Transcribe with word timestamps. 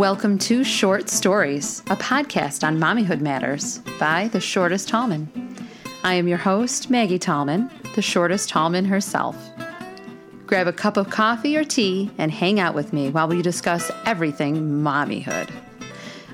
Welcome 0.00 0.38
to 0.38 0.64
Short 0.64 1.10
Stories, 1.10 1.80
a 1.90 1.96
podcast 1.96 2.66
on 2.66 2.78
mommyhood 2.78 3.20
matters 3.20 3.80
by 3.98 4.28
the 4.28 4.40
shortest 4.40 4.88
Tallman. 4.88 5.30
I 6.02 6.14
am 6.14 6.26
your 6.26 6.38
host, 6.38 6.88
Maggie 6.88 7.18
Tallman, 7.18 7.70
the 7.94 8.00
shortest 8.00 8.48
Tallman 8.48 8.86
herself. 8.86 9.36
Grab 10.46 10.66
a 10.66 10.72
cup 10.72 10.96
of 10.96 11.10
coffee 11.10 11.54
or 11.54 11.64
tea 11.64 12.10
and 12.16 12.32
hang 12.32 12.58
out 12.58 12.74
with 12.74 12.94
me 12.94 13.10
while 13.10 13.28
we 13.28 13.42
discuss 13.42 13.90
everything 14.06 14.82
mommyhood. 14.82 15.50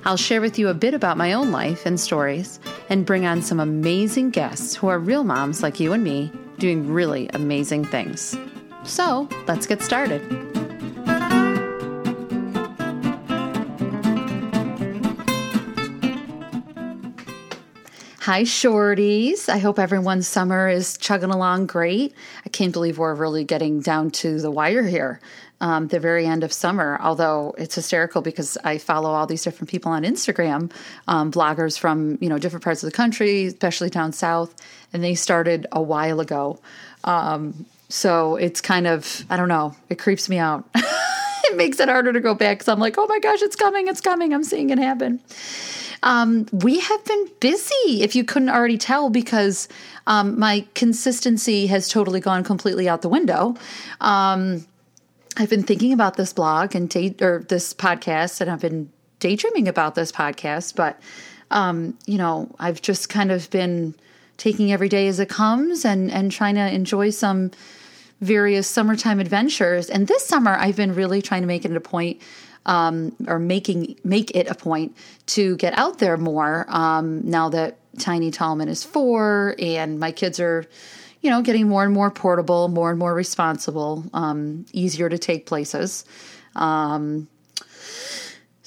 I'll 0.04 0.16
share 0.16 0.40
with 0.40 0.60
you 0.60 0.68
a 0.68 0.72
bit 0.72 0.94
about 0.94 1.16
my 1.16 1.32
own 1.32 1.50
life 1.50 1.86
and 1.86 1.98
stories 1.98 2.60
and 2.88 3.04
bring 3.04 3.26
on 3.26 3.42
some 3.42 3.58
amazing 3.58 4.30
guests 4.30 4.76
who 4.76 4.86
are 4.86 5.00
real 5.00 5.24
moms 5.24 5.64
like 5.64 5.80
you 5.80 5.92
and 5.92 6.04
me 6.04 6.30
doing 6.58 6.88
really 6.88 7.28
amazing 7.30 7.84
things. 7.84 8.38
So 8.84 9.28
let's 9.48 9.66
get 9.66 9.82
started. 9.82 10.55
Hi, 18.26 18.42
shorties. 18.42 19.48
I 19.48 19.58
hope 19.58 19.78
everyone's 19.78 20.26
summer 20.26 20.68
is 20.68 20.98
chugging 20.98 21.30
along 21.30 21.66
great. 21.66 22.12
I 22.44 22.48
can't 22.48 22.72
believe 22.72 22.98
we're 22.98 23.14
really 23.14 23.44
getting 23.44 23.78
down 23.78 24.10
to 24.22 24.40
the 24.40 24.50
wire 24.50 24.82
here, 24.82 25.20
um, 25.60 25.86
the 25.86 26.00
very 26.00 26.26
end 26.26 26.42
of 26.42 26.52
summer. 26.52 26.98
Although 27.00 27.54
it's 27.56 27.76
hysterical 27.76 28.22
because 28.22 28.58
I 28.64 28.78
follow 28.78 29.10
all 29.10 29.28
these 29.28 29.44
different 29.44 29.70
people 29.70 29.92
on 29.92 30.02
Instagram, 30.02 30.72
um, 31.06 31.30
bloggers 31.30 31.78
from 31.78 32.18
you 32.20 32.28
know 32.28 32.36
different 32.36 32.64
parts 32.64 32.82
of 32.82 32.90
the 32.90 32.96
country, 32.96 33.44
especially 33.44 33.90
down 33.90 34.12
south, 34.12 34.56
and 34.92 35.04
they 35.04 35.14
started 35.14 35.68
a 35.70 35.80
while 35.80 36.18
ago. 36.18 36.58
Um, 37.04 37.64
so 37.88 38.34
it's 38.34 38.60
kind 38.60 38.88
of 38.88 39.24
I 39.30 39.36
don't 39.36 39.46
know. 39.46 39.76
It 39.88 40.00
creeps 40.00 40.28
me 40.28 40.38
out. 40.38 40.68
it 41.50 41.56
makes 41.56 41.80
it 41.80 41.88
harder 41.88 42.12
to 42.12 42.20
go 42.20 42.34
back 42.34 42.58
because 42.58 42.68
I'm 42.68 42.80
like, 42.80 42.96
oh 42.98 43.06
my 43.06 43.18
gosh, 43.18 43.42
it's 43.42 43.56
coming, 43.56 43.88
it's 43.88 44.00
coming. 44.00 44.32
I'm 44.32 44.44
seeing 44.44 44.70
it 44.70 44.78
happen. 44.78 45.20
Um, 46.02 46.46
we 46.52 46.80
have 46.80 47.04
been 47.04 47.28
busy, 47.40 48.02
if 48.02 48.14
you 48.14 48.22
couldn't 48.24 48.50
already 48.50 48.78
tell, 48.78 49.10
because 49.10 49.68
um, 50.06 50.38
my 50.38 50.66
consistency 50.74 51.66
has 51.66 51.88
totally 51.88 52.20
gone 52.20 52.44
completely 52.44 52.88
out 52.88 53.02
the 53.02 53.08
window. 53.08 53.54
Um, 54.00 54.66
I've 55.36 55.50
been 55.50 55.62
thinking 55.62 55.92
about 55.92 56.16
this 56.16 56.32
blog 56.32 56.74
and 56.74 56.88
day, 56.88 57.14
or 57.20 57.44
this 57.48 57.74
podcast, 57.74 58.40
and 58.40 58.50
I've 58.50 58.60
been 58.60 58.90
daydreaming 59.18 59.68
about 59.68 59.94
this 59.94 60.12
podcast, 60.12 60.76
but 60.76 61.00
um, 61.50 61.96
you 62.06 62.18
know, 62.18 62.54
I've 62.58 62.82
just 62.82 63.08
kind 63.08 63.30
of 63.30 63.48
been 63.50 63.94
taking 64.36 64.72
every 64.72 64.88
day 64.88 65.08
as 65.08 65.20
it 65.20 65.28
comes 65.28 65.84
and 65.84 66.10
and 66.10 66.30
trying 66.30 66.56
to 66.56 66.72
enjoy 66.72 67.10
some 67.10 67.50
various 68.20 68.66
summertime 68.66 69.20
adventures. 69.20 69.90
And 69.90 70.08
this 70.08 70.26
summer, 70.26 70.52
I've 70.52 70.76
been 70.76 70.94
really 70.94 71.22
trying 71.22 71.42
to 71.42 71.46
make 71.46 71.64
it 71.64 71.76
a 71.76 71.80
point 71.80 72.20
um, 72.66 73.14
or 73.26 73.38
making 73.38 73.96
make 74.04 74.32
it 74.32 74.48
a 74.48 74.54
point 74.54 74.96
to 75.26 75.56
get 75.56 75.76
out 75.78 75.98
there 75.98 76.16
more. 76.16 76.66
Um, 76.68 77.28
now 77.28 77.48
that 77.50 77.78
Tiny 77.98 78.30
Tallman 78.30 78.68
is 78.68 78.84
four, 78.84 79.54
and 79.58 79.98
my 79.98 80.10
kids 80.10 80.38
are, 80.40 80.66
you 81.22 81.30
know, 81.30 81.42
getting 81.42 81.68
more 81.68 81.84
and 81.84 81.94
more 81.94 82.10
portable, 82.10 82.68
more 82.68 82.90
and 82.90 82.98
more 82.98 83.14
responsible, 83.14 84.04
um, 84.12 84.66
easier 84.72 85.08
to 85.08 85.16
take 85.16 85.46
places. 85.46 86.04
Um, 86.54 87.28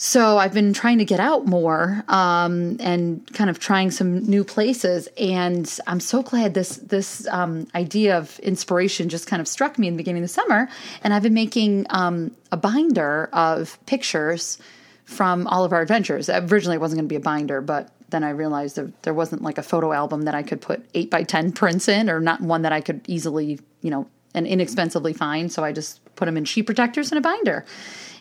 so 0.01 0.37
I've 0.37 0.53
been 0.53 0.71
trying 0.71 0.99
to 0.99 1.03
get 1.03 1.19
out 1.19 1.45
more 1.45 2.05
um, 2.07 2.77
and 2.79 3.21
kind 3.33 3.49
of 3.49 3.59
trying 3.59 3.91
some 3.91 4.19
new 4.19 4.45
places, 4.45 5.09
and 5.17 5.69
I'm 5.87 5.99
so 5.99 6.23
glad 6.23 6.53
this 6.53 6.77
this 6.77 7.27
um, 7.27 7.67
idea 7.75 8.17
of 8.17 8.39
inspiration 8.39 9.09
just 9.09 9.27
kind 9.27 9.41
of 9.41 9.47
struck 9.47 9.77
me 9.77 9.89
in 9.89 9.95
the 9.95 9.97
beginning 9.97 10.23
of 10.23 10.29
the 10.29 10.33
summer. 10.33 10.69
And 11.03 11.13
I've 11.13 11.23
been 11.23 11.33
making 11.33 11.85
um, 11.89 12.31
a 12.49 12.55
binder 12.55 13.27
of 13.33 13.77
pictures 13.87 14.57
from 15.03 15.45
all 15.47 15.65
of 15.65 15.73
our 15.73 15.81
adventures. 15.81 16.29
Originally, 16.29 16.77
it 16.77 16.79
wasn't 16.79 16.99
going 16.99 17.09
to 17.09 17.13
be 17.13 17.17
a 17.17 17.19
binder, 17.19 17.59
but 17.59 17.91
then 18.07 18.23
I 18.23 18.29
realized 18.29 18.77
that 18.77 19.03
there 19.03 19.13
wasn't 19.13 19.41
like 19.41 19.57
a 19.57 19.63
photo 19.63 19.91
album 19.91 20.21
that 20.21 20.33
I 20.33 20.43
could 20.43 20.61
put 20.61 20.81
eight 20.93 21.11
by 21.11 21.23
ten 21.23 21.51
prints 21.51 21.89
in, 21.89 22.09
or 22.09 22.21
not 22.21 22.39
one 22.39 22.61
that 22.61 22.71
I 22.71 22.79
could 22.79 23.01
easily, 23.09 23.59
you 23.81 23.91
know, 23.91 24.07
and 24.33 24.45
inexpensively 24.45 25.13
find. 25.13 25.51
So 25.51 25.63
I 25.63 25.71
just 25.71 25.99
put 26.15 26.25
them 26.25 26.37
in 26.37 26.45
sheet 26.45 26.63
protectors 26.63 27.11
and 27.11 27.17
a 27.17 27.21
binder 27.21 27.65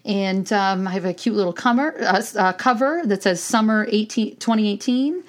and 0.05 0.51
um, 0.53 0.89
I 0.89 0.93
have 0.93 1.05
a 1.05 1.13
cute 1.13 1.37
little 1.37 1.53
cover, 1.53 2.01
uh, 2.03 2.23
uh, 2.37 2.53
cover 2.55 3.03
that 3.05 3.23
says 3.23 3.43
Summer 3.43 3.87
18, 3.91 4.37
2018. 4.37 5.23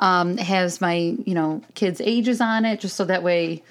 Um, 0.00 0.38
has 0.38 0.80
my, 0.80 1.14
you 1.24 1.34
know, 1.34 1.62
kids' 1.74 2.00
ages 2.00 2.40
on 2.40 2.64
it, 2.64 2.80
just 2.80 2.96
so 2.96 3.04
that 3.04 3.22
way, 3.22 3.62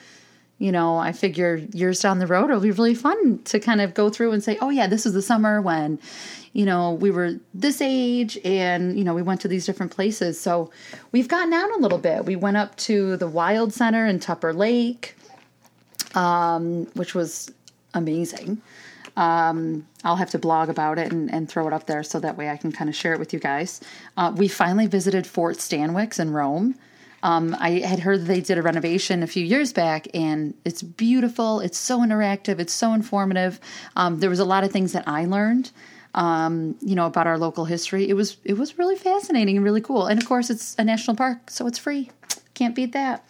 you 0.57 0.71
know, 0.71 0.95
I 0.95 1.11
figure 1.11 1.57
years 1.73 1.99
down 1.99 2.19
the 2.19 2.27
road 2.27 2.45
it'll 2.45 2.61
be 2.61 2.71
really 2.71 2.95
fun 2.95 3.39
to 3.43 3.59
kind 3.59 3.81
of 3.81 3.93
go 3.93 4.09
through 4.09 4.31
and 4.31 4.41
say, 4.41 4.57
oh 4.61 4.69
yeah, 4.69 4.87
this 4.87 5.05
is 5.05 5.11
the 5.11 5.21
summer 5.21 5.61
when, 5.61 5.99
you 6.53 6.65
know, 6.65 6.93
we 6.93 7.11
were 7.11 7.33
this 7.53 7.81
age 7.81 8.39
and, 8.45 8.97
you 8.97 9.03
know, 9.03 9.13
we 9.13 9.21
went 9.21 9.41
to 9.41 9.49
these 9.49 9.65
different 9.65 9.91
places. 9.91 10.39
So 10.39 10.71
we've 11.11 11.27
gotten 11.27 11.51
out 11.51 11.71
a 11.71 11.79
little 11.79 11.97
bit. 11.97 12.23
We 12.23 12.37
went 12.37 12.55
up 12.55 12.77
to 12.77 13.17
the 13.17 13.27
Wild 13.27 13.73
Center 13.73 14.05
in 14.05 14.21
Tupper 14.21 14.53
Lake, 14.53 15.17
um, 16.15 16.85
which 16.93 17.15
was 17.15 17.51
amazing. 17.93 18.61
Um, 19.15 19.87
I'll 20.03 20.15
have 20.15 20.31
to 20.31 20.39
blog 20.39 20.69
about 20.69 20.97
it 20.97 21.11
and, 21.11 21.31
and, 21.31 21.47
throw 21.47 21.67
it 21.67 21.73
up 21.73 21.85
there 21.85 22.01
so 22.01 22.19
that 22.19 22.35
way 22.35 22.49
I 22.49 22.57
can 22.57 22.71
kind 22.71 22.89
of 22.89 22.95
share 22.95 23.13
it 23.13 23.19
with 23.19 23.31
you 23.31 23.39
guys. 23.39 23.79
Uh, 24.17 24.33
we 24.35 24.47
finally 24.47 24.87
visited 24.87 25.27
Fort 25.27 25.57
Stanwix 25.57 26.19
in 26.19 26.31
Rome. 26.31 26.73
Um, 27.21 27.55
I 27.59 27.79
had 27.79 27.99
heard 27.99 28.25
they 28.25 28.41
did 28.41 28.57
a 28.57 28.61
renovation 28.61 29.23
a 29.23 29.27
few 29.27 29.45
years 29.45 29.71
back, 29.71 30.07
and 30.13 30.53
it's 30.65 30.81
beautiful. 30.81 31.61
It's 31.61 31.77
so 31.77 31.99
interactive. 31.99 32.59
It's 32.59 32.73
so 32.73 32.93
informative. 32.93 33.59
Um, 33.95 34.19
there 34.19 34.29
was 34.29 34.39
a 34.39 34.45
lot 34.45 34.65
of 34.65 34.71
things 34.71 34.91
that 34.91 35.07
I 35.07 35.25
learned, 35.25 35.71
um, 36.15 36.75
you 36.81 36.95
know, 36.95 37.05
about 37.05 37.25
our 37.25 37.37
local 37.37 37.63
history. 37.63 38.09
It 38.09 38.13
was 38.15 38.37
it 38.43 38.57
was 38.57 38.77
really 38.77 38.97
fascinating 38.97 39.55
and 39.55 39.63
really 39.63 39.79
cool. 39.79 40.07
And 40.07 40.21
of 40.21 40.27
course, 40.27 40.49
it's 40.49 40.75
a 40.77 40.83
national 40.83 41.15
park, 41.15 41.49
so 41.49 41.65
it's 41.65 41.77
free. 41.77 42.11
Can't 42.55 42.75
beat 42.75 42.91
that. 42.91 43.23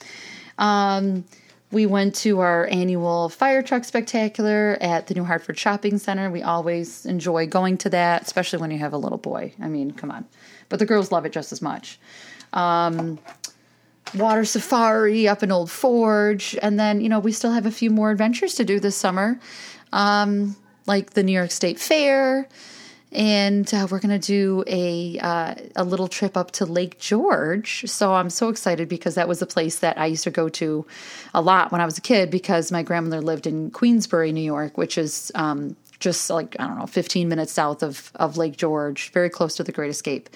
We 1.74 1.88
went 1.88 2.14
to 2.18 2.40
our 2.40 2.68
annual 2.68 3.30
fire 3.30 3.64
truck 3.64 3.84
spectacular 3.84 4.78
at 4.80 5.08
the 5.08 5.16
New 5.16 5.24
Hartford 5.24 5.58
Shopping 5.58 5.98
Center. 5.98 6.30
We 6.30 6.44
always 6.44 7.04
enjoy 7.08 7.48
going 7.48 7.80
to 7.80 7.90
that, 7.90 8.22
especially 8.22 8.60
when 8.60 8.70
you 8.70 8.78
have 8.78 8.94
a 8.94 8.98
little 8.98 9.18
boy. 9.18 9.56
I 9.60 9.68
mean, 9.70 9.90
come 9.90 10.12
on. 10.12 10.26
But 10.70 10.78
the 10.78 10.86
girls 10.86 11.12
love 11.12 11.26
it 11.26 11.32
just 11.32 11.52
as 11.52 11.64
much. 11.64 12.00
Um, 12.54 13.18
water 14.14 14.46
safari 14.46 15.28
up 15.28 15.42
in 15.42 15.52
Old 15.52 15.72
Forge. 15.72 16.56
And 16.62 16.80
then, 16.80 17.02
you 17.02 17.10
know, 17.10 17.20
we 17.20 17.32
still 17.32 17.52
have 17.52 17.66
a 17.66 17.72
few 17.72 17.90
more 17.90 18.12
adventures 18.12 18.54
to 18.56 18.64
do 18.64 18.80
this 18.80 18.96
summer, 18.96 19.40
um, 19.92 20.56
like 20.86 21.14
the 21.14 21.24
New 21.24 21.34
York 21.34 21.50
State 21.50 21.80
Fair 21.80 22.48
and 23.14 23.72
uh, 23.74 23.88
we're 23.90 24.00
going 24.00 24.20
to 24.20 24.28
do 24.28 24.64
a 24.68 25.20
uh, 25.20 25.56
a 25.76 25.84
little 25.84 26.08
trip 26.08 26.36
up 26.36 26.52
to 26.52 26.66
Lake 26.66 27.00
George. 27.00 27.84
So 27.86 28.14
I'm 28.14 28.30
so 28.30 28.50
excited 28.50 28.90
because 28.90 29.16
that 29.16 29.28
was 29.28 29.42
a 29.42 29.46
place 29.46 29.80
that 29.80 29.98
I 29.98 30.08
used 30.08 30.24
to 30.24 30.32
go 30.32 30.50
to 30.50 30.86
a 31.34 31.42
lot 31.42 31.72
when 31.72 31.82
I 31.82 31.86
was 31.86 31.98
a 31.98 32.02
kid 32.02 32.32
because 32.32 32.72
my 32.72 32.84
grandmother 32.84 33.22
lived 33.22 33.48
in 33.48 33.72
Queensbury, 33.72 34.32
New 34.32 34.42
York, 34.42 34.78
which 34.78 34.98
is 34.98 35.32
um, 35.36 35.76
just 36.00 36.30
like 36.30 36.56
I 36.60 36.68
don't 36.68 36.80
know, 36.80 36.88
15 36.88 37.30
minutes 37.30 37.52
south 37.52 37.84
of 37.84 38.12
of 38.16 38.38
Lake 38.38 38.58
George, 38.58 39.12
very 39.12 39.30
close 39.30 39.56
to 39.56 39.64
the 39.64 39.72
Great 39.72 39.92
Escape. 39.92 40.30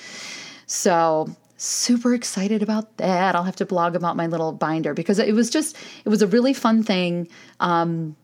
So 0.67 1.35
super 1.57 2.13
excited 2.13 2.61
about 2.61 2.97
that. 2.97 3.35
I'll 3.35 3.43
have 3.43 3.55
to 3.57 3.65
blog 3.65 3.95
about 3.95 4.15
my 4.15 4.27
little 4.27 4.51
binder 4.51 4.93
because 4.93 5.17
it 5.19 5.33
was 5.33 5.49
just 5.49 5.75
it 6.05 6.09
was 6.09 6.21
a 6.21 6.27
really 6.27 6.53
fun 6.53 6.83
thing. 6.83 7.27
Um, 7.59 8.15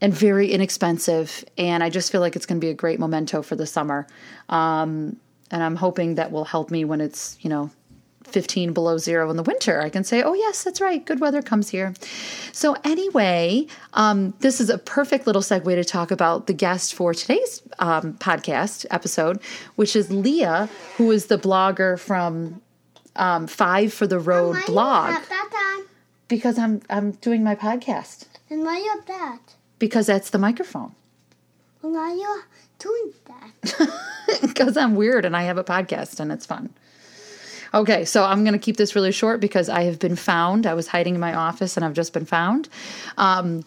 and 0.00 0.12
very 0.14 0.50
inexpensive. 0.52 1.44
And 1.58 1.82
I 1.82 1.90
just 1.90 2.10
feel 2.10 2.20
like 2.20 2.36
it's 2.36 2.46
going 2.46 2.60
to 2.60 2.64
be 2.64 2.70
a 2.70 2.74
great 2.74 2.98
memento 2.98 3.42
for 3.42 3.56
the 3.56 3.66
summer. 3.66 4.06
Um, 4.48 5.16
and 5.50 5.62
I'm 5.62 5.76
hoping 5.76 6.14
that 6.14 6.30
will 6.30 6.44
help 6.44 6.70
me 6.70 6.84
when 6.84 7.00
it's, 7.00 7.36
you 7.40 7.50
know, 7.50 7.70
15 8.24 8.72
below 8.72 8.98
zero 8.98 9.28
in 9.30 9.36
the 9.36 9.42
winter. 9.42 9.80
I 9.80 9.88
can 9.88 10.04
say, 10.04 10.22
oh, 10.22 10.34
yes, 10.34 10.62
that's 10.62 10.80
right. 10.80 11.04
Good 11.04 11.20
weather 11.20 11.42
comes 11.42 11.68
here. 11.68 11.94
So, 12.52 12.76
anyway, 12.84 13.66
um, 13.94 14.34
this 14.40 14.60
is 14.60 14.70
a 14.70 14.78
perfect 14.78 15.26
little 15.26 15.42
segue 15.42 15.74
to 15.74 15.84
talk 15.84 16.10
about 16.10 16.46
the 16.46 16.52
guest 16.52 16.94
for 16.94 17.12
today's 17.14 17.62
um, 17.78 18.14
podcast 18.14 18.86
episode, 18.90 19.40
which 19.76 19.96
is 19.96 20.10
Leah, 20.10 20.68
who 20.96 21.10
is 21.10 21.26
the 21.26 21.38
blogger 21.38 21.98
from 21.98 22.60
um, 23.16 23.46
Five 23.46 23.92
for 23.92 24.06
the 24.06 24.18
Road 24.18 24.56
blog. 24.66 25.14
Because 26.28 26.58
I'm 26.58 26.80
I'm 26.88 27.12
doing 27.12 27.42
my 27.42 27.56
podcast. 27.56 28.26
And 28.48 28.62
why 28.62 28.78
you 28.78 28.88
have 28.90 29.06
that? 29.06 29.54
Because 29.80 30.06
that's 30.06 30.30
the 30.30 30.38
microphone. 30.38 30.94
Why 31.80 32.12
you 32.12 32.42
doing 32.78 33.12
that? 33.26 34.40
Because 34.42 34.76
I'm 34.76 34.94
weird 34.94 35.24
and 35.24 35.36
I 35.36 35.42
have 35.42 35.58
a 35.58 35.64
podcast 35.64 36.20
and 36.20 36.30
it's 36.30 36.46
fun. 36.46 36.70
Okay, 37.72 38.04
so 38.04 38.24
I'm 38.24 38.44
going 38.44 38.52
to 38.52 38.58
keep 38.58 38.76
this 38.76 38.94
really 38.94 39.12
short 39.12 39.40
because 39.40 39.68
I 39.68 39.82
have 39.82 39.98
been 39.98 40.16
found. 40.16 40.66
I 40.66 40.74
was 40.74 40.88
hiding 40.88 41.14
in 41.14 41.20
my 41.20 41.34
office 41.34 41.76
and 41.76 41.84
I've 41.84 41.94
just 41.94 42.12
been 42.12 42.26
found. 42.26 42.68
Um, 43.16 43.64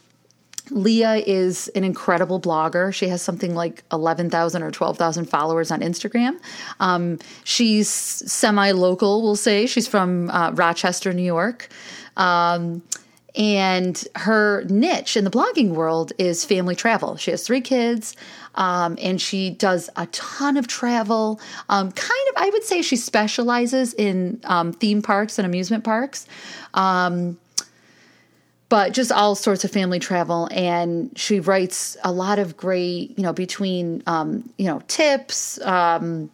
Leah 0.70 1.16
is 1.16 1.68
an 1.70 1.84
incredible 1.84 2.40
blogger. 2.40 2.94
She 2.94 3.08
has 3.08 3.22
something 3.22 3.54
like 3.56 3.84
11,000 3.92 4.64
or 4.64 4.72
12,000 4.72 5.26
followers 5.26 5.72
on 5.72 5.82
Instagram. 5.82 6.40
Um, 6.80 7.20
she's 7.44 7.90
semi 7.90 8.72
local, 8.72 9.22
we'll 9.22 9.36
say. 9.36 9.66
She's 9.66 9.88
from 9.88 10.30
uh, 10.30 10.52
Rochester, 10.52 11.14
New 11.14 11.24
York. 11.24 11.70
Um, 12.16 12.82
and 13.36 14.04
her 14.16 14.64
niche 14.70 15.18
in 15.18 15.24
the 15.24 15.32
blogging 15.32 15.70
world 15.70 16.14
is 16.18 16.46
family 16.46 16.76
travel. 16.76 17.18
She 17.18 17.32
has 17.32 17.44
three 17.46 17.62
kids, 17.62 18.16
um, 18.56 18.98
and 19.02 19.20
she 19.20 19.50
does 19.50 19.90
a 19.96 20.06
ton 20.08 20.56
of 20.58 20.68
travel. 20.68 21.40
Um, 21.70 21.92
kind 21.92 22.28
of, 22.30 22.36
I 22.38 22.50
would 22.52 22.64
say 22.64 22.82
she 22.82 22.96
specializes 22.96 23.94
in 23.96 24.40
um, 24.44 24.72
theme 24.72 25.02
parks 25.02 25.40
and 25.40 25.46
amusement 25.48 25.84
parks. 25.84 26.28
Um, 26.76 27.38
but 28.70 28.92
just 28.92 29.12
all 29.12 29.36
sorts 29.36 29.64
of 29.64 29.70
family 29.70 30.00
travel 30.00 30.50
and 30.52 31.12
she 31.16 31.40
writes 31.40 31.96
a 32.04 32.12
lot 32.12 32.40
of 32.40 32.58
great 32.58 33.16
you 33.16 33.24
know 33.24 33.32
between 33.32 34.02
um, 34.08 34.50
you 34.58 34.66
know 34.66 34.82
tips 34.88 35.62
um, 35.62 36.32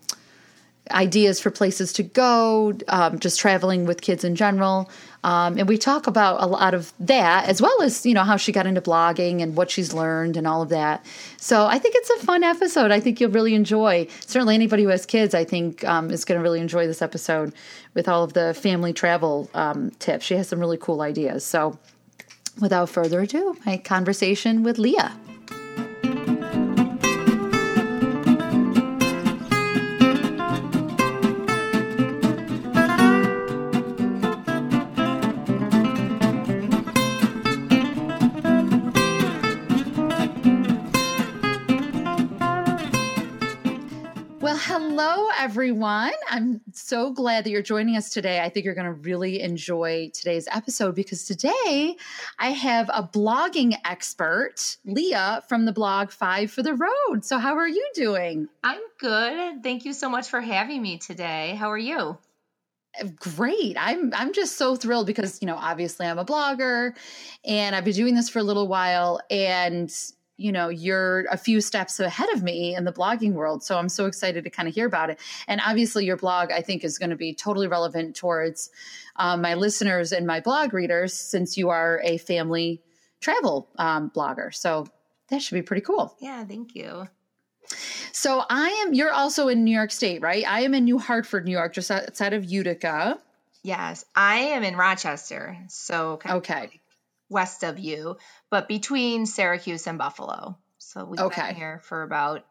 ideas 0.92 1.40
for 1.40 1.52
places 1.52 1.94
to 1.94 2.04
go, 2.04 2.74
um, 2.88 3.20
just 3.20 3.40
traveling 3.40 3.86
with 3.86 4.02
kids 4.02 4.24
in 4.24 4.36
general. 4.36 4.90
Um, 5.24 5.58
and 5.58 5.68
we 5.68 5.78
talk 5.78 6.08
about 6.08 6.42
a 6.42 6.46
lot 6.46 6.74
of 6.74 6.94
that 7.00 7.50
as 7.50 7.62
well 7.62 7.82
as, 7.82 8.06
you 8.06 8.14
know, 8.14 8.24
how 8.24 8.38
she 8.38 8.52
got 8.52 8.66
into 8.66 8.82
blogging 8.82 9.42
and 9.42 9.56
what 9.56 9.70
she's 9.70 9.94
learned 9.94 10.38
and 10.38 10.48
all 10.48 10.62
of 10.62 10.70
that. 10.70 11.06
So 11.38 11.66
I 11.66 11.78
think 11.78 11.96
it's 11.98 12.10
a 12.10 12.26
fun 12.26 12.44
episode. 12.44 12.92
I 12.92 13.00
think 13.00 13.20
you'll 13.20 13.32
really 13.32 13.54
enjoy. 13.54 14.08
Certainly 14.26 14.56
anybody 14.56 14.84
who 14.84 14.90
has 14.90 15.06
kids, 15.06 15.34
I 15.34 15.44
think, 15.44 15.84
um, 15.84 16.10
is 16.10 16.24
going 16.24 16.38
to 16.38 16.44
really 16.44 16.62
enjoy 16.62 16.88
this 16.88 17.02
episode 17.02 17.54
with 17.94 18.08
all 18.08 18.24
of 18.24 18.34
the 18.34 18.54
family 18.54 18.94
travel 18.94 19.50
um, 19.54 19.92
tips. 20.00 20.26
She 20.26 20.36
has 20.36 20.48
some 20.48 20.60
really 20.60 20.78
cool 20.78 21.02
ideas. 21.02 21.44
So 21.44 21.78
without 22.62 22.90
further 22.90 23.22
ado, 23.22 23.58
my 23.66 23.78
conversation 23.78 24.64
with 24.64 24.78
Leah. 24.78 25.18
Hello, 45.02 45.30
everyone. 45.40 46.12
I'm 46.30 46.60
so 46.74 47.14
glad 47.14 47.46
that 47.46 47.52
you're 47.52 47.62
joining 47.62 47.96
us 47.96 48.10
today. 48.10 48.42
I 48.42 48.50
think 48.50 48.66
you're 48.66 48.76
going 48.76 48.84
to 48.84 48.92
really 48.92 49.40
enjoy 49.40 50.12
today's 50.14 50.46
episode 50.52 50.94
because 50.94 51.24
today 51.24 51.96
I 52.38 52.50
have 52.50 52.90
a 52.90 53.04
blogging 53.04 53.78
expert, 53.86 54.76
Leah 54.84 55.42
from 55.48 55.64
the 55.64 55.72
blog 55.72 56.12
Five 56.12 56.52
for 56.52 56.64
the 56.64 56.74
Road. 56.74 57.24
So, 57.24 57.38
how 57.38 57.56
are 57.56 57.68
you 57.68 57.90
doing? 57.94 58.50
I'm 58.62 58.82
good. 59.00 59.64
Thank 59.64 59.86
you 59.86 59.94
so 59.94 60.10
much 60.10 60.28
for 60.28 60.42
having 60.42 60.82
me 60.82 60.98
today. 60.98 61.56
How 61.58 61.72
are 61.72 61.78
you? 61.78 62.18
great 63.18 63.78
i'm 63.80 64.12
i'm 64.16 64.34
just 64.34 64.58
so 64.58 64.76
thrilled 64.76 65.06
because 65.06 65.42
you 65.42 65.46
know 65.46 65.56
obviously 65.56 66.08
i'm 66.08 66.18
a 66.18 66.26
blogger 66.26 66.92
and 67.46 67.76
i've 67.76 67.86
been 67.86 67.94
doing 67.94 68.16
this 68.16 68.30
for 68.30 68.40
a 68.40 68.44
little 68.44 68.68
while 68.68 69.22
and 69.30 69.94
you 70.40 70.52
know 70.52 70.70
you're 70.70 71.26
a 71.30 71.38
few 71.38 71.62
steps 71.62 72.00
ahead 72.00 72.30
of 72.34 72.42
me 72.42 72.76
in 72.76 72.86
the 72.86 72.94
blogging 72.94 73.34
world. 73.34 73.64
So 73.64 73.78
i'm 73.78 73.90
so 73.90 74.06
excited 74.06 74.46
to 74.46 74.50
kind 74.50 74.68
of 74.68 74.74
hear 74.74 74.88
about 74.88 75.10
it. 75.10 75.20
And 75.48 75.62
obviously 75.66 76.06
your 76.06 76.18
blog 76.18 76.52
i 76.52 76.62
think 76.62 76.84
is 76.84 76.98
going 76.98 77.10
to 77.10 77.16
be 77.16 77.34
totally 77.34 77.68
relevant 77.68 78.16
towards 78.16 78.70
um, 79.18 79.42
my 79.42 79.56
listeners 79.56 80.12
and 80.12 80.26
my 80.26 80.40
blog 80.40 80.74
readers 80.74 81.14
since 81.14 81.58
you 81.58 81.70
are 81.70 82.02
a 82.04 82.18
family 82.18 82.82
travel 83.20 83.70
um, 83.78 84.10
blogger. 84.16 84.54
So 84.54 84.88
that 85.30 85.42
should 85.42 85.56
be 85.56 85.62
pretty 85.62 85.82
cool. 85.82 86.16
Yeah 86.20 86.46
thank 86.46 86.76
you. 86.76 87.08
So 88.14 88.44
i 88.50 88.70
am 88.86 88.94
you're 88.94 89.12
also 89.12 89.50
in 89.50 89.64
new 89.64 89.76
york 89.76 89.92
state 89.92 90.22
right? 90.22 90.46
I 90.48 90.62
am 90.62 90.74
in 90.74 90.86
new 90.86 91.00
hartford 91.00 91.46
new 91.46 91.52
york 91.52 91.74
just 91.74 91.92
outside 91.92 92.34
of 92.34 92.46
utica. 92.46 93.20
Yes 93.62 94.06
i 94.16 94.38
am 94.56 94.64
in 94.64 94.78
rochester 94.78 95.58
so 95.68 96.20
okay 96.26 96.80
west 97.30 97.64
of 97.64 97.80
you, 97.80 98.18
but 98.50 98.68
between 98.68 99.26
Syracuse 99.26 99.88
and 99.88 99.98
Buffalo. 99.98 100.58
So 100.78 101.06
we've 101.06 101.20
okay. 101.20 101.48
been 101.48 101.56
here 101.56 101.80
for 101.84 102.04
about 102.04 102.46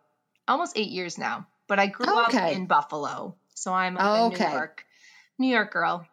almost 0.46 0.78
eight 0.78 0.90
years 0.90 1.18
now. 1.18 1.46
But 1.66 1.78
I 1.78 1.86
grew 1.86 2.24
okay. 2.26 2.38
up 2.38 2.56
in 2.56 2.66
Buffalo, 2.66 3.36
so 3.54 3.74
I'm 3.74 3.98
a 3.98 4.26
okay. 4.26 4.46
New 4.46 4.52
York, 4.52 4.84
New 5.38 5.48
York 5.48 5.72
girl. 5.72 6.06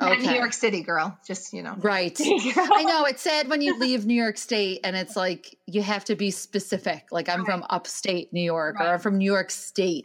Not 0.00 0.18
New 0.18 0.32
York 0.32 0.52
City 0.52 0.82
girl, 0.82 1.16
just 1.24 1.52
you 1.52 1.62
know. 1.62 1.76
Right. 1.78 2.18
I 2.20 2.82
know 2.82 3.04
it's 3.04 3.22
sad 3.22 3.48
when 3.48 3.60
you 3.60 3.78
leave 3.78 4.04
New 4.04 4.20
York 4.20 4.36
State 4.36 4.80
and 4.82 4.96
it's 4.96 5.14
like 5.14 5.56
you 5.66 5.80
have 5.80 6.04
to 6.06 6.16
be 6.16 6.32
specific. 6.32 7.06
Like 7.12 7.28
I'm 7.28 7.40
right. 7.40 7.46
from 7.46 7.64
upstate 7.70 8.32
New 8.32 8.42
York 8.42 8.80
right. 8.80 8.88
or 8.88 8.94
I'm 8.94 8.98
from 8.98 9.18
New 9.18 9.30
York 9.30 9.52
State. 9.52 10.04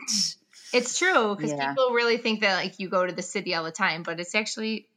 It's 0.71 0.99
true 0.99 1.35
because 1.35 1.51
yeah. 1.51 1.69
people 1.69 1.91
really 1.91 2.17
think 2.17 2.41
that 2.41 2.55
like 2.55 2.79
you 2.79 2.89
go 2.89 3.05
to 3.05 3.13
the 3.13 3.23
city 3.23 3.55
all 3.55 3.63
the 3.63 3.71
time, 3.71 4.03
but 4.03 4.19
it's 4.19 4.35
actually 4.35 4.87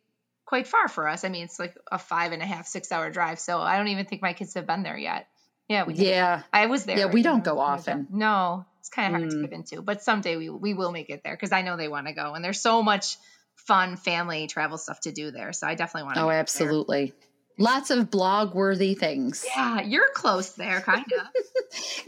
quite 0.50 0.66
far 0.66 0.88
for 0.88 1.06
us. 1.06 1.24
I 1.24 1.28
mean, 1.28 1.44
it's 1.44 1.60
like 1.60 1.76
a 1.92 1.98
five 1.98 2.32
and 2.32 2.42
a 2.42 2.44
half, 2.44 2.66
six 2.66 2.90
hour 2.90 3.08
drive. 3.08 3.38
So 3.38 3.60
I 3.60 3.76
don't 3.76 3.86
even 3.86 4.04
think 4.04 4.20
my 4.20 4.32
kids 4.32 4.54
have 4.54 4.66
been 4.66 4.82
there 4.82 4.98
yet. 4.98 5.28
Yeah, 5.68 5.84
we 5.84 5.94
yeah. 5.94 6.42
I 6.52 6.66
was 6.66 6.84
there. 6.84 6.98
Yeah, 6.98 7.06
we 7.06 7.22
don't 7.22 7.44
go 7.44 7.60
often. 7.60 8.08
No, 8.10 8.66
it's 8.80 8.88
kind 8.88 9.14
of 9.14 9.20
hard 9.20 9.32
mm. 9.32 9.42
to 9.42 9.46
get 9.46 9.52
into, 9.52 9.80
but 9.80 10.02
someday 10.02 10.36
we 10.36 10.50
we 10.50 10.74
will 10.74 10.90
make 10.90 11.08
it 11.08 11.22
there 11.22 11.34
because 11.34 11.52
I 11.52 11.62
know 11.62 11.76
they 11.76 11.86
want 11.86 12.08
to 12.08 12.12
go, 12.12 12.34
and 12.34 12.44
there's 12.44 12.60
so 12.60 12.82
much 12.82 13.16
fun 13.54 13.96
family 13.96 14.48
travel 14.48 14.76
stuff 14.76 14.98
to 15.02 15.12
do 15.12 15.30
there. 15.30 15.52
So 15.52 15.68
I 15.68 15.76
definitely 15.76 16.06
want 16.06 16.16
to. 16.16 16.24
Oh, 16.24 16.30
absolutely. 16.30 17.14
Lots 17.56 17.90
of 17.90 18.10
blog 18.10 18.52
worthy 18.52 18.96
things. 18.96 19.46
Yeah, 19.54 19.82
you're 19.82 20.10
close 20.14 20.54
there, 20.54 20.80
kind 20.80 21.04
of. 21.04 21.10
kind 21.12 21.22
of, 21.22 21.28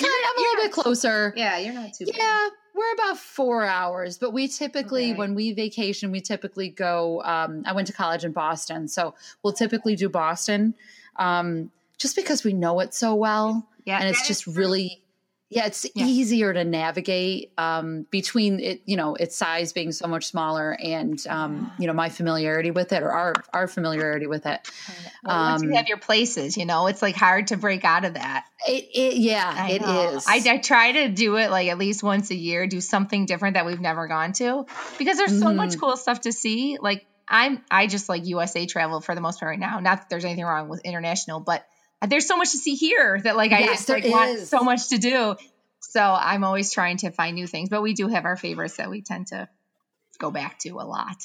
I'm 0.01 0.39
a 0.39 0.41
little 0.41 0.65
bit 0.65 0.73
closer. 0.73 1.33
Yeah, 1.37 1.59
you're 1.59 1.75
not 1.75 1.93
too. 1.93 2.07
Yeah, 2.09 2.19
bad. 2.19 2.53
We're 2.75 2.93
about 2.95 3.19
four 3.19 3.65
hours, 3.65 4.19
but 4.19 4.33
we 4.33 4.49
typically, 4.49 5.11
okay. 5.11 5.19
when 5.19 5.35
we 5.35 5.53
vacation, 5.53 6.11
we 6.11 6.21
typically 6.21 6.71
go. 6.71 7.23
Um, 7.23 7.63
I 7.67 7.73
went 7.73 7.87
to 7.89 7.93
college 7.93 8.25
in 8.25 8.33
Boston, 8.33 8.89
so 8.89 9.15
we'll 9.43 9.53
typically 9.53 9.95
do 9.95 10.09
Boston, 10.09 10.75
um, 11.17 11.71
just 11.99 12.17
because 12.17 12.45
we 12.45 12.53
know 12.53 12.81
it 12.81 12.95
so 12.95 13.15
well, 13.15 13.69
yeah, 13.85 13.99
and 13.99 14.09
it's 14.09 14.27
just 14.27 14.47
really 14.47 15.02
yeah, 15.53 15.67
it's 15.67 15.87
yeah. 15.95 16.07
easier 16.07 16.53
to 16.53 16.65
navigate 16.65 17.53
um, 17.59 18.07
between 18.11 18.59
it, 18.59 18.83
you 18.87 18.97
know, 18.97 19.15
its 19.15 19.37
size 19.37 19.75
being 19.75 19.93
so 19.93 20.09
much 20.09 20.27
smaller 20.27 20.73
and 20.83 21.25
um, 21.27 21.71
you 21.79 21.87
know 21.87 21.93
my 21.93 22.09
familiarity 22.09 22.71
with 22.71 22.93
it 22.93 23.03
or 23.03 23.13
our 23.13 23.35
our 23.53 23.69
familiarity 23.69 24.27
with 24.27 24.47
it. 24.47 24.67
Well, 25.23 25.51
once 25.51 25.63
you 25.63 25.69
um, 25.69 25.75
have 25.75 25.89
your 25.89 25.99
places, 25.99 26.57
you 26.57 26.65
know, 26.65 26.87
it's 26.87 27.03
like 27.03 27.17
hard 27.17 27.49
to 27.49 27.59
break 27.59 27.85
out 27.85 28.07
of 28.07 28.15
that. 28.15 28.47
It, 28.67 28.89
it 28.95 29.17
yeah, 29.19 29.55
I 29.55 29.71
it 29.73 29.83
know. 29.83 30.17
is. 30.17 30.27
I, 30.27 30.41
I, 30.47 30.59
try 30.59 30.93
to 30.93 31.09
do 31.11 31.37
it 31.37 31.51
like 31.51 31.69
at 31.69 31.77
least 31.77 32.03
once 32.03 32.31
a 32.31 32.35
year, 32.35 32.67
do 32.67 32.81
something 32.81 33.27
different 33.27 33.55
that 33.55 33.67
we've 33.67 33.81
never 33.81 34.07
gone 34.07 34.33
to 34.35 34.65
because 34.99 35.19
there's 35.19 35.39
so 35.39 35.47
mm-hmm. 35.47 35.57
much 35.57 35.79
cool 35.79 35.97
stuff 35.99 36.23
to 36.23 36.33
see. 36.33 36.79
Like 36.81 37.07
I'm, 37.29 37.63
I 37.71 37.87
just 37.89 38.09
like 38.09 38.27
USA 38.27 38.67
travel 38.67 39.01
for 39.01 39.15
the 39.15 39.21
most 39.21 39.41
part 39.41 39.51
right 39.51 39.59
now. 39.59 39.81
Not 39.81 40.01
that 40.01 40.11
there's 40.11 40.25
anything 40.25 40.45
wrong 40.45 40.69
with 40.69 40.81
international, 40.81 41.41
but 41.41 41.67
there's 42.07 42.27
so 42.27 42.37
much 42.37 42.53
to 42.53 42.59
see 42.59 42.75
here 42.75 43.21
that 43.23 43.37
like 43.37 43.51
yes, 43.51 43.89
I 43.89 43.95
like, 43.95 44.05
want 44.07 44.41
so 44.41 44.61
much 44.61 44.89
to 44.89 44.99
do. 44.99 45.37
So 45.81 46.01
I'm 46.01 46.45
always 46.45 46.73
trying 46.73 46.99
to 46.99 47.11
find 47.11 47.35
new 47.35 47.47
things, 47.47 47.69
but 47.69 47.83
we 47.83 47.95
do 47.95 48.09
have 48.09 48.25
our 48.25 48.37
favorites 48.37 48.77
that 48.77 48.89
we 48.91 49.03
tend 49.03 49.29
to 49.29 49.49
go 50.19 50.31
back 50.31 50.59
to 50.61 50.71
a 50.71 50.87
lot. 50.87 51.17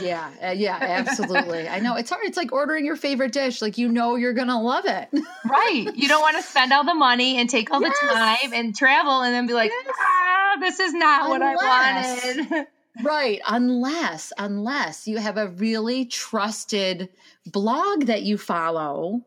yeah, 0.00 0.30
uh, 0.42 0.50
yeah, 0.50 0.78
absolutely. 0.80 1.68
I 1.68 1.80
know 1.80 1.96
it's 1.96 2.10
hard. 2.10 2.24
It's 2.24 2.36
like 2.36 2.52
ordering 2.52 2.84
your 2.84 2.96
favorite 2.96 3.32
dish. 3.32 3.62
Like 3.62 3.78
you 3.78 3.88
know 3.88 4.16
you're 4.16 4.32
gonna 4.32 4.60
love 4.60 4.84
it, 4.86 5.08
right? 5.44 5.90
You 5.94 6.08
don't 6.08 6.22
want 6.22 6.36
to 6.36 6.42
spend 6.42 6.72
all 6.72 6.84
the 6.84 6.94
money 6.94 7.38
and 7.38 7.48
take 7.48 7.70
all 7.70 7.80
yes. 7.80 7.96
the 8.00 8.08
time 8.08 8.52
and 8.52 8.74
travel, 8.74 9.22
and 9.22 9.34
then 9.34 9.46
be 9.46 9.54
like, 9.54 9.70
yes. 9.70 9.94
ah, 9.98 10.56
this 10.60 10.80
is 10.80 10.92
not 10.92 11.30
Unless. 11.30 11.56
what 11.56 11.64
I 11.64 12.46
wanted. 12.54 12.66
Right, 13.02 13.40
unless 13.46 14.32
unless 14.38 15.06
you 15.06 15.18
have 15.18 15.36
a 15.36 15.48
really 15.48 16.06
trusted 16.06 17.10
blog 17.44 18.06
that 18.06 18.22
you 18.22 18.38
follow 18.38 19.24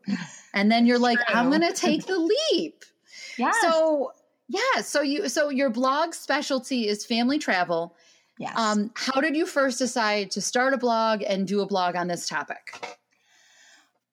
and 0.52 0.70
then 0.70 0.86
you're 0.86 0.98
like 0.98 1.18
True. 1.18 1.36
I'm 1.36 1.50
going 1.50 1.62
to 1.62 1.72
take 1.72 2.06
the 2.06 2.18
leap. 2.18 2.84
Yeah. 3.38 3.52
So, 3.60 4.12
yeah, 4.48 4.80
so 4.82 5.02
you 5.02 5.28
so 5.28 5.50
your 5.50 5.70
blog 5.70 6.14
specialty 6.14 6.88
is 6.88 7.06
family 7.06 7.38
travel. 7.38 7.96
Yes. 8.38 8.54
Um 8.56 8.90
how 8.94 9.20
did 9.20 9.36
you 9.36 9.46
first 9.46 9.78
decide 9.78 10.32
to 10.32 10.40
start 10.40 10.74
a 10.74 10.78
blog 10.78 11.22
and 11.22 11.46
do 11.46 11.60
a 11.60 11.66
blog 11.66 11.94
on 11.94 12.08
this 12.08 12.28
topic? 12.28 12.98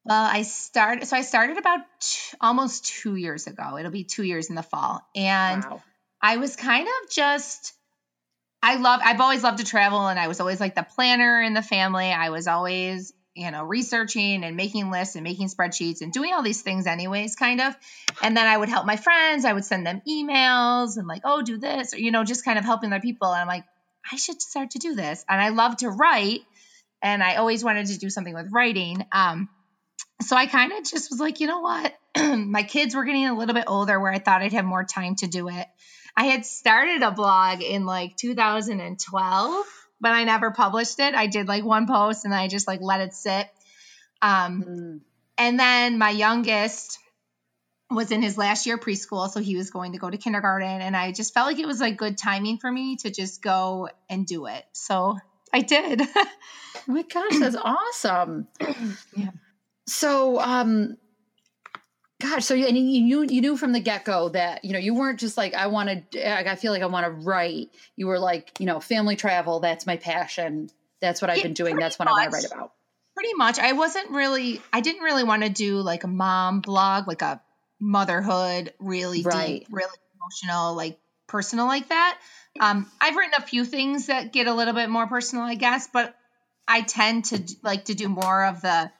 Well, 0.04 0.24
I 0.24 0.44
started 0.44 1.08
so 1.08 1.18
I 1.18 1.22
started 1.22 1.58
about 1.58 1.80
t- 2.00 2.38
almost 2.40 2.86
2 2.86 3.16
years 3.16 3.48
ago. 3.48 3.78
It'll 3.78 3.92
be 3.92 4.04
2 4.04 4.24
years 4.24 4.50
in 4.50 4.56
the 4.56 4.64
fall. 4.64 5.02
And 5.16 5.64
wow. 5.64 5.82
I 6.22 6.38
was 6.38 6.56
kind 6.56 6.88
of 6.88 7.10
just 7.10 7.74
I 8.62 8.76
love 8.76 9.02
I've 9.04 9.22
always 9.22 9.44
loved 9.44 9.60
to 9.60 9.64
travel 9.64 10.08
and 10.08 10.20
I 10.20 10.28
was 10.28 10.40
always 10.40 10.60
like 10.60 10.76
the 10.76 10.86
planner 10.96 11.42
in 11.42 11.54
the 11.54 11.62
family. 11.62 12.12
I 12.12 12.30
was 12.30 12.48
always, 12.48 13.14
you 13.36 13.52
know, 13.52 13.64
researching 13.64 14.44
and 14.44 14.56
making 14.56 14.90
lists 14.90 15.16
and 15.16 15.24
making 15.24 15.48
spreadsheets 15.48 16.02
and 16.02 16.12
doing 16.12 16.34
all 16.34 16.44
these 16.44 16.62
things 16.62 16.88
anyways 16.88 17.36
kind 17.36 17.62
of. 17.62 17.76
And 18.22 18.36
then 18.36 18.48
I 18.48 18.58
would 18.58 18.70
help 18.70 18.86
my 18.86 18.96
friends, 18.98 19.46
I 19.46 19.54
would 19.54 19.66
send 19.66 19.86
them 19.86 20.02
emails 20.08 20.98
and 20.98 21.08
like, 21.08 21.22
"Oh, 21.24 21.42
do 21.42 21.58
this," 21.58 21.94
or 21.94 22.00
you 22.00 22.12
know, 22.12 22.24
just 22.24 22.44
kind 22.44 22.58
of 22.58 22.66
helping 22.66 22.92
other 22.92 23.02
people 23.02 23.32
and 23.32 23.42
I'm 23.42 23.48
like, 23.48 23.64
I 24.12 24.16
should 24.16 24.42
start 24.42 24.72
to 24.72 24.80
do 24.80 24.96
this. 24.96 25.24
And 25.30 25.40
I 25.40 25.50
love 25.50 25.78
to 25.78 25.90
write 25.90 26.42
and 27.02 27.24
I 27.24 27.36
always 27.36 27.64
wanted 27.64 27.88
to 27.88 27.98
do 27.98 28.10
something 28.10 28.34
with 28.34 28.48
writing. 28.52 29.06
Um 29.12 29.50
so 30.22 30.36
I 30.36 30.48
kind 30.48 30.72
of 30.72 30.80
just 30.80 31.12
was 31.12 31.20
like, 31.20 31.40
you 31.40 31.48
know 31.48 31.60
what? 31.60 31.94
my 32.18 32.64
kids 32.64 32.96
were 32.96 33.06
getting 33.06 33.28
a 33.28 33.38
little 33.38 33.54
bit 33.54 33.66
older 33.68 34.00
where 34.00 34.12
I 34.12 34.20
thought 34.20 34.42
I'd 34.42 34.54
have 34.54 34.66
more 34.66 34.84
time 34.84 35.16
to 35.18 35.28
do 35.28 35.48
it. 35.50 35.68
I 36.18 36.26
had 36.26 36.48
started 36.48 37.04
a 37.04 37.12
blog 37.12 37.62
in 37.62 37.86
like 37.86 38.18
2012, 38.18 39.66
but 40.02 40.12
I 40.12 40.24
never 40.24 40.50
published 40.50 41.00
it. 41.00 41.14
I 41.14 41.28
did 41.28 41.48
like 41.48 41.64
one 41.64 41.86
post 41.86 42.26
and 42.26 42.34
I 42.34 42.48
just 42.48 42.68
like 42.68 42.80
let 42.82 43.02
it 43.02 43.14
sit. 43.14 43.48
Um, 44.20 44.64
mm. 44.64 45.00
and 45.38 45.60
then 45.60 46.00
my 46.00 46.10
youngest 46.10 46.98
was 47.92 48.12
in 48.12 48.24
his 48.24 48.36
last 48.36 48.66
year 48.66 48.80
preschool, 48.80 49.30
so 49.30 49.40
he 49.40 49.56
was 49.56 49.70
going 49.70 49.92
to 49.92 50.00
go 50.00 50.10
to 50.10 50.18
kindergarten, 50.18 50.82
and 50.82 50.98
I 50.98 51.12
just 51.12 51.36
felt 51.36 51.48
like 51.48 51.60
it 51.60 51.68
was 51.68 51.80
like 51.80 51.98
good 51.98 52.18
timing 52.18 52.58
for 52.58 52.70
me 52.70 52.98
to 52.98 53.12
just 53.12 53.44
go 53.44 53.88
and 54.10 54.26
do 54.26 54.48
it. 54.48 54.66
So 54.74 55.18
I 55.54 55.62
did. 55.62 56.02
oh 56.16 56.28
my 56.88 57.04
gosh, 57.04 57.40
that's 57.40 57.56
awesome. 57.56 58.48
yeah. 59.16 59.30
So, 59.86 60.40
um, 60.42 60.98
gosh, 62.20 62.46
so 62.46 62.54
you, 62.54 62.68
and 62.68 62.78
you 62.78 63.02
knew 63.02 63.24
you 63.24 63.42
knew 63.42 63.58
from 63.58 63.72
the 63.72 63.80
get 63.80 64.06
go 64.06 64.30
that 64.30 64.66
you 64.66 64.74
know 64.74 64.80
you 64.80 64.96
weren't 64.96 65.20
just 65.20 65.38
like 65.38 65.54
I 65.54 65.68
want 65.68 66.12
to. 66.12 66.50
I 66.50 66.56
feel 66.56 66.72
like 66.72 66.82
I 66.82 66.88
want 66.88 67.06
to 67.06 67.12
write. 67.12 67.70
You 67.96 68.08
were 68.08 68.20
like, 68.20 68.60
you 68.60 68.66
know, 68.66 68.80
family 68.80 69.16
travel. 69.16 69.60
That's 69.60 69.86
my 69.86 69.98
passion. 69.98 70.70
That's 71.00 71.22
what 71.22 71.30
I've 71.30 71.44
been 71.44 71.54
doing. 71.54 71.78
That's 71.78 72.00
what 72.00 72.06
much. 72.06 72.18
I 72.18 72.22
want 72.22 72.32
to 72.32 72.36
write 72.36 72.46
about. 72.46 72.72
Pretty 73.16 73.34
much. 73.36 73.60
I 73.60 73.74
wasn't 73.74 74.12
really. 74.12 74.62
I 74.74 74.82
didn't 74.82 75.02
really 75.02 75.24
want 75.24 75.44
to 75.44 75.50
do 75.50 75.78
like 75.78 76.04
a 76.04 76.08
mom 76.08 76.62
blog, 76.62 77.08
like 77.08 77.22
a 77.22 77.42
motherhood, 77.80 78.74
really 78.80 79.22
right. 79.22 79.60
deep, 79.60 79.68
really 79.70 79.98
emotional, 80.16 80.76
like 80.76 81.00
personal 81.28 81.68
like 81.68 81.90
that. 81.90 82.20
Um, 82.60 82.90
I've 83.00 83.16
written 83.16 83.34
a 83.38 83.42
few 83.42 83.66
things 83.66 84.08
that 84.08 84.34
get 84.34 84.48
a 84.48 84.54
little 84.54 84.74
bit 84.74 84.90
more 84.90 85.06
personal, 85.08 85.46
I 85.46 85.56
guess, 85.56 85.88
but 85.92 86.16
I 86.68 86.82
tend 86.82 87.26
to 87.26 87.44
like 87.64 87.86
to 87.86 87.94
do 87.94 88.10
more 88.10 88.46
of 88.46 88.62
the 88.62 88.92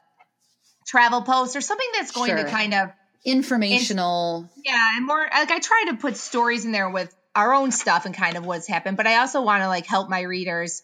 travel 0.86 1.22
posts 1.24 1.56
or 1.56 1.62
something 1.62 1.88
that's 1.96 2.12
going 2.12 2.30
sure. 2.30 2.38
to 2.38 2.50
kind 2.50 2.74
of 2.74 2.92
informational. 3.26 4.50
In, 4.56 4.64
yeah, 4.66 4.98
and 4.98 5.06
more 5.06 5.20
like 5.20 5.52
I 5.52 5.60
try 5.60 5.86
to 5.90 5.98
put 5.98 6.18
stories 6.18 6.66
in 6.66 6.72
there 6.72 6.90
with 6.90 7.14
our 7.36 7.54
own 7.54 7.72
stuff 7.72 8.06
and 8.06 8.16
kind 8.16 8.36
of 8.36 8.46
what's 8.46 8.68
happened, 8.68 8.98
but 8.98 9.06
I 9.06 9.18
also 9.18 9.42
want 9.44 9.62
to 9.62 9.68
like 9.68 9.86
help 9.86 10.10
my 10.10 10.22
readers 10.22 10.82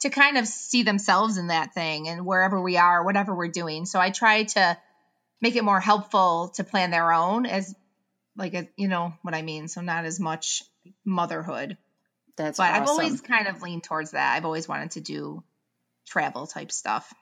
to 0.00 0.10
kind 0.10 0.36
of 0.36 0.46
see 0.46 0.82
themselves 0.82 1.38
in 1.38 1.46
that 1.46 1.72
thing 1.72 2.08
and 2.08 2.26
wherever 2.26 2.60
we 2.60 2.76
are, 2.76 3.02
whatever 3.02 3.34
we're 3.34 3.48
doing. 3.48 3.86
So 3.86 3.98
I 3.98 4.10
try 4.10 4.44
to 4.44 4.76
make 5.40 5.56
it 5.56 5.64
more 5.64 5.80
helpful 5.80 6.52
to 6.56 6.64
plan 6.64 6.90
their 6.90 7.10
own 7.10 7.46
as 7.46 7.74
like 8.36 8.52
a, 8.52 8.68
you 8.76 8.88
know 8.88 9.14
what 9.22 9.34
I 9.34 9.40
mean. 9.40 9.66
So 9.66 9.80
not 9.80 10.04
as 10.04 10.20
much 10.20 10.62
motherhood. 11.06 11.78
That's 12.36 12.58
but 12.58 12.64
awesome. 12.64 12.82
I've 12.82 12.88
always 12.88 13.20
kind 13.22 13.46
of 13.46 13.62
leaned 13.62 13.84
towards 13.84 14.10
that. 14.10 14.34
I've 14.36 14.44
always 14.44 14.68
wanted 14.68 14.90
to 14.92 15.00
do 15.00 15.42
travel 16.06 16.46
type 16.46 16.70
stuff. 16.70 17.12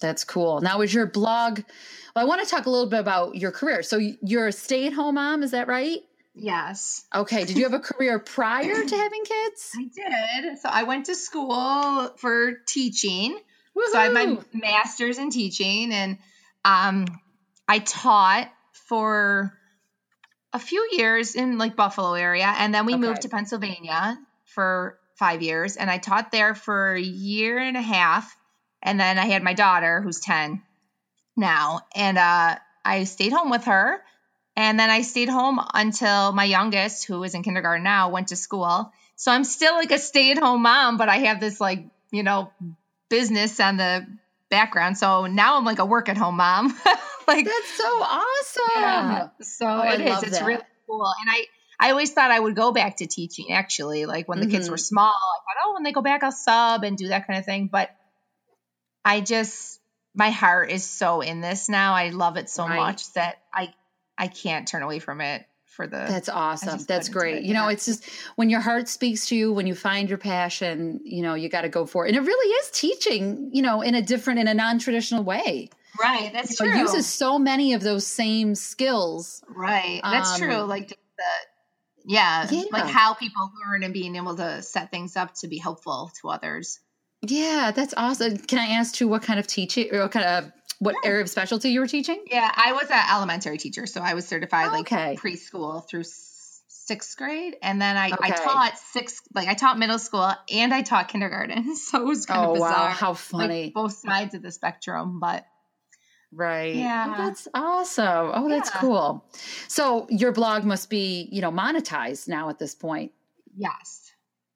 That's 0.00 0.24
cool. 0.24 0.60
Now, 0.60 0.80
is 0.80 0.92
your 0.92 1.06
blog? 1.06 1.60
Well, 2.14 2.24
I 2.24 2.28
want 2.28 2.42
to 2.42 2.48
talk 2.48 2.66
a 2.66 2.70
little 2.70 2.88
bit 2.88 3.00
about 3.00 3.36
your 3.36 3.52
career. 3.52 3.82
So, 3.82 3.98
you're 3.98 4.48
a 4.48 4.52
stay 4.52 4.86
at 4.86 4.92
home 4.92 5.14
mom, 5.14 5.42
is 5.42 5.52
that 5.52 5.68
right? 5.68 6.00
Yes. 6.34 7.04
Okay. 7.14 7.44
Did 7.44 7.56
you 7.56 7.62
have 7.62 7.74
a 7.74 7.80
career 7.80 8.18
prior 8.18 8.84
to 8.84 8.96
having 8.96 9.24
kids? 9.24 9.70
I 9.76 9.84
did. 9.84 10.58
So, 10.58 10.68
I 10.68 10.82
went 10.82 11.06
to 11.06 11.14
school 11.14 12.10
for 12.16 12.54
teaching. 12.66 13.32
Woo-hoo! 13.74 13.92
So, 13.92 13.98
I 13.98 14.04
have 14.04 14.12
my 14.12 14.38
master's 14.52 15.18
in 15.18 15.30
teaching, 15.30 15.92
and 15.92 16.18
um, 16.64 17.06
I 17.68 17.78
taught 17.78 18.50
for 18.88 19.52
a 20.52 20.58
few 20.58 20.88
years 20.92 21.34
in 21.34 21.58
like 21.58 21.76
Buffalo 21.76 22.14
area, 22.14 22.52
and 22.58 22.74
then 22.74 22.86
we 22.86 22.94
okay. 22.94 23.00
moved 23.00 23.22
to 23.22 23.28
Pennsylvania 23.28 24.18
for 24.44 24.98
five 25.16 25.42
years, 25.42 25.76
and 25.76 25.90
I 25.90 25.98
taught 25.98 26.30
there 26.30 26.54
for 26.54 26.94
a 26.94 27.00
year 27.00 27.58
and 27.58 27.76
a 27.76 27.82
half, 27.82 28.36
and 28.84 29.00
then 29.00 29.18
I 29.18 29.26
had 29.26 29.42
my 29.42 29.54
daughter 29.54 30.00
who's 30.00 30.20
ten 30.20 30.62
now, 31.36 31.80
and 31.96 32.18
uh, 32.18 32.56
I 32.84 33.04
stayed 33.04 33.32
home 33.32 33.50
with 33.50 33.64
her, 33.64 34.00
and 34.56 34.78
then 34.78 34.90
I 34.90 35.02
stayed 35.02 35.28
home 35.28 35.60
until 35.72 36.32
my 36.32 36.44
youngest, 36.44 37.06
who 37.06 37.24
is 37.24 37.34
in 37.34 37.42
kindergarten 37.42 37.82
now, 37.82 38.10
went 38.10 38.28
to 38.28 38.36
school. 38.36 38.92
So 39.16 39.32
I'm 39.32 39.44
still 39.44 39.74
like 39.74 39.90
a 39.90 39.98
stay-at-home 39.98 40.62
mom, 40.62 40.96
but 40.96 41.08
I 41.08 41.16
have 41.18 41.40
this 41.40 41.60
like 41.60 41.86
you 42.12 42.22
know 42.22 42.52
business 43.08 43.58
on 43.58 43.76
the 43.76 44.06
background. 44.50 44.98
So 44.98 45.26
now 45.26 45.56
I'm 45.56 45.64
like 45.64 45.78
a 45.78 45.86
work-at-home 45.86 46.36
mom. 46.36 46.66
like 47.26 47.44
that's 47.44 47.76
so 47.76 47.84
awesome. 47.84 48.62
Yeah. 48.76 49.28
So 49.40 49.66
oh, 49.66 49.92
it 49.92 50.00
is. 50.00 50.22
It's 50.22 50.38
that. 50.38 50.46
really 50.46 50.62
cool. 50.86 51.12
And 51.20 51.30
I 51.30 51.46
I 51.78 51.90
always 51.90 52.12
thought 52.12 52.30
I 52.30 52.38
would 52.38 52.54
go 52.54 52.72
back 52.72 52.98
to 52.98 53.06
teaching 53.06 53.52
actually. 53.52 54.06
Like 54.06 54.28
when 54.28 54.40
the 54.40 54.46
mm-hmm. 54.46 54.56
kids 54.56 54.70
were 54.70 54.76
small, 54.76 55.06
I 55.06 55.54
thought, 55.54 55.62
oh, 55.64 55.74
when 55.74 55.82
they 55.82 55.92
go 55.92 56.02
back, 56.02 56.22
I'll 56.22 56.32
sub 56.32 56.84
and 56.84 56.96
do 56.96 57.08
that 57.08 57.26
kind 57.26 57.38
of 57.38 57.44
thing. 57.44 57.68
But 57.70 57.90
I 59.04 59.20
just 59.20 59.80
my 60.14 60.30
heart 60.30 60.70
is 60.70 60.84
so 60.84 61.20
in 61.20 61.40
this 61.40 61.68
now. 61.68 61.94
I 61.94 62.10
love 62.10 62.36
it 62.36 62.48
so 62.48 62.66
right. 62.66 62.76
much 62.76 63.12
that 63.14 63.42
I 63.52 63.74
I 64.16 64.28
can't 64.28 64.66
turn 64.66 64.82
away 64.82 64.98
from 64.98 65.20
it 65.20 65.44
for 65.64 65.86
the 65.86 65.96
That's 65.96 66.28
awesome. 66.28 66.84
That's 66.86 67.08
great. 67.08 67.38
It, 67.38 67.42
you 67.44 67.52
know, 67.52 67.68
it's 67.68 67.84
just 67.84 68.08
when 68.36 68.48
your 68.48 68.60
heart 68.60 68.88
speaks 68.88 69.26
to 69.26 69.36
you, 69.36 69.52
when 69.52 69.66
you 69.66 69.74
find 69.74 70.08
your 70.08 70.18
passion, 70.18 71.00
you 71.04 71.22
know, 71.22 71.34
you 71.34 71.48
got 71.48 71.62
to 71.62 71.68
go 71.68 71.84
for 71.84 72.06
it. 72.06 72.10
And 72.10 72.16
it 72.16 72.20
really 72.20 72.48
is 72.54 72.70
teaching, 72.70 73.50
you 73.52 73.62
know, 73.62 73.82
in 73.82 73.96
a 73.96 74.02
different 74.02 74.38
in 74.38 74.46
a 74.46 74.54
non-traditional 74.54 75.24
way. 75.24 75.70
Right. 76.00 76.32
That's 76.32 76.58
you 76.60 76.66
true. 76.66 76.74
It 76.74 76.78
uses 76.78 77.06
so 77.06 77.38
many 77.38 77.72
of 77.74 77.82
those 77.82 78.06
same 78.06 78.54
skills. 78.54 79.42
Right. 79.48 80.00
That's 80.02 80.34
um, 80.34 80.40
true. 80.40 80.58
Like 80.62 80.88
the 80.88 80.96
yeah, 82.06 82.46
yeah, 82.50 82.64
like 82.70 82.86
how 82.86 83.14
people 83.14 83.50
learn 83.66 83.82
and 83.82 83.94
being 83.94 84.14
able 84.16 84.36
to 84.36 84.62
set 84.62 84.90
things 84.90 85.16
up 85.16 85.34
to 85.36 85.48
be 85.48 85.58
helpful 85.58 86.12
to 86.20 86.28
others. 86.28 86.78
Yeah, 87.30 87.72
that's 87.74 87.94
awesome. 87.96 88.38
Can 88.38 88.58
I 88.58 88.74
ask 88.74 89.00
you 89.00 89.08
what 89.08 89.22
kind 89.22 89.38
of 89.38 89.46
teaching 89.46 89.88
or 89.92 90.00
what 90.00 90.12
kind 90.12 90.26
of 90.26 90.52
what 90.78 90.96
area 91.04 91.22
of 91.22 91.30
specialty 91.30 91.70
you 91.70 91.80
were 91.80 91.86
teaching? 91.86 92.22
Yeah, 92.30 92.50
I 92.54 92.72
was 92.72 92.90
an 92.90 93.02
elementary 93.12 93.58
teacher, 93.58 93.86
so 93.86 94.00
I 94.00 94.14
was 94.14 94.26
certified 94.26 94.72
like 94.72 94.88
preschool 94.88 95.88
through 95.88 96.04
sixth 96.04 97.16
grade, 97.16 97.56
and 97.62 97.80
then 97.80 97.96
I, 97.96 98.10
okay. 98.10 98.16
I 98.20 98.30
taught 98.30 98.78
sixth, 98.78 99.22
like 99.34 99.48
I 99.48 99.54
taught 99.54 99.78
middle 99.78 99.98
school 99.98 100.32
and 100.52 100.74
I 100.74 100.82
taught 100.82 101.08
kindergarten. 101.08 101.74
So 101.84 102.00
it 102.00 102.04
was 102.04 102.26
kind 102.26 102.46
oh, 102.46 102.50
of 102.50 102.54
bizarre. 102.54 102.70
Wow, 102.70 102.88
how 102.88 103.14
funny! 103.14 103.64
Like 103.64 103.74
both 103.74 103.92
sides 103.92 104.34
of 104.34 104.42
the 104.42 104.50
spectrum, 104.50 105.20
but 105.20 105.46
Right. 106.34 106.74
Yeah. 106.74 107.14
Oh, 107.16 107.26
that's 107.26 107.48
awesome. 107.54 108.30
Oh, 108.34 108.48
that's 108.48 108.70
cool. 108.70 109.24
So 109.68 110.06
your 110.10 110.32
blog 110.32 110.64
must 110.64 110.90
be, 110.90 111.28
you 111.30 111.40
know, 111.40 111.52
monetized 111.52 112.26
now 112.26 112.48
at 112.48 112.58
this 112.58 112.74
point. 112.74 113.12
Yes. 113.56 114.03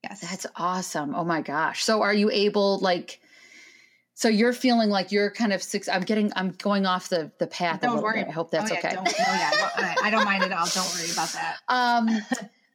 That's 0.08 0.46
awesome. 0.56 1.14
Oh 1.14 1.24
my 1.24 1.42
gosh. 1.42 1.84
So 1.84 2.02
are 2.02 2.14
you 2.14 2.30
able 2.30 2.78
like 2.78 3.20
so 4.14 4.28
you're 4.28 4.52
feeling 4.52 4.90
like 4.90 5.12
you're 5.12 5.30
kind 5.30 5.52
of 5.52 5.62
six 5.62 5.88
I'm 5.88 6.02
getting 6.02 6.32
I'm 6.36 6.50
going 6.52 6.86
off 6.86 7.08
the 7.08 7.30
the 7.38 7.46
path 7.46 7.80
don't 7.80 8.02
worry. 8.02 8.20
Bit. 8.20 8.28
I 8.28 8.32
hope 8.32 8.50
that's 8.50 8.70
oh, 8.70 8.74
yeah, 8.74 8.80
okay. 8.80 8.94
Don't, 8.94 9.08
oh 9.08 9.12
yeah. 9.18 9.94
I 10.02 10.10
don't 10.10 10.24
mind 10.24 10.44
at 10.44 10.52
all. 10.52 10.66
Don't 10.66 10.94
worry 10.94 11.10
about 11.10 11.32
that. 11.32 11.58
Um 11.68 12.08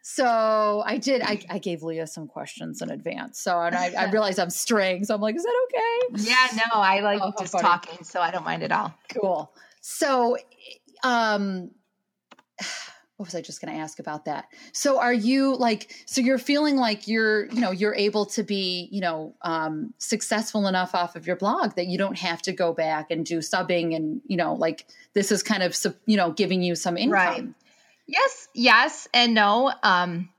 So 0.06 0.84
I 0.86 0.98
did. 0.98 1.22
I, 1.22 1.40
I 1.50 1.60
gave 1.60 1.82
Leah 1.82 2.08
some 2.08 2.28
questions 2.28 2.82
in 2.82 2.92
advance. 2.92 3.40
So 3.40 3.58
and 3.58 3.74
I, 3.74 3.94
I 3.98 4.12
realized 4.12 4.38
I'm 4.38 4.50
straying. 4.50 5.06
So 5.06 5.16
I'm 5.16 5.22
like, 5.22 5.38
is 5.38 5.44
that 5.44 5.68
okay? 5.68 6.24
Yeah, 6.30 6.48
no, 6.58 6.82
I 6.82 7.00
like 7.00 7.22
oh, 7.24 7.32
just 7.40 7.54
funny. 7.54 7.64
talking, 7.64 8.04
so 8.04 8.20
I 8.20 8.30
don't 8.30 8.44
mind 8.44 8.64
at 8.64 8.74
all. 8.74 8.94
Cool. 9.08 9.54
So, 9.80 10.38
um, 11.06 11.72
what 13.18 13.28
was 13.28 13.36
I 13.36 13.42
just 13.42 13.62
going 13.62 13.74
to 13.74 13.80
ask 13.80 14.00
about 14.00 14.26
that? 14.26 14.48
So 14.72 15.00
are 15.00 15.14
you 15.14 15.56
like, 15.56 15.96
so 16.06 16.20
you're 16.20 16.40
feeling 16.40 16.78
like 16.78 17.08
you're, 17.08 17.46
you 17.46 17.62
know, 17.62 17.72
you're 17.72 17.94
able 17.96 18.26
to 18.28 18.44
be, 18.44 18.90
you 18.92 19.02
know, 19.02 19.36
um, 19.44 19.94
successful 20.00 20.68
enough 20.68 20.96
off 20.96 21.16
of 21.16 21.28
your 21.28 21.36
blog 21.36 21.76
that 21.76 21.86
you 21.86 21.98
don't 21.98 22.18
have 22.18 22.42
to 22.44 22.52
go 22.52 22.74
back 22.74 23.12
and 23.12 23.26
do 23.26 23.38
subbing 23.38 23.96
and, 23.96 24.22
you 24.26 24.36
know, 24.36 24.56
like 24.56 24.86
this 25.14 25.32
is 25.32 25.44
kind 25.44 25.62
of, 25.62 25.78
you 26.06 26.18
know, 26.18 26.32
giving 26.32 26.64
you 26.64 26.76
some 26.76 26.98
income. 26.98 27.14
Right. 27.14 27.48
Yes, 28.08 28.48
yes, 28.54 29.08
and 29.14 29.34
no. 29.34 29.72
Um, 29.82 30.30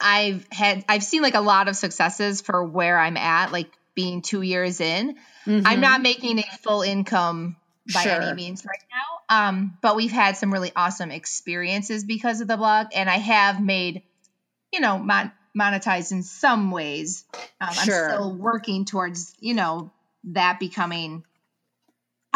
I've 0.00 0.46
had 0.50 0.84
I've 0.88 1.02
seen 1.04 1.22
like 1.22 1.34
a 1.34 1.40
lot 1.40 1.68
of 1.68 1.76
successes 1.76 2.40
for 2.40 2.64
where 2.64 2.98
I'm 2.98 3.16
at, 3.16 3.52
like 3.52 3.70
being 3.94 4.22
two 4.22 4.42
years 4.42 4.80
in. 4.80 5.16
Mm-hmm. 5.46 5.66
I'm 5.66 5.80
not 5.80 6.00
making 6.00 6.38
a 6.38 6.44
full 6.62 6.82
income 6.82 7.56
by 7.92 8.02
sure. 8.02 8.22
any 8.22 8.34
means 8.34 8.64
right 8.64 8.82
now. 8.90 9.13
Um, 9.28 9.78
but 9.82 9.96
we've 9.96 10.12
had 10.12 10.36
some 10.36 10.52
really 10.52 10.72
awesome 10.74 11.10
experiences 11.10 12.04
because 12.04 12.40
of 12.40 12.48
the 12.48 12.56
blog, 12.56 12.88
and 12.94 13.08
I 13.08 13.18
have 13.18 13.60
made, 13.62 14.02
you 14.72 14.80
know, 14.80 14.98
mon- 14.98 15.32
monetized 15.58 16.12
in 16.12 16.22
some 16.22 16.70
ways. 16.70 17.24
Um, 17.60 17.72
sure. 17.72 18.10
I'm 18.10 18.14
still 18.14 18.34
working 18.34 18.84
towards, 18.84 19.34
you 19.38 19.54
know, 19.54 19.92
that 20.24 20.58
becoming 20.58 21.24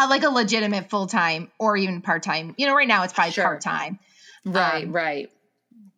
like 0.07 0.23
a 0.23 0.29
legitimate 0.29 0.91
full 0.91 1.07
time 1.07 1.51
or 1.59 1.77
even 1.77 2.03
part 2.03 2.23
time. 2.23 2.55
You 2.57 2.67
know, 2.67 2.75
right 2.75 2.87
now 2.87 3.03
it's 3.03 3.13
probably 3.13 3.33
sure. 3.33 3.45
part 3.45 3.61
time. 3.61 3.99
Right, 4.45 4.85
um, 4.85 4.93
right. 4.93 5.29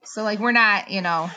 So 0.05 0.23
like 0.23 0.39
we're 0.39 0.53
not, 0.53 0.91
you 0.91 1.03
know, 1.03 1.31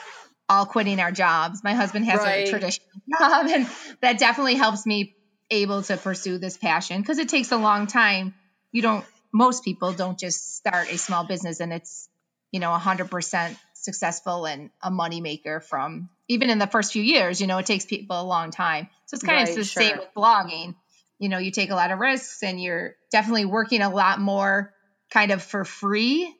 all 0.48 0.66
quitting 0.66 1.00
our 1.00 1.12
jobs. 1.12 1.64
My 1.64 1.74
husband 1.74 2.06
has 2.06 2.20
right. 2.20 2.48
a 2.48 2.50
traditional 2.50 3.02
job 3.20 3.48
and 3.48 3.68
that 4.02 4.20
definitely 4.20 4.56
helps 4.56 4.86
me 4.86 5.14
able 5.50 5.82
to 5.84 5.98
pursue 5.98 6.38
this 6.38 6.58
passion 6.58 7.02
because 7.02 7.20
it 7.20 7.30
takes 7.30 7.52
a 7.52 7.58
long 7.58 7.88
time. 7.88 8.34
You 8.72 8.82
don't 8.82 9.06
most 9.34 9.64
people 9.64 9.94
don't 9.94 10.18
just 10.18 10.56
start 10.56 10.92
a 10.92 10.98
small 10.98 11.26
business 11.26 11.60
and 11.60 11.74
it's, 11.74 12.08
you 12.52 12.60
know, 12.60 12.70
100% 12.70 13.58
successful 13.74 14.46
and 14.46 14.70
a 14.82 14.92
moneymaker 14.92 15.62
from 15.62 16.10
even 16.30 16.50
in 16.50 16.60
the 16.60 16.68
first 16.68 16.94
few 16.94 17.04
years, 17.04 17.42
you 17.42 17.48
know, 17.48 17.58
it 17.58 17.66
takes 17.66 17.86
people 17.86 18.20
a 18.20 18.24
long 18.24 18.52
time. 18.52 18.88
So 19.08 19.16
it's 19.16 19.24
kind 19.24 19.40
right, 19.40 19.50
of 19.50 19.56
the 19.56 19.64
sure. 19.66 19.84
same 19.84 19.98
with 19.98 20.14
blogging. 20.16 20.76
You 21.20 21.30
know, 21.30 21.38
you 21.38 21.52
take 21.52 21.72
a 21.72 21.76
lot 21.76 21.92
of 21.92 22.00
risks 22.00 22.44
and 22.44 22.62
you're 22.62 22.96
definitely 23.12 23.46
working 23.46 23.82
a 23.82 23.90
lot 23.90 24.20
more 24.20 24.74
kind 25.12 25.32
of 25.32 25.42
for 25.42 25.66
free 25.66 26.34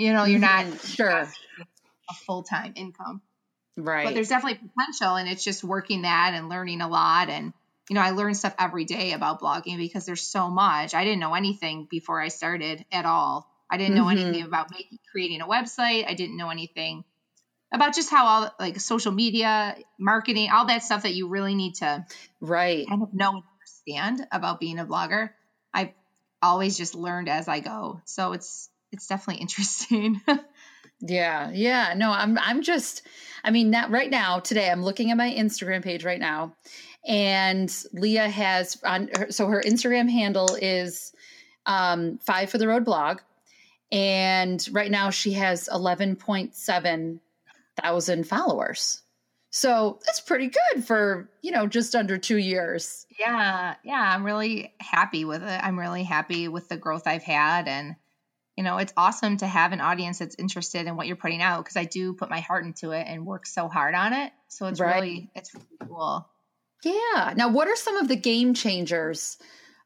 you 0.00 0.14
know, 0.14 0.24
you're 0.24 0.40
not 0.40 0.64
mm-hmm. 0.64 0.76
sure 0.76 1.10
a 1.10 2.14
full 2.24 2.42
time 2.42 2.72
income. 2.74 3.20
Right. 3.76 4.04
But 4.04 4.14
there's 4.14 4.28
definitely 4.30 4.58
potential 4.68 5.16
and 5.16 5.28
it's 5.28 5.44
just 5.44 5.62
working 5.62 6.02
that 6.02 6.32
and 6.34 6.48
learning 6.48 6.80
a 6.80 6.88
lot 6.88 7.28
and 7.28 7.52
you 7.90 7.94
know, 7.94 8.02
I 8.02 8.10
learn 8.10 8.34
stuff 8.34 8.54
every 8.56 8.84
day 8.84 9.14
about 9.14 9.40
blogging 9.40 9.76
because 9.76 10.06
there's 10.06 10.22
so 10.22 10.48
much. 10.48 10.94
I 10.94 11.02
didn't 11.02 11.18
know 11.18 11.34
anything 11.34 11.88
before 11.90 12.20
I 12.20 12.28
started 12.28 12.86
at 12.92 13.04
all. 13.04 13.50
I 13.68 13.78
didn't 13.78 13.96
know 13.96 14.04
mm-hmm. 14.04 14.18
anything 14.18 14.42
about 14.44 14.70
making, 14.70 15.00
creating 15.10 15.40
a 15.40 15.46
website. 15.48 16.08
I 16.08 16.14
didn't 16.14 16.36
know 16.36 16.50
anything 16.50 17.02
about 17.72 17.96
just 17.96 18.08
how 18.08 18.26
all 18.26 18.54
like 18.60 18.78
social 18.78 19.10
media, 19.10 19.76
marketing, 19.98 20.50
all 20.52 20.68
that 20.68 20.84
stuff 20.84 21.02
that 21.02 21.14
you 21.14 21.26
really 21.26 21.56
need 21.56 21.74
to 21.76 22.06
right 22.40 22.86
kind 22.88 23.02
of 23.02 23.12
know 23.12 23.30
and 23.30 23.42
understand 23.58 24.24
about 24.30 24.60
being 24.60 24.78
a 24.78 24.86
blogger. 24.86 25.30
I've 25.74 25.90
always 26.40 26.78
just 26.78 26.94
learned 26.94 27.28
as 27.28 27.48
I 27.48 27.58
go. 27.58 28.02
So 28.04 28.34
it's 28.34 28.70
it's 28.92 29.08
definitely 29.08 29.40
interesting. 29.40 30.20
yeah, 31.00 31.50
yeah. 31.52 31.94
No, 31.96 32.12
I'm 32.12 32.38
I'm 32.38 32.62
just 32.62 33.02
I 33.42 33.50
mean, 33.50 33.70
not 33.70 33.90
right 33.90 34.10
now, 34.10 34.38
today 34.38 34.70
I'm 34.70 34.84
looking 34.84 35.10
at 35.10 35.16
my 35.16 35.32
Instagram 35.32 35.82
page 35.82 36.04
right 36.04 36.20
now 36.20 36.54
and 37.06 37.74
Leah 37.92 38.28
has 38.28 38.78
on 38.84 39.10
her, 39.16 39.30
so 39.30 39.46
her 39.46 39.62
Instagram 39.62 40.10
handle 40.10 40.56
is 40.60 41.12
um, 41.66 42.18
five 42.18 42.50
for 42.50 42.58
the 42.58 42.68
road 42.68 42.84
blog, 42.84 43.20
and 43.92 44.66
right 44.72 44.90
now 44.90 45.10
she 45.10 45.32
has 45.32 45.68
eleven 45.68 46.16
point 46.16 46.54
seven 46.54 47.20
thousand 47.80 48.28
followers. 48.28 49.02
So 49.52 49.98
that's 50.06 50.20
pretty 50.20 50.46
good 50.46 50.84
for, 50.84 51.28
you 51.42 51.50
know, 51.50 51.66
just 51.66 51.96
under 51.96 52.18
two 52.18 52.36
years. 52.36 53.04
Yeah. 53.18 53.74
Yeah. 53.82 54.00
I'm 54.00 54.22
really 54.22 54.72
happy 54.78 55.24
with 55.24 55.42
it. 55.42 55.60
I'm 55.64 55.76
really 55.76 56.04
happy 56.04 56.46
with 56.46 56.68
the 56.68 56.76
growth 56.76 57.08
I've 57.08 57.24
had. 57.24 57.66
And, 57.66 57.96
you 58.56 58.62
know, 58.62 58.76
it's 58.76 58.92
awesome 58.96 59.38
to 59.38 59.48
have 59.48 59.72
an 59.72 59.80
audience 59.80 60.20
that's 60.20 60.36
interested 60.36 60.86
in 60.86 60.94
what 60.94 61.08
you're 61.08 61.16
putting 61.16 61.42
out 61.42 61.64
because 61.64 61.76
I 61.76 61.82
do 61.82 62.14
put 62.14 62.30
my 62.30 62.38
heart 62.38 62.64
into 62.64 62.92
it 62.92 63.08
and 63.08 63.26
work 63.26 63.44
so 63.44 63.66
hard 63.66 63.96
on 63.96 64.12
it. 64.12 64.30
So 64.46 64.66
it's 64.66 64.78
right. 64.78 64.94
really, 65.02 65.30
it's 65.34 65.52
really 65.52 65.66
cool. 65.88 66.28
Yeah. 66.82 67.34
Now, 67.36 67.48
what 67.50 67.68
are 67.68 67.76
some 67.76 67.96
of 67.96 68.08
the 68.08 68.16
game 68.16 68.54
changers 68.54 69.36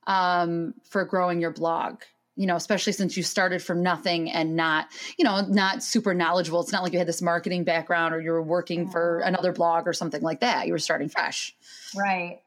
um, 0.06 0.74
for 0.84 1.04
growing 1.04 1.40
your 1.40 1.50
blog? 1.50 2.02
You 2.36 2.46
know, 2.46 2.56
especially 2.56 2.94
since 2.94 3.16
you 3.16 3.22
started 3.22 3.62
from 3.62 3.82
nothing 3.82 4.30
and 4.30 4.56
not, 4.56 4.88
you 5.16 5.24
know, 5.24 5.42
not 5.42 5.84
super 5.84 6.14
knowledgeable. 6.14 6.60
It's 6.60 6.72
not 6.72 6.82
like 6.82 6.92
you 6.92 6.98
had 6.98 7.06
this 7.06 7.22
marketing 7.22 7.62
background 7.62 8.12
or 8.12 8.20
you 8.20 8.32
were 8.32 8.42
working 8.42 8.90
for 8.90 9.20
another 9.20 9.52
blog 9.52 9.86
or 9.86 9.92
something 9.92 10.20
like 10.20 10.40
that. 10.40 10.66
You 10.66 10.72
were 10.72 10.80
starting 10.80 11.08
fresh. 11.08 11.54
Right. 11.96 12.40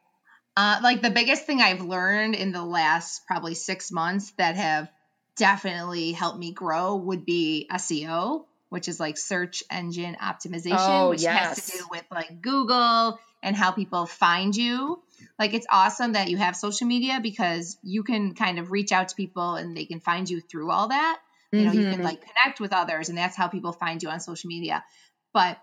Uh, 0.58 0.80
like 0.82 1.02
the 1.02 1.12
biggest 1.12 1.46
thing 1.46 1.62
I've 1.62 1.82
learned 1.82 2.36
in 2.36 2.52
the 2.52 2.66
last 2.66 3.28
probably 3.28 3.54
six 3.54 3.92
months 3.92 4.32
that 4.32 4.56
have 4.56 4.90
definitely 5.38 6.12
helped 6.12 6.40
me 6.40 6.52
grow 6.52 6.96
would 6.96 7.26
be 7.26 7.68
SEO, 7.72 8.46
which 8.70 8.88
is 8.88 9.00
like 9.00 9.18
search 9.18 9.64
engine 9.72 10.16
optimization, 10.22 10.76
oh, 10.78 11.10
which 11.10 11.22
yes. 11.22 11.48
has 11.48 11.66
to 11.66 11.78
do 11.78 11.86
with 11.90 12.04
like 12.12 12.42
Google 12.42 13.20
and 13.42 13.56
how 13.56 13.72
people 13.72 14.06
find 14.06 14.56
you. 14.56 15.02
Like 15.40 15.54
it's 15.54 15.68
awesome 15.70 16.14
that 16.14 16.30
you 16.30 16.38
have 16.38 16.56
social 16.56 16.88
media 16.88 17.20
because 17.22 17.78
you 17.84 18.04
can 18.04 18.34
kind 18.34 18.60
of 18.60 18.72
reach 18.72 18.92
out 18.92 19.10
to 19.10 19.16
people 19.16 19.56
and 19.56 19.76
they 19.76 19.86
can 19.86 20.00
find 20.00 20.30
you 20.30 20.42
through 20.42 20.72
all 20.72 20.90
that. 20.90 21.20
You 21.52 21.62
know, 21.62 21.72
mm-hmm. 21.72 21.80
you 21.80 21.86
can 21.86 21.94
mm-hmm. 21.96 22.04
like 22.04 22.22
connect 22.22 22.60
with 22.60 22.74
others 22.74 23.10
and 23.10 23.18
that's 23.18 23.38
how 23.38 23.48
people 23.48 23.72
find 23.72 24.04
you 24.04 24.10
on 24.10 24.20
social 24.20 24.50
media. 24.50 24.84
But 25.34 25.58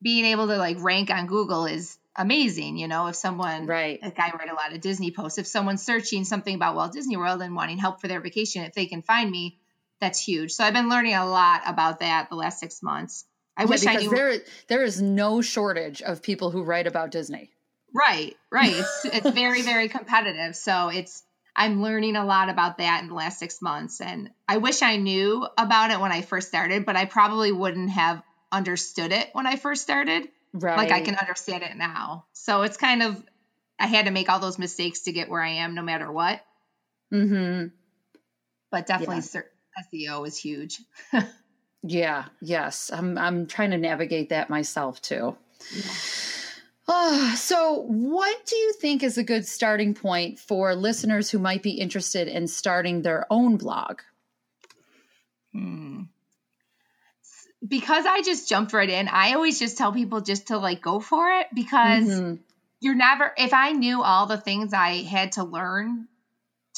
being 0.00 0.24
able 0.24 0.46
to 0.46 0.56
like 0.56 0.82
rank 0.82 1.10
on 1.10 1.26
Google 1.26 1.66
is 1.66 1.98
amazing. 2.16 2.78
You 2.78 2.88
know, 2.88 3.08
if 3.08 3.16
someone, 3.16 3.66
right, 3.66 4.02
like 4.02 4.18
I 4.18 4.30
write 4.30 4.50
a 4.50 4.54
lot 4.54 4.72
of 4.72 4.80
Disney 4.80 5.10
posts, 5.10 5.38
if 5.38 5.46
someone's 5.46 5.82
searching 5.82 6.24
something 6.24 6.54
about 6.54 6.74
Walt 6.76 6.92
Disney 6.92 7.16
World 7.16 7.42
and 7.42 7.54
wanting 7.54 7.78
help 7.78 8.00
for 8.00 8.08
their 8.08 8.20
vacation, 8.20 8.64
if 8.64 8.72
they 8.72 8.86
can 8.86 9.02
find 9.02 9.30
me, 9.30 9.58
that's 10.00 10.20
huge. 10.20 10.52
So 10.52 10.64
I've 10.64 10.74
been 10.74 10.88
learning 10.88 11.14
a 11.14 11.26
lot 11.26 11.62
about 11.66 12.00
that 12.00 12.28
the 12.28 12.36
last 12.36 12.60
six 12.60 12.82
months. 12.82 13.24
I 13.56 13.62
yeah, 13.62 13.68
wish 13.68 13.86
I 13.86 13.96
knew. 13.96 14.10
There, 14.10 14.38
there 14.68 14.84
is 14.84 15.02
no 15.02 15.42
shortage 15.42 16.02
of 16.02 16.22
people 16.22 16.50
who 16.50 16.62
write 16.62 16.86
about 16.86 17.10
Disney. 17.10 17.50
Right, 17.94 18.36
right. 18.50 18.74
It's, 18.76 19.04
it's 19.04 19.30
very, 19.30 19.62
very 19.62 19.88
competitive. 19.88 20.54
So 20.54 20.88
it's, 20.88 21.22
I'm 21.56 21.82
learning 21.82 22.14
a 22.14 22.24
lot 22.24 22.48
about 22.50 22.78
that 22.78 23.02
in 23.02 23.08
the 23.08 23.14
last 23.14 23.40
six 23.40 23.60
months. 23.60 24.00
And 24.00 24.30
I 24.46 24.58
wish 24.58 24.82
I 24.82 24.96
knew 24.96 25.46
about 25.56 25.90
it 25.90 25.98
when 25.98 26.12
I 26.12 26.22
first 26.22 26.48
started, 26.48 26.86
but 26.86 26.94
I 26.94 27.06
probably 27.06 27.50
wouldn't 27.50 27.90
have 27.90 28.22
understood 28.52 29.12
it 29.12 29.30
when 29.32 29.46
I 29.46 29.56
first 29.56 29.82
started. 29.82 30.28
Right. 30.52 30.76
Like 30.76 30.92
I 30.92 31.00
can 31.00 31.16
understand 31.16 31.64
it 31.64 31.76
now. 31.76 32.26
So 32.32 32.62
it's 32.62 32.76
kind 32.76 33.02
of, 33.02 33.22
I 33.80 33.86
had 33.86 34.06
to 34.06 34.12
make 34.12 34.28
all 34.28 34.38
those 34.38 34.58
mistakes 34.58 35.02
to 35.02 35.12
get 35.12 35.28
where 35.28 35.42
I 35.42 35.50
am 35.50 35.74
no 35.74 35.82
matter 35.82 36.10
what. 36.10 36.40
Mm-hmm. 37.12 37.68
But 38.70 38.86
definitely 38.86 39.16
yeah. 39.16 39.42
SEO 39.92 40.26
is 40.26 40.36
huge. 40.36 40.80
Yeah, 41.82 42.24
yes. 42.40 42.90
I'm 42.92 43.16
I'm 43.18 43.46
trying 43.46 43.70
to 43.70 43.78
navigate 43.78 44.30
that 44.30 44.50
myself 44.50 45.00
too. 45.00 45.36
Yeah. 45.74 45.82
Oh, 46.90 47.34
so 47.36 47.84
what 47.86 48.46
do 48.46 48.56
you 48.56 48.72
think 48.72 49.02
is 49.02 49.18
a 49.18 49.22
good 49.22 49.46
starting 49.46 49.94
point 49.94 50.38
for 50.38 50.74
listeners 50.74 51.30
who 51.30 51.38
might 51.38 51.62
be 51.62 51.72
interested 51.72 52.28
in 52.28 52.48
starting 52.48 53.02
their 53.02 53.26
own 53.30 53.58
blog? 53.58 54.00
Hmm. 55.52 56.04
Because 57.66 58.06
I 58.06 58.22
just 58.22 58.48
jumped 58.48 58.72
right 58.72 58.88
in, 58.88 59.08
I 59.08 59.34
always 59.34 59.58
just 59.58 59.76
tell 59.76 59.92
people 59.92 60.22
just 60.22 60.46
to 60.46 60.58
like 60.58 60.80
go 60.80 60.98
for 60.98 61.30
it 61.30 61.48
because 61.54 62.08
mm-hmm. 62.08 62.34
you're 62.80 62.94
never 62.94 63.32
if 63.36 63.52
I 63.52 63.72
knew 63.72 64.02
all 64.02 64.26
the 64.26 64.38
things 64.38 64.72
I 64.72 65.02
had 65.02 65.32
to 65.32 65.44
learn 65.44 66.08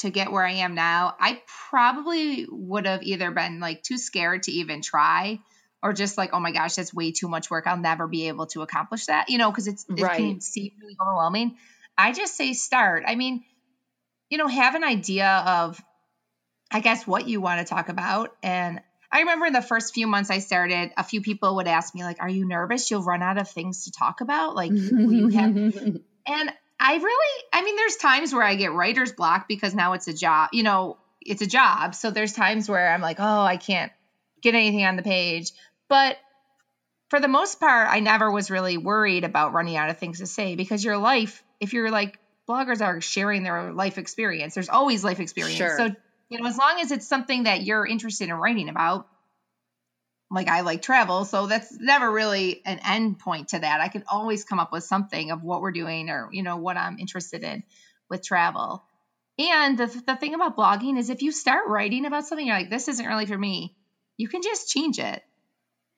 to 0.01 0.09
get 0.09 0.31
where 0.31 0.45
I 0.45 0.53
am 0.53 0.75
now, 0.75 1.15
I 1.19 1.41
probably 1.69 2.45
would 2.49 2.85
have 2.85 3.03
either 3.03 3.31
been 3.31 3.59
like 3.59 3.83
too 3.83 3.97
scared 3.97 4.43
to 4.43 4.51
even 4.51 4.81
try 4.81 5.39
or 5.83 5.93
just 5.93 6.17
like, 6.17 6.31
oh 6.33 6.39
my 6.39 6.51
gosh, 6.51 6.75
that's 6.75 6.93
way 6.93 7.11
too 7.11 7.27
much 7.27 7.49
work. 7.49 7.65
I'll 7.67 7.77
never 7.77 8.07
be 8.07 8.27
able 8.27 8.47
to 8.47 8.61
accomplish 8.61 9.07
that, 9.07 9.29
you 9.29 9.37
know, 9.37 9.49
because 9.49 9.67
it's 9.67 9.85
it 9.89 10.01
right. 10.01 10.17
can 10.17 10.41
seem 10.41 10.71
really 10.81 10.95
overwhelming. 11.01 11.55
I 11.97 12.11
just 12.13 12.35
say 12.35 12.53
start. 12.53 13.03
I 13.07 13.15
mean, 13.15 13.43
you 14.29 14.37
know, 14.37 14.47
have 14.47 14.75
an 14.75 14.83
idea 14.83 15.27
of, 15.27 15.79
I 16.71 16.79
guess, 16.79 17.05
what 17.05 17.27
you 17.27 17.41
want 17.41 17.65
to 17.65 17.73
talk 17.73 17.89
about. 17.89 18.29
And 18.43 18.79
I 19.11 19.19
remember 19.19 19.47
in 19.47 19.53
the 19.53 19.61
first 19.61 19.93
few 19.93 20.07
months 20.07 20.29
I 20.29 20.39
started, 20.39 20.91
a 20.97 21.03
few 21.03 21.21
people 21.21 21.55
would 21.57 21.67
ask 21.67 21.93
me, 21.93 22.03
like, 22.03 22.17
are 22.21 22.29
you 22.29 22.47
nervous 22.47 22.89
you'll 22.89 23.03
run 23.03 23.21
out 23.21 23.37
of 23.37 23.49
things 23.49 23.85
to 23.85 23.91
talk 23.91 24.21
about? 24.21 24.55
Like, 24.55 24.71
you 24.71 25.29
have. 25.29 25.55
And 26.27 26.51
I 26.83 26.95
really, 26.95 27.43
I 27.53 27.61
mean, 27.61 27.75
there's 27.75 27.95
times 27.97 28.33
where 28.33 28.43
I 28.43 28.55
get 28.55 28.73
writer's 28.73 29.11
block 29.11 29.47
because 29.47 29.75
now 29.75 29.93
it's 29.93 30.07
a 30.07 30.13
job, 30.13 30.49
you 30.51 30.63
know, 30.63 30.97
it's 31.21 31.43
a 31.43 31.47
job. 31.47 31.93
So 31.93 32.09
there's 32.09 32.33
times 32.33 32.67
where 32.67 32.91
I'm 32.91 33.01
like, 33.01 33.17
oh, 33.19 33.41
I 33.41 33.57
can't 33.57 33.91
get 34.41 34.55
anything 34.55 34.83
on 34.83 34.95
the 34.95 35.03
page. 35.03 35.51
But 35.89 36.17
for 37.11 37.19
the 37.19 37.27
most 37.27 37.59
part, 37.59 37.87
I 37.89 37.99
never 37.99 38.31
was 38.31 38.49
really 38.49 38.77
worried 38.77 39.23
about 39.23 39.53
running 39.53 39.77
out 39.77 39.91
of 39.91 39.99
things 39.99 40.19
to 40.19 40.25
say 40.25 40.55
because 40.55 40.83
your 40.83 40.97
life, 40.97 41.43
if 41.59 41.73
you're 41.73 41.91
like, 41.91 42.17
bloggers 42.49 42.81
are 42.81 42.99
sharing 42.99 43.43
their 43.43 43.71
life 43.71 43.99
experience, 43.99 44.55
there's 44.55 44.69
always 44.69 45.03
life 45.03 45.19
experience. 45.19 45.57
Sure. 45.57 45.77
So, 45.77 45.89
you 46.29 46.41
know, 46.41 46.49
as 46.49 46.57
long 46.57 46.79
as 46.81 46.91
it's 46.91 47.07
something 47.07 47.43
that 47.43 47.61
you're 47.61 47.85
interested 47.85 48.27
in 48.29 48.33
writing 48.33 48.69
about, 48.69 49.05
like 50.31 50.47
I 50.47 50.61
like 50.61 50.81
travel, 50.81 51.25
so 51.25 51.47
that's 51.47 51.77
never 51.79 52.09
really 52.11 52.61
an 52.65 52.79
end 52.85 53.19
point 53.19 53.49
to 53.49 53.59
that. 53.59 53.81
I 53.81 53.89
can 53.89 54.03
always 54.09 54.45
come 54.45 54.59
up 54.59 54.71
with 54.71 54.83
something 54.83 55.31
of 55.31 55.43
what 55.43 55.61
we're 55.61 55.71
doing 55.71 56.09
or 56.09 56.29
you 56.31 56.43
know 56.43 56.57
what 56.57 56.77
I'm 56.77 56.97
interested 56.99 57.43
in 57.43 57.63
with 58.09 58.23
travel. 58.23 58.83
And 59.37 59.77
the 59.77 59.87
the 60.07 60.15
thing 60.15 60.33
about 60.33 60.57
blogging 60.57 60.97
is 60.97 61.09
if 61.09 61.21
you 61.21 61.31
start 61.31 61.67
writing 61.67 62.05
about 62.05 62.25
something 62.25 62.47
you're 62.47 62.57
like 62.57 62.69
this 62.69 62.87
isn't 62.87 63.05
really 63.05 63.25
for 63.25 63.37
me, 63.37 63.73
you 64.17 64.27
can 64.27 64.41
just 64.41 64.69
change 64.69 64.99
it. 64.99 65.21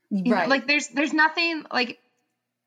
You 0.10 0.32
right. 0.32 0.44
Know, 0.44 0.50
like 0.50 0.68
there's 0.68 0.88
there's 0.90 1.14
nothing 1.14 1.64
like 1.72 2.00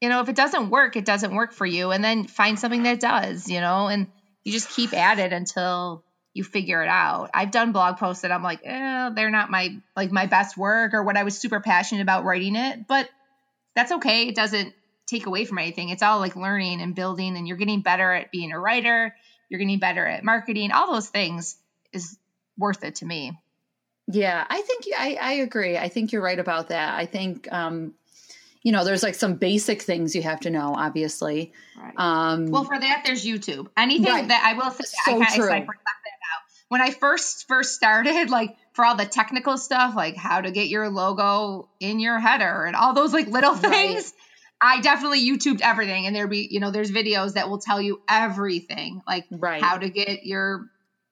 you 0.01 0.09
know 0.09 0.21
if 0.21 0.29
it 0.29 0.37
doesn't 0.37 0.71
work, 0.71 0.97
it 0.97 1.05
doesn't 1.05 1.35
work 1.35 1.53
for 1.53 1.67
you 1.67 1.91
and 1.91 2.05
then 2.05 2.27
find 2.27 2.59
something 2.59 2.85
that 2.85 3.01
does, 3.01 3.49
you 3.49 3.61
know, 3.61 3.89
and 3.89 4.09
you 4.45 4.53
just 4.53 4.71
keep 4.71 4.95
at 4.95 5.19
it 5.19 5.33
until 5.33 6.05
you 6.37 6.45
figure 6.45 6.83
it 6.83 6.89
out. 6.89 7.31
I've 7.33 7.51
done 7.51 7.73
blog 7.73 7.97
posts 7.97 8.23
that 8.23 8.31
I'm 8.31 8.43
like, 8.43 8.61
eh, 8.63 9.11
they're 9.15 9.31
not 9.31 9.51
my 9.51 9.79
like 9.97 10.13
my 10.13 10.27
best 10.27 10.57
work 10.57 10.93
or 10.93 11.03
what 11.03 11.17
I 11.17 11.25
was 11.25 11.39
super 11.39 11.61
passionate 11.61 12.03
about 12.03 12.25
writing 12.25 12.57
it, 12.57 12.87
but 12.87 13.09
that's 13.75 13.91
okay. 13.93 14.29
It 14.29 14.35
doesn't 14.35 14.75
take 15.07 15.27
away 15.27 15.47
from 15.47 15.59
anything. 15.59 15.89
It's 15.89 16.03
all 16.03 16.19
like 16.19 16.37
learning 16.37 16.83
and 16.83 16.95
building 16.95 17.37
and 17.37 17.49
you're 17.49 17.57
getting 17.57 17.81
better 17.81 18.13
at 18.13 18.31
being 18.31 18.53
a 18.53 18.61
writer, 18.61 19.15
you're 19.49 19.59
getting 19.59 19.79
better 19.79 20.07
at 20.07 20.25
marketing, 20.25 20.73
all 20.73 20.93
those 20.93 21.09
things 21.09 21.57
is 21.93 22.19
worth 22.59 22.85
it 22.85 22.97
to 22.97 23.07
me. 23.07 23.33
Yeah, 24.07 24.45
I 24.49 24.61
think 24.61 24.85
I, 24.97 25.19
I 25.21 25.33
agree. 25.35 25.79
I 25.79 25.89
think 25.89 26.13
you're 26.13 26.23
right 26.23 26.39
about 26.39 26.69
that. 26.69 26.99
I 26.99 27.07
think 27.07 27.51
um, 27.51 27.95
you 28.63 28.73
know, 28.73 28.85
there's 28.85 29.05
like 29.05 29.15
some 29.15 29.35
basic 29.37 29.81
things 29.81 30.15
you 30.15 30.23
have 30.23 30.41
to 30.41 30.51
know, 30.51 30.75
obviously. 30.77 31.53
Right. 31.81 31.95
Um, 31.97 32.51
well, 32.51 32.65
for 32.65 32.79
that, 32.79 33.05
there's 33.07 33.25
YouTube. 33.25 33.69
Anything 33.77 34.13
right. 34.13 34.27
that 34.27 34.43
I 34.45 34.55
will 34.55 34.73
say, 34.73 34.85
so 35.05 35.23
I, 35.23 35.37
true. 35.37 35.51
I, 35.51 35.67
when 36.69 36.81
I 36.81 36.91
first 36.91 37.47
first 37.47 37.75
started, 37.75 38.31
like 38.31 38.57
for 38.73 38.85
all 38.85 38.97
the 38.97 39.07
technical 39.07 39.57
stuff, 39.57 39.95
like 39.95 40.17
how 40.17 40.41
to 40.41 40.51
get 40.51 40.69
your 40.69 40.89
logo 40.89 41.69
in 41.81 42.01
your 42.01 42.19
header 42.19 42.65
and 42.65 42.77
all 42.77 42.93
those 42.93 43.13
like 43.13 43.29
little 43.29 43.55
things, 43.55 44.13
right. 44.63 44.79
I 44.79 44.81
definitely 44.81 45.29
YouTubed 45.29 45.61
everything. 45.63 46.07
And 46.07 46.17
there 46.17 46.27
be, 46.27 46.49
you 46.51 46.61
know, 46.61 46.71
there's 46.71 46.91
videos 46.91 47.35
that 47.35 47.49
will 47.49 47.59
tell 47.59 47.81
you 47.81 48.01
everything, 48.09 49.03
like 49.07 49.27
right. 49.31 49.63
how 49.63 49.79
to 49.79 49.89
get 49.91 50.25
your, 50.25 50.67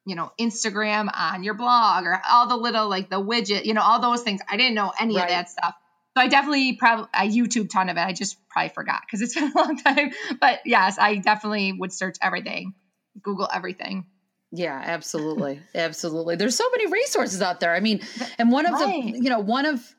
you 0.06 0.16
know, 0.16 0.32
Instagram 0.40 1.08
on 1.14 1.44
your 1.44 1.54
blog 1.54 2.04
or 2.04 2.20
all 2.30 2.48
the 2.48 2.56
little 2.56 2.88
like 2.88 3.08
the 3.08 3.20
widget, 3.20 3.64
you 3.64 3.74
know, 3.74 3.82
all 3.82 4.00
those 4.00 4.22
things. 4.22 4.40
I 4.48 4.56
didn't 4.56 4.74
know 4.74 4.92
any 4.98 5.16
right. 5.16 5.24
of 5.24 5.28
that 5.28 5.50
stuff. 5.50 5.74
So 6.16 6.22
I 6.22 6.28
definitely 6.28 6.76
probably 6.76 7.08
I 7.12 7.28
YouTube 7.28 7.70
ton 7.70 7.88
of 7.88 7.96
it. 7.96 8.00
I 8.00 8.12
just 8.12 8.36
probably 8.48 8.70
forgot 8.70 9.02
because 9.06 9.20
it's 9.20 9.34
been 9.34 9.50
a 9.50 9.56
long 9.56 9.76
time. 9.84 10.12
But 10.40 10.60
yes, 10.64 10.98
I 10.98 11.16
definitely 11.16 11.72
would 11.72 11.92
search 11.92 12.16
everything, 12.22 12.74
Google 13.20 13.48
everything. 13.52 14.06
Yeah, 14.54 14.80
absolutely. 14.84 15.60
absolutely. 15.74 16.36
There's 16.36 16.54
so 16.54 16.70
many 16.70 16.90
resources 16.90 17.42
out 17.42 17.58
there. 17.58 17.74
I 17.74 17.80
mean, 17.80 18.00
and 18.38 18.52
one 18.52 18.66
of 18.66 18.72
right. 18.74 19.12
the, 19.12 19.18
you 19.18 19.28
know, 19.28 19.40
one 19.40 19.66
of, 19.66 19.94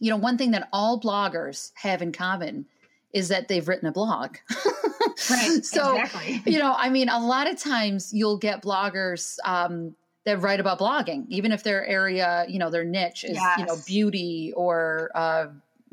you 0.00 0.10
know, 0.10 0.16
one 0.16 0.36
thing 0.36 0.50
that 0.50 0.68
all 0.72 1.00
bloggers 1.00 1.70
have 1.74 2.02
in 2.02 2.10
common 2.10 2.66
is 3.12 3.28
that 3.28 3.46
they've 3.46 3.66
written 3.66 3.88
a 3.88 3.92
blog. 3.92 4.36
right. 5.30 5.64
So, 5.64 5.96
exactly. 5.96 6.42
you 6.44 6.58
know, 6.58 6.74
I 6.76 6.90
mean, 6.90 7.08
a 7.08 7.20
lot 7.20 7.48
of 7.48 7.56
times 7.56 8.12
you'll 8.12 8.36
get 8.36 8.62
bloggers 8.62 9.38
um, 9.44 9.94
that 10.24 10.42
write 10.42 10.58
about 10.58 10.80
blogging, 10.80 11.26
even 11.28 11.52
if 11.52 11.62
their 11.62 11.86
area, 11.86 12.46
you 12.48 12.58
know, 12.58 12.70
their 12.70 12.84
niche 12.84 13.24
is, 13.24 13.34
yes. 13.34 13.58
you 13.60 13.64
know, 13.64 13.76
beauty 13.86 14.52
or, 14.56 15.12
uh, 15.14 15.46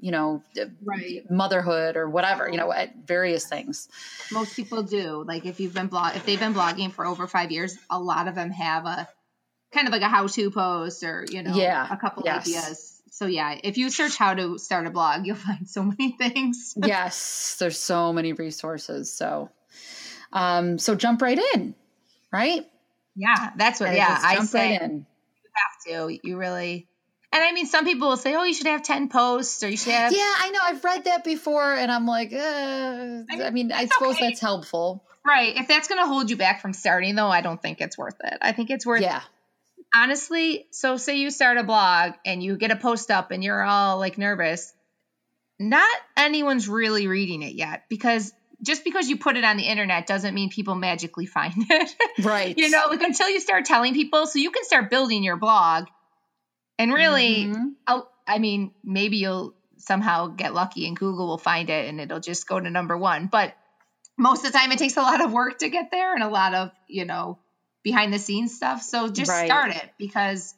you 0.05 0.11
know, 0.11 0.43
right. 0.83 1.23
motherhood 1.31 1.97
or 1.97 2.07
whatever, 2.07 2.47
you 2.47 2.57
know, 2.57 2.71
various 3.05 3.47
things. 3.47 3.89
Most 4.31 4.55
people 4.55 4.83
do. 4.83 5.23
Like 5.27 5.47
if 5.47 5.59
you've 5.59 5.73
been 5.73 5.87
blog, 5.87 6.15
if 6.15 6.27
they've 6.27 6.39
been 6.39 6.53
blogging 6.53 6.91
for 6.91 7.07
over 7.07 7.25
five 7.25 7.51
years, 7.51 7.75
a 7.89 7.97
lot 7.97 8.27
of 8.27 8.35
them 8.35 8.51
have 8.51 8.85
a 8.85 9.09
kind 9.73 9.87
of 9.87 9.91
like 9.91 10.03
a 10.03 10.07
how-to 10.07 10.51
post 10.51 11.03
or 11.03 11.25
you 11.27 11.41
know, 11.41 11.55
yeah. 11.55 11.91
a 11.91 11.97
couple 11.97 12.21
yes. 12.23 12.47
ideas. 12.47 13.01
So 13.09 13.25
yeah, 13.25 13.57
if 13.63 13.79
you 13.79 13.89
search 13.89 14.15
how 14.15 14.35
to 14.35 14.59
start 14.59 14.85
a 14.85 14.91
blog, 14.91 15.25
you'll 15.25 15.35
find 15.49 15.67
so 15.67 15.81
many 15.81 16.11
things. 16.11 16.75
yes, 16.77 17.55
there's 17.59 17.79
so 17.79 18.13
many 18.13 18.33
resources. 18.33 19.11
So, 19.11 19.49
um, 20.31 20.77
so 20.77 20.93
jump 20.93 21.23
right 21.23 21.39
in, 21.55 21.73
right? 22.31 22.63
Yeah, 23.15 23.53
that's 23.55 23.79
what. 23.79 23.95
yeah, 23.95 24.19
I 24.21 24.45
say 24.45 24.73
right 24.73 24.81
in. 24.83 25.07
you 25.43 25.49
have 25.55 26.09
to. 26.09 26.19
You 26.21 26.37
really 26.37 26.87
and 27.35 27.43
I 27.43 27.51
mean, 27.51 27.65
some 27.65 27.83
people 27.83 28.07
will 28.07 28.17
say, 28.17 28.33
"Oh, 28.33 28.43
you 28.43 28.53
should 28.53 28.67
have 28.67 28.81
ten 28.81 29.09
posts, 29.09 29.61
or 29.61 29.67
you 29.67 29.75
should 29.75 29.91
have." 29.91 30.13
Yeah, 30.13 30.19
I 30.19 30.51
know. 30.51 30.59
I've 30.63 30.83
read 30.85 31.03
that 31.03 31.25
before, 31.25 31.73
and 31.73 31.91
I'm 31.91 32.07
like, 32.07 32.31
uh, 32.31 33.23
I 33.29 33.49
mean, 33.51 33.73
I 33.73 33.87
suppose 33.87 34.15
okay. 34.15 34.29
that's 34.29 34.39
helpful, 34.39 35.03
right? 35.25 35.53
If 35.57 35.67
that's 35.67 35.89
going 35.89 36.01
to 36.01 36.07
hold 36.07 36.29
you 36.29 36.37
back 36.37 36.61
from 36.61 36.71
starting, 36.71 37.15
though, 37.15 37.27
I 37.27 37.41
don't 37.41 37.61
think 37.61 37.81
it's 37.81 37.97
worth 37.97 38.15
it. 38.23 38.37
I 38.41 38.53
think 38.53 38.69
it's 38.69 38.85
worth. 38.85 39.01
Yeah. 39.01 39.21
Honestly, 39.93 40.65
so 40.71 40.95
say 40.95 41.17
you 41.17 41.29
start 41.29 41.57
a 41.57 41.63
blog 41.63 42.13
and 42.25 42.41
you 42.41 42.55
get 42.55 42.71
a 42.71 42.77
post 42.77 43.11
up, 43.11 43.31
and 43.31 43.43
you're 43.43 43.61
all 43.61 43.99
like 43.99 44.17
nervous. 44.17 44.71
Not 45.59 45.97
anyone's 46.15 46.69
really 46.69 47.07
reading 47.07 47.41
it 47.41 47.53
yet 47.53 47.83
because 47.89 48.31
just 48.61 48.85
because 48.85 49.09
you 49.09 49.17
put 49.17 49.35
it 49.35 49.43
on 49.43 49.57
the 49.57 49.63
internet 49.63 50.07
doesn't 50.07 50.33
mean 50.33 50.49
people 50.49 50.75
magically 50.75 51.25
find 51.25 51.53
it. 51.57 51.95
Right. 52.23 52.57
you 52.57 52.69
know, 52.69 52.83
like 52.89 53.01
until 53.01 53.29
you 53.29 53.41
start 53.41 53.65
telling 53.65 53.93
people, 53.93 54.25
so 54.25 54.39
you 54.39 54.51
can 54.51 54.63
start 54.63 54.89
building 54.89 55.21
your 55.21 55.35
blog 55.35 55.87
and 56.77 56.93
really, 56.93 57.45
mm-hmm. 57.45 57.99
I 58.27 58.39
mean, 58.39 58.71
maybe 58.83 59.17
you'll 59.17 59.55
somehow 59.77 60.27
get 60.27 60.53
lucky 60.53 60.87
and 60.87 60.97
Google 60.97 61.27
will 61.27 61.37
find 61.37 61.69
it 61.69 61.87
and 61.87 62.01
it'll 62.01 62.19
just 62.19 62.47
go 62.47 62.59
to 62.59 62.69
number 62.69 62.97
one. 62.97 63.27
But 63.27 63.55
most 64.17 64.45
of 64.45 64.51
the 64.51 64.57
time, 64.57 64.71
it 64.71 64.79
takes 64.79 64.97
a 64.97 65.01
lot 65.01 65.23
of 65.23 65.31
work 65.31 65.59
to 65.59 65.69
get 65.69 65.91
there 65.91 66.13
and 66.13 66.23
a 66.23 66.29
lot 66.29 66.53
of, 66.53 66.71
you 66.87 67.05
know, 67.05 67.39
behind 67.83 68.13
the 68.13 68.19
scenes 68.19 68.55
stuff. 68.55 68.81
So 68.81 69.09
just 69.09 69.29
right. 69.29 69.45
start 69.45 69.71
it 69.71 69.89
because 69.97 70.53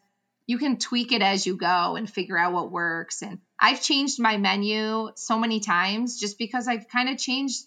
you 0.45 0.58
can 0.58 0.77
tweak 0.77 1.12
it 1.12 1.21
as 1.21 1.45
you 1.45 1.58
go 1.58 1.95
and 1.95 2.10
figure 2.10 2.38
out 2.38 2.53
what 2.53 2.71
works. 2.71 3.21
And 3.21 3.39
I've 3.60 3.82
changed 3.82 4.19
my 4.19 4.38
menu 4.38 5.10
so 5.15 5.38
many 5.38 5.60
times 5.60 6.19
just 6.19 6.38
because 6.38 6.67
I've 6.67 6.88
kind 6.88 7.10
of 7.10 7.17
changed 7.17 7.65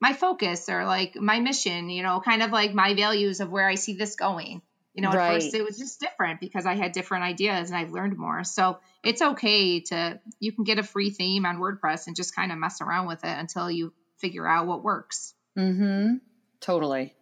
my 0.00 0.12
focus 0.12 0.68
or 0.68 0.84
like 0.84 1.16
my 1.16 1.40
mission, 1.40 1.90
you 1.90 2.02
know, 2.02 2.20
kind 2.20 2.42
of 2.42 2.50
like 2.50 2.74
my 2.74 2.94
values 2.94 3.40
of 3.40 3.50
where 3.50 3.66
I 3.66 3.74
see 3.74 3.94
this 3.94 4.14
going. 4.14 4.62
You 4.94 5.02
know, 5.02 5.08
at 5.08 5.16
right. 5.16 5.42
first 5.42 5.54
it 5.54 5.64
was 5.64 5.78
just 5.78 6.00
different 6.00 6.40
because 6.40 6.66
I 6.66 6.74
had 6.74 6.92
different 6.92 7.24
ideas 7.24 7.70
and 7.70 7.78
I've 7.78 7.92
learned 7.92 8.18
more. 8.18 8.44
So 8.44 8.78
it's 9.02 9.22
okay 9.22 9.80
to, 9.80 10.20
you 10.38 10.52
can 10.52 10.64
get 10.64 10.78
a 10.78 10.82
free 10.82 11.10
theme 11.10 11.46
on 11.46 11.58
WordPress 11.58 12.06
and 12.06 12.16
just 12.16 12.36
kind 12.36 12.52
of 12.52 12.58
mess 12.58 12.80
around 12.82 13.06
with 13.06 13.24
it 13.24 13.38
until 13.38 13.70
you 13.70 13.94
figure 14.18 14.46
out 14.46 14.66
what 14.66 14.84
works. 14.84 15.34
Mm-hmm. 15.56 16.16
Totally. 16.60 17.14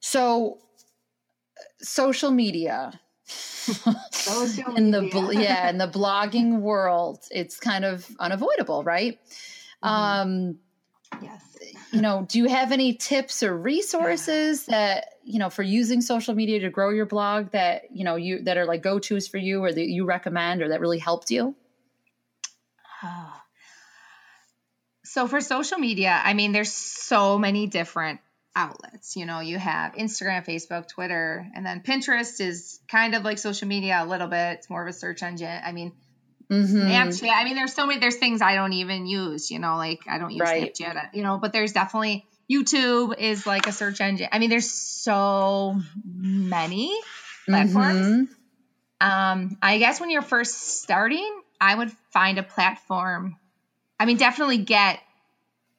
So 0.00 0.58
social 1.80 2.30
media. 2.30 2.98
social 4.10 4.74
in 4.76 4.90
the 4.90 5.02
yeah 5.32 5.70
in 5.70 5.78
the 5.78 5.86
blogging 5.86 6.58
world 6.58 7.20
it's 7.30 7.60
kind 7.60 7.84
of 7.84 8.04
unavoidable 8.18 8.82
right 8.82 9.20
mm-hmm. 9.84 9.88
um 9.88 10.58
yes 11.22 11.40
you 11.92 12.00
know 12.00 12.26
do 12.28 12.38
you 12.38 12.46
have 12.46 12.72
any 12.72 12.94
tips 12.94 13.44
or 13.44 13.56
resources 13.56 14.66
that 14.66 15.04
you 15.30 15.38
know 15.38 15.50
for 15.50 15.62
using 15.62 16.00
social 16.00 16.34
media 16.34 16.60
to 16.60 16.70
grow 16.70 16.90
your 16.90 17.06
blog 17.06 17.50
that 17.52 17.82
you 17.92 18.04
know 18.04 18.16
you 18.16 18.42
that 18.42 18.56
are 18.56 18.66
like 18.66 18.82
go 18.82 18.98
to's 18.98 19.28
for 19.28 19.38
you 19.38 19.62
or 19.62 19.72
that 19.72 19.88
you 19.88 20.04
recommend 20.04 20.62
or 20.62 20.68
that 20.68 20.80
really 20.80 20.98
helped 20.98 21.30
you 21.30 21.56
Oh. 23.02 23.32
so 25.04 25.26
for 25.26 25.40
social 25.40 25.78
media 25.78 26.20
i 26.22 26.34
mean 26.34 26.52
there's 26.52 26.72
so 26.72 27.38
many 27.38 27.66
different 27.66 28.20
outlets 28.56 29.16
you 29.16 29.26
know 29.26 29.40
you 29.40 29.58
have 29.58 29.92
instagram 29.94 30.44
facebook 30.44 30.88
twitter 30.88 31.46
and 31.54 31.64
then 31.64 31.80
pinterest 31.80 32.40
is 32.40 32.80
kind 32.88 33.14
of 33.14 33.22
like 33.22 33.38
social 33.38 33.68
media 33.68 34.00
a 34.02 34.06
little 34.06 34.26
bit 34.26 34.58
it's 34.58 34.68
more 34.68 34.82
of 34.82 34.88
a 34.88 34.92
search 34.92 35.22
engine 35.22 35.60
i 35.64 35.72
mean 35.72 35.92
Mm-hmm. 36.50 36.78
Snapchat. 36.78 37.32
I 37.32 37.44
mean, 37.44 37.54
there's 37.54 37.74
so 37.74 37.86
many. 37.86 38.00
There's 38.00 38.16
things 38.16 38.42
I 38.42 38.56
don't 38.56 38.72
even 38.72 39.06
use. 39.06 39.52
You 39.52 39.60
know, 39.60 39.76
like 39.76 40.00
I 40.08 40.18
don't 40.18 40.32
use 40.32 40.40
right. 40.40 40.74
Snapchat. 40.74 41.10
You 41.14 41.22
know, 41.22 41.38
but 41.38 41.52
there's 41.52 41.72
definitely 41.72 42.26
YouTube 42.50 43.16
is 43.18 43.46
like 43.46 43.66
a 43.66 43.72
search 43.72 44.00
engine. 44.00 44.28
I 44.32 44.38
mean, 44.38 44.50
there's 44.50 44.70
so 44.70 45.80
many 46.04 46.92
platforms. 47.46 48.06
Mm-hmm. 48.06 49.08
Um, 49.08 49.56
I 49.62 49.78
guess 49.78 50.00
when 50.00 50.10
you're 50.10 50.22
first 50.22 50.80
starting, 50.80 51.40
I 51.60 51.74
would 51.74 51.92
find 52.12 52.38
a 52.38 52.42
platform. 52.42 53.36
I 53.98 54.06
mean, 54.06 54.16
definitely 54.16 54.58
get 54.58 54.98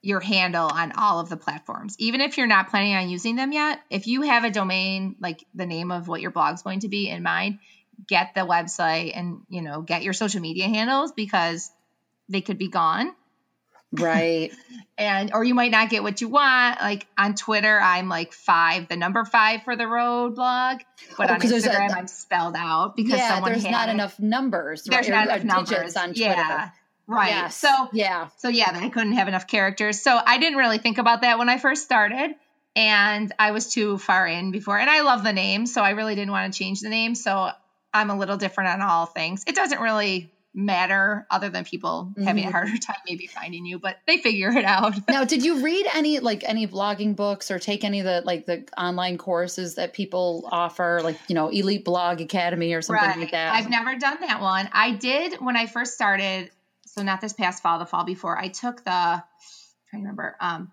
your 0.02 0.20
handle 0.20 0.68
on 0.68 0.94
all 0.94 1.20
of 1.20 1.30
the 1.30 1.38
platforms. 1.38 1.96
Even 2.00 2.22
if 2.22 2.38
you're 2.38 2.48
not 2.48 2.70
planning 2.70 2.96
on 2.96 3.10
using 3.10 3.36
them 3.36 3.52
yet, 3.52 3.80
if 3.90 4.08
you 4.08 4.24
have 4.24 4.44
a 4.44 4.50
domain, 4.50 5.16
like 5.20 5.46
the 5.54 5.66
name 5.66 5.92
of 5.92 6.08
what 6.08 6.22
your 6.22 6.32
blog's 6.32 6.64
going 6.64 6.80
to 6.80 6.88
be 6.88 7.10
in 7.10 7.22
mind, 7.22 7.60
get 8.08 8.34
the 8.34 8.42
website 8.42 9.12
and, 9.16 9.42
you 9.50 9.62
know, 9.62 9.82
get 9.82 10.02
your 10.02 10.14
social 10.14 10.42
media 10.42 10.68
handles 10.68 11.12
because 11.12 11.70
they 12.30 12.42
could 12.42 12.58
be 12.58 12.70
gone. 12.70 13.14
Right. 13.92 14.52
and 14.98 15.32
or 15.34 15.44
you 15.44 15.56
might 15.56 15.72
not 15.72 15.90
get 15.90 16.04
what 16.04 16.22
you 16.22 16.30
want. 16.30 16.80
Like 16.80 17.08
on 17.18 17.36
Twitter, 17.36 17.80
I'm 17.80 18.08
like 18.08 18.34
five, 18.34 18.88
the 18.88 18.96
number 18.96 19.26
five 19.26 19.64
for 19.64 19.76
the 19.76 19.88
road 19.88 20.36
blog. 20.36 20.82
But 21.18 21.30
oh, 21.30 21.34
on 21.34 21.42
Instagram, 21.42 21.92
i 21.92 21.98
I'm 21.98 22.08
spelled 22.08 22.56
out 22.56 22.96
because 22.96 23.18
yeah, 23.18 23.30
someone 23.30 23.52
there's 23.52 23.66
not 23.66 23.90
enough 23.90 24.20
numbers. 24.20 24.84
There's 24.84 25.10
right? 25.10 25.26
not 25.26 25.42
enough 25.42 25.44
numbers 25.44 25.96
on 25.96 26.14
Twitter. 26.14 26.20
Yeah. 26.20 26.70
Right. 27.08 27.30
Yes. 27.30 27.58
So 27.58 27.70
yeah. 27.92 28.28
So 28.38 28.48
yeah, 28.48 28.72
I 28.74 28.90
couldn't 28.90 29.14
have 29.14 29.28
enough 29.28 29.48
characters. 29.48 30.02
So 30.02 30.20
I 30.24 30.38
didn't 30.38 30.58
really 30.58 30.78
think 30.78 30.98
about 30.98 31.22
that 31.22 31.40
when 31.40 31.50
I 31.50 31.58
first 31.58 31.84
started. 31.84 32.36
And 32.74 33.34
I 33.38 33.52
was 33.52 33.74
too 33.74 33.98
far 33.98 34.26
in 34.28 34.52
before. 34.52 34.80
And 34.80 34.90
I 34.90 35.02
love 35.02 35.26
the 35.26 35.34
name, 35.34 35.66
so 35.66 35.82
I 35.82 35.90
really 35.90 36.16
didn't 36.16 36.32
want 36.32 36.54
to 36.54 36.58
change 36.58 36.80
the 36.80 36.88
name. 36.88 37.16
So 37.16 37.50
I'm 37.94 38.10
a 38.10 38.18
little 38.18 38.38
different 38.38 38.70
on 38.70 38.82
all 38.82 39.08
things. 39.08 39.44
It 39.46 39.56
doesn't 39.56 39.82
really 39.82 40.32
matter 40.54 41.26
other 41.32 41.50
than 41.50 41.64
people 41.64 42.10
mm-hmm. 42.12 42.24
having 42.24 42.44
a 42.44 42.48
mm-hmm. 42.48 42.54
harder 42.54 42.78
time 42.82 42.98
maybe 43.08 43.26
finding 43.26 43.66
you 43.66 43.80
but 43.80 43.98
they 44.06 44.18
figure 44.18 44.50
it 44.50 44.66
out 44.66 44.94
now 45.10 45.24
did 45.24 45.46
you 45.46 45.64
read 45.64 45.86
any 45.94 46.20
like 46.20 46.44
any 46.46 46.68
blogging 46.68 47.16
books 47.16 47.50
or 47.50 47.58
take 47.58 47.86
any 47.86 48.00
of 48.00 48.06
the 48.06 48.22
like 48.26 48.46
the 48.46 48.68
online 48.78 49.18
courses 49.18 49.76
that 49.76 49.94
people 49.94 50.48
offer 50.52 51.00
like 51.04 51.18
you 51.30 51.36
know 51.36 51.48
elite 51.48 51.86
blog 51.86 52.20
academy 52.20 52.74
or 52.74 52.82
something 52.82 53.08
right. 53.08 53.20
like 53.20 53.32
that 53.32 53.54
i've 53.56 53.70
never 53.70 53.98
done 53.98 54.18
that 54.20 54.42
one 54.42 54.68
i 54.74 54.92
did 54.92 55.40
when 55.40 55.56
i 55.56 55.66
first 55.66 55.94
started 55.94 56.50
so 56.86 57.02
not 57.02 57.22
this 57.22 57.34
past 57.34 57.64
fall 57.64 57.80
the 57.80 57.86
fall 57.86 58.04
before 58.04 58.38
i 58.38 58.50
took 58.50 58.84
the 58.84 59.24
to 59.90 59.98
remember 59.98 60.36
um 60.42 60.70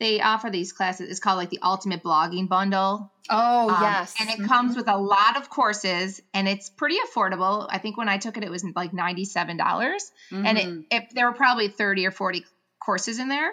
they 0.00 0.20
offer 0.20 0.48
these 0.48 0.72
classes. 0.72 1.10
It's 1.10 1.20
called 1.20 1.36
like 1.36 1.50
the 1.50 1.60
Ultimate 1.62 2.02
Blogging 2.02 2.48
Bundle. 2.48 3.12
Oh, 3.28 3.68
um, 3.68 3.82
yes. 3.82 4.14
And 4.18 4.30
it 4.30 4.38
mm-hmm. 4.38 4.46
comes 4.46 4.74
with 4.74 4.88
a 4.88 4.96
lot 4.96 5.36
of 5.36 5.50
courses 5.50 6.22
and 6.32 6.48
it's 6.48 6.70
pretty 6.70 6.96
affordable. 7.06 7.68
I 7.70 7.78
think 7.78 7.98
when 7.98 8.08
I 8.08 8.16
took 8.16 8.38
it, 8.38 8.42
it 8.42 8.50
was 8.50 8.64
like 8.74 8.92
$97. 8.92 9.58
dollars 9.58 10.10
mm-hmm. 10.32 10.46
And 10.46 10.58
it, 10.58 10.66
mm-hmm. 10.66 10.80
it, 10.90 11.14
there 11.14 11.26
were 11.26 11.36
probably 11.36 11.68
30 11.68 12.06
or 12.06 12.10
40 12.10 12.46
courses 12.82 13.18
in 13.18 13.28
there. 13.28 13.52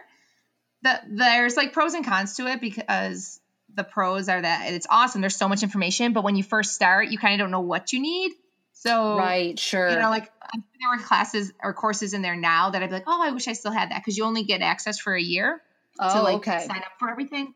The, 0.83 1.01
there's 1.09 1.57
like 1.57 1.73
pros 1.73 1.93
and 1.93 2.05
cons 2.05 2.37
to 2.37 2.47
it 2.47 2.61
because 2.61 3.41
the 3.73 3.83
pros 3.83 4.29
are 4.29 4.41
that 4.41 4.71
it's 4.71 4.87
awesome. 4.89 5.19
There's 5.19 5.35
so 5.35 5.49
much 5.49 5.63
information, 5.63 6.13
but 6.13 6.23
when 6.23 6.37
you 6.37 6.43
first 6.43 6.73
start, 6.73 7.09
you 7.09 7.17
kind 7.17 7.33
of 7.33 7.43
don't 7.43 7.51
know 7.51 7.59
what 7.59 7.91
you 7.91 7.99
need. 7.99 8.31
So, 8.71 9.17
right, 9.17 9.59
sure. 9.59 9.89
You 9.89 9.99
know, 9.99 10.09
like 10.09 10.31
there 10.53 10.89
were 10.95 11.03
classes 11.03 11.51
or 11.61 11.73
courses 11.73 12.13
in 12.13 12.21
there 12.21 12.35
now 12.37 12.69
that 12.69 12.81
I'd 12.81 12.89
be 12.89 12.93
like, 12.93 13.07
oh, 13.07 13.21
I 13.21 13.31
wish 13.31 13.49
I 13.49 13.53
still 13.53 13.71
had 13.71 13.91
that 13.91 13.99
because 13.99 14.17
you 14.17 14.23
only 14.23 14.43
get 14.43 14.61
access 14.61 14.97
for 14.97 15.13
a 15.13 15.21
year 15.21 15.61
oh, 15.99 16.13
to 16.13 16.21
like 16.21 16.35
okay. 16.37 16.65
sign 16.65 16.77
up 16.77 16.93
for 16.99 17.09
everything. 17.09 17.53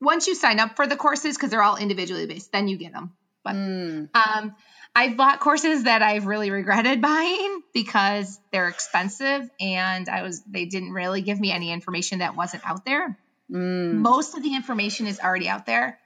Once 0.00 0.26
you 0.26 0.34
sign 0.34 0.60
up 0.60 0.76
for 0.76 0.86
the 0.86 0.96
courses, 0.96 1.36
because 1.36 1.50
they're 1.50 1.62
all 1.62 1.76
individually 1.76 2.26
based, 2.26 2.52
then 2.52 2.68
you 2.68 2.76
get 2.76 2.92
them. 2.92 3.12
But 3.42 3.54
mm. 3.54 4.08
um, 4.14 4.54
I've 4.94 5.16
bought 5.16 5.40
courses 5.40 5.84
that 5.84 6.02
I've 6.02 6.26
really 6.26 6.50
regretted 6.50 7.00
buying 7.02 7.62
because 7.72 8.40
they're 8.50 8.68
expensive 8.68 9.48
and 9.60 10.08
I 10.08 10.22
was 10.22 10.42
they 10.44 10.64
didn't 10.64 10.92
really 10.92 11.22
give 11.22 11.38
me 11.38 11.52
any 11.52 11.72
information 11.72 12.18
that 12.20 12.34
wasn't 12.34 12.68
out 12.68 12.84
there. 12.84 13.18
Mm. 13.50 13.94
Most 13.94 14.36
of 14.36 14.42
the 14.42 14.54
information 14.54 15.06
is 15.06 15.20
already 15.20 15.48
out 15.48 15.66
there. 15.66 15.98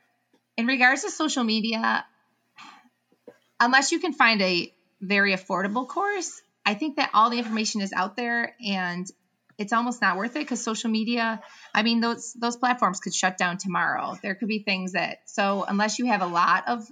In 0.56 0.66
regards 0.66 1.02
to 1.02 1.10
social 1.10 1.44
media, 1.44 2.04
unless 3.58 3.92
you 3.92 4.00
can 4.00 4.12
find 4.12 4.42
a 4.42 4.72
very 5.00 5.34
affordable 5.34 5.88
course, 5.88 6.42
I 6.66 6.74
think 6.74 6.96
that 6.96 7.10
all 7.14 7.30
the 7.30 7.38
information 7.38 7.80
is 7.80 7.92
out 7.92 8.16
there 8.16 8.54
and 8.64 9.10
it's 9.60 9.72
almost 9.74 10.00
not 10.00 10.16
worth 10.16 10.34
it 10.36 10.40
because 10.40 10.62
social 10.64 10.90
media, 10.90 11.40
I 11.74 11.82
mean, 11.82 12.00
those 12.00 12.32
those 12.32 12.56
platforms 12.56 12.98
could 12.98 13.14
shut 13.14 13.36
down 13.36 13.58
tomorrow. 13.58 14.16
There 14.22 14.34
could 14.34 14.48
be 14.48 14.60
things 14.60 14.92
that 14.92 15.18
so 15.26 15.64
unless 15.68 15.98
you 15.98 16.06
have 16.06 16.22
a 16.22 16.26
lot 16.26 16.64
of 16.66 16.82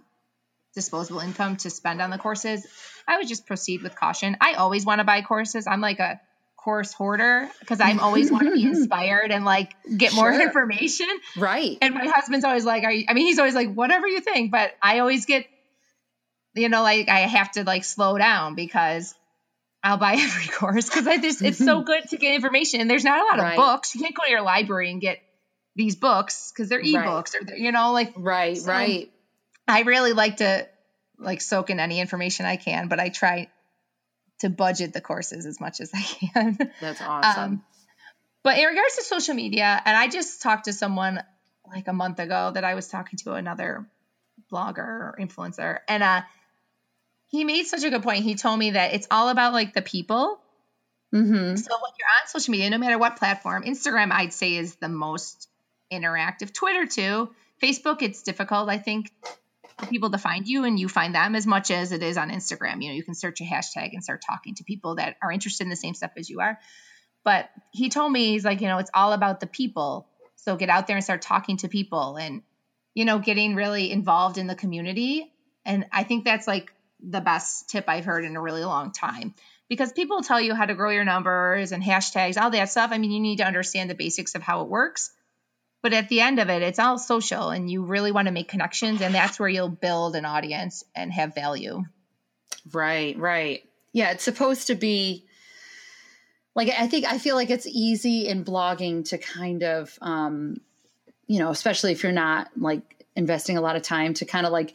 disposable 0.74 1.20
income 1.20 1.57
to 1.57 1.70
spend 1.70 2.00
on 2.02 2.11
the 2.11 2.18
courses, 2.18 2.66
I 3.09 3.16
would 3.16 3.26
just 3.26 3.46
proceed 3.46 3.83
with 3.83 3.96
caution. 3.96 4.37
I 4.40 4.52
always 4.54 4.85
want 4.85 4.98
to 5.00 5.04
buy 5.04 5.22
courses. 5.22 5.66
I'm 5.66 5.81
like 5.81 5.98
a 5.98 6.20
course 6.62 6.92
hoarder 6.92 7.48
because 7.61 7.81
I'm 7.81 8.00
always 8.00 8.31
want 8.31 8.44
to 8.44 8.52
be 8.52 8.64
inspired 8.74 9.33
and 9.33 9.46
like 9.46 9.74
get 9.96 10.12
more 10.14 10.31
Sure. 10.31 10.42
information. 10.42 11.09
Right. 11.38 11.78
And 11.81 11.94
my 11.94 12.07
husband's 12.07 12.44
always 12.44 12.66
like, 12.66 12.85
Are 12.85 12.92
you, 12.92 13.07
I 13.09 13.14
mean, 13.14 13.26
he's 13.26 13.38
always 13.38 13.54
like, 13.54 13.72
whatever 13.72 14.07
you 14.07 14.20
think, 14.20 14.50
but 14.50 14.70
I 14.83 14.98
always 14.98 15.24
get, 15.24 15.46
you 16.54 16.68
know, 16.68 16.83
like 16.83 17.09
I 17.09 17.20
have 17.20 17.50
to 17.52 17.64
like 17.64 17.85
slow 17.85 18.18
down 18.18 18.54
because 18.54 19.14
I'll 19.83 19.97
buy 19.99 20.14
every 20.19 20.47
course 20.49 20.88
because 20.88 21.07
it's 21.43 21.59
so 21.59 21.83
good 21.83 22.09
to 22.11 22.17
get 22.17 22.35
information. 22.35 22.81
And 22.81 22.91
there's 22.91 23.05
not 23.05 23.21
a 23.21 23.25
lot 23.25 23.38
Right. 23.43 23.53
of 23.53 23.57
books. 23.57 23.95
You 23.95 24.03
can't 24.03 24.14
go 24.14 24.25
to 24.25 24.31
your 24.31 24.43
library 24.43 24.91
and 24.91 25.01
get 25.01 25.19
these 25.77 25.97
books 25.97 26.53
because 26.53 26.69
they're 26.69 26.81
Right. 26.81 26.95
ebooks 26.95 27.35
or, 27.35 27.45
they're, 27.45 27.57
you 27.57 27.73
know, 27.73 27.93
like 27.93 28.12
Right. 28.17 28.57
So- 28.59 28.71
right. 28.71 29.09
I 29.67 29.81
really 29.83 30.12
like 30.14 30.37
to 30.38 30.67
like 31.19 31.41
soak 31.41 31.69
in 31.71 31.79
any 31.81 32.01
information 32.01 32.47
I 32.47 32.57
can, 32.57 32.88
but 32.88 32.99
I 33.01 33.09
try 33.11 33.49
to 34.41 34.49
budget 34.49 34.93
the 34.93 35.01
courses 35.01 35.47
as 35.47 35.61
much 35.61 35.81
as 35.81 35.91
I 35.95 36.01
can. 36.03 36.57
That's 36.81 37.01
awesome. 37.07 37.43
Um, 37.45 37.62
but 38.45 38.57
in 38.57 38.64
regards 38.67 38.97
to 38.97 39.03
social 39.03 39.35
media, 39.35 39.81
and 39.85 39.97
I 39.97 40.09
just 40.09 40.41
talked 40.43 40.67
to 40.67 40.73
someone 40.73 41.23
like 41.67 41.88
a 41.88 41.93
month 41.93 42.19
ago 42.21 42.53
that 42.55 42.64
I 42.64 42.75
was 42.75 42.87
talking 42.88 43.19
to 43.25 43.35
another 43.35 43.87
blogger 44.51 44.79
or 44.79 45.17
influencer, 45.21 45.79
and 45.88 46.03
uh, 46.03 46.23
he 47.29 47.45
made 47.45 47.67
such 47.67 47.85
a 47.85 47.91
good 47.91 48.03
point. 48.03 48.25
He 48.25 48.35
told 48.35 48.59
me 48.59 48.73
that 48.73 48.95
it's 48.95 49.07
all 49.11 49.29
about 49.29 49.53
like 49.53 49.75
the 49.75 49.83
people. 49.83 50.41
mm-hmm. 51.14 51.57
So 51.57 51.75
when 51.75 51.93
you're 51.99 52.09
on 52.21 52.29
social 52.29 52.53
media, 52.53 52.71
no 52.71 52.79
matter 52.79 52.99
what 52.99 53.17
platform, 53.17 53.62
Instagram 53.64 54.11
I'd 54.12 54.33
say 54.33 54.57
is 54.57 54.77
the 54.77 54.88
most 54.88 55.49
interactive. 55.93 56.53
Twitter 56.53 56.87
too. 56.87 57.31
Facebook, 57.62 58.03
it's 58.03 58.23
difficult, 58.23 58.69
I 58.69 58.79
think, 58.79 59.12
for 59.79 59.87
people 59.87 60.11
to 60.11 60.19
find 60.19 60.47
you 60.47 60.64
and 60.64 60.79
you 60.79 60.88
find 60.88 61.14
them 61.14 61.35
as 61.35 61.47
much 61.47 61.71
as 61.71 61.93
it 61.93 62.03
is 62.03 62.17
on 62.17 62.31
Instagram. 62.31 62.83
You 62.83 62.88
know, 62.88 62.95
you 62.95 63.03
can 63.03 63.14
search 63.14 63.41
a 63.41 63.45
hashtag 63.45 63.91
and 63.93 64.03
start 64.03 64.23
talking 64.27 64.55
to 64.57 64.64
people 64.64 64.97
that 64.97 65.17
are 65.23 65.33
interested 65.33 65.64
in 65.64 65.71
the 65.71 65.77
same 65.77 65.95
stuff 65.95 66.12
as 66.17 66.31
you 66.31 66.41
are. 66.41 66.59
But 67.25 67.51
he 67.73 67.88
told 67.91 68.11
me, 68.12 68.31
he's 68.31 68.45
like, 68.45 68.61
you 68.61 68.69
know, 68.69 68.79
it's 68.79 68.91
all 68.95 69.12
about 69.12 69.41
the 69.41 69.47
people. 69.47 70.09
So 70.37 70.57
get 70.57 70.71
out 70.71 70.87
there 70.87 70.97
and 70.97 71.05
start 71.05 71.21
talking 71.21 71.59
to 71.59 71.69
people 71.69 72.17
and, 72.17 72.43
you 72.95 73.05
know, 73.05 73.19
getting 73.19 73.55
really 73.55 73.91
involved 73.91 74.38
in 74.38 74.47
the 74.47 74.55
community. 74.55 75.31
And 75.67 75.85
I 75.93 76.05
think 76.05 76.25
that's 76.25 76.47
like 76.47 76.73
the 77.01 77.21
best 77.21 77.69
tip 77.69 77.85
I've 77.89 78.05
heard 78.05 78.25
in 78.25 78.37
a 78.37 78.41
really 78.41 78.65
long 78.65 78.93
time 78.93 79.35
because 79.69 79.93
people 79.93 80.23
tell 80.23 80.41
you 80.41 80.55
how 80.55 80.65
to 80.65 80.75
grow 80.75 80.91
your 80.91 81.05
numbers 81.05 81.73
and 81.73 81.83
hashtags, 81.83 82.41
all 82.41 82.51
that 82.51 82.71
stuff. 82.71 82.91
I 82.93 82.99
mean, 82.99 83.13
you 83.13 83.21
need 83.21 83.37
to 83.37 83.47
understand 83.47 83.91
the 83.91 83.95
basics 83.95 84.35
of 84.35 84.43
how 84.43 84.63
it 84.63 84.69
works. 84.69 85.11
But 85.81 85.93
at 85.93 86.09
the 86.09 86.21
end 86.21 86.41
of 86.41 86.51
it, 86.51 86.63
it's 86.63 86.79
all 86.79 86.99
social 86.99 87.51
and 87.51 87.71
you 87.71 87.85
really 87.85 88.11
want 88.11 88.27
to 88.27 88.33
make 88.33 88.49
connections. 88.49 89.01
And 89.01 89.15
that's 89.15 89.39
where 89.39 89.49
you'll 89.49 89.69
build 89.69 90.17
an 90.17 90.25
audience 90.25 90.85
and 90.95 91.13
have 91.13 91.35
value. 91.35 91.85
Right, 92.73 93.17
right. 93.17 93.63
Yeah, 93.93 94.11
it's 94.11 94.25
supposed 94.25 94.67
to 94.69 94.75
be 94.75 95.27
like 96.55 96.69
I 96.77 96.89
think 96.89 97.07
I 97.07 97.19
feel 97.19 97.37
like 97.37 97.51
it's 97.51 97.67
easy 97.67 98.27
in 98.27 98.45
blogging 98.45 99.09
to 99.11 99.19
kind 99.19 99.63
of 99.63 99.97
um 100.01 100.57
you 101.27 101.39
know, 101.39 101.51
especially 101.51 101.93
if 101.93 102.03
you're 102.03 102.11
not 102.11 102.49
like 102.57 102.98
investing 103.18 103.59
a 103.59 103.61
lot 103.61 103.74
of 103.74 103.83
time 103.83 104.14
to 104.14 104.24
kind 104.24 104.46
of 104.46 104.52
like 104.52 104.72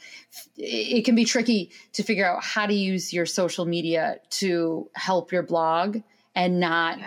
it 0.57 1.05
can 1.05 1.15
be 1.15 1.23
tricky 1.23 1.71
to 1.93 2.03
figure 2.03 2.29
out 2.29 2.43
how 2.43 2.65
to 2.65 2.73
use 2.73 3.13
your 3.13 3.25
social 3.25 3.65
media 3.65 4.17
to 4.29 4.89
help 4.93 5.31
your 5.31 5.41
blog 5.41 5.97
and 6.35 6.59
not 6.59 6.99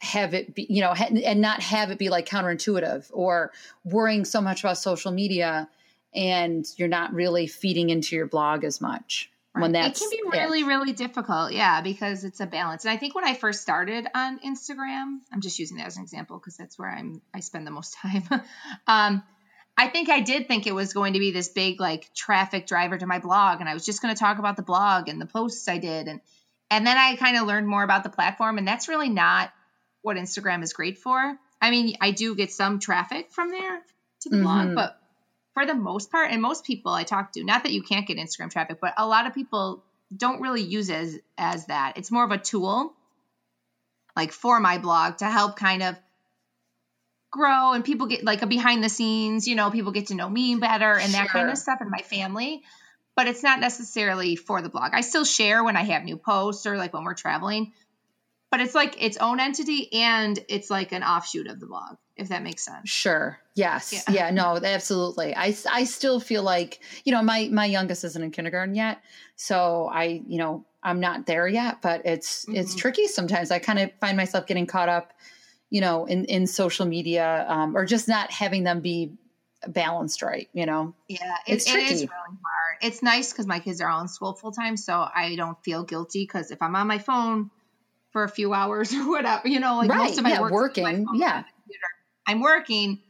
have 0.00 0.34
it 0.34 0.54
be 0.54 0.66
you 0.68 0.82
know 0.82 0.92
and 0.92 1.40
not 1.40 1.62
have 1.62 1.90
it 1.90 1.98
be 1.98 2.10
like 2.10 2.28
counterintuitive 2.28 3.06
or 3.12 3.50
worrying 3.84 4.26
so 4.26 4.42
much 4.42 4.62
about 4.62 4.76
social 4.76 5.10
media 5.10 5.66
and 6.14 6.66
you're 6.76 6.88
not 6.88 7.14
really 7.14 7.46
feeding 7.46 7.88
into 7.88 8.14
your 8.14 8.26
blog 8.26 8.62
as 8.62 8.78
much 8.78 9.30
when 9.58 9.72
that's 9.72 10.02
it 10.02 10.04
can 10.04 10.10
be 10.10 10.38
really, 10.38 10.64
really 10.64 10.92
difficult. 10.92 11.52
Yeah, 11.52 11.80
because 11.80 12.24
it's 12.24 12.40
a 12.40 12.46
balance. 12.46 12.84
And 12.84 12.92
I 12.92 12.98
think 12.98 13.14
when 13.14 13.24
I 13.24 13.32
first 13.32 13.62
started 13.62 14.06
on 14.14 14.38
Instagram, 14.40 15.20
I'm 15.32 15.40
just 15.40 15.58
using 15.58 15.78
that 15.78 15.86
as 15.86 15.96
an 15.96 16.02
example 16.02 16.38
because 16.38 16.58
that's 16.58 16.78
where 16.78 16.90
I'm 16.90 17.22
I 17.32 17.40
spend 17.40 17.66
the 17.66 17.70
most 17.70 17.96
time. 18.02 18.22
um, 18.86 19.22
I 19.78 19.88
think 19.88 20.08
I 20.08 20.20
did 20.20 20.48
think 20.48 20.66
it 20.66 20.74
was 20.74 20.92
going 20.94 21.12
to 21.12 21.18
be 21.18 21.32
this 21.32 21.48
big 21.48 21.80
like 21.80 22.10
traffic 22.14 22.66
driver 22.66 22.96
to 22.96 23.06
my 23.06 23.18
blog, 23.18 23.60
and 23.60 23.68
I 23.68 23.74
was 23.74 23.84
just 23.84 24.00
going 24.00 24.14
to 24.14 24.18
talk 24.18 24.38
about 24.38 24.56
the 24.56 24.62
blog 24.62 25.08
and 25.08 25.20
the 25.20 25.26
posts 25.26 25.68
I 25.68 25.78
did, 25.78 26.08
and 26.08 26.20
and 26.70 26.86
then 26.86 26.96
I 26.96 27.16
kind 27.16 27.36
of 27.36 27.46
learned 27.46 27.68
more 27.68 27.82
about 27.84 28.02
the 28.02 28.08
platform, 28.10 28.58
and 28.58 28.66
that's 28.66 28.88
really 28.88 29.08
not 29.10 29.52
what 30.02 30.16
Instagram 30.16 30.62
is 30.62 30.72
great 30.72 30.98
for. 30.98 31.36
I 31.60 31.70
mean, 31.70 31.94
I 32.00 32.10
do 32.10 32.34
get 32.34 32.52
some 32.52 32.78
traffic 32.80 33.30
from 33.30 33.50
there 33.50 33.82
to 34.22 34.28
the 34.28 34.38
blog, 34.38 34.68
Mhm. 34.68 34.74
but 34.74 34.96
for 35.54 35.64
the 35.66 35.74
most 35.74 36.10
part, 36.10 36.30
and 36.30 36.42
most 36.42 36.64
people 36.64 36.92
I 36.92 37.04
talk 37.04 37.32
to, 37.32 37.44
not 37.44 37.62
that 37.62 37.72
you 37.72 37.82
can't 37.82 38.06
get 38.06 38.18
Instagram 38.18 38.50
traffic, 38.50 38.78
but 38.80 38.94
a 38.96 39.06
lot 39.06 39.26
of 39.26 39.34
people 39.34 39.84
don't 40.14 40.40
really 40.40 40.62
use 40.62 40.88
it 40.90 40.96
as, 40.96 41.18
as 41.38 41.66
that. 41.66 41.96
It's 41.96 42.10
more 42.10 42.24
of 42.24 42.30
a 42.30 42.38
tool, 42.38 42.94
like 44.16 44.32
for 44.32 44.60
my 44.60 44.78
blog, 44.78 45.18
to 45.18 45.26
help 45.26 45.56
kind 45.56 45.82
of 45.82 45.96
grow 47.30 47.72
and 47.72 47.84
people 47.84 48.06
get 48.06 48.24
like 48.24 48.42
a 48.42 48.46
behind 48.46 48.82
the 48.82 48.88
scenes, 48.88 49.46
you 49.46 49.54
know, 49.54 49.70
people 49.70 49.92
get 49.92 50.08
to 50.08 50.14
know 50.14 50.28
me 50.28 50.56
better 50.56 50.92
and 50.92 51.12
that 51.14 51.28
kind 51.28 51.50
of 51.50 51.58
stuff 51.58 51.78
and 51.80 51.90
my 51.90 52.02
family. 52.02 52.62
But 53.14 53.28
it's 53.28 53.42
not 53.42 53.60
necessarily 53.60 54.36
for 54.36 54.60
the 54.60 54.68
blog. 54.68 54.90
I 54.92 55.00
still 55.00 55.24
share 55.24 55.64
when 55.64 55.76
I 55.76 55.82
have 55.84 56.04
new 56.04 56.18
posts 56.18 56.66
or 56.66 56.76
like 56.76 56.92
when 56.92 57.04
we're 57.04 57.14
traveling, 57.14 57.72
but 58.50 58.60
it's 58.60 58.74
like 58.74 59.02
its 59.02 59.16
own 59.16 59.40
entity 59.40 59.90
and 59.92 60.38
it's 60.48 60.70
like 60.70 60.92
an 60.92 61.02
offshoot 61.02 61.46
of 61.46 61.58
the 61.58 61.66
blog, 61.66 61.96
if 62.16 62.28
that 62.28 62.42
makes 62.42 62.64
sense. 62.64 62.90
Sure. 62.90 63.38
Yes. 63.54 64.04
Yeah. 64.08 64.12
Yeah. 64.12 64.30
no, 64.30 64.56
absolutely. 64.62 65.34
I, 65.34 65.54
I 65.70 65.84
still 65.84 66.20
feel 66.20 66.42
like, 66.42 66.80
you 67.04 67.12
know, 67.12 67.22
my, 67.22 67.48
my 67.50 67.64
youngest 67.64 68.04
isn't 68.04 68.22
in 68.22 68.30
kindergarten 68.32 68.74
yet. 68.74 69.00
So 69.34 69.88
I, 69.90 70.22
you 70.26 70.36
know, 70.38 70.66
I'm 70.82 71.00
not 71.00 71.24
there 71.26 71.48
yet, 71.48 71.80
but 71.82 72.04
it's, 72.04 72.44
it's 72.50 72.74
Mhm. 72.74 72.78
tricky 72.78 73.06
sometimes. 73.08 73.50
I 73.50 73.58
kind 73.60 73.78
of 73.78 73.90
find 73.98 74.16
myself 74.16 74.46
getting 74.46 74.66
caught 74.66 74.90
up, 74.90 75.14
you 75.70 75.80
know, 75.80 76.04
in, 76.06 76.24
in 76.26 76.46
social 76.46 76.86
media, 76.86 77.44
um, 77.48 77.76
or 77.76 77.84
just 77.84 78.08
not 78.08 78.30
having 78.30 78.64
them 78.64 78.80
be 78.80 79.12
balanced 79.66 80.22
right, 80.22 80.48
you 80.52 80.66
know? 80.66 80.94
Yeah, 81.08 81.36
It's 81.46 81.66
it, 81.66 81.74
it 81.74 81.78
is 81.78 81.88
tricky. 81.88 81.94
really 81.94 82.08
hard. 82.44 82.76
It's 82.82 83.02
nice 83.02 83.32
because 83.32 83.46
my 83.46 83.58
kids 83.58 83.80
are 83.80 83.88
all 83.88 84.00
in 84.02 84.08
school 84.08 84.34
full 84.34 84.52
time, 84.52 84.76
so 84.76 84.92
I 84.94 85.34
don't 85.36 85.56
feel 85.64 85.82
guilty. 85.84 86.22
Because 86.24 86.50
if 86.50 86.60
I'm 86.62 86.76
on 86.76 86.86
my 86.86 86.98
phone 86.98 87.50
for 88.12 88.22
a 88.24 88.28
few 88.28 88.52
hours 88.52 88.92
or 88.94 89.08
whatever, 89.08 89.48
you 89.48 89.60
know, 89.60 89.76
like 89.78 89.90
Right, 89.90 89.98
most 89.98 90.18
of 90.18 90.24
my 90.24 90.30
yeah, 90.30 90.40
work 90.40 90.52
working, 90.52 90.84
yeah. 90.84 90.90
on 90.92 91.04
the 91.04 91.14
computer. 91.14 91.86
I'm 92.28 92.40
working, 92.40 93.00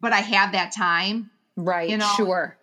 but 0.00 0.12
I 0.12 0.20
have 0.20 0.52
that 0.52 0.72
time. 0.72 1.30
Right. 1.56 1.90
You 1.90 1.98
know, 1.98 2.10
sure. 2.16 2.56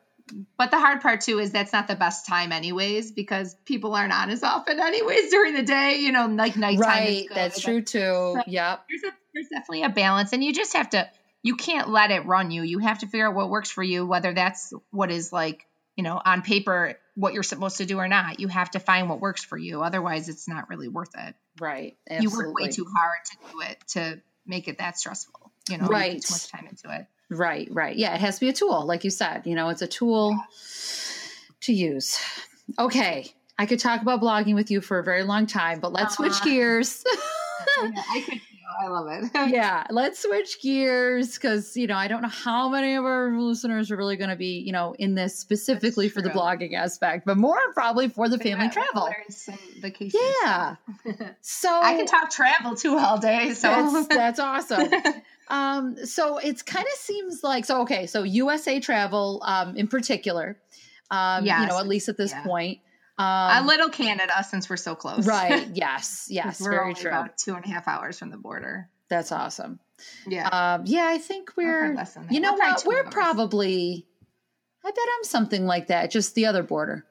But 0.60 0.70
the 0.70 0.78
hard 0.80 1.02
part 1.02 1.22
too 1.22 1.39
is 1.39 1.52
that's 1.52 1.74
not 1.74 1.88
the 1.88 1.96
best 1.96 2.28
time, 2.28 2.52
anyways, 2.52 3.12
because 3.12 3.56
people 3.65 3.96
aren't 3.96 4.13
on 4.13 4.30
as 4.30 4.44
often, 4.44 4.80
anyways, 4.80 5.30
during 5.32 5.56
the 5.56 5.63
day. 5.63 5.98
You 5.98 6.12
know, 6.12 6.28
like 6.28 6.56
nighttime. 6.56 6.74
is 6.74 6.80
Right. 6.80 7.28
That's 7.34 7.60
true 7.60 7.82
too. 7.82 8.39
Yep. 8.46 8.86
There's 8.89 9.04
a 9.12 9.15
there's 9.34 9.48
definitely 9.50 9.84
a 9.84 9.89
balance, 9.89 10.34
and 10.34 10.44
you 10.44 10.54
just 10.54 10.74
have 10.74 10.89
to. 10.92 11.10
You 11.42 11.56
can't 11.56 11.88
let 11.89 12.12
it 12.12 12.26
run 12.26 12.52
you. 12.52 12.63
You 12.63 12.80
have 12.80 13.00
to 13.00 13.08
figure 13.08 13.28
out 13.30 13.34
what 13.36 13.50
works 13.50 13.72
for 13.72 13.82
you, 13.82 14.06
whether 14.06 14.34
that's 14.34 14.74
what 14.92 15.10
is 15.10 15.32
like, 15.32 15.65
you 15.96 16.04
know, 16.04 16.22
on 16.24 16.42
paper 16.42 16.96
what 17.15 17.34
you're 17.34 17.44
supposed 17.44 17.78
to 17.78 17.86
do 17.86 17.98
or 17.98 18.10
not. 18.10 18.42
You 18.42 18.50
have 18.50 18.72
to 18.72 18.80
find 18.80 19.08
what 19.10 19.22
works 19.22 19.42
for 19.44 19.58
you. 19.58 19.82
Otherwise, 19.82 20.28
it's 20.28 20.50
not 20.50 20.68
really 20.70 20.89
worth 20.89 21.12
it. 21.18 21.36
Right. 21.60 21.96
You 22.12 22.30
work 22.30 22.54
way 22.54 22.68
too 22.70 22.86
hard 22.94 23.20
to 23.26 23.38
do 23.52 23.62
it 23.72 23.78
to 23.94 24.22
make 24.46 24.68
it 24.68 24.80
that 24.80 24.98
stressful. 24.98 25.52
You 25.70 25.78
know, 25.78 25.86
Right. 25.88 26.15
put 26.15 26.24
too 26.26 26.34
much 26.34 26.48
time 26.50 26.68
into 26.70 26.94
it. 26.94 27.08
Right, 27.30 27.70
right. 27.72 27.96
Yeah, 27.96 28.13
it 28.15 28.20
has 28.22 28.36
to 28.36 28.42
be 28.42 28.50
a 28.50 28.54
tool, 28.54 28.86
like 28.86 29.06
you 29.06 29.10
said. 29.10 29.44
You 29.46 29.56
know, 29.56 29.70
it's 29.70 29.82
a 29.82 29.88
tool 29.88 30.38
to 31.62 31.74
use. 31.74 32.20
Okay. 32.78 33.34
I 33.58 33.65
could 33.65 33.80
talk 33.80 34.02
about 34.02 34.22
blogging 34.22 34.56
with 34.56 34.72
you 34.72 34.82
for 34.82 35.00
a 35.00 35.04
very 35.04 35.24
long 35.24 35.46
time, 35.46 35.80
but 35.80 35.92
let's 35.94 36.15
switch 36.15 36.34
Uh-huh. 36.34 36.46
gears. 36.46 37.04
Yeah, 37.82 38.02
I 38.10 38.22
could. 38.22 38.42
I 38.80 38.88
love 38.88 39.08
it. 39.10 39.32
yeah, 39.52 39.86
let's 39.89 40.20
switch 40.20 40.62
gears 40.62 41.34
because, 41.34 41.76
you 41.76 41.88
know, 41.88 41.96
I 41.96 42.08
don't 42.08 42.22
know 42.22 42.30
how 42.30 42.70
many 42.70 42.96
of 42.96 43.04
our 43.04 43.38
listeners 43.38 43.92
are 43.92 43.98
really 43.98 44.15
going 44.15 44.30
to 44.30 44.36
be, 44.36 44.60
you 44.60 44.72
know, 44.72 44.96
in 44.98 45.15
this 45.15 45.38
specifically 45.38 46.08
for 46.08 46.22
the 46.22 46.30
blogging 46.30 46.74
aspect, 46.76 47.26
but 47.26 47.38
more 47.38 47.60
probably 47.74 48.08
for 48.08 48.30
the 48.30 48.38
family 48.38 48.70
travel. 48.70 49.10
Yeah. 50.44 50.76
So 51.42 51.70
I 51.70 51.96
can 51.96 52.06
talk 52.06 52.30
travel 52.30 52.76
too 52.76 52.98
all 52.98 53.18
day. 53.18 53.54
So 53.54 53.68
That's, 53.68 54.08
that's 54.08 54.39
awesome. 54.39 54.89
um, 55.48 56.06
so 56.06 56.38
it 56.38 56.65
kind 56.65 56.86
of 56.86 57.00
seems 57.00 57.44
like 57.44 57.65
so. 57.65 57.82
Okay, 57.82 58.06
so 58.08 58.24
USA 58.24 58.80
Travel, 58.80 59.42
um, 59.46 59.76
in 59.76 59.88
particular, 59.88 60.58
um, 61.12 61.46
you 61.46 61.52
know, 61.52 61.80
at 61.80 61.88
least 61.88 62.10
at 62.10 62.18
this 62.18 62.32
yeah. 62.32 62.44
point, 62.44 62.80
a 63.20 63.58
um, 63.60 63.68
little 63.68 63.90
Canada 63.90 64.44
since 64.48 64.70
we're 64.70 64.78
so 64.78 64.96
close. 64.96 65.28
right? 65.28 65.68
Yes, 65.74 66.28
yes, 66.30 66.62
we're 66.62 66.72
very 66.72 66.84
only 66.90 66.96
true. 66.96 67.10
about 67.10 67.38
two 67.38 67.54
and 67.54 67.66
a 67.66 67.68
half 67.68 67.88
hours 67.88 68.18
from 68.18 68.30
the 68.30 68.38
border. 68.38 68.90
That's 69.10 69.32
awesome. 69.32 69.80
Yeah. 70.28 70.48
Um, 70.48 70.84
yeah, 70.86 71.06
I 71.08 71.18
think 71.18 71.52
we're. 71.58 71.96
You 72.30 72.40
know 72.40 72.54
We're 72.54 72.60
what? 72.60 72.84
We're 72.86 73.04
probably. 73.06 74.06
I 74.84 74.92
bet 74.92 75.06
I'm 75.18 75.24
something 75.26 75.66
like 75.66 75.88
that. 75.88 76.10
Just 76.12 76.36
the 76.36 76.46
other 76.46 76.64
border. 76.64 77.06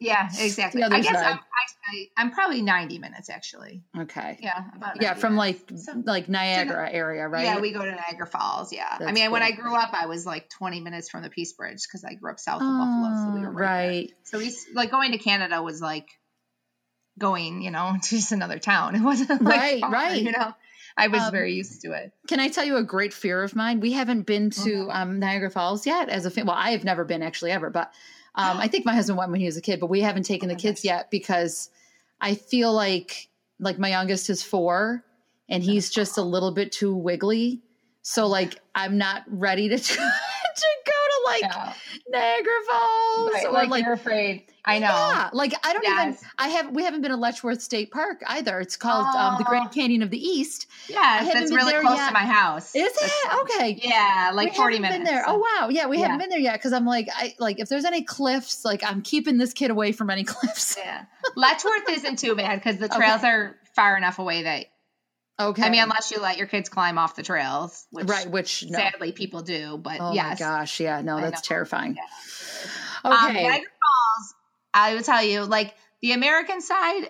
Yeah, 0.00 0.28
exactly. 0.38 0.82
I 0.82 1.00
guess 1.00 1.12
side. 1.14 1.26
I'm, 1.26 1.38
I 1.38 1.92
I, 1.92 2.06
I'm 2.16 2.30
probably 2.30 2.62
90 2.62 2.98
minutes 2.98 3.28
actually. 3.30 3.82
Okay. 3.98 4.38
Yeah, 4.40 4.64
about 4.76 5.00
Yeah, 5.00 5.08
90 5.10 5.20
from 5.20 5.36
like. 5.36 5.60
So- 5.76 6.02
like 6.04 6.28
Niagara 6.28 6.88
area, 6.90 7.28
right? 7.28 7.44
Yeah, 7.44 7.60
we 7.60 7.72
go 7.72 7.84
to 7.84 7.90
Niagara 7.90 8.26
Falls. 8.26 8.72
Yeah, 8.72 8.86
I 8.90 8.98
That's 8.98 9.12
mean, 9.12 9.30
when. 9.30 9.42
I 9.42 9.50
grew 9.52 9.74
up, 9.76 9.90
I 9.92 10.06
was 10.06 10.24
like 10.26 10.48
20 10.50 10.80
minutes 10.80 11.08
from 11.10 11.22
the 11.22 11.30
Peace 11.30 11.52
Bridge 11.52 11.82
because 11.86 12.04
I 12.04 12.14
grew 12.14 12.30
up 12.32 12.38
south 12.40 12.62
of 12.62 12.68
Buffalo, 12.68 13.12
so 13.26 13.32
we 13.34 13.40
Oh, 13.40 13.48
were 13.48 13.52
right. 13.52 13.78
there. 13.78 13.88
right. 13.88 14.12
So 14.24 14.38
we 14.38 14.54
like 14.74 14.90
going 14.90 15.12
to 15.12 15.18
Canada 15.18 15.62
was 15.62 15.80
like 15.82 16.08
going, 17.18 17.62
you 17.62 17.70
know, 17.70 17.94
to 18.02 18.08
just 18.08 18.32
another 18.32 18.58
town. 18.58 18.94
It 18.94 19.02
wasn't 19.02 19.42
like 19.42 19.54
Right, 19.60 19.80
far, 19.80 19.90
right. 19.90 20.22
You 20.22 20.32
know, 20.32 20.52
I 20.96 21.08
was 21.08 21.22
Um, 21.22 21.32
very 21.32 21.54
used 21.54 21.82
to 21.82 21.92
it. 21.92 22.12
Can 22.28 22.40
I 22.40 22.48
tell 22.48 22.64
you 22.64 22.76
a 22.76 22.82
great 22.82 23.12
fear 23.12 23.42
of 23.42 23.54
mine? 23.56 23.80
We 23.80 23.92
haven't 23.92 24.22
been 24.22 24.50
to 24.50 24.88
um, 24.90 25.18
Niagara 25.18 25.50
Falls 25.50 25.86
yet 25.86 26.08
as 26.08 26.26
a 26.26 26.30
family. 26.30 26.48
Well, 26.48 26.56
I 26.58 26.70
have 26.72 26.84
never 26.84 27.04
been 27.04 27.22
actually 27.22 27.50
ever, 27.52 27.70
but 27.70 27.92
um, 28.34 28.58
I 28.58 28.68
think 28.68 28.86
my 28.86 28.94
husband 28.94 29.18
went 29.18 29.30
when 29.30 29.40
he 29.40 29.46
was 29.46 29.56
a 29.56 29.60
kid, 29.60 29.80
but 29.80 29.86
we 29.90 30.00
haven't 30.00 30.22
taken 30.24 30.50
Oh 30.50 30.54
the 30.54 30.60
kids 30.60 30.80
gosh. 30.80 30.84
yet 30.84 31.10
because 31.10 31.70
I 32.20 32.34
feel 32.34 32.72
like 32.72 33.28
like 33.58 33.78
my 33.78 33.90
youngest 33.90 34.30
is 34.30 34.42
four 34.42 35.04
and 35.48 35.62
he's 35.62 35.90
just 35.90 36.16
a 36.16 36.22
little 36.22 36.52
bit 36.52 36.72
too 36.72 36.94
wiggly. 36.94 37.60
So 38.02 38.26
like 38.26 38.60
I'm 38.74 38.98
not 38.98 39.24
ready 39.28 39.68
to 39.68 39.76
to 39.78 39.94
go 39.96 40.92
to 40.92 40.99
like 41.24 41.42
Yeah. 41.42 41.72
Niagara 42.08 42.52
Falls 42.68 43.30
Right, 43.32 43.46
or 43.46 43.52
like, 43.52 43.68
like 43.70 43.84
you're 43.84 43.92
afraid. 43.94 44.44
I 44.64 44.78
know. 44.78 44.88
Yeah, 44.88 45.30
like 45.32 45.54
I 45.66 45.72
don't 45.72 45.84
even. 45.86 46.16
I 46.38 46.48
have. 46.48 46.70
We 46.74 46.84
haven't 46.84 47.00
been 47.00 47.12
to 47.12 47.16
Letchworth 47.16 47.62
State 47.62 47.90
Park 47.90 48.22
either. 48.26 48.60
It's 48.60 48.76
called 48.76 49.06
um, 49.16 49.36
the 49.38 49.44
Grand 49.44 49.68
Oh. 49.68 49.72
Canyon 49.74 50.02
of 50.02 50.10
the 50.10 50.18
East. 50.18 50.66
Yes, 50.88 51.26
haven't 51.26 51.48
been 51.48 51.54
really 51.54 51.72
close 51.80 51.96
yet. 51.96 52.08
to 52.08 52.12
my 52.12 52.20
house. 52.26 52.74
Is 52.74 52.92
That's- 52.92 53.10
it 53.24 53.40
okay? 53.42 53.80
Yeah, 53.82 54.32
like 54.34 54.50
we 54.50 54.56
40 54.56 54.76
haven't 54.76 54.82
minutes. 54.82 54.98
Been 54.98 55.14
there. 55.14 55.24
so- 55.24 55.32
Oh 55.32 55.38
wow, 55.60 55.68
yeah, 55.70 55.86
we 55.86 55.96
Yeah. 55.96 56.02
haven't 56.04 56.18
been 56.18 56.28
there 56.28 56.38
yet 56.38 56.54
because 56.54 56.72
I'm 56.74 56.84
like, 56.84 57.08
I 57.14 57.34
like 57.38 57.58
if 57.58 57.68
there's 57.70 57.86
any 57.86 58.02
cliffs, 58.02 58.64
like 58.64 58.84
I'm 58.84 59.00
keeping 59.00 59.38
this 59.38 59.54
kid 59.54 59.70
away 59.70 59.92
from 59.92 60.10
any 60.10 60.24
cliffs. 60.24 60.76
Yeah. 60.78 61.04
Letchworth 61.36 61.88
isn't 61.90 62.18
too 62.18 62.34
bad 62.36 62.56
because 62.62 62.76
the 62.76 62.88
trails 62.88 63.24
are 63.24 63.56
far 63.74 63.96
enough 63.96 64.18
away 64.18 64.42
that 64.42 64.66
Okay, 65.40 65.62
I 65.62 65.70
mean, 65.70 65.82
unless 65.82 66.10
you 66.10 66.20
let 66.20 66.36
your 66.36 66.46
kids 66.46 66.68
climb 66.68 66.98
off 66.98 67.16
the 67.16 67.22
trails, 67.22 67.86
which 67.90 68.06
right, 68.08 68.30
which 68.30 68.64
no. 68.68 68.78
sadly 68.78 69.12
people 69.12 69.42
do. 69.42 69.78
But 69.78 70.00
Oh 70.00 70.12
yes, 70.12 70.40
my 70.40 70.46
gosh, 70.46 70.80
yeah, 70.80 71.00
no, 71.00 71.20
that's 71.20 71.40
terrifying. 71.40 71.96
Um, 73.04 73.12
Okay, 73.14 73.42
Niagara 73.42 73.58
Falls, 73.58 74.34
I 74.74 74.94
would 74.94 75.04
tell 75.04 75.22
you, 75.24 75.44
like 75.44 75.74
the 76.02 76.12
American 76.12 76.60
side 76.60 77.08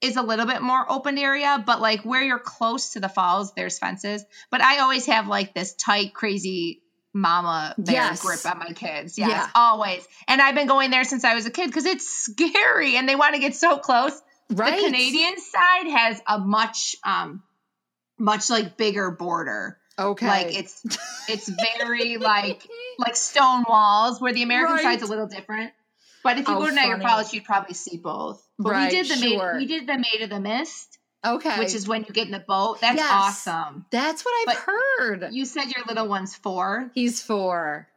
is 0.00 0.16
a 0.16 0.22
little 0.22 0.46
bit 0.46 0.62
more 0.62 0.90
open 0.90 1.18
area, 1.18 1.62
but 1.64 1.80
like 1.80 2.02
where 2.04 2.22
you're 2.22 2.38
close 2.38 2.94
to 2.94 3.00
the 3.00 3.08
falls, 3.08 3.52
there's 3.54 3.78
fences. 3.78 4.24
But 4.50 4.62
I 4.62 4.78
always 4.78 5.06
have 5.06 5.26
like 5.26 5.52
this 5.54 5.74
tight, 5.74 6.14
crazy 6.14 6.82
mama 7.12 7.74
bear 7.76 7.94
Yes. 7.94 8.22
grip 8.22 8.46
on 8.46 8.58
my 8.60 8.72
kids. 8.72 9.18
Yes, 9.18 9.28
Yeah. 9.30 9.48
always. 9.54 10.06
And 10.26 10.40
I've 10.40 10.54
been 10.54 10.68
going 10.68 10.90
there 10.90 11.04
since 11.04 11.24
I 11.24 11.34
was 11.34 11.44
a 11.44 11.50
kid 11.50 11.66
because 11.66 11.84
it's 11.84 12.08
scary 12.08 12.96
and 12.96 13.08
they 13.08 13.16
want 13.16 13.34
to 13.34 13.40
get 13.40 13.54
so 13.54 13.76
close. 13.78 14.18
right, 14.50 14.78
The 14.80 14.86
Canadian 14.86 15.34
side 15.38 15.86
has 15.90 16.22
a 16.26 16.38
much, 16.38 16.96
um, 17.04 17.42
much 18.20 18.48
like 18.50 18.76
bigger 18.76 19.10
border. 19.10 19.78
Okay, 19.98 20.26
Like 20.28 20.56
it's 20.56 20.82
it's 21.28 21.48
very 21.48 22.16
like 22.16 22.66
like 22.98 23.16
stone 23.16 23.64
walls 23.68 24.20
where 24.20 24.32
the 24.32 24.42
American 24.42 24.76
Right. 24.76 24.82
side's 24.82 25.02
a 25.02 25.06
little 25.06 25.26
different. 25.26 25.72
But 26.22 26.38
if 26.38 26.48
you 26.48 26.54
Oh, 26.54 26.60
go 26.60 26.68
to 26.68 26.74
Niagara 26.74 26.98
funny. 26.98 27.08
Falls, 27.10 27.32
you'd 27.34 27.44
probably 27.44 27.74
see 27.74 27.96
both. 27.96 28.46
But 28.58 28.70
Right, 28.72 28.90
we 28.92 28.96
did 29.02 29.08
the 29.10 29.16
sure. 29.16 29.52
maid, 29.54 29.58
we 29.58 29.66
did 29.66 29.86
the 29.86 29.96
Maid 29.98 30.22
of 30.22 30.30
the 30.30 30.40
Mist, 30.40 30.98
okay, 31.26 31.58
which 31.58 31.74
is 31.74 31.88
when 31.88 32.04
you 32.04 32.12
get 32.12 32.26
in 32.26 32.32
the 32.32 32.38
boat. 32.46 32.80
That's 32.80 32.96
Yes. 32.96 33.10
awesome. 33.10 33.86
that's 33.90 34.22
what 34.24 34.32
I've 34.40 34.46
but 34.46 34.56
heard. 34.56 35.28
You 35.32 35.44
said 35.46 35.64
your 35.70 35.84
little 35.86 36.08
one's 36.08 36.34
four. 36.36 36.90
He's 36.94 37.22
four. 37.22 37.88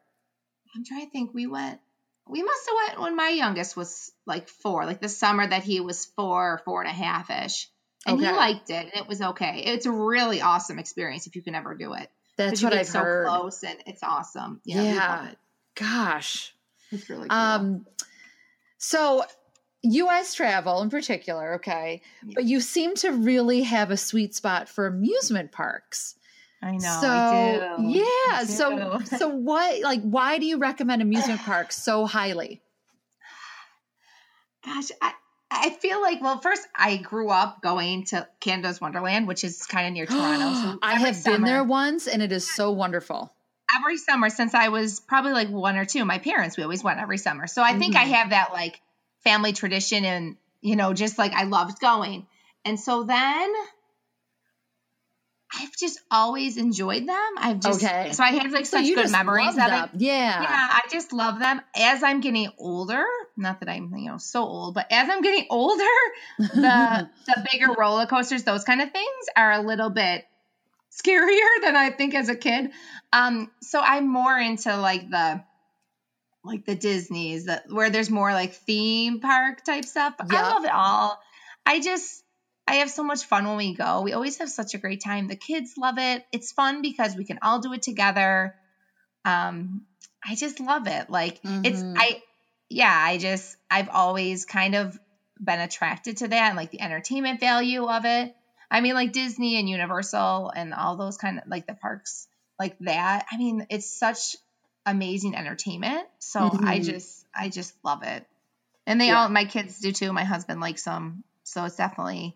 I'm 0.75 0.83
trying 0.85 1.05
to 1.05 1.11
think. 1.11 1.33
We 1.33 1.47
went. 1.47 1.79
We 2.27 2.41
must 2.43 2.65
have 2.67 2.75
went 2.87 3.01
when 3.01 3.15
my 3.17 3.29
youngest 3.29 3.75
was 3.77 4.11
like 4.25 4.47
four, 4.47 4.85
like 4.85 5.01
the 5.01 5.09
summer 5.09 5.45
that 5.45 5.63
he 5.63 5.81
was 5.81 6.05
four, 6.05 6.61
four 6.65 6.81
and 6.81 6.89
a 6.89 6.93
half 6.93 7.29
ish, 7.29 7.69
and 8.05 8.19
he 8.19 8.25
liked 8.31 8.69
it, 8.69 8.73
and 8.73 8.91
it 8.95 9.07
was 9.07 9.21
okay. 9.21 9.63
It's 9.65 9.85
a 9.85 9.91
really 9.91 10.41
awesome 10.41 10.79
experience 10.79 11.27
if 11.27 11.35
you 11.35 11.41
can 11.41 11.55
ever 11.55 11.75
do 11.75 11.93
it. 11.93 12.09
That's 12.37 12.63
what 12.63 12.73
I've 12.73 12.87
so 12.87 12.99
heard. 12.99 13.27
close, 13.27 13.63
and 13.63 13.77
it's 13.85 14.03
awesome. 14.03 14.59
Yeah, 14.65 14.81
Yeah. 14.81 15.29
it. 15.29 15.37
Gosh. 15.75 16.53
It's 16.91 17.09
really 17.09 17.27
cool. 17.29 17.37
Um, 17.37 17.85
so 18.77 19.23
U.S. 19.83 20.33
travel 20.33 20.81
in 20.81 20.89
particular, 20.89 21.55
okay, 21.55 22.01
Yeah. 22.25 22.33
but 22.35 22.45
you 22.45 22.59
seem 22.59 22.95
to 22.95 23.11
really 23.11 23.63
have 23.63 23.91
a 23.91 23.97
sweet 23.97 24.33
spot 24.35 24.67
for 24.69 24.87
amusement 24.87 25.51
parks. 25.51 26.15
I 26.61 26.71
know. 26.77 26.97
so 27.01 27.09
I 27.09 27.75
do. 27.77 27.83
yeah, 27.89 28.03
I 28.39 28.45
so 28.45 28.99
so 29.17 29.27
what? 29.29 29.81
Like, 29.81 30.01
why 30.01 30.37
do 30.39 30.45
you 30.45 30.57
recommend 30.57 31.01
amusement 31.01 31.41
parks 31.41 31.81
so 31.81 32.05
highly? 32.05 32.61
Gosh, 34.65 34.89
I, 35.01 35.13
I 35.55 35.69
feel 35.69 36.01
like 36.01 36.21
well, 36.21 36.39
first 36.39 36.67
I 36.75 36.97
grew 36.97 37.29
up 37.29 37.61
going 37.61 38.05
to 38.05 38.27
Canada's 38.39 38.81
Wonderland, 38.81 39.27
which 39.27 39.43
is 39.43 39.65
kind 39.65 39.87
of 39.87 39.93
near 39.93 40.05
Toronto. 40.07 40.53
So 40.53 40.79
I 40.81 40.95
have 40.95 41.23
been 41.23 41.43
there 41.43 41.63
once, 41.63 42.07
and 42.07 42.21
it 42.21 42.31
is 42.31 42.47
so 42.47 42.71
wonderful. 42.71 43.33
every 43.75 43.97
summer 43.97 44.29
since 44.29 44.53
I 44.53 44.69
was 44.69 44.99
probably 44.99 45.31
like 45.31 45.49
one 45.49 45.77
or 45.77 45.85
two. 45.85 46.05
My 46.05 46.19
parents, 46.19 46.57
we 46.57 46.63
always 46.63 46.83
went 46.83 46.99
every 46.99 47.17
summer. 47.17 47.47
So 47.47 47.63
I 47.63 47.77
think 47.79 47.95
I 47.95 48.05
Mhm. 48.05 48.11
have 48.13 48.29
that 48.29 48.53
like 48.53 48.79
family 49.23 49.51
tradition 49.53 50.05
and, 50.05 50.37
you 50.61 50.75
know, 50.75 50.93
just 50.93 51.17
like 51.17 51.33
I 51.33 51.43
loved 51.45 51.79
going. 51.79 52.27
And 52.65 52.79
so 52.79 53.03
then 53.03 53.51
I've 55.55 55.75
just 55.77 55.99
always 56.09 56.57
enjoyed 56.57 57.07
them. 57.07 57.29
I've 57.37 57.59
just, 57.59 57.83
Okay. 57.83 58.11
so 58.11 58.23
I 58.23 58.29
have 58.31 58.51
like 58.51 58.65
So 58.65 58.77
such 58.77 58.87
you 58.87 58.95
good 58.95 59.11
memories 59.11 59.49
of 59.49 59.55
them. 59.55 59.89
it. 59.93 60.01
Yeah. 60.01 60.41
Yeah, 60.41 60.47
I 60.49 60.81
just 60.91 61.13
love 61.13 61.39
them. 61.39 61.61
As 61.75 62.01
I'm 62.01 62.21
getting 62.21 62.49
older, 62.57 63.05
not 63.37 63.59
that 63.59 63.69
I'm, 63.69 63.93
you 63.95 64.09
know, 64.09 64.17
so 64.17 64.41
old, 64.43 64.73
but 64.73 64.87
as 64.91 65.09
I'm 65.09 65.21
getting 65.21 65.45
older, 65.49 65.83
the 66.39 67.09
the 67.27 67.47
bigger 67.51 67.71
roller 67.73 68.07
coasters, 68.07 68.43
those 68.43 68.63
kind 68.63 68.81
of 68.81 68.91
things 68.91 69.25
are 69.35 69.51
a 69.51 69.61
little 69.61 69.89
bit 69.91 70.25
scarier 70.91 71.47
than 71.61 71.75
I 71.75 71.91
think 71.91 72.15
as 72.15 72.29
a 72.29 72.35
kid. 72.35 72.71
Um, 73.11 73.51
so 73.61 73.79
I'm 73.79 74.07
more 74.07 74.37
into 74.37 74.75
like 74.77 75.09
the 75.09 75.43
like 76.43 76.65
the 76.65 76.75
Disney's 76.75 77.45
that 77.45 77.65
where 77.69 77.89
there's 77.89 78.09
more 78.09 78.33
like 78.33 78.53
theme 78.53 79.19
park 79.19 79.63
type 79.63 79.85
stuff. 79.85 80.15
I 80.19 80.25
love 80.53 80.65
it 80.65 80.71
all. 80.73 81.19
I 81.65 81.79
just 81.79 82.22
I 82.67 82.75
have 82.75 82.89
so 82.89 83.03
much 83.03 83.25
fun 83.25 83.45
when 83.45 83.57
we 83.57 83.73
go. 83.75 84.01
We 84.01 84.13
always 84.13 84.37
have 84.39 84.49
such 84.49 84.73
a 84.73 84.77
great 84.79 85.01
time. 85.03 85.27
The 85.27 85.35
kids 85.35 85.73
love 85.77 85.97
it. 85.97 86.23
It's 86.31 86.51
fun 86.53 86.81
because 86.81 87.15
we 87.15 87.25
can 87.25 87.39
all 87.41 87.59
do 87.59 87.73
it 87.73 87.81
together. 87.81 88.53
Um, 89.25 89.81
I 90.25 90.35
just 90.35 90.59
love 90.59 90.87
it. 90.87 91.09
Like 91.09 91.39
it's 91.63 91.83
Mhm. 91.83 91.97
I 91.97 92.19
yeah, 92.69 92.93
I 92.95 93.17
just 93.17 93.55
I've 93.69 93.89
always 93.89 94.45
kind 94.45 94.75
of 94.75 94.97
been 95.39 95.59
attracted 95.59 96.17
to 96.17 96.27
that 96.29 96.47
and 96.49 96.57
like 96.57 96.71
the 96.71 96.81
entertainment 96.81 97.39
value 97.39 97.85
of 97.85 98.05
it. 98.05 98.31
I 98.71 98.81
mean 98.81 98.95
like 98.95 99.11
Disney 99.11 99.57
and 99.59 99.69
Universal 99.69 100.51
and 100.55 100.73
all 100.73 100.95
those 100.97 101.17
kind 101.17 101.37
of 101.39 101.43
like 101.47 101.65
the 101.67 101.75
parks 101.75 102.27
like 102.59 102.75
that. 102.81 103.25
I 103.31 103.37
mean, 103.37 103.65
it's 103.69 103.97
such 103.97 104.35
amazing 104.85 105.35
entertainment. 105.35 106.07
So 106.19 106.53
I 106.65 106.79
Mhm. 106.79 106.85
just 106.85 107.25
I 107.35 107.49
just 107.49 107.73
love 107.83 108.03
it. 108.03 108.25
And 108.87 108.99
they 109.01 109.09
Yeah. 109.09 109.13
all 109.13 109.29
my 109.29 109.45
kids 109.45 109.79
do 109.79 109.91
too. 109.91 110.13
My 110.13 110.23
husband 110.23 110.61
likes 110.61 110.83
them. 110.83 111.23
So 111.43 111.65
it's 111.65 111.75
definitely 111.75 112.35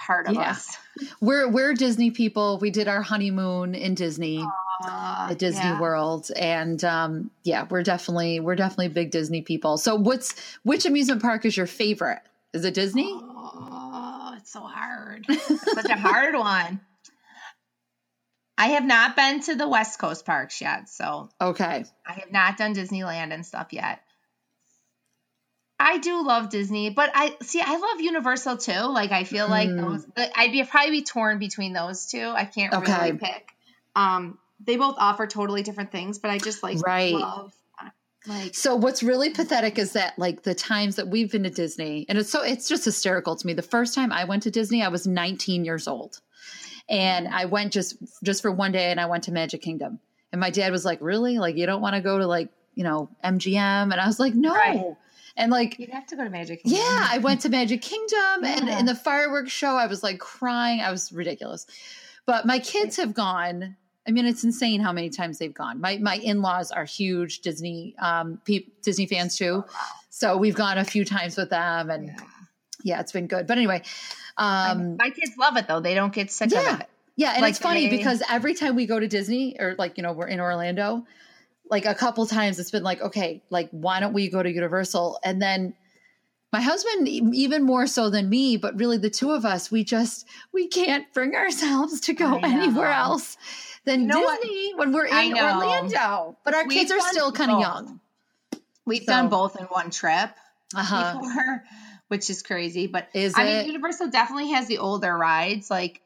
part 0.00 0.26
of 0.26 0.34
Yeah. 0.34 0.50
us. 0.50 0.76
We're 1.20 1.48
we're 1.48 1.72
Disney 1.74 2.10
people. 2.10 2.58
We 2.58 2.70
did 2.70 2.88
our 2.88 3.00
honeymoon 3.02 3.74
in 3.74 3.94
Disney. 3.94 4.44
Uh, 4.84 5.28
at 5.30 5.38
Disney 5.38 5.62
yeah. 5.62 5.80
World, 5.80 6.30
and 6.34 6.82
um, 6.84 7.30
yeah, 7.44 7.66
we're 7.68 7.82
definitely 7.82 8.40
we're 8.40 8.54
definitely 8.56 8.88
big 8.88 9.10
Disney 9.10 9.42
people. 9.42 9.76
So, 9.76 9.94
what's 9.94 10.34
which 10.62 10.86
amusement 10.86 11.20
park 11.22 11.44
is 11.44 11.54
your 11.56 11.66
favorite? 11.66 12.20
Is 12.54 12.64
it 12.64 12.72
Disney? 12.74 13.06
Oh, 13.12 14.34
it's 14.38 14.50
so 14.50 14.60
hard. 14.60 15.26
It's 15.28 15.72
such 15.74 15.90
a 15.90 15.96
hard 15.98 16.34
one. 16.38 16.80
I 18.58 18.68
have 18.68 18.84
not 18.84 19.16
been 19.16 19.40
to 19.42 19.54
the 19.54 19.68
West 19.68 19.98
Coast 19.98 20.24
parks 20.26 20.60
yet, 20.60 20.88
so 20.88 21.28
Okay, 21.40 21.84
I 22.06 22.12
have 22.14 22.32
not 22.32 22.56
done 22.56 22.74
Disneyland 22.74 23.32
and 23.32 23.44
stuff 23.44 23.68
yet. 23.72 24.00
I 25.80 25.98
do 25.98 26.22
love 26.24 26.50
Disney, 26.50 26.90
but 26.90 27.10
I 27.14 27.34
see 27.42 27.60
I 27.64 27.76
love 27.76 28.00
Universal 28.00 28.58
too. 28.58 28.80
Like 28.80 29.12
I 29.12 29.24
feel 29.24 29.48
like 29.48 29.70
Mm. 29.70 29.78
those 29.80 30.06
I'd 30.36 30.52
be 30.52 30.62
probably 30.64 30.90
be 30.90 31.02
torn 31.02 31.38
between 31.38 31.72
those 31.72 32.06
two. 32.06 32.28
I 32.28 32.44
can't 32.44 32.72
Okay. 32.74 32.92
really 32.92 33.18
pick. 33.18 33.48
Um 33.96 34.38
they 34.64 34.76
both 34.76 34.96
offer 34.98 35.26
totally 35.26 35.62
different 35.62 35.90
things, 35.90 36.18
but 36.18 36.30
I 36.30 36.38
just 36.38 36.62
like 36.62 36.78
Right. 36.78 37.14
love 37.14 37.54
like 38.26 38.54
so 38.54 38.76
what's 38.76 39.02
really 39.02 39.30
pathetic 39.30 39.78
is 39.78 39.92
that 39.92 40.18
like 40.18 40.42
the 40.42 40.54
times 40.54 40.96
that 40.96 41.08
we've 41.08 41.32
been 41.32 41.44
to 41.44 41.50
Disney, 41.50 42.04
and 42.06 42.18
it's 42.18 42.28
so 42.30 42.42
it's 42.42 42.68
just 42.68 42.84
hysterical 42.84 43.34
to 43.34 43.46
me. 43.46 43.54
The 43.54 43.62
first 43.62 43.94
time 43.94 44.12
I 44.12 44.24
went 44.24 44.42
to 44.42 44.50
Disney, 44.50 44.82
I 44.82 44.88
was 44.88 45.06
19 45.06 45.64
years 45.64 45.88
old, 45.88 46.20
and 46.86 47.26
I 47.28 47.46
went 47.46 47.72
just 47.72 47.96
just 48.22 48.42
for 48.42 48.52
one 48.52 48.72
day, 48.72 48.90
and 48.90 49.00
I 49.00 49.06
went 49.06 49.24
to 49.24 49.32
Magic 49.32 49.62
Kingdom, 49.62 50.00
and 50.32 50.38
my 50.38 50.50
dad 50.50 50.70
was 50.70 50.84
like, 50.84 50.98
"Really? 51.00 51.38
Like 51.38 51.56
you 51.56 51.64
don't 51.64 51.80
want 51.80 51.94
to 51.94 52.02
go 52.02 52.18
to 52.18 52.26
like 52.26 52.50
you 52.74 52.84
know 52.84 53.08
MGM?" 53.24 53.90
And 53.90 53.94
I 53.94 54.06
was 54.06 54.20
like, 54.20 54.34
"No," 54.34 54.52
Right. 54.52 54.96
And 55.40 55.50
like 55.50 55.78
you'd 55.78 55.90
have 55.90 56.06
to 56.06 56.16
go 56.16 56.24
to 56.24 56.30
Magic 56.30 56.62
Kingdom. 56.62 56.80
Yeah, 56.80 57.08
I 57.10 57.18
went 57.18 57.40
to 57.42 57.48
Magic 57.48 57.82
Kingdom 57.82 58.44
and 58.44 58.68
in 58.68 58.86
the 58.86 58.94
fireworks 58.94 59.50
show, 59.52 59.76
I 59.76 59.86
was 59.86 60.02
like 60.02 60.18
crying. 60.18 60.80
I 60.80 60.90
was 60.90 61.12
ridiculous. 61.12 61.66
But 62.26 62.46
my 62.46 62.58
kids 62.58 62.96
have 62.96 63.14
gone. 63.14 63.76
I 64.06 64.12
mean, 64.12 64.26
it's 64.26 64.44
insane 64.44 64.80
how 64.80 64.92
many 64.92 65.10
times 65.10 65.38
they've 65.38 65.52
gone. 65.54 65.80
My 65.80 65.98
my 65.98 66.16
in 66.16 66.42
laws 66.42 66.70
are 66.70 66.84
huge 66.84 67.40
Disney 67.40 67.94
um 67.98 68.40
pe- 68.44 68.66
Disney 68.82 69.06
fans 69.06 69.36
too, 69.36 69.64
so 70.10 70.36
we've 70.36 70.54
gone 70.54 70.78
a 70.78 70.84
few 70.84 71.04
times 71.04 71.36
with 71.36 71.50
them, 71.50 71.90
and 71.90 72.06
Yeah. 72.08 72.14
yeah, 72.82 73.00
it's 73.00 73.12
been 73.12 73.26
good. 73.26 73.46
But 73.46 73.58
anyway, 73.58 73.82
um, 74.36 74.96
my 74.96 75.10
kids 75.10 75.32
love 75.38 75.56
it 75.56 75.66
though. 75.68 75.80
They 75.80 75.94
don't 75.94 76.12
get 76.12 76.30
sick 76.30 76.50
yeah. 76.52 76.74
of 76.74 76.80
it. 76.80 76.86
Yeah, 77.16 77.32
and 77.32 77.42
Like, 77.42 77.50
it's 77.50 77.58
funny 77.58 77.90
they- 77.90 77.96
because 77.98 78.22
every 78.30 78.54
time 78.54 78.74
we 78.76 78.86
go 78.86 78.98
to 78.98 79.06
Disney 79.06 79.56
or 79.60 79.74
like, 79.76 79.98
you 79.98 80.02
know, 80.02 80.12
we're 80.12 80.28
in 80.28 80.40
Orlando, 80.40 81.04
like 81.70 81.86
a 81.86 81.94
couple 81.94 82.26
times 82.26 82.58
it's 82.58 82.70
been 82.70 82.82
like, 82.82 83.00
okay, 83.00 83.42
like 83.50 83.68
why 83.70 84.00
don't 84.00 84.12
we 84.12 84.28
go 84.28 84.42
to 84.42 84.50
Universal? 84.50 85.18
And 85.24 85.40
then 85.40 85.74
my 86.52 86.60
husband 86.60 87.06
even 87.08 87.62
more 87.62 87.86
so 87.86 88.10
than 88.10 88.28
me, 88.28 88.56
but 88.56 88.76
really 88.78 88.98
the 88.98 89.10
two 89.10 89.30
of 89.30 89.44
us, 89.44 89.70
we 89.70 89.84
just 89.84 90.26
we 90.52 90.66
can't 90.66 91.06
bring 91.14 91.34
ourselves 91.36 92.00
to 92.00 92.12
go 92.12 92.38
anywhere 92.42 92.90
else 92.90 93.36
than 93.84 94.00
You 94.02 94.06
know 94.08 94.20
what? 94.20 94.42
Disney 94.42 94.74
when 94.74 94.92
we're 94.92 95.06
in. 95.06 95.38
Orlando. 95.38 96.36
But 96.44 96.54
our 96.54 96.64
We've 96.66 96.78
kids 96.78 96.90
are 96.90 97.00
still 97.00 97.30
kind 97.32 97.50
of 97.52 97.60
young. 97.60 98.00
We've 98.84 99.02
So- 99.04 99.12
done 99.12 99.28
both 99.28 99.56
in 99.60 99.66
one 99.66 99.90
trip 99.90 100.30
Uh-huh. 100.74 101.18
before, 101.20 101.64
which 102.08 102.28
is 102.30 102.42
crazy. 102.42 102.88
But 102.88 103.08
Is 103.14 103.34
I 103.36 103.44
it? 103.44 103.58
mean, 103.58 103.66
Universal 103.74 104.08
definitely 104.08 104.50
has 104.50 104.66
the 104.66 104.78
older 104.78 105.16
rides. 105.16 105.70
Like 105.70 106.02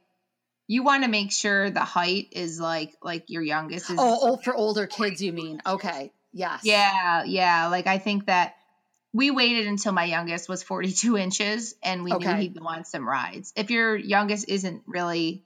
you 0.66 0.82
want 0.82 1.04
to 1.04 1.10
make 1.10 1.30
sure 1.32 1.70
the 1.70 1.80
height 1.80 2.28
is 2.32 2.58
like 2.60 2.94
like 3.02 3.24
your 3.28 3.42
youngest 3.42 3.90
is. 3.90 3.96
Oh, 3.98 4.18
oh, 4.22 4.36
for 4.36 4.54
older 4.54 4.86
kids, 4.86 5.22
you 5.22 5.32
mean? 5.32 5.60
Okay. 5.66 6.12
Yes. 6.32 6.62
Yeah, 6.64 7.24
yeah. 7.24 7.68
Like 7.68 7.86
I 7.86 7.98
think 7.98 8.26
that 8.26 8.54
we 9.12 9.30
waited 9.30 9.66
until 9.68 9.92
my 9.92 10.04
youngest 10.04 10.48
was 10.48 10.62
42 10.64 11.16
inches 11.16 11.74
and 11.84 12.02
we 12.02 12.10
knew 12.12 12.34
he'd 12.34 12.58
go 12.58 12.66
on 12.66 12.84
some 12.84 13.08
rides. 13.08 13.52
If 13.54 13.70
your 13.70 13.94
youngest 13.94 14.48
isn't 14.48 14.82
really 14.86 15.44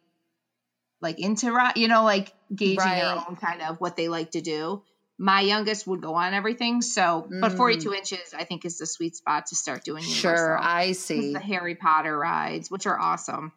like 1.01 1.19
into 1.21 1.53
ride, 1.53 1.77
you 1.77 1.89
know, 1.89 2.05
like 2.05 2.33
gauging 2.55 2.79
Right. 2.79 3.01
their 3.03 3.15
own 3.29 3.37
kind 3.37 3.63
of 3.63 3.81
what 3.81 3.97
they 3.97 4.09
like 4.09 4.33
to 4.33 4.41
do. 4.41 4.83
My 5.21 5.41
youngest 5.41 5.87
would 5.87 6.01
go 6.01 6.15
on 6.15 6.33
everything. 6.33 6.81
So, 6.81 7.27
but 7.29 7.53
Mm. 7.53 7.57
42 7.57 7.93
inches, 7.93 8.33
I 8.37 8.45
think, 8.45 8.65
is 8.65 8.79
the 8.79 8.87
sweet 8.87 9.17
spot 9.17 9.47
to 9.47 9.57
start 9.57 9.85
doing. 9.85 10.03
Sure, 10.05 10.31
Universal. 10.33 10.67
I 10.69 10.93
see. 10.93 11.33
The 11.33 11.41
Harry 11.41 11.75
Potter 11.75 12.17
rides, 12.17 12.71
which 12.71 12.87
are 12.87 12.99
awesome. 12.99 13.53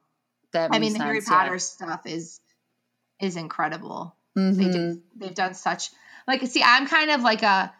That 0.53 0.71
I 0.73 0.79
mean, 0.79 0.93
the 0.93 0.99
Harry 0.99 1.21
sense, 1.21 1.29
yeah. 1.31 1.37
Potter 1.43 1.59
stuff 1.59 2.05
is 2.05 2.39
is 3.19 3.35
incredible. 3.37 4.15
They 4.35 4.41
Mhm. 4.41 4.71
do, 4.73 5.01
they've 5.15 5.35
done 5.35 5.53
such 5.53 5.89
like 6.27 6.41
see 6.47 6.61
i'm 6.63 6.87
kind 6.87 7.11
of 7.11 7.21
like 7.21 7.43
a 7.43 7.73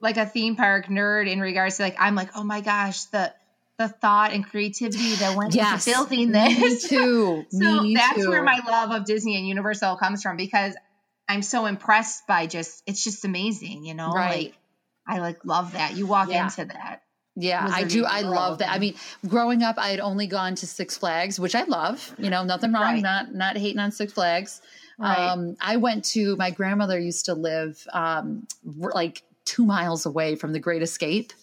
like 0.00 0.16
a 0.16 0.26
theme 0.26 0.56
park 0.56 0.86
nerd 0.86 1.28
in 1.30 1.40
regards 1.40 1.76
to 1.78 1.82
like 1.82 1.96
i'm 1.98 2.14
like 2.14 2.30
oh 2.36 2.44
my 2.44 2.60
gosh 2.60 3.04
the 3.06 3.32
the 3.78 3.88
thought 3.88 4.32
and 4.32 4.48
creativity 4.48 5.14
that 5.16 5.34
went 5.36 5.54
Yes. 5.54 5.86
into 5.86 5.96
building 5.98 6.32
this. 6.32 6.84
Me 6.84 6.88
too. 6.88 7.46
so 7.50 7.82
Me 7.82 7.94
that's 7.94 8.22
too. 8.24 8.28
where 8.30 8.42
my 8.42 8.58
love 8.66 8.90
of 8.90 9.04
disney 9.06 9.36
and 9.36 9.46
universal 9.46 9.96
comes 9.96 10.22
from 10.22 10.36
because 10.36 10.74
i'm 11.28 11.42
so 11.42 11.66
impressed 11.66 12.26
by 12.26 12.46
just 12.46 12.82
it's 12.86 13.02
just 13.02 13.24
amazing 13.24 13.84
you 13.84 13.94
know 13.94 14.12
Right. 14.12 14.46
like 14.46 14.54
i 15.06 15.18
like 15.20 15.44
love 15.44 15.72
that 15.72 15.96
you 15.96 16.06
walk 16.06 16.28
Yeah. 16.30 16.44
into 16.44 16.64
that 16.66 17.02
Yeah, 17.36 17.68
I 17.70 17.84
do. 17.84 18.04
I 18.06 18.22
love 18.22 18.58
that. 18.58 18.70
I 18.70 18.78
mean, 18.78 18.94
growing 19.28 19.62
up, 19.62 19.76
I 19.78 19.90
had 19.90 20.00
only 20.00 20.26
gone 20.26 20.54
to 20.56 20.66
Six 20.66 20.96
Flags, 20.96 21.38
which 21.38 21.54
I 21.54 21.64
love. 21.64 22.14
You 22.18 22.30
know, 22.30 22.42
nothing 22.44 22.72
wrong. 22.72 22.82
Right. 22.82 23.02
Not 23.02 23.34
not 23.34 23.56
hating 23.58 23.78
on 23.78 23.92
Six 23.92 24.12
Flags. 24.14 24.62
Right. 24.98 25.28
Um, 25.28 25.56
I 25.60 25.76
went 25.76 26.04
to 26.06 26.34
my 26.36 26.50
grandmother 26.50 26.98
used 26.98 27.26
to 27.26 27.34
live 27.34 27.86
um, 27.92 28.46
like 28.64 29.22
two 29.44 29.66
miles 29.66 30.06
away 30.06 30.34
from 30.36 30.52
the 30.54 30.58
Great 30.58 30.80
Escape 30.82 31.34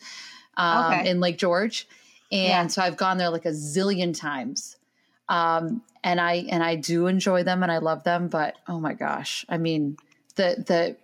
um, 0.57 0.85
Okay. 0.93 1.09
in 1.09 1.19
Lake 1.19 1.37
George, 1.37 1.87
and 2.31 2.41
Yeah. 2.41 2.67
so 2.67 2.81
I've 2.81 2.97
gone 2.97 3.17
there 3.19 3.29
like 3.29 3.45
a 3.45 3.49
zillion 3.51 4.17
times. 4.17 4.77
Um, 5.29 5.83
and 6.03 6.19
I 6.19 6.45
and 6.49 6.63
I 6.63 6.75
do 6.75 7.05
enjoy 7.07 7.43
them 7.43 7.61
and 7.63 7.71
I 7.71 7.77
love 7.77 8.03
them, 8.03 8.27
but 8.27 8.55
oh 8.67 8.79
my 8.79 8.93
gosh, 8.93 9.45
I 9.47 9.57
mean 9.59 9.97
the 10.35 10.63
the 10.67 10.97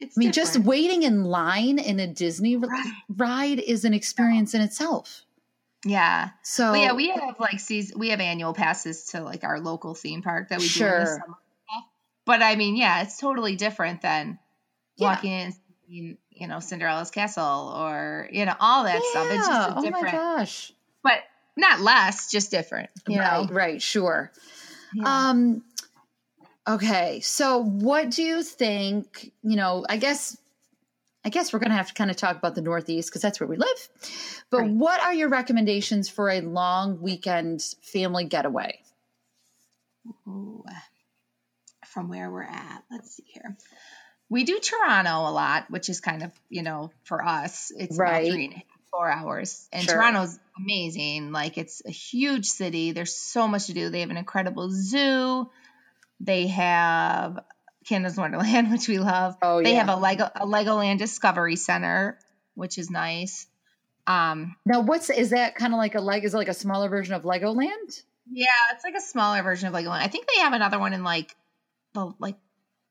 it's 0.00 0.16
I 0.16 0.20
mean, 0.20 0.32
just 0.32 0.58
waiting 0.58 1.02
in 1.02 1.24
line 1.24 1.78
in 1.78 1.98
a 2.00 2.06
Disney 2.06 2.56
Right. 2.56 2.92
ride 3.08 3.58
is 3.60 3.84
an 3.84 3.94
experience 3.94 4.54
in 4.54 4.60
itself. 4.60 5.22
yeah 5.84 6.30
So 6.42 6.74
yeah, 6.74 6.92
we 6.92 7.08
have 7.10 7.38
like 7.38 7.60
season, 7.60 7.98
we 7.98 8.10
have 8.10 8.20
annual 8.20 8.52
passes 8.54 9.04
to 9.12 9.20
like 9.22 9.44
our 9.44 9.60
local 9.60 9.94
theme 9.94 10.22
park 10.22 10.48
that 10.50 10.58
we 10.58 10.64
do 10.64 10.68
in 10.68 10.70
Sure. 10.70 11.06
summer. 11.06 11.36
But 12.24 12.42
I 12.42 12.56
mean, 12.56 12.74
yeah, 12.76 13.02
it's 13.02 13.18
totally 13.18 13.54
different 13.56 14.02
than 14.02 14.38
Yeah. 14.96 15.06
walking 15.10 15.30
in, 15.32 15.52
seeing, 15.86 16.18
you 16.30 16.48
know, 16.48 16.58
Cinderella's 16.58 17.10
castle 17.12 17.72
or 17.76 18.28
you 18.32 18.44
know 18.44 18.54
all 18.58 18.84
that 18.84 19.02
stuff. 19.04 19.26
It's 19.30 19.46
just 19.46 19.60
Yeah. 19.60 19.66
a 19.66 19.78
oh 19.78 19.82
my 19.82 19.90
different, 19.90 20.12
gosh, 20.12 20.72
but 21.04 21.20
not 21.56 21.80
less, 21.80 22.30
just 22.30 22.50
different. 22.50 22.90
You 23.06 23.20
right, 23.20 23.48
know, 23.48 23.54
right, 23.54 23.80
sure. 23.80 24.32
Yeah. 24.92 25.30
Um, 25.30 25.62
okay, 26.68 27.20
so 27.20 27.62
what 27.62 28.10
do 28.10 28.22
you 28.22 28.42
think? 28.42 29.32
You 29.42 29.56
know, 29.56 29.84
I 29.88 29.96
guess, 29.96 30.36
I 31.24 31.28
guess 31.30 31.52
we're 31.52 31.58
going 31.58 31.70
to 31.70 31.76
have 31.76 31.88
to 31.88 31.94
kind 31.94 32.10
of 32.10 32.16
talk 32.16 32.36
about 32.36 32.54
the 32.54 32.62
Northeast 32.62 33.10
because 33.10 33.22
that's 33.22 33.40
where 33.40 33.48
we 33.48 33.56
live. 33.56 33.88
But 34.50 34.60
Right. 34.62 34.70
what 34.70 35.00
are 35.00 35.14
your 35.14 35.28
recommendations 35.28 36.08
for 36.08 36.30
a 36.30 36.40
long 36.40 37.00
weekend 37.00 37.62
family 37.82 38.24
getaway? 38.24 38.80
Ooh, 40.28 40.64
from 41.86 42.08
where 42.08 42.30
we're 42.30 42.42
at, 42.42 42.84
let's 42.90 43.16
see 43.16 43.24
here. 43.26 43.56
We 44.28 44.44
do 44.44 44.58
Toronto 44.58 45.28
a 45.28 45.32
lot, 45.32 45.70
which 45.70 45.88
is 45.88 46.00
kind 46.00 46.22
of 46.22 46.32
you 46.48 46.62
know 46.62 46.90
for 47.04 47.24
us, 47.24 47.72
it's 47.76 47.96
Right. 47.96 48.26
about 48.26 48.32
three 48.32 48.44
and 48.46 48.54
a 48.54 48.56
half, 48.56 48.64
four 48.90 49.10
hours, 49.10 49.68
and 49.72 49.84
Sure. 49.84 49.94
Toronto's 49.94 50.38
amazing. 50.58 51.32
Like 51.32 51.58
it's 51.58 51.82
a 51.84 51.90
huge 51.90 52.46
city. 52.46 52.92
There's 52.92 53.14
so 53.14 53.46
much 53.48 53.66
to 53.66 53.72
do. 53.72 53.88
They 53.88 54.00
have 54.00 54.10
an 54.10 54.16
incredible 54.16 54.68
zoo. 54.70 55.48
They 56.20 56.46
have 56.48 57.38
Canada's 57.86 58.16
Wonderland, 58.16 58.70
which 58.72 58.88
we 58.88 58.98
love. 58.98 59.36
Oh, 59.42 59.62
they 59.62 59.72
yeah. 59.72 59.84
have 59.84 59.88
a 59.88 59.96
Lego 59.96 60.28
a 60.34 60.46
Legoland 60.46 60.98
Discovery 60.98 61.56
Center, 61.56 62.18
which 62.54 62.78
is 62.78 62.90
nice. 62.90 63.46
Um, 64.06 64.56
Now, 64.64 64.80
what's 64.80 65.10
is 65.10 65.30
that 65.30 65.56
kind 65.56 65.72
of 65.72 65.78
like 65.78 65.94
a 65.94 66.00
leg? 66.00 66.24
Is 66.24 66.34
it 66.34 66.36
like 66.36 66.48
a 66.48 66.54
smaller 66.54 66.88
version 66.88 67.14
of 67.14 67.22
Legoland? 67.22 68.02
Yeah, 68.30 68.46
it's 68.72 68.84
like 68.84 68.94
a 68.94 69.00
smaller 69.00 69.42
version 69.42 69.68
of 69.68 69.74
Legoland. 69.74 70.00
I 70.00 70.08
think 70.08 70.26
they 70.32 70.40
have 70.40 70.52
another 70.52 70.78
one 70.78 70.92
in 70.92 71.02
like 71.04 71.34
the 71.94 72.12
like 72.18 72.36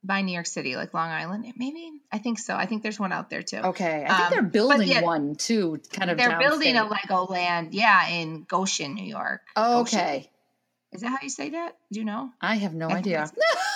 by 0.03 0.21
New 0.21 0.33
York 0.33 0.45
City, 0.45 0.75
like 0.75 0.93
Long 0.93 1.09
Island. 1.09 1.45
Maybe 1.57 1.89
I 2.11 2.19
think 2.19 2.37
so. 2.39 2.55
I 2.55 2.65
think 2.67 2.83
there's 2.83 2.99
one 2.99 3.11
out 3.11 3.29
there 3.29 3.41
too. 3.41 3.57
Okay, 3.57 4.05
I 4.07 4.13
think 4.13 4.19
Um, 4.19 4.29
they're 4.31 4.41
building 4.43 4.87
yeah, 4.87 5.01
one 5.01 5.35
too, 5.35 5.81
kind 5.91 6.11
of. 6.11 6.17
They're 6.17 6.37
building 6.37 6.77
a. 6.77 6.85
Legoland, 6.85 7.69
yeah, 7.71 8.07
in 8.09 8.43
Goshen, 8.43 8.93
New 8.93 9.05
York. 9.05 9.41
Oh, 9.55 9.81
okay, 9.81 10.29
Is 10.95 11.01
that 11.01 11.09
how 11.09 11.17
you 11.21 11.29
say 11.29 11.49
that? 11.49 11.77
Do 11.91 11.99
you 11.99 12.05
know? 12.05 12.31
I 12.41 12.55
have 12.55 12.73
no 12.73 12.87
I 12.87 12.97
idea. 12.97 13.29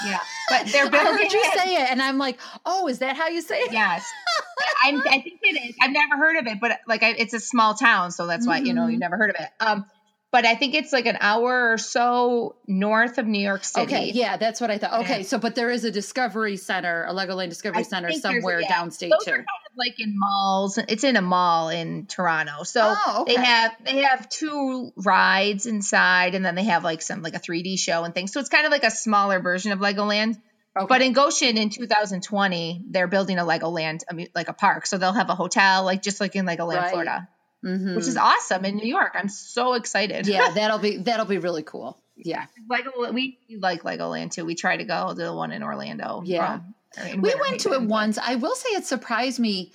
Yeah, 0.06 0.20
but 0.50 0.68
they're 0.68 0.86
I 0.86 0.90
building 0.90 1.14
heard 1.14 1.32
you 1.32 1.42
it. 1.44 1.60
say 1.60 1.76
it, 1.76 1.92
and 1.92 2.02
I'm 2.02 2.18
like, 2.18 2.40
oh, 2.66 2.88
is 2.88 3.00
that 3.00 3.16
how 3.18 3.28
you 3.28 3.42
say 3.42 3.60
it? 3.60 3.72
Yes, 3.74 4.06
I'm, 4.84 5.02
I 5.02 5.22
think 5.22 5.40
it 5.44 5.70
is. 5.70 5.76
I've 5.82 5.92
never 5.92 6.18
heard 6.18 6.38
of 6.38 6.48
it, 6.48 6.60
but 6.60 6.80
like 6.88 7.04
I, 7.04 7.10
it's 7.10 7.34
a 7.34 7.40
small 7.40 7.74
town, 7.74 8.12
so 8.12 8.28
that's 8.28 8.48
why 8.48 8.60
you 8.60 8.74
know 8.74 8.88
you've 8.88 9.00
never 9.00 9.18
heard 9.18 9.32
of 9.32 9.36
it. 9.40 9.50
Um, 9.60 9.86
but 10.32 10.46
I 10.46 10.56
think 10.56 10.76
it's 10.76 10.94
like 10.94 11.06
an 11.06 11.18
hour 11.20 11.72
or 11.74 11.78
so 11.78 12.56
north 12.68 13.18
of 13.18 13.26
New 13.26 13.42
York 13.42 13.64
City. 13.64 13.86
Okay, 13.86 14.12
yeah, 14.14 14.38
that's 14.38 14.62
what 14.62 14.70
I 14.72 14.78
thought. 14.78 15.02
Okay, 15.02 15.18
Yeah. 15.20 15.24
so 15.26 15.38
but 15.40 15.56
there 15.56 15.70
is 15.70 15.84
a 15.86 15.92
Discovery 15.92 16.58
Center, 16.58 17.04
a 17.06 17.14
Legoland 17.14 17.50
Discovery 17.50 17.80
I 17.80 17.84
Center 17.84 18.12
somewhere 18.14 18.60
yeah. 18.62 18.68
downstate 18.72 19.10
Those 19.10 19.26
too. 19.26 19.32
are 19.32 19.36
kind 19.38 19.40
of 19.40 19.78
like 19.78 20.00
in 20.00 20.14
malls. 20.18 20.78
It's 20.78 21.04
in 21.04 21.16
a 21.16 21.22
mall 21.22 21.70
in 21.70 22.06
Toronto. 22.06 22.64
So 22.64 22.82
Oh, 22.96 23.22
okay. 23.22 23.36
they 23.36 23.42
have 23.44 23.72
they 23.86 23.98
have 24.04 24.30
two 24.30 24.92
rides 24.98 25.66
inside, 25.66 26.36
and 26.36 26.46
then 26.46 26.56
they 26.56 26.66
have 26.66 26.84
like 26.84 27.02
some 27.02 27.22
like 27.22 27.34
a 27.36 27.40
3D 27.40 27.80
show 27.80 28.04
and 28.04 28.14
things. 28.14 28.32
So 28.32 28.40
it's 28.40 28.50
kind 28.50 28.66
of 28.66 28.72
like 28.72 28.84
a 28.84 28.92
smaller 28.92 29.40
version 29.40 29.72
of 29.72 29.80
Legoland. 29.80 30.36
Okay. 30.78 30.86
But 30.88 31.02
in 31.02 31.14
Goshen 31.14 31.58
in 31.58 31.70
2020, 31.72 32.84
they're 32.90 33.08
building 33.08 33.40
a 33.40 33.44
Legoland, 33.44 34.02
like 34.36 34.50
a 34.50 34.54
park. 34.54 34.86
So 34.86 34.98
they'll 35.00 35.12
have 35.14 35.30
a 35.30 35.36
hotel, 35.36 35.84
like 35.84 36.04
just 36.04 36.22
like 36.22 36.36
in 36.36 36.46
Legoland, 36.46 36.78
Right. 36.82 36.92
Florida, 36.92 37.28
Mhm. 37.64 37.96
which 37.96 38.08
is 38.08 38.16
awesome 38.18 38.64
in 38.66 38.78
New 38.78 38.88
York. 38.88 39.14
I'm 39.16 39.30
so 39.30 39.74
excited. 39.74 40.28
yeah, 40.28 40.52
that'll 40.56 40.80
be 40.80 40.98
that'll 40.98 41.26
be 41.26 41.38
really 41.40 41.64
cool. 41.64 42.02
Yeah, 42.16 42.46
Lego, 42.70 43.12
we 43.14 43.38
like 43.58 43.84
Legoland 43.84 44.32
too. 44.32 44.46
We 44.46 44.56
try 44.56 44.78
to 44.78 44.84
go 44.84 45.10
to 45.10 45.14
the 45.16 45.34
one 45.34 45.52
in 45.52 45.64
Orlando. 45.64 46.22
Yeah. 46.26 46.60
in 47.06 47.22
we 47.22 47.30
Winter 47.30 47.40
went 47.40 47.60
to 47.62 47.74
it 47.74 47.82
once. 47.84 48.18
I 48.18 48.36
will 48.36 48.56
say 48.56 48.70
it 48.70 48.86
surprised 48.86 49.40
me, 49.40 49.72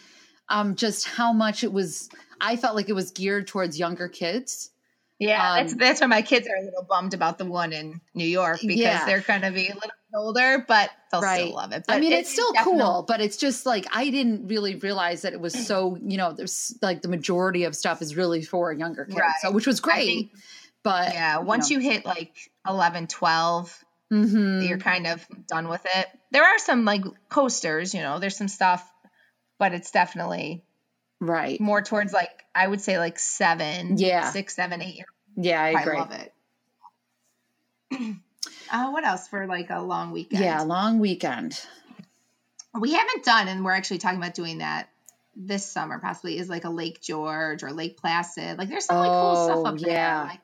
um, 0.49 0.75
just 0.77 1.07
how 1.09 1.33
much 1.33 1.65
it 1.65 1.73
was. 1.73 2.09
I 2.41 2.57
felt 2.57 2.75
like 2.77 2.89
it 2.89 2.95
was 2.95 3.13
geared 3.13 3.47
towards 3.47 3.79
younger 3.79 4.09
kids. 4.09 4.71
Yeah, 5.21 5.55
that's 5.63 5.73
Um, 5.73 5.79
that's 5.79 6.01
why 6.01 6.07
my 6.09 6.23
kids 6.23 6.49
are 6.49 6.57
a 6.57 6.65
little 6.65 6.83
bummed 6.89 7.15
about 7.15 7.39
the 7.39 7.45
one 7.45 7.73
in 7.73 8.01
New 8.15 8.27
York 8.27 8.59
because 8.61 8.77
Yeah. 8.79 9.07
they're 9.07 9.21
going 9.21 9.43
to 9.43 9.53
be 9.53 9.67
a 9.69 9.75
little 9.75 9.81
bit 9.81 10.17
older, 10.17 10.65
but 10.67 10.91
they'll 11.13 11.21
Right. 11.21 11.43
still 11.43 11.55
love 11.55 11.73
it. 11.73 11.85
I 11.89 12.01
mean, 12.01 12.13
it 12.13 12.21
it's 12.21 12.33
still 12.33 12.53
cool, 12.63 13.05
but 13.07 13.21
it's 13.21 13.37
just 13.37 13.65
like 13.65 13.87
I 13.93 14.11
didn't 14.11 14.49
really 14.49 14.75
realize 14.75 15.23
that 15.23 15.33
it 15.33 15.41
was 15.41 15.55
so. 15.67 15.97
You 16.05 16.17
know, 16.17 16.33
there's 16.33 16.77
like 16.83 17.01
the 17.03 17.09
majority 17.09 17.65
of 17.65 17.77
stuff 17.77 18.03
is 18.03 18.17
really 18.17 18.43
for 18.43 18.73
younger 18.73 19.05
kids, 19.05 19.17
Right. 19.19 19.35
so 19.41 19.53
which 19.53 19.67
was 19.69 19.79
great. 19.81 20.05
think- 20.07 20.33
but 20.83 21.15
yeah, 21.15 21.39
once 21.39 21.71
you 21.71 21.79
hit 21.79 22.05
like 22.05 22.35
11, 22.69 23.07
12, 23.07 23.85
Mhm. 24.13 24.69
you're 24.69 24.79
kind 24.79 25.07
of 25.07 25.25
done 25.49 25.69
with 25.69 25.85
it. 25.95 26.07
There 26.33 26.45
are 26.45 26.59
some 26.59 26.85
like 26.85 27.05
coasters, 27.29 27.95
you 27.95 28.03
know, 28.03 28.19
there's 28.19 28.37
some 28.37 28.49
stuff, 28.49 28.85
but 29.59 29.73
it's 29.73 29.93
definitely 29.93 30.65
right. 31.21 31.61
more 31.61 31.83
towards 31.83 32.13
like 32.13 32.45
I 32.55 32.67
would 32.67 32.81
say 32.81 32.99
like 32.99 33.19
seven, 33.19 33.99
Yeah. 33.99 34.31
six, 34.31 34.55
seven, 34.55 34.83
eight 34.83 34.95
years. 34.97 35.09
Yeah, 35.37 35.63
I 35.63 35.73
I 35.73 35.83
agree. 35.83 35.99
love 35.99 36.13
it. 36.13 36.33
uh, 38.73 38.91
what 38.91 39.05
else 39.05 39.29
for 39.29 39.47
like 39.47 39.71
a 39.71 39.81
long 39.81 40.11
weekend? 40.13 40.43
Yeah, 40.43 40.61
long 40.63 40.99
weekend. 40.99 41.61
we 42.79 42.93
haven't 42.93 43.25
done, 43.25 43.49
and 43.49 43.65
we're 43.65 43.73
actually 43.73 43.99
talking 43.99 44.19
about 44.19 44.35
doing 44.35 44.59
that 44.59 44.89
this 45.37 45.67
summer 45.67 45.99
possibly 45.99 46.39
is 46.39 46.49
like 46.49 46.65
a 46.65 46.71
Lake 46.71 47.01
George 47.01 47.63
or 47.65 47.73
Lake 47.73 47.97
Placid. 47.97 48.57
Like 48.59 48.69
there's 48.69 48.85
some 48.87 48.99
like 48.99 49.11
cool 49.13 49.37
stuff 49.37 49.59
Oh, 49.65 49.67
up 49.67 49.79
yeah. 49.79 50.19
there. 50.19 50.29
Like, 50.29 50.41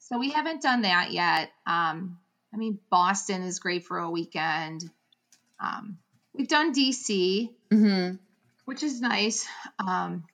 so 0.00 0.18
we 0.18 0.30
haven't 0.30 0.62
done 0.62 0.82
that 0.82 1.12
yet. 1.12 1.50
Um, 1.66 2.18
I 2.52 2.56
mean, 2.56 2.78
Boston 2.90 3.42
is 3.42 3.60
great 3.60 3.84
for 3.84 3.98
a 3.98 4.10
weekend. 4.10 4.90
Um, 5.60 5.98
we've 6.34 6.48
done 6.48 6.74
DC, 6.74 7.50
hmm 7.70 8.10
which 8.64 8.82
is 8.82 9.00
nice. 9.00 9.46
Um, 9.78 10.24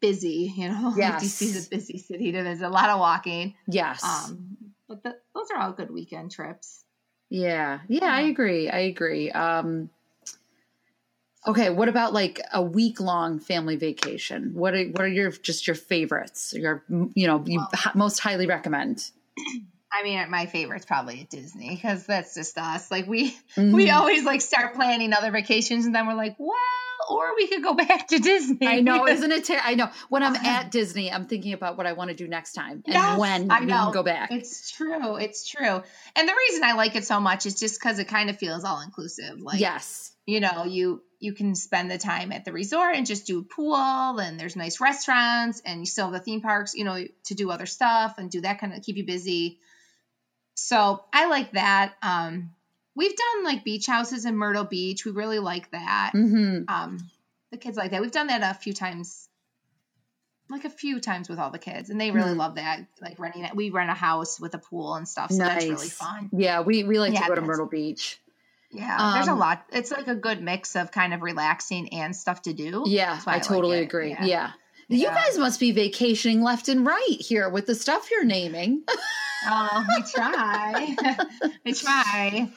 busy, 0.00 0.52
you 0.56 0.68
know. 0.68 0.94
Yes. 0.96 1.22
DC 1.24 1.42
is 1.42 1.66
a 1.66 1.70
busy 1.70 1.98
city 1.98 2.30
There's. 2.30 2.60
A 2.60 2.68
lot 2.68 2.90
of 2.90 2.98
walking. 2.98 3.54
Yes. 3.66 4.02
Um, 4.04 4.56
but 4.88 5.02
the, 5.02 5.16
those 5.34 5.48
are 5.54 5.60
all 5.60 5.72
good 5.72 5.90
weekend 5.90 6.30
trips. 6.32 6.84
Yeah. 7.28 7.80
Yeah, 7.88 8.12
I 8.12 8.22
agree. 8.22 8.68
I 8.68 8.80
agree. 8.80 9.30
Um 9.30 9.90
Okay, 11.46 11.70
what 11.70 11.88
about 11.88 12.12
like 12.12 12.38
a 12.52 12.60
week 12.60 13.00
long 13.00 13.38
family 13.38 13.76
vacation? 13.76 14.52
What 14.52 14.74
are 14.74 14.84
what 14.88 15.00
are 15.00 15.08
your 15.08 15.30
just 15.30 15.66
your 15.66 15.76
favorites? 15.76 16.52
Your 16.54 16.84
you 16.88 17.26
know, 17.26 17.42
you 17.46 17.58
Well- 17.72 17.92
most 17.94 18.18
highly 18.18 18.46
recommend. 18.46 19.10
I 19.92 20.02
mean, 20.04 20.30
my 20.30 20.46
favorite's 20.46 20.84
probably 20.86 21.20
at 21.22 21.30
Disney 21.30 21.70
because 21.74 22.06
that's 22.06 22.34
just 22.34 22.56
us. 22.58 22.90
Like 22.90 23.06
we 23.08 23.36
Mhm. 23.56 23.74
we 23.74 23.90
always 23.90 24.24
like 24.24 24.40
start 24.40 24.74
planning 24.74 25.12
other 25.12 25.30
vacations, 25.30 25.84
and 25.86 25.94
then 25.94 26.06
we're 26.06 26.14
like, 26.14 26.36
well, 26.38 26.56
or 27.08 27.34
we 27.34 27.48
could 27.48 27.62
go 27.62 27.74
back 27.88 28.06
to 28.08 28.18
Disney. 28.18 28.66
I 28.66 28.80
know, 28.80 29.06
isn't 29.08 29.32
it? 29.32 29.44
Ter- 29.46 29.60
I 29.62 29.74
know. 29.74 29.90
When 30.08 30.22
I'm 30.22 30.36
at 30.36 30.70
Disney, 30.70 31.10
I'm 31.10 31.26
thinking 31.26 31.54
about 31.54 31.76
what 31.76 31.86
I 31.86 31.94
want 31.94 32.10
to 32.10 32.14
do 32.16 32.28
next 32.28 32.52
time 32.52 32.82
and 32.86 32.94
Yes, 32.94 33.18
when 33.18 33.50
I 33.50 33.60
we 33.60 33.66
know. 33.66 33.84
can 33.84 33.92
go 33.92 34.02
back. 34.04 34.30
It's 34.30 34.70
true. 34.70 35.16
It's 35.16 35.48
true. 35.48 35.82
And 36.16 36.28
the 36.28 36.34
reason 36.48 36.62
I 36.64 36.74
like 36.74 36.94
it 36.94 37.04
so 37.04 37.18
much 37.18 37.46
is 37.46 37.58
just 37.58 37.80
because 37.80 37.98
it 37.98 38.06
kind 38.06 38.30
of 38.30 38.38
feels 38.38 38.62
all 38.64 38.80
inclusive. 38.82 39.40
Like, 39.40 39.58
yes. 39.60 40.12
you 40.26 40.38
know, 40.40 40.64
you 40.66 41.02
you 41.18 41.34
can 41.34 41.54
spend 41.54 41.90
the 41.90 41.98
time 41.98 42.32
at 42.32 42.44
the 42.46 42.52
resort 42.52 42.94
and 42.96 43.04
just 43.06 43.26
do 43.26 43.42
pool, 43.42 43.74
and 44.20 44.38
there's 44.40 44.56
nice 44.56 44.80
restaurants, 44.80 45.60
and 45.66 45.80
you 45.80 45.86
still 45.86 46.04
have 46.06 46.14
the 46.14 46.20
theme 46.20 46.40
parks, 46.40 46.74
you 46.74 46.84
know, 46.84 47.04
to 47.24 47.34
do 47.34 47.50
other 47.50 47.66
stuff 47.66 48.14
and 48.18 48.30
do 48.30 48.40
that 48.42 48.58
kind 48.60 48.72
of 48.72 48.82
keep 48.82 48.96
you 48.96 49.04
busy. 49.04 49.58
So 50.60 51.02
I 51.12 51.26
like 51.26 51.52
that. 51.52 51.94
Um, 52.02 52.50
we've 52.94 53.16
done 53.16 53.44
like 53.44 53.64
beach 53.64 53.86
houses 53.86 54.26
in 54.26 54.36
Myrtle 54.36 54.64
Beach. 54.64 55.04
We 55.06 55.12
really 55.12 55.38
like 55.38 55.70
that. 55.70 56.10
hmm 56.12 56.64
Um, 56.68 56.98
the 57.50 57.56
kids 57.56 57.76
like 57.76 57.92
that. 57.92 58.02
We've 58.02 58.12
done 58.12 58.26
that 58.28 58.42
a 58.42 58.58
few 58.58 58.74
times, 58.74 59.26
like 60.50 60.64
a 60.66 60.70
few 60.70 61.00
times 61.00 61.28
with 61.28 61.38
all 61.38 61.50
the 61.50 61.58
kids, 61.58 61.88
and 61.90 62.00
they 62.00 62.10
really 62.10 62.34
Mhm. 62.34 62.36
love 62.36 62.54
that. 62.56 62.86
Like 63.00 63.18
renting 63.18 63.44
it. 63.44 63.56
We 63.56 63.70
rent 63.70 63.90
a 63.90 63.94
house 63.94 64.38
with 64.38 64.54
a 64.54 64.58
pool 64.58 64.94
and 64.96 65.08
stuff, 65.08 65.30
so 65.30 65.38
that's 65.38 65.64
really 65.66 65.88
fun. 65.88 66.28
Yeah, 66.32 66.60
we 66.60 66.84
we 66.84 66.98
like 66.98 67.14
Yeah, 67.14 67.22
to 67.22 67.28
go 67.28 67.34
to 67.36 67.40
Myrtle 67.40 67.66
Beach. 67.66 68.20
Yeah, 68.70 69.14
there's 69.14 69.26
a 69.28 69.32
Um, 69.32 69.38
lot. 69.38 69.64
It's 69.72 69.90
like 69.90 70.06
a 70.08 70.14
good 70.14 70.42
mix 70.42 70.76
of 70.76 70.92
kind 70.92 71.12
of 71.14 71.22
relaxing 71.22 71.88
and 71.94 72.14
stuff 72.14 72.42
to 72.42 72.52
do. 72.52 72.84
Yeah, 72.86 73.18
I 73.26 73.36
I 73.36 73.38
totally 73.40 73.78
it. 73.78 73.84
agree. 73.84 74.10
Yeah. 74.10 74.24
Yeah. 74.24 74.50
You 74.90 75.04
Yeah. 75.04 75.14
guys 75.14 75.38
must 75.38 75.60
be 75.60 75.70
vacationing 75.72 76.42
left 76.42 76.68
and 76.68 76.84
right 76.84 77.16
here 77.20 77.48
with 77.48 77.66
the 77.66 77.74
stuff 77.74 78.10
you're 78.10 78.24
naming. 78.24 78.82
Oh, 79.48 79.86
we 79.96 80.02
try. 80.02 80.96
we 81.64 81.72
try. 81.72 82.50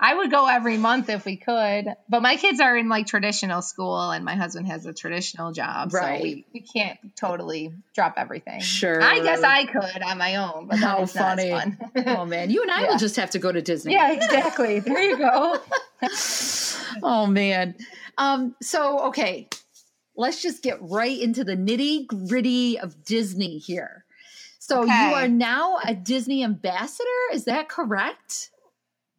I 0.00 0.14
would 0.14 0.30
go 0.30 0.46
every 0.48 0.78
month 0.78 1.10
if 1.10 1.26
we 1.26 1.36
could, 1.36 1.84
but 2.08 2.22
my 2.22 2.36
kids 2.36 2.58
are 2.58 2.74
in 2.74 2.88
like 2.88 3.06
traditional 3.06 3.60
school, 3.60 4.10
and 4.10 4.24
my 4.24 4.34
husband 4.34 4.66
has 4.68 4.86
a 4.86 4.94
traditional 4.94 5.52
job, 5.52 5.92
Right. 5.92 6.16
so 6.20 6.22
we, 6.22 6.46
we 6.54 6.60
can't 6.60 6.98
totally 7.20 7.74
drop 7.94 8.14
everything. 8.16 8.62
Sure. 8.62 9.02
I 9.02 9.20
guess 9.20 9.42
I 9.42 9.66
could 9.66 10.00
on 10.02 10.16
my 10.16 10.36
own, 10.36 10.68
but 10.68 10.78
How 10.78 10.94
then 10.94 11.02
it's 11.04 11.14
not 11.14 11.38
as 11.38 11.50
funny. 11.50 11.76
fun. 11.94 12.06
oh 12.06 12.24
man, 12.24 12.48
you 12.48 12.62
and 12.62 12.70
I 12.70 12.84
Yeah. 12.84 12.88
will 12.92 12.98
just 12.98 13.16
have 13.16 13.28
to 13.32 13.38
go 13.38 13.52
to 13.52 13.60
Disney. 13.60 13.92
yeah, 13.92 14.12
exactly. 14.12 14.80
There 14.80 15.02
you 15.02 15.18
go. 15.18 15.58
oh 17.02 17.26
man. 17.26 17.74
Um, 18.16 18.54
so 18.62 19.08
okay, 19.08 19.48
let's 20.16 20.42
just 20.42 20.62
get 20.62 20.78
right 20.80 21.18
into 21.18 21.44
the 21.44 21.56
nitty 21.56 22.06
gritty 22.06 22.78
of 22.78 23.04
Disney 23.04 23.58
here. 23.58 24.04
So 24.58 24.82
Okay. 24.82 25.08
you 25.08 25.14
are 25.14 25.28
now 25.28 25.78
a 25.84 25.94
Disney 25.94 26.44
ambassador, 26.44 27.08
is 27.32 27.44
that 27.46 27.68
correct? 27.68 28.50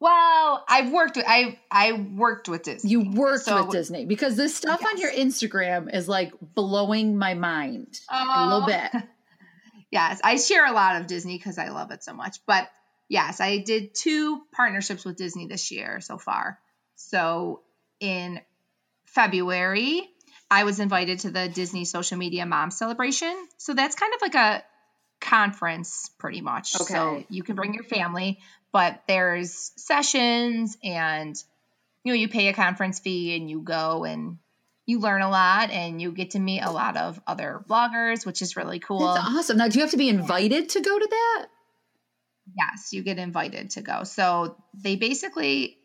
Well, 0.00 0.64
I've 0.68 0.90
worked 0.90 1.16
with 1.16 1.24
I 1.28 1.58
I 1.70 1.92
worked 1.92 2.48
with 2.48 2.62
Disney. 2.64 2.90
You 2.90 3.10
worked 3.12 3.44
So- 3.44 3.62
with 3.64 3.72
Disney 3.72 4.04
because 4.04 4.36
this 4.36 4.54
stuff 4.54 4.84
on 4.84 4.98
your 4.98 5.10
Instagram 5.12 5.94
is 5.94 6.08
like 6.08 6.32
blowing 6.40 7.16
my 7.16 7.34
mind 7.34 8.00
a 8.10 8.14
oh. 8.26 8.44
little 8.46 8.62
Oh. 8.62 8.66
bit. 8.66 9.02
Yes, 9.90 10.20
I 10.24 10.36
share 10.36 10.66
a 10.66 10.72
lot 10.72 11.00
of 11.00 11.06
Disney 11.06 11.36
because 11.38 11.56
I 11.56 11.68
love 11.68 11.92
it 11.92 12.02
so 12.02 12.12
much. 12.14 12.38
But 12.46 12.68
yes, 13.08 13.40
I 13.40 13.58
did 13.58 13.94
two 13.94 14.42
partnerships 14.52 15.04
with 15.04 15.16
Disney 15.16 15.46
this 15.46 15.70
year 15.70 16.00
so 16.00 16.18
far. 16.18 16.58
So 16.96 17.62
in 18.00 18.40
February, 19.04 20.02
I 20.50 20.64
was 20.64 20.80
invited 20.80 21.20
to 21.20 21.30
the 21.30 21.48
Disney 21.48 21.84
Social 21.84 22.18
Media 22.18 22.46
Mom 22.46 22.70
Celebration. 22.70 23.34
So 23.58 23.74
that's 23.74 23.94
kind 23.94 24.12
of 24.14 24.22
like 24.22 24.34
a 24.34 24.64
conference, 25.20 26.10
pretty 26.18 26.40
much. 26.40 26.74
Okay. 26.80 26.92
So 26.92 27.24
you 27.28 27.42
can 27.42 27.56
bring 27.56 27.74
your 27.74 27.84
family, 27.84 28.38
but 28.72 29.02
there's 29.08 29.72
sessions 29.76 30.76
and 30.84 31.36
you 32.04 32.12
know 32.12 32.16
you 32.16 32.28
pay 32.28 32.48
a 32.48 32.52
conference 32.52 33.00
fee 33.00 33.36
and 33.36 33.48
you 33.48 33.62
go 33.62 34.04
and 34.04 34.38
you 34.86 35.00
learn 35.00 35.22
a 35.22 35.30
lot 35.30 35.70
and 35.70 36.00
you 36.00 36.12
get 36.12 36.32
to 36.32 36.38
meet 36.38 36.60
a 36.60 36.70
lot 36.70 36.96
of 36.96 37.20
other 37.26 37.64
bloggers, 37.68 38.26
which 38.26 38.42
is 38.42 38.56
really 38.56 38.78
cool. 38.78 39.14
That's 39.14 39.26
awesome. 39.26 39.56
Now, 39.56 39.68
do 39.68 39.78
you 39.78 39.82
have 39.82 39.92
to 39.92 39.96
be 39.96 40.10
invited 40.10 40.68
to 40.70 40.80
go 40.80 40.98
to 40.98 41.06
that? 41.10 41.46
Yes, 42.56 42.92
you 42.92 43.02
get 43.02 43.18
invited 43.18 43.70
to 43.70 43.80
go. 43.80 44.04
So 44.04 44.56
they 44.74 44.96
basically, 44.96 45.78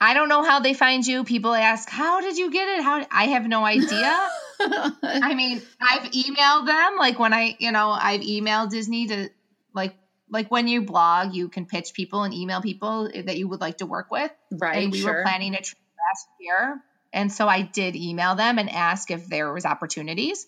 I 0.00 0.14
don't 0.14 0.28
know 0.28 0.42
how 0.42 0.60
they 0.60 0.74
find 0.74 1.06
you. 1.06 1.24
People 1.24 1.54
ask, 1.54 1.88
"How 1.88 2.20
did 2.20 2.36
you 2.36 2.50
get 2.50 2.68
it?" 2.68 2.82
How 2.82 3.06
I 3.10 3.28
have 3.28 3.46
no 3.46 3.64
idea. 3.64 4.28
I 4.60 5.34
mean, 5.34 5.62
I've 5.80 6.10
emailed 6.12 6.66
them. 6.66 6.96
Like 6.98 7.18
when 7.18 7.32
I, 7.32 7.56
you 7.58 7.72
know, 7.72 7.90
I've 7.90 8.20
emailed 8.20 8.70
Disney 8.70 9.06
to 9.08 9.30
like 9.74 9.94
like 10.30 10.50
when 10.50 10.68
you 10.68 10.82
blog, 10.82 11.34
you 11.34 11.48
can 11.48 11.66
pitch 11.66 11.92
people 11.94 12.24
and 12.24 12.34
email 12.34 12.60
people 12.60 13.10
that 13.14 13.36
you 13.36 13.48
would 13.48 13.60
like 13.60 13.78
to 13.78 13.86
work 13.86 14.10
with. 14.10 14.30
right. 14.50 14.82
and 14.82 14.92
we 14.92 15.00
sure. 15.00 15.14
were 15.14 15.22
planning 15.22 15.54
a 15.54 15.62
trip 15.62 15.78
last 16.08 16.26
year. 16.40 16.82
And 17.12 17.32
so 17.32 17.48
I 17.48 17.62
did 17.62 17.96
email 17.96 18.34
them 18.34 18.58
and 18.58 18.68
ask 18.68 19.10
if 19.10 19.26
there 19.28 19.52
was 19.52 19.64
opportunities. 19.64 20.46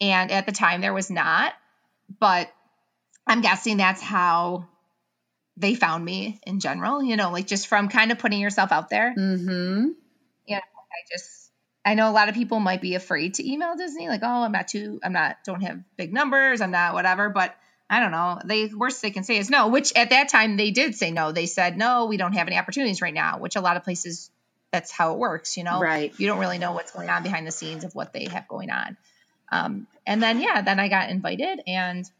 And 0.00 0.30
at 0.30 0.46
the 0.46 0.52
time 0.52 0.80
there 0.80 0.92
was 0.92 1.10
not, 1.10 1.52
but 2.20 2.50
I'm 3.26 3.40
guessing 3.40 3.76
that's 3.76 4.02
how 4.02 4.68
they 5.56 5.74
found 5.74 6.04
me 6.04 6.40
in 6.46 6.60
general, 6.60 7.02
you 7.02 7.16
know, 7.16 7.30
like 7.30 7.46
just 7.46 7.66
from 7.66 7.88
kind 7.88 8.10
of 8.12 8.18
putting 8.18 8.40
yourself 8.40 8.72
out 8.72 8.88
there. 8.88 9.14
Mm-hmm. 9.16 9.90
Yeah. 10.46 10.58
I 10.58 11.14
just 11.14 11.50
I 11.84 11.94
know 11.94 12.08
a 12.08 12.12
lot 12.12 12.28
of 12.28 12.34
people 12.34 12.60
might 12.60 12.80
be 12.80 12.94
afraid 12.94 13.34
to 13.34 13.50
email 13.50 13.76
Disney, 13.76 14.08
like, 14.08 14.20
oh, 14.22 14.44
I'm 14.44 14.52
not 14.52 14.68
too, 14.68 15.00
I'm 15.02 15.12
not, 15.12 15.38
don't 15.44 15.62
have 15.62 15.80
big 15.96 16.12
numbers, 16.12 16.60
I'm 16.60 16.70
not 16.70 16.94
whatever. 16.94 17.28
But 17.28 17.56
I 17.90 18.00
don't 18.00 18.12
know. 18.12 18.40
They 18.44 18.66
worst 18.66 19.02
they 19.02 19.10
can 19.10 19.24
say 19.24 19.36
is 19.36 19.50
no. 19.50 19.68
Which 19.68 19.92
at 19.94 20.10
that 20.10 20.28
time 20.28 20.56
they 20.56 20.70
did 20.70 20.94
say 20.94 21.10
no. 21.10 21.32
They 21.32 21.46
said 21.46 21.76
no, 21.76 22.06
we 22.06 22.16
don't 22.16 22.32
have 22.32 22.46
any 22.46 22.56
opportunities 22.56 23.02
right 23.02 23.12
now. 23.12 23.38
Which 23.38 23.56
a 23.56 23.60
lot 23.60 23.76
of 23.76 23.84
places, 23.84 24.30
that's 24.70 24.90
how 24.90 25.12
it 25.12 25.18
works. 25.18 25.56
You 25.56 25.64
know, 25.64 25.80
Right. 25.80 26.12
You 26.16 26.26
don't 26.26 26.38
really 26.38 26.58
know 26.58 26.72
what's 26.72 26.92
going 26.92 27.10
on 27.10 27.22
behind 27.22 27.46
the 27.46 27.50
scenes 27.50 27.84
of 27.84 27.94
what 27.94 28.12
they 28.12 28.24
have 28.26 28.48
going 28.48 28.70
on. 28.70 28.96
Um, 29.50 29.86
and 30.06 30.22
then 30.22 30.40
yeah, 30.40 30.62
then 30.62 30.80
I 30.80 30.88
got 30.88 31.10
invited, 31.10 31.60
and 31.66 32.10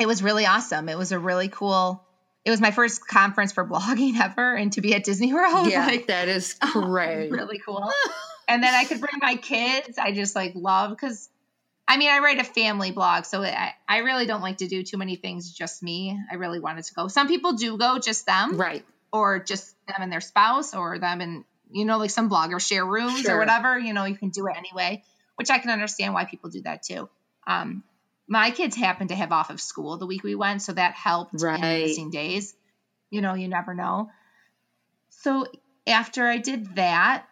it 0.00 0.06
was 0.06 0.22
really 0.22 0.46
awesome. 0.46 0.88
It 0.88 0.96
was 0.96 1.12
a 1.12 1.18
really 1.18 1.48
cool. 1.48 2.02
It 2.48 2.50
was 2.50 2.62
my 2.62 2.70
first 2.70 3.06
conference 3.06 3.52
for 3.52 3.62
blogging 3.62 4.18
ever, 4.20 4.54
and 4.54 4.72
to 4.72 4.80
be 4.80 4.94
at 4.94 5.04
Disney 5.04 5.34
World, 5.34 5.68
Yeah, 5.70 5.84
like 5.84 6.06
that 6.06 6.28
is 6.28 6.54
great. 6.72 7.28
really 7.30 7.58
cool. 7.58 7.92
and 8.48 8.62
then 8.62 8.72
I 8.72 8.84
could 8.84 9.00
bring 9.00 9.18
my 9.20 9.34
kids. 9.36 9.98
I 9.98 10.12
just 10.12 10.34
like 10.34 10.52
love 10.54 10.88
because 10.88 11.28
I 11.86 11.98
mean, 11.98 12.08
I 12.08 12.20
write 12.20 12.38
a 12.38 12.44
family 12.44 12.90
blog, 12.90 13.26
so 13.26 13.42
I, 13.42 13.74
I 13.86 13.98
really 13.98 14.24
don't 14.24 14.40
like 14.40 14.58
to 14.58 14.66
do 14.66 14.82
too 14.82 14.96
many 14.96 15.16
things 15.16 15.52
just 15.52 15.82
me. 15.82 16.18
I 16.32 16.36
really 16.36 16.58
wanted 16.58 16.84
to 16.86 16.94
go. 16.94 17.08
Some 17.08 17.28
people 17.28 17.52
do 17.52 17.76
go 17.76 17.98
just 17.98 18.24
them, 18.24 18.56
Right. 18.56 18.82
or 19.12 19.40
just 19.40 19.74
them 19.86 19.96
and 20.00 20.10
their 20.10 20.22
spouse, 20.22 20.72
or 20.74 20.98
them 20.98 21.20
and 21.20 21.44
you 21.70 21.84
know, 21.84 21.98
like 21.98 22.08
some 22.10 22.30
bloggers 22.30 22.66
share 22.66 22.86
rooms 22.86 23.20
Sure. 23.20 23.36
or 23.36 23.38
whatever. 23.38 23.78
You 23.78 23.92
know, 23.92 24.06
you 24.06 24.16
can 24.16 24.30
do 24.30 24.46
it 24.46 24.54
anyway, 24.56 25.02
which 25.36 25.50
I 25.50 25.58
can 25.58 25.70
understand 25.70 26.14
why 26.14 26.24
people 26.24 26.48
do 26.48 26.62
that 26.62 26.82
too. 26.82 27.10
Um, 27.46 27.84
my 28.28 28.50
kids 28.50 28.76
happened 28.76 29.08
to 29.10 29.16
have 29.16 29.32
off 29.32 29.50
of 29.50 29.60
school 29.60 29.96
the 29.98 30.06
week 30.06 30.22
we 30.22 30.34
went, 30.34 30.62
so 30.62 30.72
that 30.72 30.94
helped 30.94 31.34
Right. 31.40 31.62
in 31.62 31.82
missing 31.82 32.10
days. 32.10 32.54
You 33.10 33.22
know, 33.22 33.34
you 33.34 33.48
never 33.48 33.74
know. 33.74 34.08
So 35.10 35.46
after 35.86 36.26
I 36.26 36.38
did 36.38 36.76
that, 36.76 37.24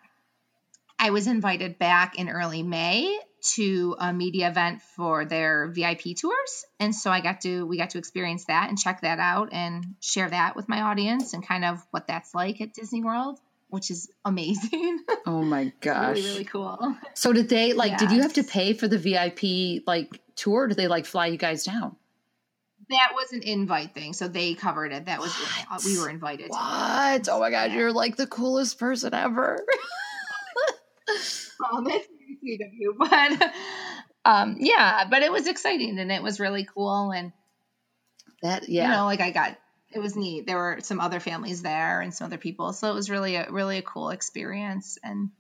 I 0.99 1.11
was 1.11 1.27
invited 1.27 1.79
back 1.79 2.19
in 2.19 2.29
early 2.29 2.63
May 2.63 3.19
to 3.55 3.95
a 4.01 4.13
media 4.13 4.49
event 4.49 4.81
for 4.97 5.25
their 5.27 5.69
VIP 5.69 6.17
tours. 6.19 6.65
And 6.81 6.95
so 6.95 7.11
I 7.11 7.21
got 7.21 7.43
to 7.43 7.65
we 7.67 7.77
got 7.77 7.91
to 7.91 7.99
experience 7.99 8.47
that 8.47 8.69
and 8.71 8.79
check 8.79 9.03
that 9.03 9.19
out 9.19 9.51
and 9.53 9.85
share 10.01 10.29
that 10.31 10.57
with 10.57 10.69
my 10.69 10.81
audience 10.81 11.35
and 11.35 11.47
kind 11.47 11.65
of 11.65 11.79
what 11.91 12.07
that's 12.09 12.35
like 12.35 12.61
at 12.61 12.73
Disney 12.73 13.05
World, 13.05 13.39
which 13.69 13.91
is 13.91 14.11
amazing. 14.25 15.01
Oh 15.29 15.43
my 15.43 15.73
gosh. 15.81 16.17
really, 16.19 16.29
really 16.29 16.45
cool. 16.45 16.97
So 17.15 17.33
did 17.33 17.49
they 17.49 17.73
like? 17.73 17.99
Did 17.99 18.13
you 18.13 18.23
have 18.23 18.35
to 18.35 18.45
pay 18.45 18.75
for 18.75 18.87
the 18.87 18.97
VIP 18.97 19.83
like 19.85 20.21
tour? 20.37 20.69
Did 20.69 20.77
they 20.77 20.87
like 20.87 21.05
fly 21.05 21.27
you 21.27 21.37
guys 21.37 21.65
down? 21.65 21.97
That 22.91 23.11
was 23.15 23.33
an 23.33 23.43
invite 23.43 23.93
thing, 23.93 24.13
so 24.13 24.29
they 24.29 24.55
covered 24.55 24.93
it. 24.93 25.07
That 25.07 25.19
was 25.19 25.35
What? 25.69 25.85
we 25.85 25.99
were 25.99 26.09
invited. 26.09 26.51
What? 26.51 27.29
Oh 27.29 27.41
my 27.41 27.51
gosh, 27.51 27.73
you're 27.73 27.93
like 27.93 28.15
the 28.15 28.29
coolest 28.29 28.79
person 28.79 29.15
ever. 29.15 29.59
Oh, 31.09 31.83
that's 31.85 32.07
sweet 32.41 32.61
of 32.61 32.73
you, 32.75 32.95
but 32.99 33.53
um, 34.25 34.57
yeah, 34.59 35.07
but 35.09 35.23
it 35.23 35.33
was 35.33 35.47
exciting 35.47 35.99
and 35.99 36.13
it 36.13 36.23
was 36.23 36.39
really 36.41 36.65
cool 36.75 37.13
and 37.13 37.33
that 38.43 38.69
yeah, 38.69 38.85
you 38.91 38.97
know, 38.97 39.05
like 39.07 39.21
I 39.21 39.31
got 39.31 39.57
it 39.91 39.99
was 39.99 40.17
neat. 40.17 40.47
There 40.47 40.57
were 40.57 40.79
some 40.83 41.01
other 41.01 41.21
families 41.21 41.63
there 41.63 42.01
and 42.01 42.15
some 42.15 42.27
other 42.27 42.39
people, 42.39 42.73
so 42.73 42.91
it 42.91 42.95
was 42.95 43.11
really 43.11 43.37
a 43.37 43.47
really 43.51 43.79
a 43.79 43.83
cool 43.83 44.11
experience 44.11 44.99
and 45.03 45.31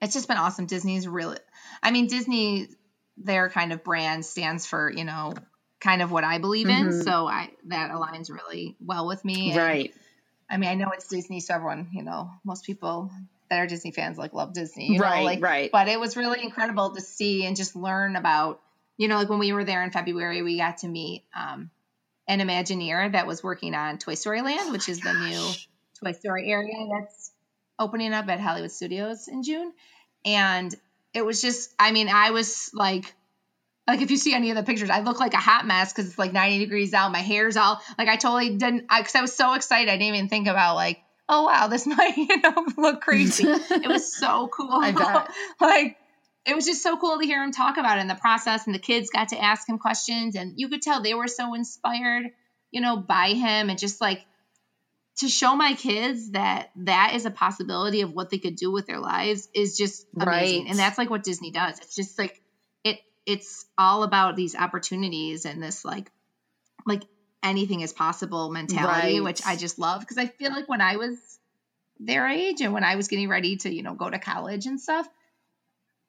it's 0.00 0.14
just 0.14 0.28
been 0.28 0.36
awesome. 0.36 0.66
Disney's 0.66 1.08
really, 1.08 1.38
I 1.82 1.90
mean, 1.90 2.06
Disney, 2.06 2.66
their 3.16 3.48
kind 3.48 3.72
of 3.72 3.82
brand 3.84 4.24
stands 4.24 4.66
for 4.66 4.90
you 4.90 5.04
know 5.04 5.34
kind 5.80 6.02
of 6.02 6.10
what 6.10 6.24
I 6.24 6.38
believe 6.38 6.68
in, 6.68 6.86
Mhm. 6.88 7.02
so 7.02 7.26
I 7.28 7.50
that 7.68 7.90
aligns 7.90 8.30
really 8.30 8.74
well 8.80 9.06
with 9.06 9.24
me. 9.24 9.52
And, 9.52 9.56
right, 9.56 9.90
I 10.50 10.58
mean, 10.58 10.70
I 10.70 10.74
know 10.74 10.90
it's 10.94 11.08
Disney, 11.08 11.40
so 11.40 11.54
everyone, 11.54 11.88
you 11.92 12.02
know, 12.04 12.30
most 12.44 12.64
people 12.64 13.10
that 13.50 13.60
are 13.60 13.66
Disney 13.66 13.92
fans 13.92 14.18
like 14.18 14.32
love 14.34 14.52
Disney, 14.54 14.92
you 14.92 15.00
know, 15.00 15.00
Right, 15.02 15.24
like, 15.24 15.40
right. 15.42 15.70
But 15.72 15.88
it 15.88 16.00
was 16.00 16.16
really 16.16 16.42
incredible 16.42 16.94
to 16.94 17.00
see 17.02 17.46
and 17.46 17.56
just 17.56 17.76
learn 17.76 18.16
about, 18.16 18.60
you 18.98 19.08
know, 19.08 19.16
like 19.16 19.28
when 19.30 19.38
we 19.40 19.52
were 19.52 19.64
there 19.64 19.84
in 19.84 19.90
February, 19.92 20.42
we 20.42 20.58
got 20.58 20.78
to 20.78 20.88
meet 20.88 21.24
um, 21.36 21.70
an 22.26 22.40
Imagineer 22.40 23.12
that 23.12 23.26
was 23.26 23.42
working 23.42 23.74
on 23.74 23.98
Toy 23.98 24.14
Story 24.14 24.42
Land, 24.42 24.72
which 24.72 24.88
is 24.88 25.00
the 25.00 25.12
new 25.12 25.52
Toy 26.02 26.12
Story 26.12 26.50
area 26.50 26.86
that's 26.90 27.32
opening 27.78 28.12
up 28.12 28.28
at 28.28 28.40
Hollywood 28.40 28.72
Studios 28.72 29.28
in 29.28 29.42
June. 29.42 29.72
And 30.24 30.74
it 31.12 31.24
was 31.24 31.42
just, 31.42 31.74
I 31.78 31.92
mean, 31.92 32.08
I 32.08 32.30
was 32.30 32.70
like, 32.72 33.14
like 33.86 34.00
if 34.00 34.10
you 34.10 34.16
see 34.16 34.34
any 34.34 34.50
of 34.50 34.56
the 34.56 34.62
pictures, 34.62 34.90
I 34.90 35.00
look 35.00 35.20
like 35.20 35.34
a 35.34 35.38
hot 35.38 35.66
mess 35.66 35.92
because 35.92 36.08
it's 36.08 36.18
like 36.18 36.32
90 36.32 36.58
degrees 36.58 36.94
out. 36.94 37.12
My 37.12 37.18
hair's 37.18 37.56
all 37.56 37.80
like 37.98 38.08
I 38.08 38.16
totally 38.16 38.56
didn't, 38.56 38.86
because 38.88 39.14
I, 39.14 39.20
was 39.20 39.34
so 39.34 39.54
excited. 39.54 39.90
I 39.90 39.96
didn't 39.96 40.14
even 40.14 40.28
think 40.28 40.48
about 40.48 40.76
like, 40.76 41.02
oh 41.28 41.44
wow, 41.44 41.68
this 41.68 41.86
might 41.86 42.16
you 42.16 42.40
know 42.40 42.66
look 42.78 43.02
crazy. 43.02 43.44
it 43.46 43.88
was 43.88 44.16
so 44.16 44.48
cool. 44.48 44.70
I 44.72 45.26
like 45.60 45.96
it 46.46 46.54
was 46.54 46.66
just 46.66 46.82
so 46.82 46.96
cool 46.96 47.18
to 47.18 47.24
hear 47.24 47.42
him 47.42 47.52
talk 47.52 47.76
about 47.76 47.98
it 47.98 48.02
in 48.02 48.08
the 48.08 48.14
process, 48.14 48.66
and 48.66 48.74
the 48.74 48.78
kids 48.80 49.10
got 49.10 49.28
to 49.28 49.42
ask 49.42 49.68
him 49.68 49.78
questions, 49.78 50.36
and 50.36 50.54
you 50.56 50.68
could 50.68 50.82
tell 50.82 51.00
they 51.02 51.14
were 51.14 51.28
so 51.28 51.54
inspired, 51.54 52.26
you 52.70 52.80
know, 52.80 52.96
by 52.96 53.30
him, 53.30 53.70
and 53.70 53.78
just 53.78 54.00
like 54.00 54.20
to 55.18 55.28
show 55.28 55.54
my 55.54 55.74
kids 55.74 56.32
that 56.32 56.70
that 56.76 57.12
is 57.14 57.24
a 57.24 57.30
possibility 57.30 58.00
of 58.00 58.10
what 58.12 58.30
they 58.30 58.38
could 58.38 58.56
do 58.56 58.72
with 58.72 58.84
their 58.86 58.98
lives 58.98 59.48
is 59.54 59.76
just 59.76 60.06
amazing. 60.18 60.62
Right. 60.64 60.70
And 60.70 60.78
that's 60.78 60.98
like 60.98 61.08
what 61.08 61.22
Disney 61.22 61.50
does. 61.52 61.78
It's 61.78 61.94
just 61.94 62.18
like 62.18 62.40
it 62.82 62.98
it's 63.24 63.64
all 63.78 64.02
about 64.02 64.34
these 64.36 64.56
opportunities 64.56 65.44
and 65.44 65.62
this 65.62 65.84
like 65.84 66.10
like 66.84 67.02
anything 67.44 67.80
is 67.80 67.92
possible 67.92 68.50
mentality, 68.50 69.14
Right. 69.14 69.24
which 69.24 69.46
I 69.46 69.56
just 69.56 69.78
love 69.78 70.00
because 70.00 70.18
I 70.18 70.26
feel 70.26 70.50
like 70.50 70.68
when 70.68 70.80
I 70.80 70.96
was 70.96 71.16
their 72.00 72.26
age 72.26 72.60
and 72.60 72.72
when 72.72 72.82
I 72.84 72.96
was 72.96 73.06
getting 73.06 73.28
ready 73.28 73.56
to, 73.58 73.72
you 73.72 73.82
know, 73.82 73.94
go 73.94 74.10
to 74.10 74.18
college 74.18 74.66
and 74.66 74.80
stuff, 74.80 75.06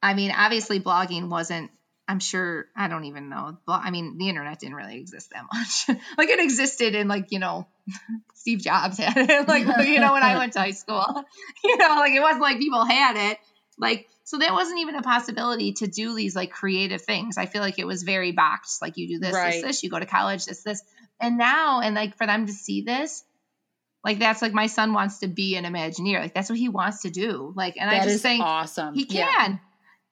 I 0.06 0.14
mean, 0.14 0.32
obviously 0.32 0.80
blogging 0.80 1.30
wasn't 1.30 1.72
I'm 2.08 2.20
sure 2.20 2.68
I 2.76 2.88
don't 2.88 3.06
even 3.06 3.30
know. 3.30 3.58
I 3.68 3.90
mean, 3.90 4.18
the 4.20 4.30
internet 4.30 4.60
didn't 4.60 4.76
really 4.76 5.00
exist 5.00 5.32
that 5.32 5.46
much. 5.52 6.00
like 6.18 6.30
it 6.30 6.40
existed 6.40 6.94
in 6.94 7.08
like, 7.08 7.32
you 7.32 7.40
know, 7.40 7.68
Steve 8.36 8.60
Jobs 8.60 9.00
had 9.00 9.18
it. 9.18 9.48
like, 9.48 9.66
you 9.88 10.00
know, 10.00 10.14
when 10.14 10.22
I 10.22 10.38
went 10.38 10.54
to 10.54 10.60
high 10.60 10.72
school, 10.72 11.04
you 11.64 11.78
know, 11.78 11.96
like 11.96 12.14
it 12.14 12.22
wasn't 12.22 12.42
like 12.42 12.60
people 12.60 12.86
had 12.86 13.32
it. 13.32 13.40
Like, 13.80 14.08
so 14.24 14.38
that 14.38 14.54
wasn't 14.54 14.82
even 14.82 14.96
a 14.96 15.02
possibility 15.02 15.74
to 15.74 15.88
do 15.88 16.16
these 16.16 16.36
like 16.36 16.52
creative 16.52 17.02
things. 17.02 17.38
I 17.38 17.48
feel 17.48 17.62
like 17.62 17.80
it 17.80 17.88
was 17.88 18.04
very 18.04 18.32
boxed. 18.32 18.84
Like 18.84 18.98
you 18.98 19.08
do 19.08 19.20
this, 19.20 19.34
Right. 19.34 19.54
this, 19.54 19.64
this, 19.64 19.84
you 19.84 19.90
go 19.90 20.00
to 20.00 20.06
college, 20.06 20.46
this, 20.46 20.62
this. 20.62 20.84
And 21.20 21.40
now, 21.40 21.82
and 21.82 21.96
like 21.96 22.18
for 22.18 22.28
them 22.28 22.46
to 22.46 22.54
see 22.54 22.82
this, 22.84 23.24
like 24.04 24.20
that's 24.20 24.44
like 24.44 24.54
my 24.54 24.68
son 24.68 24.94
wants 24.94 25.20
to 25.20 25.28
be 25.28 25.56
an 25.56 25.66
Imagineer. 25.66 26.20
Like 26.20 26.36
that's 26.36 26.50
what 26.50 26.60
he 26.60 26.70
wants 26.70 27.02
to 27.02 27.10
do. 27.10 27.52
Like, 27.56 27.78
and 27.78 27.90
I 27.90 27.96
that 27.96 28.04
just 28.04 28.16
is 28.18 28.22
think 28.22 28.44
awesome. 28.44 28.94
he 28.94 29.08
Yeah. 29.10 29.58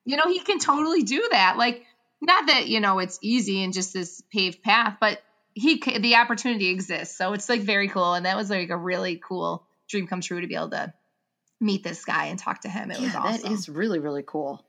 You 0.05 0.17
know, 0.17 0.25
he 0.27 0.39
can 0.39 0.59
totally 0.59 1.03
do 1.03 1.27
that. 1.31 1.57
Like, 1.57 1.85
not 2.21 2.47
that 2.47 2.67
you 2.67 2.79
know 2.79 2.99
it's 2.99 3.19
easy 3.21 3.63
and 3.63 3.73
just 3.73 3.93
this 3.93 4.21
paved 4.31 4.61
path, 4.63 4.97
but 4.99 5.21
he 5.53 5.77
the 5.99 6.15
opportunity 6.15 6.69
exists. 6.69 7.17
So 7.17 7.33
it's 7.33 7.47
like 7.49 7.61
very 7.61 7.87
cool, 7.89 8.13
and 8.13 8.25
that 8.25 8.35
was 8.37 8.49
like 8.49 8.69
a 8.69 8.77
really 8.77 9.21
cool 9.25 9.65
dream 9.89 10.07
come 10.07 10.21
true 10.21 10.41
to 10.41 10.47
be 10.47 10.55
able 10.55 10.69
to 10.71 10.93
meet 11.59 11.83
this 11.83 12.03
guy 12.05 12.25
and 12.25 12.39
talk 12.39 12.61
to 12.61 12.69
him. 12.69 12.91
It 12.91 12.99
was 12.99 13.13
Yeah, 13.13 13.19
awesome. 13.19 13.41
that 13.43 13.51
is 13.51 13.69
really 13.69 13.99
really 13.99 14.23
cool. 14.25 14.65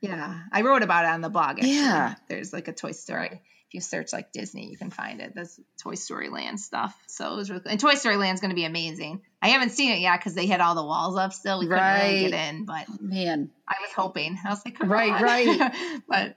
yeah, 0.00 0.42
I 0.52 0.62
wrote 0.62 0.82
about 0.82 1.04
it 1.04 1.08
on 1.08 1.20
the 1.20 1.28
blog. 1.30 1.58
Actually. 1.58 1.74
Yeah. 1.74 2.14
there's 2.28 2.52
like 2.52 2.68
a 2.68 2.72
Toy 2.72 2.92
Story. 2.92 3.40
If 3.68 3.74
you 3.74 3.80
search 3.80 4.12
like 4.12 4.30
Disney, 4.32 4.68
you 4.70 4.78
can 4.78 4.90
find 4.90 5.20
it. 5.20 5.34
This 5.34 5.58
Toy 5.82 5.94
Story 5.94 6.28
Land 6.28 6.60
stuff. 6.60 6.96
So 7.08 7.32
it 7.32 7.36
was 7.36 7.50
really 7.50 7.62
cool. 7.62 7.72
And 7.72 7.80
Toy 7.80 7.94
Story 7.94 8.16
Land's 8.16 8.40
going 8.40 8.50
to 8.50 8.54
be 8.54 8.64
amazing. 8.64 9.22
I 9.42 9.48
haven't 9.48 9.70
seen 9.70 9.90
it 9.92 9.98
yet 9.98 10.18
because 10.20 10.34
they 10.34 10.46
had 10.46 10.60
all 10.60 10.74
the 10.76 10.84
walls 10.84 11.16
up 11.16 11.32
still. 11.32 11.58
We 11.58 11.66
couldn't 11.66 11.82
really 11.84 12.22
Right. 12.22 12.30
get 12.30 12.48
in, 12.54 12.64
but 12.64 12.86
Man, 13.00 13.50
I 13.68 13.74
was 13.80 13.90
hoping. 13.94 14.38
I 14.44 14.50
was 14.50 14.62
like, 14.64 14.78
come 14.78 14.88
Right, 14.90 15.12
on. 15.12 15.22
right. 15.22 15.72
but 16.08 16.36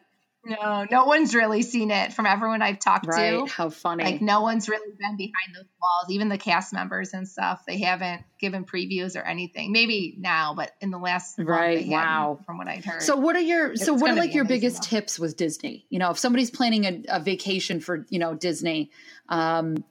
no, 0.49 0.85
no 0.89 1.05
one's 1.05 1.35
really 1.35 1.61
seen 1.61 1.91
it 1.91 2.13
from 2.13 2.25
everyone 2.25 2.61
I've 2.61 2.79
talked 2.79 3.07
right? 3.07 3.45
to. 3.45 3.51
How 3.51 3.69
funny. 3.69 4.03
Like 4.03 4.21
no 4.21 4.41
one's 4.41 4.67
really 4.67 4.91
been 4.99 5.15
behind 5.17 5.55
those 5.55 5.65
walls, 5.81 6.09
even 6.09 6.29
the 6.29 6.37
cast 6.37 6.73
members 6.73 7.13
and 7.13 7.27
stuff. 7.27 7.61
They 7.67 7.79
haven't 7.79 8.23
given 8.39 8.65
previews 8.65 9.15
or 9.15 9.21
anything. 9.21 9.71
Maybe 9.71 10.15
now, 10.17 10.53
but 10.55 10.71
in 10.81 10.89
the 10.89 10.97
last 10.97 11.37
Right, 11.37 11.87
wow. 11.87 12.39
from 12.45 12.57
what 12.57 12.67
I'd 12.67 12.83
heard. 12.83 13.01
So 13.03 13.15
what 13.15 13.35
are 13.35 13.41
your 13.41 13.75
so 13.75 13.93
what 13.93 14.11
are 14.11 14.15
like 14.15 14.33
your 14.33 14.45
biggest 14.45 14.83
tips 14.83 15.19
with 15.19 15.37
Disney? 15.37 15.85
You 15.89 15.99
know, 15.99 16.11
if 16.11 16.19
somebody's 16.19 16.51
planning 16.51 16.85
a, 16.85 17.03
a 17.09 17.19
vacation 17.19 17.79
for 17.79 18.05
you 18.09 18.19
know 18.19 18.33
Disney, 18.33 18.91
um, 19.29 19.83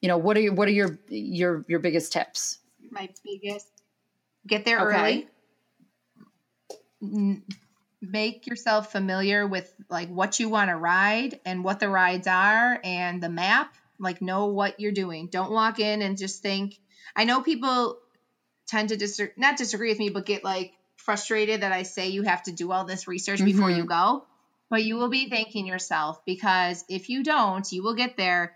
you 0.00 0.08
know 0.08 0.18
what 0.18 0.36
are 0.36 0.40
your 0.40 0.52
what 0.54 0.68
are 0.68 0.72
your 0.72 0.98
your 1.08 1.64
your 1.68 1.78
biggest 1.78 2.12
tips? 2.12 2.58
my 2.90 3.08
biggest 3.24 3.66
get 4.46 4.64
there 4.64 4.78
Okay. 4.78 5.28
early 7.00 7.36
make 8.10 8.46
yourself 8.46 8.90
familiar 8.92 9.46
with 9.46 9.70
like 9.90 10.08
what 10.08 10.38
you 10.40 10.48
want 10.48 10.70
to 10.70 10.76
ride 10.76 11.38
and 11.44 11.64
what 11.64 11.80
the 11.80 11.88
rides 11.88 12.26
are 12.26 12.78
and 12.84 13.22
the 13.22 13.28
map 13.28 13.68
like 13.98 14.20
know 14.20 14.46
what 14.46 14.74
you're 14.78 14.92
doing 14.92 15.28
don't 15.30 15.50
walk 15.50 15.78
in 15.78 16.02
and 16.02 16.18
just 16.18 16.42
think 16.42 16.78
i 17.14 17.24
know 17.24 17.40
people 17.42 17.96
tend 18.68 18.88
to 18.90 18.96
dis- 18.96 19.20
not 19.36 19.56
disagree 19.56 19.88
with 19.90 19.98
me 19.98 20.10
but 20.10 20.26
get 20.26 20.44
like 20.44 20.72
frustrated 20.96 21.62
that 21.62 21.72
i 21.72 21.82
say 21.82 22.08
you 22.08 22.22
have 22.22 22.42
to 22.42 22.52
do 22.52 22.70
all 22.72 22.84
this 22.84 23.06
research 23.08 23.42
before 23.44 23.70
Mhm. 23.70 23.76
you 23.78 23.84
go 23.86 24.24
but 24.68 24.84
you 24.84 24.96
will 24.96 25.08
be 25.08 25.28
thanking 25.28 25.66
yourself 25.66 26.18
because 26.26 26.84
if 26.88 27.08
you 27.08 27.22
don't 27.22 27.70
you 27.72 27.82
will 27.82 27.94
get 27.94 28.16
there 28.16 28.52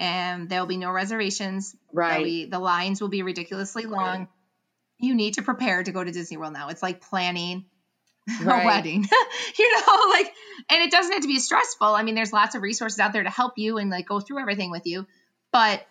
and 0.00 0.48
there'll 0.48 0.66
be 0.66 0.76
no 0.76 0.90
reservations 0.90 1.74
Right. 1.92 2.24
be- 2.24 2.44
the 2.46 2.58
lines 2.58 3.00
will 3.00 3.08
be 3.08 3.22
ridiculously 3.22 3.86
long. 3.86 4.26
You 4.98 5.14
need 5.14 5.34
to 5.34 5.42
prepare 5.42 5.82
to 5.82 5.92
go 5.92 6.02
to 6.02 6.10
Disney 6.10 6.36
World 6.36 6.52
now. 6.52 6.68
It's 6.68 6.82
like 6.82 7.00
planning 7.00 7.64
Right. 8.40 8.62
a 8.62 8.66
wedding, 8.66 9.06
you 9.58 9.72
know, 9.72 10.06
like, 10.10 10.32
and 10.70 10.82
it 10.82 10.90
doesn't 10.90 11.12
have 11.12 11.22
to 11.22 11.28
be 11.28 11.38
stressful. 11.38 11.86
I 11.86 12.02
mean, 12.02 12.14
there's 12.14 12.32
lots 12.32 12.54
of 12.54 12.62
resources 12.62 12.98
out 12.98 13.12
there 13.12 13.22
to 13.22 13.30
help 13.30 13.54
you 13.56 13.78
and 13.78 13.90
like 13.90 14.06
go 14.06 14.20
through 14.20 14.40
everything 14.40 14.70
with 14.70 14.86
you, 14.86 15.06
but 15.52 15.86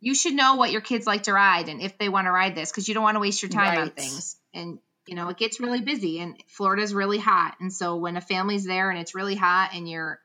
you 0.00 0.14
should 0.14 0.34
know 0.34 0.56
what 0.56 0.70
your 0.70 0.80
kids 0.80 1.06
like 1.06 1.24
to 1.24 1.32
ride 1.32 1.68
and 1.68 1.80
if 1.82 1.98
they 1.98 2.08
want 2.08 2.26
to 2.26 2.30
ride 2.30 2.54
this 2.54 2.70
because 2.70 2.88
you 2.88 2.94
don't 2.94 3.02
want 3.02 3.16
to 3.16 3.20
waste 3.20 3.42
your 3.42 3.50
time 3.50 3.78
on 3.78 3.90
things. 3.90 4.36
And 4.54 4.78
you 5.06 5.14
know, 5.14 5.28
it 5.28 5.36
gets 5.36 5.60
really 5.60 5.80
busy 5.80 6.20
and 6.20 6.36
Florida's 6.48 6.94
really 6.94 7.18
hot, 7.18 7.56
and 7.60 7.72
so 7.72 7.96
when 7.96 8.16
a 8.16 8.20
family's 8.20 8.64
there 8.64 8.90
and 8.90 8.98
it's 8.98 9.14
really 9.14 9.36
hot 9.36 9.70
and 9.74 9.88
you're 9.88 10.18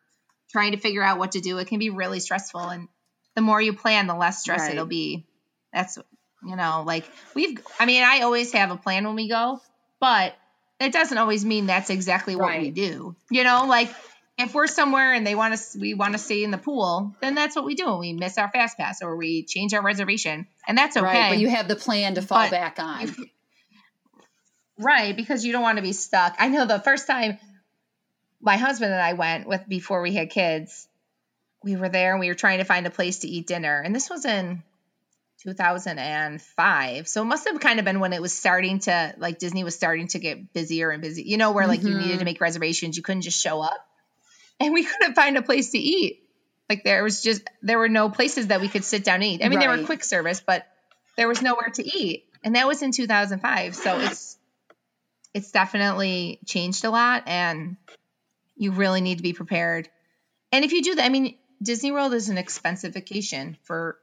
trying 0.51 0.71
to 0.71 0.77
figure 0.77 1.03
out 1.03 1.17
what 1.19 1.33
to 1.33 1.41
do, 1.41 1.57
it 1.57 1.67
can 1.67 1.79
be 1.79 1.89
really 1.89 2.19
stressful. 2.19 2.61
And 2.61 2.87
the 3.35 3.41
more 3.41 3.61
you 3.61 3.73
plan, 3.73 4.07
the 4.07 4.15
less 4.15 4.41
stress 4.41 4.61
Right. 4.61 4.71
it'll 4.71 4.85
be. 4.85 5.25
That's 5.73 5.97
you 6.45 6.55
know, 6.55 6.83
like 6.85 7.09
we've. 7.33 7.59
I 7.79 7.85
mean, 7.85 8.03
I 8.03 8.21
always 8.21 8.51
have 8.53 8.71
a 8.71 8.77
plan 8.77 9.05
when 9.05 9.15
we 9.15 9.27
go, 9.27 9.59
but 9.99 10.35
it 10.83 10.93
doesn't 10.93 11.17
always 11.17 11.43
mean 11.45 11.65
that's 11.67 11.89
exactly 11.89 12.35
what 12.35 12.57
we 12.59 12.71
do. 12.71 13.15
You 13.29 13.43
know, 13.43 13.65
like 13.67 13.89
if 14.37 14.53
we're 14.53 14.67
somewhere 14.67 15.13
and 15.13 15.25
they 15.25 15.35
want 15.35 15.53
us, 15.53 15.75
we 15.79 15.93
want 15.93 16.13
to 16.13 16.19
stay 16.19 16.43
in 16.43 16.51
the 16.51 16.57
pool, 16.57 17.15
then 17.21 17.35
that's 17.35 17.55
what 17.55 17.65
we 17.65 17.75
do. 17.75 17.87
And 17.89 17.99
we 17.99 18.13
miss 18.13 18.37
our 18.37 18.49
fast 18.49 18.77
pass 18.77 19.01
or 19.01 19.15
we 19.15 19.43
change 19.45 19.73
our 19.73 19.81
reservation, 19.83 20.47
and 20.67 20.77
that's 20.77 20.97
okay. 20.97 21.05
Right, 21.05 21.29
but 21.29 21.37
you 21.37 21.49
have 21.49 21.67
the 21.67 21.75
plan 21.75 22.15
to 22.15 22.21
fall 22.21 22.39
But 22.39 22.51
back 22.51 22.79
on. 22.79 23.07
you- 23.07 23.27
right, 24.79 25.15
because 25.15 25.45
you 25.45 25.51
don't 25.51 25.61
want 25.61 25.77
to 25.77 25.83
be 25.83 25.93
stuck. 25.93 26.35
I 26.39 26.47
know 26.49 26.65
the 26.65 26.79
first 26.79 27.07
time 27.07 27.37
my 28.41 28.57
husband 28.57 28.91
and 28.91 29.01
I 29.01 29.13
went 29.13 29.47
with 29.47 29.67
before 29.67 30.01
we 30.01 30.13
had 30.13 30.29
kids, 30.29 30.87
we 31.63 31.75
were 31.77 31.89
there 31.89 32.11
and 32.11 32.19
we 32.19 32.27
were 32.27 32.33
trying 32.33 32.57
to 32.57 32.65
find 32.65 32.85
a 32.87 32.91
place 32.91 33.19
to 33.19 33.27
eat 33.27 33.47
dinner, 33.47 33.79
and 33.79 33.95
this 33.95 34.09
was 34.09 34.25
in 34.25 34.63
2005. 35.43 37.07
So 37.07 37.21
it 37.21 37.25
must 37.25 37.47
have 37.47 37.59
kind 37.59 37.79
of 37.79 37.85
been 37.85 37.99
when 37.99 38.13
it 38.13 38.21
was 38.21 38.33
starting 38.33 38.79
to 38.79 39.13
like 39.17 39.39
Disney 39.39 39.63
was 39.63 39.75
starting 39.75 40.07
to 40.09 40.19
get 40.19 40.53
busier 40.53 40.89
and 40.89 41.01
busy. 41.01 41.23
You 41.23 41.37
know, 41.37 41.51
where 41.51 41.67
like 41.67 41.83
you 41.83 41.95
needed 41.95 42.19
to 42.19 42.23
Mhm. 42.23 42.25
make 42.25 42.41
reservations, 42.41 42.97
you 42.97 43.03
couldn't 43.03 43.21
just 43.21 43.41
show 43.41 43.61
up. 43.61 43.77
And 44.59 44.73
we 44.73 44.83
couldn't 44.83 45.15
find 45.15 45.37
a 45.37 45.41
place 45.41 45.71
to 45.71 45.77
eat. 45.77 46.21
Like 46.69 46.83
there 46.83 47.03
was 47.03 47.21
just 47.21 47.41
there 47.61 47.77
were 47.77 47.89
no 47.89 48.09
places 48.09 48.47
that 48.47 48.61
we 48.61 48.69
could 48.69 48.83
sit 48.83 49.03
down 49.03 49.15
and 49.15 49.23
eat. 49.25 49.43
I 49.43 49.49
mean, 49.49 49.59
there 49.59 49.69
were 49.69 49.83
quick 49.85 50.03
service, 50.03 50.41
but 50.45 50.65
there 51.17 51.27
was 51.27 51.41
nowhere 51.41 51.69
to 51.73 51.83
eat. 51.85 52.25
And 52.43 52.55
that 52.55 52.67
was 52.67 52.81
in 52.81 52.91
2005. 52.91 53.75
So 53.75 53.99
it's 53.99 54.37
it's 55.33 55.51
definitely 55.51 56.39
changed 56.45 56.85
a 56.85 56.89
lot 56.89 57.23
and 57.27 57.75
you 58.55 58.71
really 58.71 59.01
need 59.01 59.17
to 59.17 59.23
be 59.23 59.33
prepared. 59.33 59.89
And 60.51 60.63
if 60.63 60.71
you 60.71 60.83
do 60.83 60.95
that, 60.95 61.05
I 61.05 61.09
mean, 61.09 61.35
Disney 61.61 61.91
World 61.91 62.13
is 62.13 62.29
an 62.29 62.37
expensive 62.37 62.93
vacation 62.93 63.57
for 63.63 63.97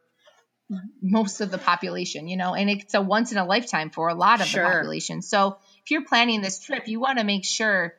most 1.03 1.41
of 1.41 1.51
the 1.51 1.59
population, 1.59 2.29
you 2.29 2.37
know, 2.37 2.55
and 2.55 2.71
it's 2.71 2.95
a 2.95 3.01
once 3.01 3.33
in 3.33 3.39
a 3.39 3.45
lifetime 3.45 3.91
for 3.91 4.09
a 4.09 4.14
lot 4.14 4.41
of 4.41 4.47
Sure. 4.47 4.62
the 4.62 4.68
population. 4.71 5.23
So 5.23 5.57
if 5.85 5.91
you're 5.91 6.05
planning 6.05 6.41
this 6.43 6.59
trip, 6.61 6.87
you 6.89 7.01
want 7.01 7.18
to 7.18 7.25
make 7.25 7.45
sure 7.45 7.95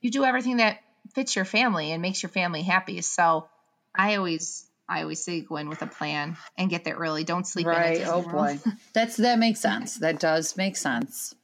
you 0.00 0.10
do 0.10 0.24
everything 0.24 0.58
that 0.58 0.78
fits 1.14 1.34
your 1.36 1.44
family 1.44 1.92
and 1.92 2.02
makes 2.02 2.22
your 2.22 2.30
family 2.30 2.62
happy. 2.62 3.00
So 3.02 3.48
I 3.94 4.16
always 4.16 4.66
I 4.88 5.02
always 5.02 5.24
say 5.24 5.40
go 5.40 5.56
in 5.56 5.68
with 5.68 5.80
a 5.82 5.86
plan 5.86 6.36
and 6.58 6.68
get 6.68 6.84
there 6.84 6.96
early. 6.96 7.24
Don't 7.24 7.46
sleep 7.46 7.66
in. 7.66 7.72
at 7.72 7.78
Right. 7.78 8.06
Oh 8.06 8.20
World. 8.20 8.32
boy. 8.32 8.72
That's 8.92 9.16
that 9.16 9.38
makes 9.38 9.60
sense. 9.60 9.96
That 9.96 10.18
does 10.20 10.56
make 10.56 10.76
sense. 10.76 11.34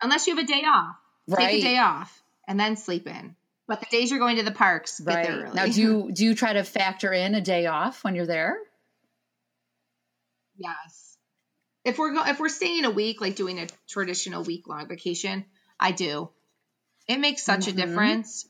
Unless 0.00 0.26
you 0.26 0.36
have 0.36 0.44
a 0.44 0.46
day 0.46 0.62
off. 0.64 0.96
Take 1.36 1.58
a 1.58 1.62
day 1.62 1.78
off 1.78 2.22
and 2.46 2.58
then 2.60 2.76
sleep 2.76 3.06
in. 3.06 3.34
But 3.66 3.80
the 3.80 3.86
days 3.90 4.10
you're 4.10 4.20
going 4.20 4.36
to 4.36 4.42
the 4.44 4.50
parks, 4.52 5.00
get 5.00 5.14
Right. 5.14 5.22
there 5.24 5.36
early. 5.42 5.50
Now 5.54 5.66
do 5.66 5.80
you 5.80 6.10
do 6.12 6.24
you 6.24 6.34
try 6.34 6.52
to 6.54 6.64
factor 6.64 7.12
in 7.12 7.34
a 7.34 7.40
day 7.40 7.66
off 7.66 8.04
when 8.04 8.14
you're 8.14 8.26
there? 8.26 8.56
Yes. 10.58 11.16
If 11.84 11.98
we're 11.98 12.12
go- 12.12 12.26
if 12.26 12.38
we're 12.40 12.48
staying 12.48 12.84
a 12.84 12.90
week, 12.90 13.20
like 13.20 13.36
doing 13.36 13.58
a 13.58 13.68
traditional 13.88 14.42
week 14.44 14.66
long 14.68 14.88
vacation, 14.88 15.44
I 15.80 15.92
do. 15.92 16.30
It 17.06 17.18
makes 17.18 17.42
such 17.44 17.60
Mhm. 17.66 17.68
a 17.68 17.72
difference. 17.72 18.46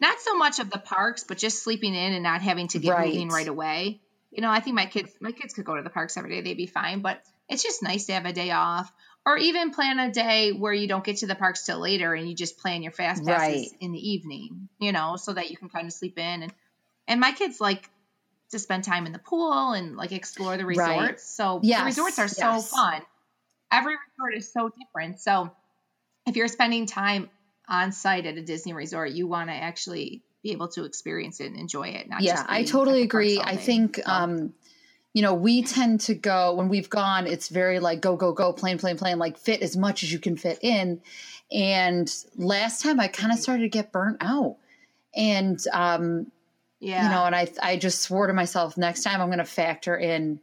Not 0.00 0.20
so 0.20 0.36
much 0.36 0.58
of 0.58 0.70
the 0.70 0.78
parks, 0.78 1.24
but 1.26 1.38
just 1.38 1.62
sleeping 1.62 1.94
in 1.94 2.12
and 2.12 2.22
not 2.22 2.42
having 2.42 2.68
to 2.68 2.78
get 2.78 2.90
Right. 2.90 3.08
moving 3.12 3.28
right 3.30 3.48
away. 3.48 4.00
You 4.30 4.42
know, 4.42 4.50
I 4.50 4.60
think 4.60 4.76
my 4.76 4.86
kids 4.86 5.10
my 5.20 5.32
kids 5.32 5.54
could 5.54 5.64
go 5.64 5.76
to 5.76 5.82
the 5.82 5.90
parks 5.90 6.16
every 6.16 6.30
day; 6.30 6.40
they'd 6.42 6.56
be 6.56 6.66
fine. 6.66 7.00
But 7.00 7.22
it's 7.48 7.62
just 7.62 7.82
nice 7.82 8.06
to 8.06 8.12
have 8.12 8.26
a 8.26 8.32
day 8.32 8.50
off, 8.50 8.90
or 9.24 9.36
even 9.38 9.70
plan 9.70 9.98
a 9.98 10.10
day 10.12 10.52
where 10.52 10.72
you 10.72 10.88
don't 10.88 11.04
get 11.04 11.18
to 11.18 11.26
the 11.26 11.34
parks 11.36 11.64
till 11.64 11.78
later, 11.78 12.14
and 12.14 12.28
you 12.28 12.34
just 12.34 12.58
plan 12.58 12.82
your 12.82 12.92
fast 12.92 13.24
passes 13.24 13.72
Right. 13.72 13.78
in 13.80 13.92
the 13.92 14.10
evening. 14.10 14.68
You 14.78 14.92
know, 14.92 15.16
so 15.16 15.32
that 15.32 15.50
you 15.50 15.56
can 15.56 15.68
kind 15.68 15.86
of 15.86 15.92
sleep 15.92 16.18
in 16.18 16.42
and 16.42 16.52
and 17.06 17.20
my 17.20 17.32
kids 17.32 17.60
like 17.60 17.88
to 18.54 18.58
spend 18.58 18.84
time 18.84 19.06
in 19.06 19.12
the 19.12 19.18
pool 19.18 19.72
and 19.72 19.96
like 19.96 20.12
explore 20.12 20.56
the 20.56 20.64
resorts. 20.64 20.88
Right. 20.88 21.20
So 21.20 21.60
Yes, 21.62 21.80
the 21.80 22.02
resorts 22.02 22.18
are 22.18 22.28
so 22.28 22.60
fun. 22.60 23.02
Every 23.70 23.94
resort 23.94 24.36
is 24.36 24.52
so 24.52 24.70
different. 24.70 25.20
So 25.20 25.50
if 26.26 26.36
you're 26.36 26.48
spending 26.48 26.86
time 26.86 27.30
on 27.68 27.92
site 27.92 28.26
at 28.26 28.36
a 28.36 28.42
Disney 28.42 28.72
resort, 28.72 29.10
you 29.10 29.26
want 29.26 29.50
to 29.50 29.54
actually 29.54 30.22
be 30.42 30.52
able 30.52 30.68
to 30.68 30.84
experience 30.84 31.40
it 31.40 31.46
and 31.46 31.56
enjoy 31.56 31.88
it. 31.88 32.08
Not 32.08 32.22
yeah, 32.22 32.44
I 32.48 32.64
totally 32.64 33.02
at 33.02 33.08
the 33.08 33.08
parks 33.08 33.32
agree. 33.32 33.40
I 33.40 33.56
think 33.56 33.96
So, 33.96 34.02
um 34.10 34.54
you 35.14 35.22
know, 35.22 35.34
we 35.34 35.62
tend 35.62 36.00
to 36.00 36.14
go 36.14 36.54
when 36.54 36.68
we've 36.68 36.90
gone, 36.90 37.28
it's 37.28 37.48
very 37.48 37.78
like 37.78 38.00
go, 38.00 38.16
go, 38.16 38.32
go, 38.32 38.52
plane, 38.52 38.78
plane, 38.78 38.96
plane, 38.96 39.16
like 39.16 39.38
fit 39.38 39.62
as 39.62 39.76
much 39.76 40.02
as 40.02 40.12
you 40.12 40.18
can 40.18 40.36
fit 40.36 40.58
in. 40.60 41.00
And 41.52 42.12
last 42.36 42.82
time 42.82 42.98
I 42.98 43.06
kind 43.06 43.32
of 43.32 43.38
started 43.38 43.62
to 43.62 43.68
get 43.68 43.92
burnt 43.92 44.16
out. 44.20 44.56
And 45.14 45.64
um, 45.72 46.32
yeah, 46.84 47.04
you 47.04 47.10
know, 47.10 47.24
and 47.24 47.34
I 47.34 47.48
I 47.62 47.76
just 47.76 48.02
swore 48.02 48.26
to 48.26 48.32
myself 48.32 48.76
next 48.76 49.02
time 49.02 49.20
I'm 49.20 49.30
gonna 49.30 49.44
factor 49.44 49.96
in 49.96 50.40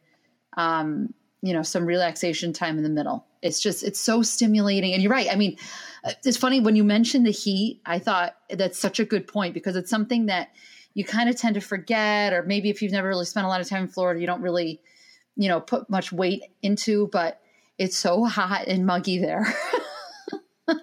um, 0.57 1.13
you 1.41 1.53
know, 1.53 1.63
some 1.63 1.85
relaxation 1.85 2.53
time 2.53 2.77
in 2.77 2.83
the 2.83 2.89
middle. 2.89 3.25
It's 3.41 3.59
just 3.59 3.83
it's 3.83 3.99
so 3.99 4.21
stimulating. 4.21 4.93
And 4.93 5.01
you're 5.01 5.11
right. 5.11 5.27
I 5.31 5.35
mean, 5.35 5.57
uh, 6.03 6.11
it's 6.23 6.37
funny 6.37 6.59
when 6.59 6.75
you 6.75 6.83
mentioned 6.83 7.25
the 7.25 7.31
heat, 7.31 7.81
I 7.85 7.99
thought 7.99 8.35
that's 8.49 8.77
such 8.77 8.99
a 8.99 9.05
good 9.05 9.27
point 9.27 9.53
because 9.53 9.75
it's 9.75 9.89
something 9.89 10.27
that 10.27 10.49
you 10.93 11.03
kind 11.03 11.29
of 11.29 11.37
tend 11.37 11.55
to 11.55 11.61
forget, 11.61 12.33
or 12.33 12.43
maybe 12.43 12.69
if 12.69 12.81
you've 12.81 12.91
never 12.91 13.07
really 13.07 13.25
spent 13.25 13.45
a 13.45 13.49
lot 13.49 13.61
of 13.61 13.67
time 13.67 13.83
in 13.83 13.87
Florida, 13.87 14.19
you 14.19 14.27
don't 14.27 14.41
really, 14.41 14.81
you 15.35 15.47
know, 15.47 15.59
put 15.59 15.89
much 15.89 16.11
weight 16.11 16.43
into, 16.61 17.07
but 17.07 17.41
it's 17.77 17.97
so 17.97 18.25
hot 18.25 18.67
and 18.67 18.85
muggy 18.85 19.17
there. 19.17 19.45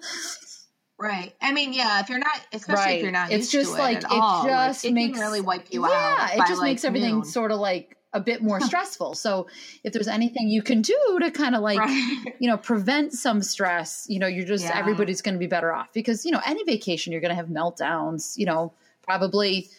right. 0.99 1.33
I 1.41 1.51
mean, 1.53 1.73
yeah, 1.73 1.99
if 2.01 2.09
you're 2.09 2.19
not, 2.19 2.39
especially 2.53 2.83
right. 2.83 2.97
if 2.97 3.03
you're 3.03 3.11
not, 3.11 3.31
it's 3.31 3.51
used 3.53 3.67
just 3.67 3.75
to 3.75 3.81
like 3.81 3.97
it, 3.97 4.03
it 4.03 4.11
all, 4.11 4.43
like, 4.45 4.69
just 4.69 4.85
it 4.85 4.93
makes 4.93 5.17
can 5.17 5.25
really 5.27 5.41
wipe 5.41 5.67
you 5.71 5.87
yeah, 5.87 6.17
out. 6.19 6.33
it 6.33 6.37
just 6.47 6.59
like, 6.59 6.69
makes 6.71 6.83
everything 6.85 7.15
noon. 7.15 7.25
sort 7.25 7.51
of 7.51 7.59
like 7.59 7.95
a 8.13 8.19
bit 8.19 8.41
more 8.41 8.59
stressful. 8.69 9.13
So 9.13 9.47
if 9.83 9.93
there's 9.93 10.07
anything 10.07 10.49
you 10.49 10.61
can 10.61 10.81
do 10.81 10.97
to 11.21 11.31
kind 11.31 11.55
of 11.55 11.61
like 11.61 11.79
Right. 11.79 12.35
you 12.39 12.49
know 12.49 12.57
prevent 12.57 13.13
some 13.13 13.41
stress, 13.41 14.05
you 14.09 14.19
know, 14.19 14.27
you're 14.27 14.45
just 14.45 14.65
Yeah. 14.65 14.77
everybody's 14.77 15.21
going 15.21 15.35
to 15.35 15.39
be 15.39 15.47
better 15.47 15.73
off 15.73 15.87
because 15.93 16.25
you 16.25 16.31
know 16.31 16.41
any 16.45 16.63
vacation 16.63 17.11
you're 17.11 17.21
going 17.21 17.29
to 17.29 17.35
have 17.35 17.47
meltdowns, 17.47 18.37
you 18.37 18.45
know, 18.45 18.73
probably 19.03 19.69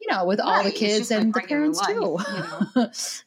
you 0.00 0.06
know 0.10 0.24
with 0.24 0.40
all 0.40 0.62
the 0.62 0.70
kids 0.70 1.10
like 1.10 1.20
and 1.20 1.34
the 1.34 1.40
parents 1.40 1.80
life, 1.80 1.88
too. 1.88 2.18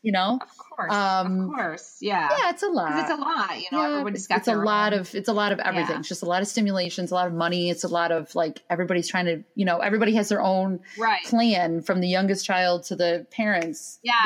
you 0.02 0.12
know, 0.12 0.40
Of 0.42 0.58
course, 0.58 0.94
Um, 0.94 1.42
of 1.50 1.56
course, 1.56 1.98
yeah. 2.02 2.30
yeah, 2.32 2.50
it's 2.50 2.64
a 2.64 2.68
lot. 2.68 2.98
it's 3.00 3.10
a 3.12 3.16
lot, 3.16 3.58
you 3.60 3.66
know. 3.72 3.82
Yeah, 3.82 3.90
everybody's 3.92 4.22
it's, 4.22 4.28
got 4.28 4.38
it's 4.40 4.48
a 4.48 4.56
lot 4.56 4.94
own- 4.94 5.00
of 5.02 5.14
it's 5.16 5.28
a 5.30 5.34
lot 5.34 5.52
of 5.52 5.60
everything. 5.60 5.92
Yeah. 5.96 6.00
It's 6.00 6.08
just 6.08 6.24
a 6.24 6.26
lot 6.26 6.42
of 6.42 6.48
stimulations, 6.48 7.12
a 7.12 7.14
lot 7.16 7.28
of 7.28 7.34
money. 7.34 7.70
It's 7.70 7.84
a 7.84 7.88
lot 7.90 8.12
of 8.12 8.34
like 8.36 8.62
everybody's 8.70 9.08
trying 9.10 9.26
to, 9.26 9.44
you 9.54 9.66
know, 9.66 9.80
everybody 9.80 10.14
has 10.16 10.30
their 10.30 10.42
own 10.42 10.80
right. 10.98 11.24
plan 11.26 11.82
from 11.82 12.00
the 12.00 12.08
youngest 12.08 12.46
child 12.46 12.84
to 12.86 12.96
the 12.96 13.28
parents. 13.32 14.00
Yes. 14.02 14.26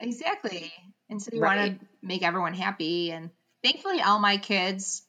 Yeah. 0.00 0.06
Exactly. 0.08 0.72
And 1.08 1.22
so 1.22 1.30
you 1.32 1.40
Right. 1.40 1.56
want 1.68 1.80
to 1.80 1.86
make 2.02 2.22
everyone 2.22 2.54
happy. 2.54 3.12
And 3.12 3.30
thankfully, 3.62 4.00
all 4.02 4.18
my 4.18 4.38
kids 4.38 5.02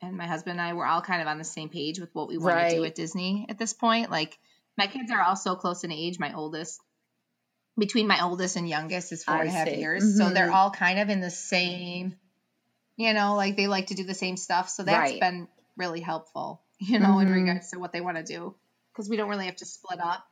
and 0.00 0.16
my 0.16 0.26
husband 0.26 0.58
and 0.58 0.60
I 0.68 0.72
were 0.72 0.86
all 0.86 1.02
kind 1.02 1.20
of 1.22 1.28
on 1.28 1.38
the 1.38 1.44
same 1.44 1.68
page 1.68 1.98
with 2.00 2.10
what 2.14 2.28
we 2.28 2.38
want 2.38 2.58
to 2.68 2.74
do 2.76 2.82
Right. 2.82 2.88
at 2.88 2.94
Disney 2.94 3.46
at 3.48 3.58
this 3.58 3.72
point. 3.72 4.10
Like, 4.10 4.38
my 4.76 4.86
kids 4.86 5.10
are 5.10 5.20
all 5.22 5.36
so 5.36 5.54
close 5.56 5.84
in 5.84 5.92
age. 5.92 6.18
My 6.18 6.32
oldest, 6.34 6.80
between 7.78 8.06
my 8.06 8.22
oldest 8.22 8.56
and 8.56 8.68
youngest, 8.68 9.12
is 9.12 9.24
four 9.24 9.36
I 9.36 9.40
and 9.40 9.48
a 9.48 9.52
half 9.52 9.68
see. 9.68 9.76
years. 9.76 10.16
So 10.18 10.30
they're 10.30 10.48
Mhm. 10.50 10.54
all 10.54 10.70
kind 10.70 10.98
of 10.98 11.08
in 11.08 11.20
the 11.20 11.30
same, 11.30 12.16
you 12.96 13.12
know, 13.12 13.34
like 13.36 13.56
they 13.56 13.66
like 13.66 13.88
to 13.88 13.94
do 13.94 14.04
the 14.04 14.14
same 14.14 14.36
stuff. 14.36 14.68
So 14.68 14.82
that's 14.84 15.10
Right. 15.12 15.20
been 15.20 15.48
really 15.76 16.00
helpful, 16.00 16.62
you 16.78 16.98
know, 16.98 17.18
in 17.18 17.28
Mhm. 17.28 17.32
regards 17.34 17.70
to 17.70 17.78
what 17.78 17.92
they 17.92 18.00
want 18.00 18.16
to 18.16 18.22
do. 18.24 18.54
Because 18.92 19.08
we 19.08 19.16
don't 19.16 19.28
really 19.28 19.46
have 19.46 19.56
to 19.56 19.66
split 19.66 20.00
up. 20.00 20.24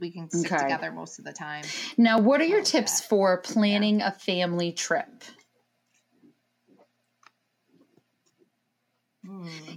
We 0.00 0.12
can 0.12 0.30
stick 0.30 0.52
Okay. 0.52 0.62
together 0.64 0.92
most 0.92 1.18
of 1.18 1.24
the 1.24 1.32
time. 1.32 1.64
Now, 1.96 2.20
what 2.20 2.40
are 2.40 2.44
your 2.44 2.62
tips 2.62 3.00
that. 3.00 3.08
for 3.08 3.38
planning 3.38 4.00
a 4.02 4.12
family 4.12 4.72
trip? 4.72 5.24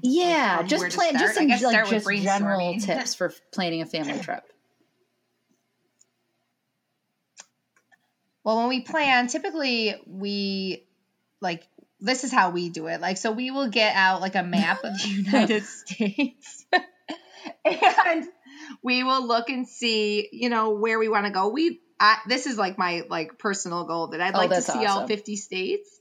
Yeah, 0.02 0.60
Um, 0.62 0.68
just 0.68 0.90
plan 0.90 1.14
just 1.18 1.40
guess 1.40 1.64
like 1.64 1.88
just 1.88 2.08
general 2.24 2.76
tips 2.80 3.16
for 3.16 3.34
planning 3.52 3.82
a 3.82 3.86
family 3.86 4.20
trip. 4.20 4.44
Well, 8.44 8.58
when 8.58 8.70
we 8.70 8.82
plan, 8.82 9.28
typically 9.28 9.96
we 10.08 10.86
like 11.42 11.68
this 12.00 12.24
is 12.24 12.32
how 12.32 12.50
we 12.50 12.70
do 12.70 12.88
it. 12.88 13.00
Like, 13.00 13.18
so 13.18 13.32
we 13.32 13.52
will 13.52 13.70
get 13.70 13.96
out 13.96 14.22
like 14.22 14.36
a 14.36 14.44
map 14.44 14.84
of 14.84 15.00
the 15.00 15.08
United 15.08 15.64
States, 15.64 16.66
and 17.66 18.26
we 18.82 19.04
will 19.04 19.28
look 19.28 19.50
and 19.50 19.68
see, 19.68 20.28
you 20.32 20.50
know, 20.50 20.72
where 20.72 20.98
we 20.98 21.10
want 21.10 21.28
to 21.28 21.32
go. 21.32 21.50
We 21.50 21.80
I, 22.00 22.18
this 22.28 22.48
is 22.48 22.58
like 22.58 22.80
my 22.80 23.04
like 23.10 23.38
personal 23.38 23.84
goal 23.84 24.08
that 24.08 24.22
I'd 24.22 24.34
Oh, 24.34 24.40
like 24.40 24.50
to 24.50 24.62
see 24.62 24.86
all 24.86 25.06
fifty 25.06 25.36
states 25.36 26.00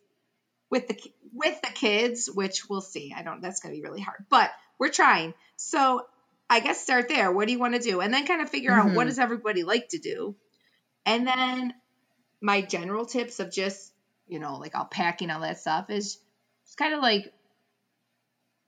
with 0.70 0.88
the 0.88 0.94
with 1.32 1.60
the 1.62 1.70
kids, 1.72 2.28
which 2.32 2.68
we'll 2.68 2.80
see. 2.80 3.14
I 3.16 3.22
don't. 3.22 3.40
That's 3.40 3.60
going 3.60 3.74
to 3.74 3.80
be 3.80 3.86
really 3.86 4.00
hard, 4.00 4.24
but 4.28 4.50
we're 4.78 4.90
trying. 4.90 5.34
So 5.56 6.02
I 6.48 6.60
guess 6.60 6.80
start 6.80 7.08
there. 7.08 7.30
What 7.32 7.46
do 7.46 7.52
you 7.52 7.58
want 7.58 7.74
to 7.74 7.80
do, 7.80 8.00
and 8.00 8.12
then 8.12 8.26
kind 8.26 8.42
of 8.42 8.50
figure 8.50 8.72
out 8.72 8.94
what 8.94 9.04
Mhm. 9.04 9.10
does 9.10 9.18
everybody 9.18 9.62
like 9.62 9.88
to 9.90 9.98
do, 9.98 10.36
and 11.06 11.26
then 11.26 11.74
my 12.40 12.62
general 12.62 13.04
tips 13.06 13.38
of 13.40 13.52
just 13.52 13.92
you 14.26 14.38
know 14.38 14.56
like 14.58 14.74
all 14.74 14.84
packing 14.86 15.30
all 15.30 15.40
that 15.40 15.60
stuff 15.60 15.90
is 15.90 16.18
it's 16.64 16.74
kind 16.74 16.94
of 16.94 17.00
like 17.00 17.32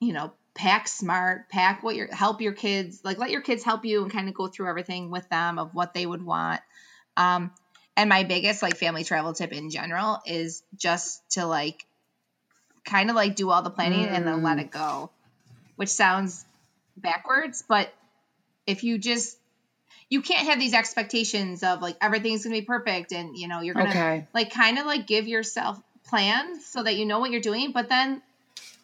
you 0.01 0.13
know 0.13 0.33
pack 0.55 0.87
smart 0.87 1.49
pack 1.49 1.83
what 1.83 1.97
your 1.97 2.13
help 2.15 2.41
your 2.43 2.53
kids 2.53 3.01
like 3.05 3.19
let 3.19 3.31
your 3.31 3.41
kids 3.41 3.63
help 3.65 3.85
you 3.87 4.03
and 4.03 4.13
kind 4.13 4.29
of 4.29 4.35
go 4.35 4.47
through 4.49 4.69
everything 4.69 5.11
with 5.11 5.27
them 5.31 5.59
of 5.59 5.73
what 5.73 5.95
they 5.95 6.05
would 6.05 6.23
want 6.23 6.61
um 7.17 7.51
and 7.97 8.09
my 8.11 8.25
biggest 8.25 8.63
like 8.63 8.77
family 8.77 9.05
travel 9.05 9.33
tip 9.33 9.53
in 9.53 9.71
general 9.71 10.19
is 10.27 10.63
just 10.77 11.23
to 11.31 11.47
like 11.47 11.87
kind 12.85 13.11
of 13.11 13.17
like 13.17 13.37
do 13.37 13.51
all 13.51 13.63
the 13.63 13.71
planning 13.71 14.05
and 14.07 14.27
then 14.27 14.43
let 14.43 14.59
Mm. 14.59 14.63
it 14.63 14.71
go 14.71 15.11
which 15.77 15.89
sounds 15.89 16.45
backwards 16.97 17.65
but 17.69 17.93
if 18.67 18.85
you 18.85 18.99
just 18.99 19.39
you 20.11 20.21
can't 20.21 20.47
have 20.49 20.59
these 20.59 20.75
expectations 20.75 21.63
of 21.63 21.81
like 21.81 21.97
everything's 22.01 22.45
gonna 22.45 22.57
be 22.57 22.63
perfect 22.63 23.13
and 23.13 23.37
you 23.37 23.49
know 23.49 23.61
you're 23.61 23.75
gonna 23.75 23.91
Okay. 23.91 24.27
like 24.35 24.53
kind 24.53 24.79
of 24.79 24.87
like 24.87 25.07
give 25.07 25.27
yourself 25.29 25.81
plans 26.05 26.67
so 26.67 26.83
that 26.83 26.97
you 26.97 27.07
know 27.07 27.21
what 27.21 27.31
you're 27.31 27.41
doing 27.41 27.73
but 27.73 27.89
then 27.89 28.21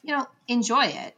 you 0.03 0.16
know 0.16 0.26
enjoy 0.46 0.84
it 0.86 1.14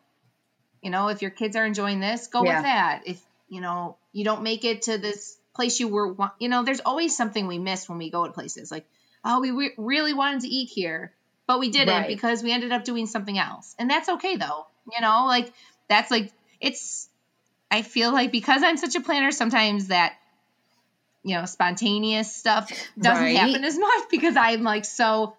you 0.83 0.91
know 0.91 1.09
if 1.09 1.23
your 1.23 1.31
kids 1.31 1.55
are 1.57 1.65
enjoying 1.67 2.01
this 2.01 2.27
go 2.29 2.43
Yeah. 2.43 2.57
with 2.57 2.63
that 2.65 3.03
if 3.07 3.21
you 3.49 3.61
know 3.61 3.97
you 4.13 4.25
don't 4.25 4.43
make 4.43 4.65
it 4.65 4.83
to 4.83 4.99
this 4.99 5.37
place 5.55 5.79
you 5.79 5.89
were 5.89 6.17
you 6.39 6.49
know 6.49 6.65
there's 6.65 6.81
always 6.81 7.17
something 7.17 7.47
we 7.47 7.59
miss 7.59 7.89
when 7.89 7.99
we 7.99 8.11
go 8.11 8.27
to 8.27 8.33
places 8.33 8.71
like 8.71 8.87
oh 9.25 9.41
we 9.41 9.51
re- 9.51 9.75
really 9.77 10.15
wanted 10.15 10.41
to 10.43 10.49
eat 10.49 10.71
here 10.73 11.13
but 11.51 11.59
we 11.59 11.69
didn't 11.69 11.89
Right. 12.03 12.07
because 12.07 12.45
we 12.45 12.53
ended 12.53 12.71
up 12.71 12.85
doing 12.85 13.07
something 13.07 13.37
else 13.37 13.75
and 13.77 13.91
that's 13.91 14.09
okay 14.09 14.37
though 14.37 14.67
you 14.93 15.01
know 15.01 15.25
like 15.27 15.53
that's 15.89 16.09
like 16.09 16.31
it's 16.61 17.09
i 17.73 17.83
feel 17.83 18.13
like 18.13 18.31
because 18.31 18.63
i'm 18.63 18.77
such 18.77 18.95
a 18.95 19.01
planner 19.01 19.33
sometimes 19.33 19.89
that 19.89 20.13
you 21.25 21.35
know 21.35 21.47
spontaneous 21.47 22.33
stuff 22.33 22.71
doesn't 22.97 23.25
Right. 23.25 23.37
happen 23.37 23.65
as 23.65 23.77
much 23.77 24.05
because 24.13 24.37
i'm 24.37 24.63
like 24.63 24.85
so 24.85 25.35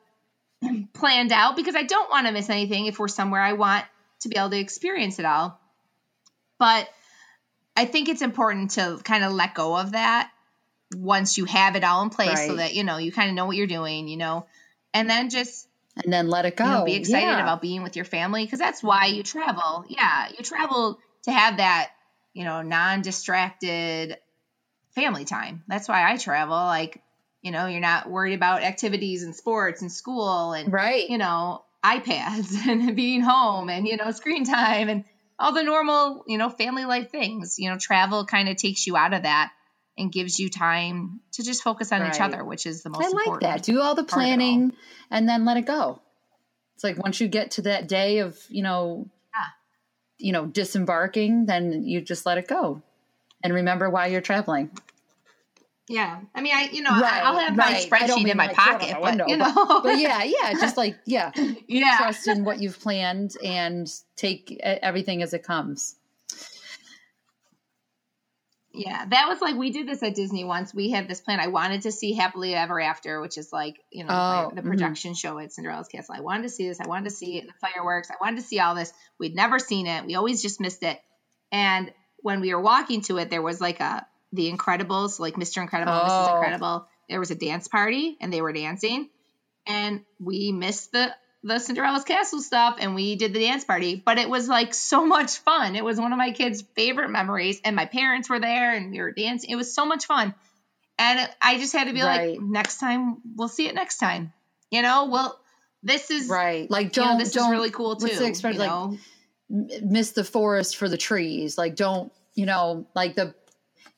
planned 0.93 1.32
out 1.32 1.55
because 1.55 1.76
i 1.76 1.84
don't 1.84 2.09
want 2.09 2.28
to 2.28 2.34
miss 2.34 2.49
anything 2.49 2.88
if 2.88 2.99
we're 2.99 3.07
somewhere 3.07 3.41
i 3.41 3.53
want 3.53 3.86
to 4.20 4.28
be 4.28 4.36
able 4.36 4.49
to 4.49 4.59
experience 4.59 5.18
it 5.18 5.24
all 5.24 5.57
but 6.59 6.89
i 7.78 7.86
think 7.86 8.09
it's 8.09 8.22
important 8.22 8.72
to 8.72 8.99
kind 9.05 9.24
of 9.24 9.32
let 9.32 9.53
go 9.53 9.78
of 9.78 9.93
that 9.93 10.30
once 10.93 11.38
you 11.38 11.45
have 11.45 11.78
it 11.78 11.86
all 11.86 12.03
in 12.03 12.09
place 12.09 12.47
so 12.47 12.57
that 12.57 12.74
you 12.74 12.84
know 12.84 12.97
you 12.97 13.14
kind 13.14 13.30
of 13.30 13.36
know 13.36 13.45
what 13.45 13.55
you're 13.55 13.66
doing 13.66 14.09
you 14.09 14.18
know 14.18 14.45
and 14.93 15.09
then 15.09 15.30
just 15.30 15.70
And 16.03 16.11
then 16.11 16.27
let 16.29 16.45
it 16.45 16.55
go. 16.55 16.65
you 16.65 16.71
know, 16.71 16.85
be 16.85 16.95
excited 16.95 17.27
Yeah. 17.27 17.41
about 17.41 17.61
being 17.61 17.83
with 17.83 17.95
your 17.95 18.05
family 18.05 18.45
because 18.45 18.59
that's 18.59 18.81
why 18.81 19.07
you 19.07 19.23
travel. 19.23 19.83
Yeah, 19.89 20.27
you 20.29 20.43
travel 20.43 20.97
to 21.23 21.31
have 21.31 21.57
that, 21.57 21.89
you 22.33 22.45
know, 22.45 22.61
non-distracted 22.61 24.17
family 24.95 25.25
time. 25.25 25.63
That's 25.67 25.87
why 25.87 26.09
I 26.09 26.17
travel. 26.17 26.55
Like, 26.55 27.01
you 27.41 27.51
know, 27.51 27.67
you're 27.67 27.81
not 27.81 28.09
worried 28.09 28.33
about 28.35 28.63
activities 28.63 29.23
and 29.23 29.35
sports 29.35 29.81
and 29.81 29.91
school 29.91 30.53
and 30.53 30.71
Right. 30.71 31.09
you 31.09 31.17
know, 31.17 31.63
iPads 31.83 32.55
and 32.67 32.95
being 32.95 33.21
home 33.21 33.69
and 33.69 33.87
you 33.87 33.97
know, 33.97 34.11
screen 34.11 34.45
time 34.45 34.89
and 34.89 35.03
all 35.39 35.53
the 35.53 35.63
normal, 35.63 36.23
you 36.27 36.37
know, 36.37 36.49
family 36.49 36.85
life 36.85 37.09
things. 37.11 37.55
You 37.57 37.69
know, 37.69 37.77
travel 37.79 38.25
kind 38.25 38.47
of 38.47 38.57
takes 38.57 38.85
you 38.87 38.95
out 38.95 39.13
of 39.13 39.23
that 39.23 39.49
and 39.97 40.11
gives 40.11 40.39
you 40.39 40.49
time 40.49 41.19
to 41.33 41.43
just 41.43 41.63
focus 41.63 41.91
on 41.91 42.07
each 42.07 42.19
other, 42.21 42.43
which 42.43 42.65
is 42.65 42.81
the 42.83 42.89
most 42.89 43.03
I 43.03 43.09
like 43.09 43.27
important. 43.27 43.41
that. 43.41 43.63
Do 43.63 43.81
all 43.81 43.93
the 43.95 44.03
it 44.03 44.11
all. 44.11 44.17
planning 44.19 44.73
and 45.09 45.27
then 45.27 45.45
let 45.45 45.57
it 45.57 45.65
go. 45.65 46.01
It's 46.75 46.83
like 46.83 46.97
once 46.97 47.19
you 47.19 47.27
get 47.27 47.51
to 47.51 47.63
that 47.63 47.87
day 47.87 48.19
of, 48.19 48.37
you 48.49 48.63
know, 48.63 49.09
Yeah. 49.33 49.45
you 50.17 50.31
know, 50.31 50.45
disembarking, 50.45 51.45
then 51.45 51.83
you 51.83 52.01
just 52.01 52.25
let 52.25 52.37
it 52.37 52.47
go. 52.47 52.81
And 53.43 53.53
remember 53.53 53.89
why 53.89 54.07
you're 54.07 54.21
traveling. 54.21 54.71
Yeah, 55.89 56.21
I 56.33 56.41
mean, 56.41 56.53
I 56.55 56.69
you 56.71 56.83
know, 56.83 56.91
Right, 56.91 57.21
I'll 57.21 57.37
have 57.37 57.57
right. 57.57 57.89
my 57.91 57.97
spreadsheet 57.97 58.29
in 58.29 58.37
my 58.37 58.47
like 58.47 58.55
throw 58.55 58.63
it 58.65 58.71
out 58.73 58.79
pocket, 58.79 58.93
but 58.93 59.01
window, 59.03 59.25
you 59.27 59.35
know, 59.37 59.81
But 59.83 59.99
yeah, 59.99 60.23
yeah, 60.23 60.53
just 60.53 60.77
like 60.77 60.97
yeah, 61.05 61.31
yeah, 61.67 61.97
trust 61.97 62.27
in 62.29 62.45
what 62.45 62.61
you've 62.61 62.79
planned 62.79 63.33
and 63.43 63.91
take 64.15 64.57
everything 64.63 65.21
as 65.21 65.33
it 65.33 65.43
comes. 65.43 65.95
Yeah. 68.74 69.05
That 69.05 69.28
was 69.28 69.41
like 69.41 69.55
we 69.55 69.72
did 69.72 69.88
this 69.88 70.01
at 70.03 70.15
Disney 70.15 70.43
once. 70.43 70.74
We 70.74 70.89
had 70.89 71.07
this 71.07 71.22
plan. 71.22 71.39
I 71.39 71.47
wanted 71.47 71.84
to 71.84 71.91
see 71.91 72.13
Happily 72.13 72.53
Ever 72.55 72.80
After, 72.80 73.22
which 73.22 73.38
is 73.38 73.51
like 73.51 73.78
you 73.91 74.03
know 74.03 74.09
Oh, 74.11 74.49
the, 74.49 74.55
the 74.55 74.67
mhm. 74.67 74.72
production 74.72 75.13
show 75.13 75.38
at 75.39 75.51
Cinderella's 75.51 75.88
Castle. 75.88 76.15
I 76.17 76.22
wanted 76.22 76.43
to 76.43 76.49
see 76.49 76.67
this. 76.67 76.80
I 76.80 76.88
wanted 76.88 77.09
to 77.09 77.15
see 77.15 77.38
it, 77.38 77.47
the 77.47 77.53
fireworks. 77.59 78.09
I 78.09 78.15
wanted 78.22 78.38
to 78.38 78.47
see 78.47 78.59
all 78.59 78.76
this. 78.76 78.93
We'd 79.19 79.36
never 79.36 79.59
seen 79.59 79.88
it. 79.88 80.05
We 80.05 80.15
always 80.15 80.41
just 80.41 80.59
missed 80.61 80.84
it. 80.84 80.99
And 81.51 81.91
when 82.17 82.41
we 82.41 82.53
were 82.53 82.61
walking 82.61 83.01
to 83.01 83.17
it, 83.17 83.30
there 83.30 83.41
was 83.41 83.59
like 83.59 83.80
a 83.80 84.05
The 84.34 84.51
Incredibles, 84.51 85.19
like 85.19 85.36
Mr. 85.36 85.61
Incredible, 85.61 85.93
and 85.93 86.09
Mrs. 86.09 86.30
Oh. 86.30 86.36
Incredible. 86.38 86.88
There 87.09 87.19
was 87.19 87.32
a 87.32 87.36
dance 87.36 87.67
party, 87.67 88.17
and 88.22 88.32
they 88.32 88.41
were 88.41 88.53
dancing, 88.53 89.09
and 89.67 90.05
we 90.19 90.53
missed 90.53 90.93
the 90.93 91.13
the 91.43 91.59
Cinderella's 91.59 92.03
Castle 92.03 92.39
stuff, 92.41 92.77
and 92.79 92.93
we 92.95 93.15
did 93.15 93.33
the 93.33 93.39
dance 93.39 93.63
party. 93.65 94.01
But 94.03 94.17
it 94.19 94.29
was 94.29 94.47
like 94.47 94.73
so 94.73 95.05
much 95.05 95.37
fun. 95.39 95.75
It 95.75 95.83
was 95.83 95.99
one 95.99 96.11
of 96.11 96.17
my 96.17 96.31
kids' 96.31 96.63
favorite 96.75 97.09
memories, 97.09 97.59
and 97.63 97.75
my 97.75 97.85
parents 97.85 98.29
were 98.29 98.39
there, 98.39 98.75
and 98.75 98.91
we 98.91 98.99
were 98.99 99.11
dancing. 99.11 99.49
It 99.49 99.55
was 99.55 99.73
so 99.73 99.85
much 99.85 100.05
fun, 100.05 100.35
and 100.99 101.29
I 101.41 101.57
just 101.57 101.73
had 101.73 101.87
to 101.87 101.93
be 101.93 102.01
Right. 102.01 102.37
like, 102.37 102.41
next 102.41 102.77
time 102.79 103.17
we'll 103.35 103.47
see 103.47 103.67
it 103.67 103.75
next 103.75 103.97
time. 103.97 104.33
You 104.69 104.81
know, 104.81 105.05
well, 105.05 105.39
this 105.83 106.11
is 106.11 106.29
Right. 106.29 106.69
Like 106.69 106.95
You 106.95 107.01
know, 107.03 107.09
don't 107.09 107.17
this 107.17 107.31
don't 107.33 107.47
is 107.47 107.51
really 107.51 107.71
cool 107.71 107.95
too. 107.95 108.05
what's 108.05 108.41
the 108.41 108.51
you 108.51 108.57
Like 108.59 108.69
know? 108.69 108.97
m- 109.51 109.67
miss 109.83 110.11
the 110.11 110.23
forest 110.23 110.77
for 110.77 110.87
the 110.87 110.97
trees. 110.97 111.57
Like 111.57 111.75
don't, 111.75 112.11
you 112.35 112.45
know, 112.45 112.87
like 112.95 113.15
the 113.15 113.33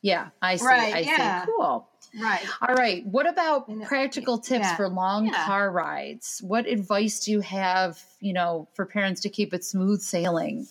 yeah, 0.02 0.30
I 0.42 0.56
see. 0.56 0.64
Right, 0.66 0.94
I 0.94 1.00
yeah. 1.00 1.44
see. 1.44 1.50
Cool. 1.56 1.88
Right. 2.20 2.46
All 2.66 2.74
right. 2.74 3.04
What 3.06 3.28
about 3.28 3.68
practical 3.82 4.38
tips 4.38 4.66
Yeah. 4.66 4.76
for 4.76 4.88
long 4.88 5.26
Yeah. 5.26 5.44
car 5.46 5.70
rides? 5.70 6.40
What 6.42 6.66
advice 6.66 7.24
do 7.24 7.32
you 7.32 7.40
have, 7.40 8.02
you 8.20 8.32
know, 8.32 8.68
for 8.74 8.86
parents 8.86 9.22
to 9.22 9.28
keep 9.28 9.52
it 9.54 9.64
smooth 9.64 10.00
sailing? 10.00 10.66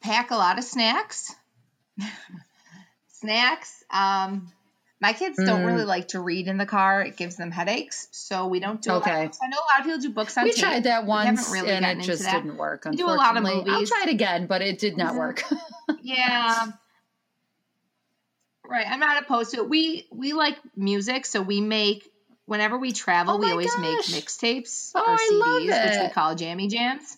pack 0.00 0.30
a 0.30 0.36
lot 0.36 0.58
of 0.58 0.64
snacks. 0.64 1.34
snacks. 3.08 3.84
Um, 3.90 4.52
my 5.00 5.12
kids 5.12 5.38
don't 5.38 5.62
Mm. 5.62 5.66
really 5.66 5.84
like 5.84 6.08
to 6.08 6.20
read 6.20 6.46
in 6.48 6.58
the 6.58 6.66
car; 6.66 7.02
it 7.02 7.16
gives 7.16 7.36
them 7.36 7.50
headaches. 7.50 8.08
So 8.10 8.46
we 8.48 8.60
don't 8.60 8.82
do. 8.82 8.90
A 8.90 8.94
lot 8.94 9.02
Okay. 9.02 9.12
I 9.12 9.48
know 9.48 9.56
a 9.56 9.66
lot 9.72 9.80
of 9.80 9.84
people 9.86 10.00
do 10.00 10.10
books 10.10 10.36
on 10.36 10.44
we 10.44 10.52
tape. 10.52 10.60
tried 10.60 10.84
that 10.84 11.06
once 11.06 11.48
really 11.50 11.70
and 11.70 11.84
it 11.84 12.00
just 12.04 12.22
didn't 12.22 12.56
work. 12.56 12.84
We 12.84 12.96
do 12.96 13.06
a 13.06 13.08
lot 13.08 13.36
of 13.36 13.44
Unfortunately, 13.44 13.72
I'll 13.72 13.86
try 13.86 14.02
it 14.06 14.10
again, 14.10 14.46
but 14.46 14.62
it 14.62 14.78
did 14.78 14.96
not 14.96 15.14
Mhm. 15.14 15.18
work. 15.18 15.44
Yeah. 16.02 16.66
Right. 18.66 18.86
I'm 18.88 19.00
not 19.00 19.22
opposed 19.22 19.50
to 19.52 19.58
it. 19.58 19.68
We 19.68 20.06
we 20.12 20.32
like 20.32 20.56
music, 20.76 21.26
so 21.26 21.42
we 21.42 21.60
make 21.60 22.08
whenever 22.46 22.78
we 22.78 22.92
travel, 22.92 23.34
Oh 23.34 23.38
we 23.38 23.50
always 23.50 23.76
make 23.78 23.96
gosh. 23.98 24.10
mixtapes 24.10 24.92
Oh, 24.94 25.00
or 25.00 25.06
I 25.08 25.30
love 25.32 25.62
CDs, 25.62 25.84
which 25.84 26.08
we 26.08 26.14
call 26.14 26.34
jammy 26.36 26.68
jams. 26.68 27.16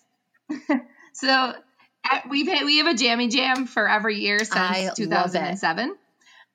so 1.13 1.53
we've 2.29 2.47
we 2.47 2.77
have 2.79 2.87
a 2.87 2.93
jammy 2.93 3.27
jam 3.29 3.65
for 3.67 3.87
every 3.87 4.19
year 4.19 4.37
I 4.51 4.81
since 4.81 4.87
it. 4.89 4.95
2007. 4.95 5.95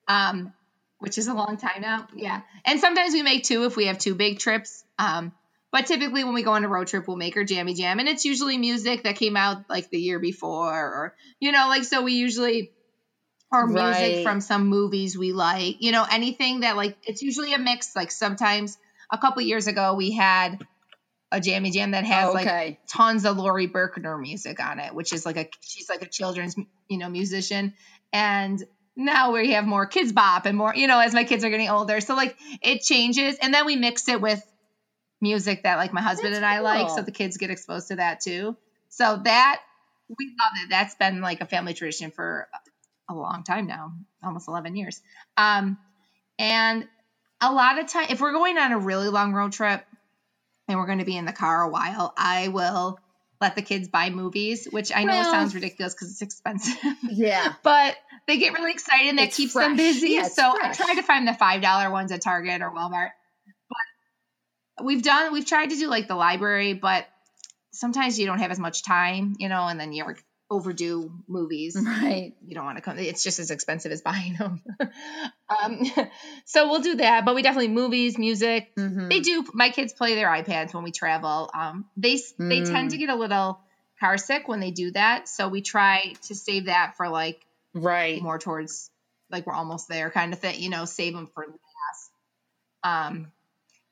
Um 0.09 0.53
which 0.99 1.19
is 1.19 1.29
a 1.29 1.35
long 1.35 1.57
time 1.57 1.81
now. 1.83 2.07
Yeah. 2.15 2.41
And 2.65 2.81
sometimes 2.81 3.13
we 3.13 3.23
make 3.23 3.45
two 3.45 3.65
if 3.65 3.77
we 3.77 3.87
have 3.87 3.99
two 3.99 4.15
big 4.15 4.39
trips. 4.39 4.85
Um 4.99 5.33
but 5.71 5.87
typically 5.87 6.25
when 6.25 6.33
we 6.35 6.43
go 6.43 6.53
on 6.53 6.65
a 6.65 6.69
road 6.69 6.87
trip, 6.87 7.07
we'll 7.07 7.19
make 7.19 7.37
our 7.37 7.45
jammy 7.45 7.75
jam 7.75 7.99
and 7.99 8.09
it's 8.09 8.25
usually 8.25 8.57
music 8.59 9.03
that 9.03 9.17
came 9.17 9.37
out 9.37 9.59
like 9.69 9.89
the 9.91 9.99
year 9.99 10.19
before 10.19 10.73
or 10.75 11.15
you 11.41 11.53
know, 11.53 11.69
like 11.69 11.85
so 11.85 12.03
we 12.03 12.15
usually 12.15 12.71
or 13.51 13.67
music 13.67 14.15
Right. 14.17 14.23
from 14.23 14.41
some 14.41 14.67
movies 14.69 15.17
we 15.17 15.33
like. 15.33 15.77
You 15.81 15.93
know, 15.93 16.07
anything 16.11 16.61
that 16.61 16.77
like 16.77 16.97
it's 17.03 17.23
usually 17.23 17.55
a 17.55 17.59
mix. 17.59 17.95
Like 17.97 18.11
sometimes 18.11 18.77
a 19.13 19.19
couple 19.19 19.43
years 19.43 19.67
ago 19.67 19.95
we 19.95 20.13
had 20.13 20.59
a 21.31 21.41
jammy 21.41 21.71
jam 21.71 21.91
that 21.93 22.05
has 22.05 22.31
Oh, 22.31 22.33
like 22.33 22.79
tons 22.91 23.25
of 23.25 23.37
Laurie 23.37 23.69
Berkner 23.69 24.19
music 24.21 24.61
on 24.61 24.79
it, 24.81 24.95
which 24.95 25.13
is 25.13 25.27
like 25.27 25.37
a 25.37 25.47
she's 25.61 25.89
like 25.89 26.03
a 26.03 26.09
children's 26.09 26.55
you 26.89 26.99
know 26.99 27.09
musician. 27.09 27.73
And 28.13 28.59
now 28.99 29.33
we 29.33 29.53
have 29.53 29.65
more 29.65 29.89
Kidz 29.89 30.13
Bop 30.13 30.45
and 30.45 30.59
more 30.59 30.75
you 30.75 30.87
know 30.87 30.99
as 30.99 31.15
my 31.15 31.25
kids 31.25 31.45
are 31.45 31.51
getting 31.51 31.71
older, 31.71 32.01
so 32.01 32.15
like 32.15 32.37
it 32.63 32.83
changes. 32.83 33.39
And 33.41 33.55
then 33.55 33.65
we 33.65 33.77
mix 33.77 34.09
it 34.09 34.21
with 34.21 34.43
music 35.21 35.63
that 35.63 35.77
like 35.77 35.93
my 35.93 36.03
husband 36.03 36.35
That's 36.35 36.39
and 36.39 36.47
I 36.47 36.61
like, 36.61 36.91
so 36.91 37.03
the 37.03 37.13
kids 37.13 37.39
get 37.39 37.51
exposed 37.51 37.89
to 37.89 37.97
that 37.97 38.21
too. 38.21 38.57
So 38.91 39.21
that 39.25 39.61
we 40.09 40.35
love 40.39 40.53
it. 40.65 40.71
That's 40.71 40.95
been 40.95 41.21
like 41.21 41.41
a 41.41 41.47
family 41.47 41.75
tradition 41.75 42.11
for 42.11 42.49
a 43.09 43.15
long 43.15 43.45
time 43.45 43.67
now, 43.67 43.93
almost 44.23 44.49
11 44.49 44.77
years. 44.77 45.01
Um, 45.37 45.79
and 46.39 46.87
a 47.41 47.53
lot 47.53 47.79
of 47.79 47.89
time, 47.89 48.07
if 48.11 48.21
we're 48.21 48.33
going 48.33 48.59
on 48.59 48.73
a 48.73 48.79
really 48.79 49.09
long 49.09 49.33
road 49.33 49.53
trip 49.53 49.85
and 50.67 50.79
we're 50.79 50.87
going 50.87 50.99
to 50.99 51.05
be 51.05 51.17
in 51.17 51.25
the 51.25 51.33
car 51.33 51.63
a 51.63 51.69
while, 51.69 52.13
I 52.17 52.49
will 52.49 52.99
let 53.41 53.55
the 53.55 53.63
kids 53.63 53.89
buy 53.89 54.11
movies, 54.11 54.67
which 54.71 54.93
I 54.95 55.05
know 55.05 55.13
Well- 55.13 55.33
sounds 55.33 55.55
ridiculous 55.55 55.95
because 55.95 56.11
it's 56.11 56.23
expensive. 56.23 56.77
Yeah. 57.03 57.53
but 57.63 57.97
they 58.29 58.39
get 58.39 58.53
really 58.53 58.71
excited 58.71 59.09
and 59.09 59.19
that 59.19 59.29
It's 59.29 59.37
keeps 59.37 59.55
them 59.55 59.75
busy. 59.75 60.11
Yeah, 60.11 60.29
so 60.29 60.43
I 60.45 60.57
fresh. 60.59 60.77
try 60.77 60.95
to 60.95 61.03
find 61.03 61.27
the 61.27 61.35
five 61.35 61.61
dollar 61.63 61.91
ones 61.91 62.13
at 62.13 62.23
Target 62.23 62.63
or 62.63 62.71
Walmart. 62.71 63.11
But 64.77 64.85
we've 64.87 65.03
done 65.03 65.33
we've 65.33 65.47
tried 65.47 65.71
to 65.71 65.77
do 65.77 65.89
like 65.89 66.07
the 66.09 66.15
library, 66.15 66.75
but 66.75 67.07
sometimes 67.73 68.19
you 68.19 68.27
don't 68.27 68.39
have 68.39 68.51
as 68.51 68.59
much 68.59 68.85
time, 68.85 69.35
you 69.39 69.49
know, 69.49 69.67
and 69.67 69.79
then 69.81 69.93
you're 69.93 70.17
overdue 70.51 71.11
movies. 71.27 71.77
Right. 71.77 72.33
You 72.47 72.55
don't 72.55 72.65
want 72.65 72.79
to 72.79 72.83
come. 72.83 72.99
It's 72.99 73.23
just 73.23 73.39
as 73.39 73.51
expensive 73.51 73.93
as 73.93 74.01
buying 74.01 74.35
them. 74.35 74.63
um, 75.63 75.83
so 76.47 76.71
we'll 76.71 76.81
do 76.81 76.95
that, 76.97 77.25
but 77.27 77.35
we 77.35 77.43
definitely 77.43 77.69
movies, 77.69 78.17
music. 78.19 78.75
Mhm. 78.77 79.11
They 79.11 79.21
do. 79.21 79.45
My 79.53 79.69
kids 79.71 79.93
play 79.93 80.15
their 80.15 80.29
iPads 80.29 80.73
when 80.73 80.85
we 80.85 80.91
travel. 80.93 81.51
Um, 81.53 81.85
they 81.97 82.17
they 82.39 82.61
Mm. 82.63 82.71
tend 82.73 82.91
to 82.93 82.97
get 82.99 83.11
a 83.11 83.15
little 83.17 83.61
car 84.01 84.17
sick 84.17 84.49
when 84.49 84.61
they 84.61 84.71
do 84.71 84.93
that, 84.93 85.29
so 85.29 85.49
we 85.49 85.61
try 85.61 86.15
to 86.29 86.35
save 86.35 86.67
that 86.67 86.97
for 86.97 87.09
like 87.09 87.45
Right. 87.75 88.23
more 88.23 88.39
towards 88.39 88.91
like 89.31 89.47
we're 89.47 89.55
almost 89.55 89.89
there 89.89 90.11
kind 90.11 90.33
of 90.33 90.39
thing, 90.39 90.61
you 90.61 90.71
know, 90.71 90.85
save 90.85 91.15
them 91.15 91.27
for 91.27 91.45
last. 91.47 92.11
Um, 92.83 93.33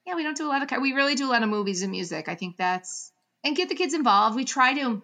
yeah, 0.06 0.14
we 0.14 0.22
don't 0.22 0.36
do 0.36 0.46
a 0.46 0.48
lot 0.48 0.62
of. 0.62 0.80
We 0.80 0.92
really 0.92 1.14
do 1.14 1.28
a 1.28 1.32
lot 1.32 1.42
of 1.42 1.48
movies 1.48 1.82
and 1.82 1.90
music. 1.90 2.28
I 2.28 2.34
think 2.36 2.56
that's 2.56 3.12
and 3.44 3.56
get 3.56 3.68
the 3.68 3.74
kids 3.74 3.94
involved. 3.94 4.36
We 4.36 4.44
try 4.44 4.74
to 4.74 5.02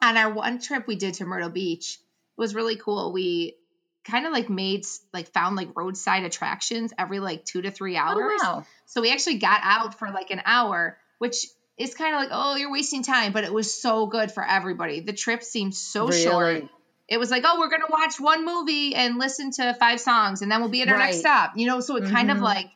on 0.00 0.16
our 0.16 0.32
one 0.32 0.58
trip 0.60 0.86
we 0.86 0.96
did 0.96 1.14
to 1.14 1.24
Myrtle 1.24 1.50
Beach. 1.50 1.98
It 2.36 2.40
was 2.40 2.54
really 2.54 2.76
cool. 2.76 3.12
We 3.12 3.56
kind 4.04 4.26
of 4.26 4.32
like 4.32 4.50
made 4.50 4.84
like 5.12 5.28
found 5.32 5.56
like 5.56 5.76
roadside 5.76 6.24
attractions 6.24 6.92
every 6.98 7.20
like 7.20 7.44
two 7.44 7.62
to 7.62 7.70
three 7.70 7.96
hours. 7.96 8.40
Oh, 8.42 8.56
wow. 8.56 8.66
So 8.86 9.00
we 9.00 9.12
actually 9.12 9.38
got 9.38 9.60
out 9.62 9.98
for 9.98 10.08
like 10.08 10.30
an 10.30 10.42
hour, 10.44 10.98
which 11.18 11.46
is 11.78 11.94
kind 11.94 12.14
of 12.14 12.20
like, 12.20 12.30
oh, 12.32 12.56
you're 12.56 12.72
wasting 12.72 13.02
time, 13.02 13.32
but 13.32 13.44
it 13.44 13.52
was 13.52 13.72
so 13.80 14.06
good 14.06 14.32
for 14.32 14.44
everybody. 14.44 15.00
The 15.00 15.12
trip 15.12 15.42
seemed 15.42 15.74
so 15.74 16.10
short. 16.10 16.64
It 17.08 17.18
was 17.18 17.30
like, 17.30 17.42
oh, 17.46 17.58
we're 17.58 17.68
gonna 17.70 17.84
watch 17.90 18.18
one 18.20 18.44
movie 18.44 18.94
and 18.94 19.18
listen 19.18 19.50
to 19.52 19.74
five 19.74 20.00
songs, 20.00 20.40
and 20.42 20.50
then 20.50 20.60
we'll 20.60 20.70
be 20.70 20.82
at 20.82 20.88
our 20.88 20.98
next 20.98 21.18
stop. 21.20 21.52
You 21.56 21.66
know, 21.66 21.80
so 21.80 21.96
it 21.96 22.10
kind 22.10 22.30
of 22.30 22.38
Mhm. 22.38 22.42
like 22.42 22.70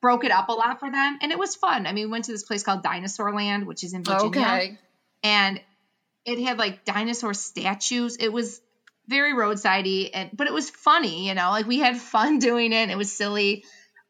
broke 0.00 0.24
it 0.24 0.30
up 0.32 0.48
a 0.48 0.52
lot 0.52 0.80
for 0.80 0.90
them, 0.90 1.18
and 1.20 1.30
it 1.32 1.38
was 1.38 1.54
fun. 1.56 1.86
I 1.86 1.92
mean, 1.92 2.06
we 2.06 2.10
went 2.12 2.24
to 2.26 2.32
this 2.32 2.42
place 2.42 2.62
called 2.62 2.82
Dinosaur 2.82 3.34
Land, 3.34 3.66
which 3.66 3.84
is 3.84 3.92
in 3.94 4.02
Virginia, 4.04 4.28
Okay. 4.46 4.78
and 5.22 5.60
it 6.24 6.38
had 6.42 6.58
like 6.58 6.84
dinosaur 6.84 7.34
statues. 7.34 8.16
It 8.16 8.32
was 8.32 8.60
very 9.08 9.32
roadsidey, 9.32 10.10
and 10.14 10.30
but 10.32 10.46
it 10.46 10.52
was 10.52 10.70
funny. 10.70 11.28
You 11.28 11.34
know, 11.34 11.50
like 11.50 11.66
we 11.66 11.78
had 11.80 11.98
fun 12.00 12.38
doing 12.48 12.72
it. 12.72 12.76
And 12.76 12.90
it 12.90 12.96
was 12.96 13.12
silly. 13.12 13.64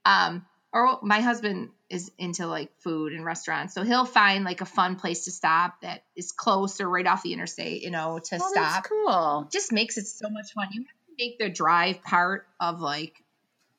Um, 0.04 0.44
or 0.72 0.98
my 1.02 1.20
husband 1.20 1.70
is 1.92 2.10
into 2.18 2.46
like 2.46 2.70
food 2.80 3.12
and 3.12 3.24
restaurants. 3.24 3.74
So 3.74 3.82
he'll 3.84 4.06
find 4.06 4.44
like 4.44 4.62
a 4.62 4.64
fun 4.64 4.96
place 4.96 5.26
to 5.26 5.30
stop 5.30 5.82
that 5.82 6.02
is 6.16 6.32
close 6.32 6.80
or 6.80 6.88
right 6.88 7.06
off 7.06 7.22
the 7.22 7.32
interstate, 7.34 7.82
you 7.82 7.90
know, 7.90 8.18
to 8.18 8.34
Oh, 8.36 8.38
stop. 8.38 8.54
that's 8.54 8.88
cool. 8.88 9.48
Just 9.52 9.72
makes 9.72 9.98
it 9.98 10.06
so 10.06 10.30
much 10.30 10.52
fun. 10.54 10.68
You 10.72 10.80
have 10.80 10.88
to 10.88 11.14
make 11.18 11.38
the 11.38 11.50
drive 11.50 12.02
part 12.02 12.46
of 12.58 12.80
like 12.80 13.22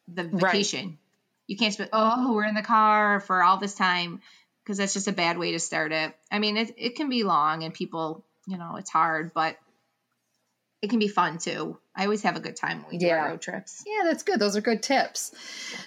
the 0.08 0.24
vacation. 0.24 0.86
Right. 0.90 0.98
You 1.48 1.58
can't 1.58 1.76
just 1.76 1.80
be, 1.80 1.90
oh, 1.92 2.34
we're 2.34 2.46
in 2.46 2.56
the 2.56 2.62
car 2.62 3.20
for 3.20 3.44
all 3.44 3.58
this 3.58 3.74
time 3.74 4.22
because 4.64 4.78
that's 4.78 4.94
just 4.94 5.08
a 5.08 5.12
bad 5.12 5.38
way 5.38 5.52
to 5.54 5.60
start 5.60 5.92
it. 5.92 6.16
I 6.32 6.40
mean, 6.40 6.56
it, 6.56 6.74
it 6.78 6.96
can 6.96 7.10
be 7.10 7.24
long 7.24 7.64
and 7.64 7.74
people, 7.74 8.24
you 8.48 8.58
know, 8.58 8.76
it's 8.78 8.90
hard, 8.92 9.34
but 9.34 9.58
it 10.82 10.90
can 10.90 11.00
be 11.00 11.08
fun 11.08 11.40
too. 11.40 11.78
I 11.96 12.04
always 12.06 12.24
have 12.24 12.36
a 12.36 12.40
good 12.40 12.56
time 12.56 12.80
when 12.82 12.92
we 12.92 12.98
do 12.98 13.06
Yeah. 13.08 13.18
our 13.24 13.30
road 13.30 13.42
trips. 13.42 13.84
Yeah, 13.86 14.04
that's 14.04 14.24
good. 14.24 14.40
Those 14.40 14.56
are 14.56 14.62
good 14.62 14.82
tips. 14.82 15.32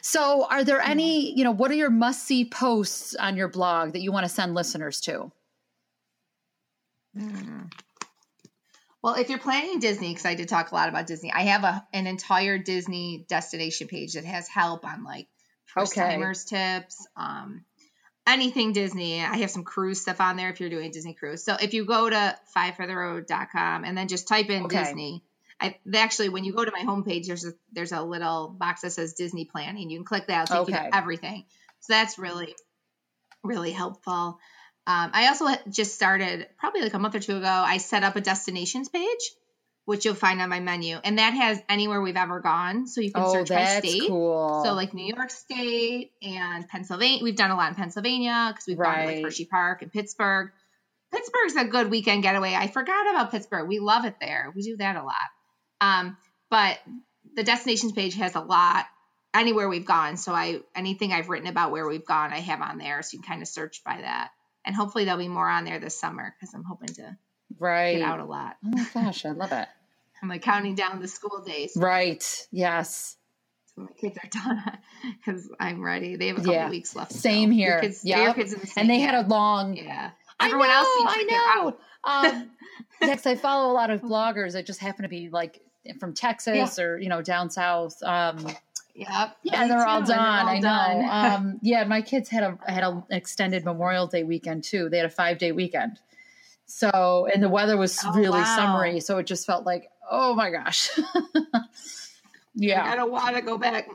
So, 0.02 0.46
are 0.48 0.62
there 0.62 0.80
any, 0.80 1.36
you 1.36 1.42
know, 1.42 1.50
what 1.50 1.70
are 1.70 1.74
your 1.74 1.90
must 1.90 2.24
see 2.24 2.44
posts 2.44 3.14
on 3.16 3.36
your 3.36 3.48
blog 3.48 3.92
that 3.94 4.00
you 4.00 4.12
want 4.12 4.24
to 4.24 4.28
send 4.28 4.54
listeners 4.54 5.00
to? 5.02 5.32
Well, 9.02 9.14
if 9.14 9.28
you're 9.28 9.38
planning 9.38 9.78
Disney, 9.78 10.08
because 10.08 10.26
I 10.26 10.34
did 10.34 10.48
talk 10.48 10.72
a 10.72 10.74
lot 10.74 10.88
about 10.88 11.06
Disney, 11.06 11.32
I 11.32 11.42
have 11.42 11.64
a 11.64 11.86
an 11.92 12.06
entire 12.06 12.58
Disney 12.58 13.24
destination 13.28 13.88
page 13.88 14.14
that 14.14 14.24
has 14.24 14.48
help 14.48 14.84
on 14.84 15.04
like 15.04 15.28
first 15.64 15.92
Okay. 15.92 16.08
timers 16.08 16.44
tips, 16.44 17.06
um, 17.16 17.64
anything 18.26 18.72
Disney. 18.72 19.20
I 19.20 19.36
have 19.38 19.50
some 19.50 19.64
cruise 19.64 20.00
stuff 20.00 20.20
on 20.20 20.36
there 20.36 20.50
if 20.50 20.60
you're 20.60 20.70
doing 20.70 20.90
Disney 20.90 21.14
cruise. 21.14 21.44
So 21.44 21.54
if 21.60 21.72
you 21.72 21.84
go 21.84 22.10
to 22.10 22.36
fivefortheroad.com 22.56 23.84
and 23.84 23.96
then 23.96 24.08
just 24.08 24.26
type 24.26 24.50
in 24.50 24.64
Okay. 24.64 24.78
Disney, 24.78 25.22
I 25.60 25.76
actually 25.94 26.28
when 26.28 26.44
you 26.44 26.52
go 26.52 26.64
to 26.64 26.70
my 26.70 26.82
homepage, 26.82 27.26
there's 27.26 27.44
a 27.46 27.52
there's 27.72 27.92
a 27.92 28.02
little 28.02 28.48
box 28.48 28.82
that 28.82 28.90
says 28.90 29.14
Disney 29.14 29.44
planning. 29.46 29.88
You 29.90 29.98
can 29.98 30.04
click 30.04 30.26
that, 30.26 30.50
it'll 30.50 30.64
take 30.66 30.74
you 30.74 30.78
Okay. 30.80 30.90
to 30.90 30.96
everything. 30.96 31.44
So 31.80 31.92
that's 31.94 32.18
really 32.18 32.54
really 33.42 33.70
helpful. 33.72 34.38
Um, 34.88 35.10
I 35.12 35.28
also 35.28 35.46
just 35.68 35.94
started 35.94 36.46
probably 36.58 36.82
like 36.82 36.94
a 36.94 36.98
month 36.98 37.14
or 37.14 37.20
two 37.20 37.36
ago. 37.36 37.46
I 37.46 37.78
set 37.78 38.04
up 38.04 38.16
a 38.16 38.20
destinations 38.20 38.88
page, 38.88 39.30
which 39.84 40.04
you'll 40.04 40.14
find 40.14 40.40
on 40.40 40.48
my 40.48 40.60
menu, 40.60 40.96
and 41.02 41.18
that 41.18 41.32
has 41.34 41.60
anywhere 41.68 42.00
we've 42.00 42.16
ever 42.16 42.40
gone. 42.40 42.86
So 42.86 43.00
you 43.00 43.12
can 43.12 43.24
Oh, 43.24 43.32
search 43.32 43.48
by 43.48 43.54
that's 43.56 43.78
state. 43.88 44.08
cool. 44.08 44.62
So 44.64 44.74
like 44.74 44.94
New 44.94 45.12
York 45.14 45.30
State 45.30 46.12
and 46.22 46.68
Pennsylvania. 46.68 47.22
We've 47.22 47.34
done 47.36 47.50
a 47.50 47.56
lot 47.56 47.70
in 47.70 47.74
Pennsylvania 47.76 48.50
because 48.52 48.64
we've 48.68 48.78
gone 48.78 48.98
to 49.00 49.06
like 49.06 49.22
Hershey 49.24 49.44
Park 49.46 49.82
and 49.82 49.92
Pittsburgh. 49.92 50.50
Pittsburgh's 51.12 51.56
a 51.56 51.64
good 51.64 51.90
weekend 51.90 52.22
getaway. 52.22 52.54
I 52.54 52.66
forgot 52.68 53.10
about 53.10 53.30
Pittsburgh. 53.30 53.68
We 53.68 53.78
love 53.78 54.04
it 54.04 54.16
there. 54.20 54.52
We 54.54 54.62
do 54.62 54.76
that 54.78 54.96
a 54.96 55.02
lot. 55.02 55.14
Um, 55.80 56.16
but 56.50 56.78
the 57.34 57.42
destinations 57.42 57.92
page 57.92 58.14
has 58.16 58.34
a 58.34 58.40
lot 58.40 58.86
anywhere 59.34 59.68
we've 59.68 59.84
gone. 59.86 60.16
So 60.16 60.32
I 60.32 60.60
anything 60.74 61.12
I've 61.12 61.28
written 61.28 61.48
about 61.48 61.70
where 61.70 61.86
we've 61.86 62.04
gone, 62.06 62.32
I 62.32 62.38
have 62.38 62.60
on 62.62 62.78
there. 62.78 63.02
So 63.02 63.16
you 63.16 63.22
can 63.22 63.28
kind 63.30 63.42
of 63.42 63.48
search 63.48 63.82
by 63.84 63.98
that. 64.00 64.30
And 64.64 64.74
hopefully 64.74 65.04
there'll 65.04 65.18
be 65.20 65.28
more 65.28 65.48
on 65.48 65.64
there 65.64 65.78
this 65.78 65.98
summer 65.98 66.34
because 66.38 66.54
I'm 66.54 66.64
hoping 66.64 66.88
to 66.94 67.16
right. 67.58 67.92
get 67.98 68.02
out 68.02 68.20
a 68.20 68.24
lot. 68.24 68.56
Oh 68.64 68.70
my 68.70 68.86
gosh, 68.94 69.24
I 69.24 69.30
love 69.30 69.52
it. 69.52 69.68
I'm 70.22 70.28
like 70.28 70.42
counting 70.42 70.74
down 70.74 71.00
the 71.00 71.08
school 71.08 71.42
days. 71.44 71.72
Right. 71.76 72.24
Yes. 72.50 73.16
So 73.74 73.82
my 73.82 73.92
kids 74.00 74.16
are 74.16 74.28
done 74.30 74.78
because 75.24 75.48
I'm 75.60 75.84
ready. 75.84 76.16
They 76.16 76.28
have 76.28 76.36
a 76.38 76.40
couple 76.40 76.54
Yeah. 76.54 76.70
weeks 76.70 76.96
left. 76.96 77.12
Same 77.12 77.50
here. 77.50 77.72
Your 77.72 77.80
kids, 77.80 78.00
Yep. 78.02 78.18
your 78.24 78.34
kids 78.34 78.52
in 78.54 78.60
the 78.60 78.66
same, 78.66 78.82
And 78.82 78.90
they 78.90 79.00
had 79.00 79.14
a 79.14 79.28
long 79.28 79.76
yeah. 79.76 80.12
I 80.40 80.46
Everyone 80.46 80.68
know, 80.68 80.74
else 80.74 80.88
seems 80.96 81.06
like 81.06 81.28
they're 81.28 81.38
I 81.40 81.54
know. 81.56 81.68
out. 81.68 81.80
Um, 82.34 82.50
yeah, 83.02 83.16
I 83.24 83.34
follow 83.36 83.70
a 83.72 83.74
lot 83.74 83.90
of 83.90 84.02
bloggers 84.02 84.52
that 84.52 84.66
just 84.66 84.80
happen 84.80 85.02
to 85.02 85.08
be 85.08 85.28
like 85.30 85.60
from 86.00 86.12
Texas 86.14 86.78
or 86.78 86.98
you 86.98 87.08
know 87.08 87.22
down 87.22 87.50
south. 87.50 88.02
Um, 88.02 88.46
Yep. 88.98 89.36
yeah, 89.42 89.60
and 89.60 89.70
they're 89.70 89.84
too, 89.84 89.90
all 89.90 89.98
and 89.98 90.06
they're 90.06 90.16
done. 90.16 90.46
all 90.46 90.48
I 90.48 90.60
done. 90.60 91.00
know. 91.02 91.06
Um, 91.12 91.58
yeah, 91.60 91.84
my 91.84 92.00
kids 92.00 92.30
had 92.30 92.42
a 92.44 92.58
had 92.66 92.82
an 92.82 93.02
extended 93.10 93.62
Memorial 93.64 94.06
Day 94.06 94.22
weekend 94.24 94.64
too. 94.64 94.88
They 94.88 94.96
had 94.96 95.04
a 95.04 95.10
five 95.10 95.36
day 95.36 95.52
weekend. 95.52 95.98
So 96.64 97.28
and 97.32 97.42
the 97.42 97.48
weather 97.50 97.76
was 97.76 97.98
Oh, 98.04 98.12
really 98.14 98.40
wow. 98.40 98.56
summery, 98.56 99.00
so 99.00 99.18
it 99.18 99.26
just 99.26 99.44
felt 99.46 99.66
like 99.66 99.90
oh 100.10 100.34
my 100.34 100.50
gosh. 100.50 100.88
yeah. 102.54 102.84
I 102.84 102.96
don't 102.96 103.10
want 103.12 103.36
to 103.36 103.42
go 103.42 103.58
back. 103.58 103.88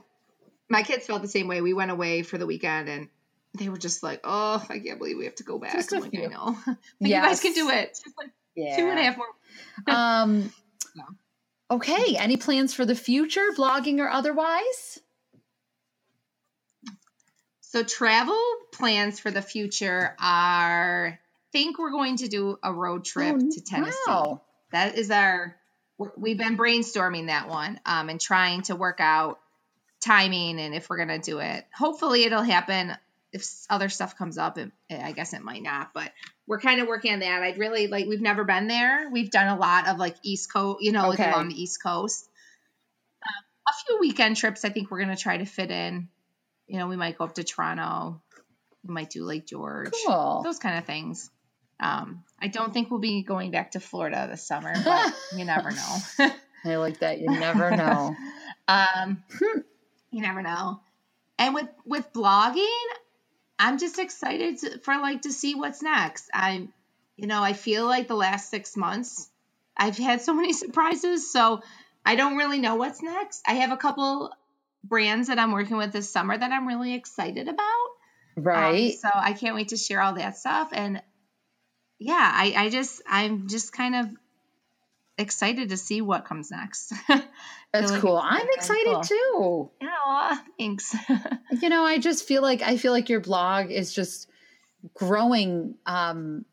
My 0.69 0.83
kids 0.83 1.05
felt 1.05 1.21
the 1.21 1.27
same 1.27 1.47
way. 1.47 1.61
We 1.61 1.73
went 1.73 1.91
away 1.91 2.21
for 2.21 2.37
the 2.37 2.45
weekend 2.45 2.87
and 2.89 3.09
they 3.57 3.69
were 3.69 3.77
just 3.77 4.01
like, 4.03 4.21
oh, 4.23 4.63
I 4.69 4.79
can't 4.79 4.97
believe 4.97 5.17
we 5.17 5.25
have 5.25 5.35
to 5.35 5.43
go 5.43 5.59
back. 5.59 5.73
Just 5.73 5.93
I'm 5.93 6.01
like, 6.01 6.15
I 6.17 6.25
know. 6.27 6.57
Like, 6.67 6.77
You 6.99 7.09
guys 7.15 7.41
can 7.41 7.53
do 7.53 7.69
it. 7.69 7.89
Just 8.03 8.17
like 8.17 8.29
yeah. 8.55 8.75
two 8.77 8.87
and 8.87 8.97
a 8.99 9.03
half 9.03 9.17
more. 9.17 9.27
Um, 9.87 10.53
No. 10.95 11.03
okay. 11.71 12.15
Any 12.17 12.37
plans 12.37 12.73
for 12.73 12.85
the 12.85 12.95
future, 12.95 13.47
blogging 13.57 13.99
or 13.99 14.09
otherwise? 14.09 14.99
So 17.61 17.83
travel 17.83 18.39
plans 18.73 19.19
for 19.19 19.31
the 19.31 19.41
future 19.41 20.15
are, 20.19 21.07
I 21.07 21.19
think 21.51 21.79
we're 21.79 21.91
going 21.91 22.17
to 22.17 22.27
do 22.27 22.57
a 22.61 22.71
road 22.73 23.05
trip 23.05 23.35
Oh, 23.37 23.49
to 23.51 23.61
Tennessee. 23.61 23.97
wow. 24.07 24.41
That 24.71 24.97
is 24.97 25.09
our, 25.11 25.55
we've 26.17 26.37
been 26.37 26.57
brainstorming 26.57 27.27
that 27.27 27.47
one 27.49 27.79
um, 27.85 28.09
and 28.09 28.19
trying 28.19 28.63
to 28.63 28.75
work 28.75 28.99
out 28.99 29.39
timing 30.01 30.59
and 30.59 30.73
if 30.73 30.89
we're 30.89 30.97
going 30.97 31.09
to 31.09 31.19
do 31.19 31.39
it. 31.39 31.65
Hopefully 31.77 32.23
it'll 32.25 32.41
happen. 32.43 32.93
If 33.33 33.47
other 33.69 33.87
stuff 33.89 34.17
comes 34.17 34.37
up, 34.37 34.57
it, 34.57 34.71
I 34.89 35.13
guess 35.13 35.33
it 35.33 35.41
might 35.41 35.63
not, 35.63 35.91
but 35.93 36.11
we're 36.47 36.59
kind 36.59 36.81
of 36.81 36.87
working 36.87 37.13
on 37.13 37.19
that. 37.19 37.41
I'd 37.43 37.57
really 37.57 37.87
like, 37.87 38.05
we've 38.07 38.21
never 38.21 38.43
been 38.43 38.67
there. 38.67 39.09
We've 39.09 39.31
done 39.31 39.47
a 39.47 39.57
lot 39.57 39.87
of 39.87 39.97
like 39.97 40.15
East 40.23 40.51
Coast, 40.51 40.81
you 40.81 40.91
know, 40.91 41.11
Okay. 41.11 41.23
like 41.23 41.33
along 41.33 41.47
the 41.49 41.61
East 41.61 41.81
Coast. 41.81 42.27
Um, 43.23 43.43
a 43.69 43.73
few 43.85 43.99
weekend 43.99 44.35
trips 44.35 44.65
I 44.65 44.69
think 44.69 44.91
we're 44.91 45.03
going 45.03 45.15
to 45.15 45.21
try 45.21 45.37
to 45.37 45.45
fit 45.45 45.71
in. 45.71 46.09
You 46.67 46.79
know, 46.79 46.87
we 46.87 46.97
might 46.97 47.17
go 47.17 47.23
up 47.25 47.35
to 47.35 47.43
Toronto. 47.43 48.21
We 48.85 48.93
might 48.93 49.09
do 49.09 49.23
Lake 49.23 49.45
George. 49.47 49.91
Cool. 50.05 50.41
Those 50.43 50.59
kind 50.59 50.77
of 50.77 50.85
things. 50.85 51.29
Um, 51.79 52.23
I 52.39 52.47
don't 52.47 52.73
think 52.73 52.91
we'll 52.91 52.99
be 52.99 53.23
going 53.23 53.51
back 53.51 53.71
to 53.71 53.79
Florida 53.79 54.27
this 54.29 54.45
summer, 54.45 54.73
but 54.83 55.13
you 55.37 55.45
never 55.45 55.71
know. 55.71 55.97
I 56.65 56.75
like 56.75 56.99
that. 56.99 57.19
You 57.19 57.29
never 57.29 57.75
know. 57.75 58.15
um, 58.67 59.23
you 60.11 60.21
never 60.21 60.41
know. 60.41 60.79
And 61.39 61.55
with 61.55 61.67
with 61.85 62.13
blogging, 62.13 62.67
I'm 63.61 63.77
just 63.77 63.99
excited 63.99 64.57
to, 64.59 64.79
for 64.79 64.95
like 64.97 65.21
to 65.21 65.31
see 65.31 65.53
what's 65.53 65.83
next. 65.83 66.25
I'm, 66.33 66.73
you 67.15 67.27
know, 67.27 67.43
I 67.43 67.53
feel 67.53 67.85
like 67.85 68.07
the 68.07 68.15
last 68.15 68.49
six 68.49 68.75
months 68.75 69.29
I've 69.77 69.97
had 69.97 70.21
so 70.21 70.33
many 70.33 70.51
surprises, 70.63 71.31
so 71.31 71.61
I 72.03 72.15
don't 72.15 72.37
really 72.37 72.57
know 72.57 72.75
what's 72.75 73.03
next. 73.03 73.43
I 73.47 73.53
have 73.55 73.71
a 73.71 73.77
couple 73.77 74.31
brands 74.83 75.27
that 75.27 75.37
I'm 75.37 75.51
working 75.51 75.77
with 75.77 75.91
this 75.91 76.09
summer 76.09 76.35
that 76.35 76.51
I'm 76.51 76.67
really 76.67 76.95
excited 76.95 77.47
about. 77.47 77.87
Um, 78.35 78.43
Right. 78.43 78.93
so 78.99 79.09
I 79.13 79.33
can't 79.33 79.53
wait 79.53 79.69
to 79.69 79.77
share 79.77 80.01
all 80.01 80.15
that 80.15 80.37
stuff. 80.37 80.69
And 80.71 80.99
yeah, 81.99 82.31
I, 82.33 82.53
I 82.57 82.69
just, 82.69 82.99
I'm 83.07 83.47
just 83.47 83.71
kind 83.73 83.95
of 83.95 84.07
excited 85.17 85.69
to 85.69 85.77
see 85.77 86.01
what 86.01 86.25
comes 86.25 86.51
next. 86.51 86.93
That's 87.73 87.91
like 87.91 88.01
cool. 88.01 88.17
I'm 88.17 88.47
excited 88.53 88.93
cool. 88.93 89.71
too. 89.79 89.85
yeah, 89.87 90.37
thanks. 90.57 90.95
You 91.61 91.69
know, 91.69 91.83
I 91.83 91.97
just 91.99 92.25
feel 92.27 92.41
like 92.41 92.61
I 92.61 92.77
feel 92.77 92.91
like 92.93 93.09
your 93.09 93.19
blog 93.19 93.71
is 93.71 93.93
just 93.93 94.27
growing 94.95 95.75
um 95.85 96.43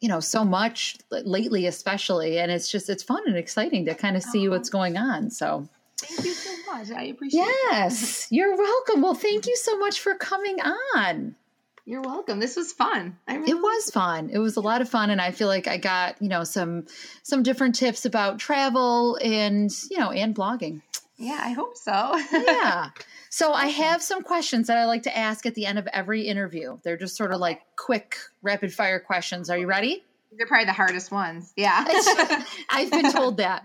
you 0.00 0.08
know 0.08 0.18
so 0.18 0.44
much 0.44 0.96
lately 1.10 1.66
especially 1.66 2.38
and 2.38 2.50
it's 2.50 2.68
just 2.68 2.90
it's 2.90 3.04
fun 3.04 3.22
and 3.26 3.36
exciting 3.36 3.84
to 3.84 3.94
kind 3.94 4.16
of 4.16 4.22
see 4.24 4.48
what's 4.48 4.68
going 4.70 4.96
on 4.96 5.30
so 5.30 5.68
Thank 5.98 6.24
you 6.24 6.32
so 6.32 6.50
much. 6.72 6.90
I 6.90 7.04
appreciate 7.04 7.42
it. 7.42 7.46
yes 7.70 8.26
you're 8.30 8.56
welcome 8.56 9.02
well 9.02 9.14
thank 9.14 9.46
you 9.46 9.54
so 9.54 9.78
much 9.78 10.00
for 10.00 10.16
coming 10.16 10.58
on 10.96 11.36
You're 11.84 12.02
welcome. 12.02 12.38
This 12.40 12.56
was 12.56 12.72
fun. 12.72 13.18
I 13.26 13.36
really 13.36 13.50
it 13.50 13.54
was 13.54 13.90
fun 13.90 14.30
it 14.30 14.38
was 14.38 14.56
a 14.56 14.60
lot 14.60 14.82
of 14.82 14.88
fun 14.88 15.10
and 15.10 15.20
i 15.20 15.32
feel 15.32 15.48
like 15.48 15.66
i 15.66 15.76
got 15.78 16.20
you 16.22 16.28
know 16.28 16.44
some 16.44 16.86
some 17.22 17.42
different 17.42 17.74
tips 17.74 18.04
about 18.04 18.38
travel 18.38 19.18
and 19.22 19.70
you 19.90 19.98
know 19.98 20.10
and 20.12 20.34
blogging 20.34 20.80
Yeah, 21.16 21.40
I 21.42 21.50
hope 21.52 21.76
so. 21.76 22.18
yeah. 22.32 22.90
So 23.34 23.54
I 23.54 23.68
have 23.68 24.02
some 24.02 24.22
questions 24.22 24.66
that 24.66 24.76
I 24.76 24.84
like 24.84 25.04
to 25.04 25.16
ask 25.16 25.46
at 25.46 25.54
the 25.54 25.64
end 25.64 25.78
of 25.78 25.86
every 25.90 26.28
interview. 26.28 26.76
They're 26.84 26.98
just 26.98 27.16
sort 27.16 27.32
of 27.32 27.40
like 27.40 27.62
quick, 27.76 28.16
rapid 28.42 28.74
fire 28.74 29.00
questions. 29.00 29.48
Are 29.48 29.56
you 29.56 29.66
ready? 29.66 30.04
They're 30.36 30.46
probably 30.46 30.66
the 30.66 30.74
hardest 30.74 31.10
ones. 31.10 31.50
Yeah. 31.56 31.82
I've 32.70 32.90
been 32.90 33.10
told 33.18 33.38
that. 33.38 33.64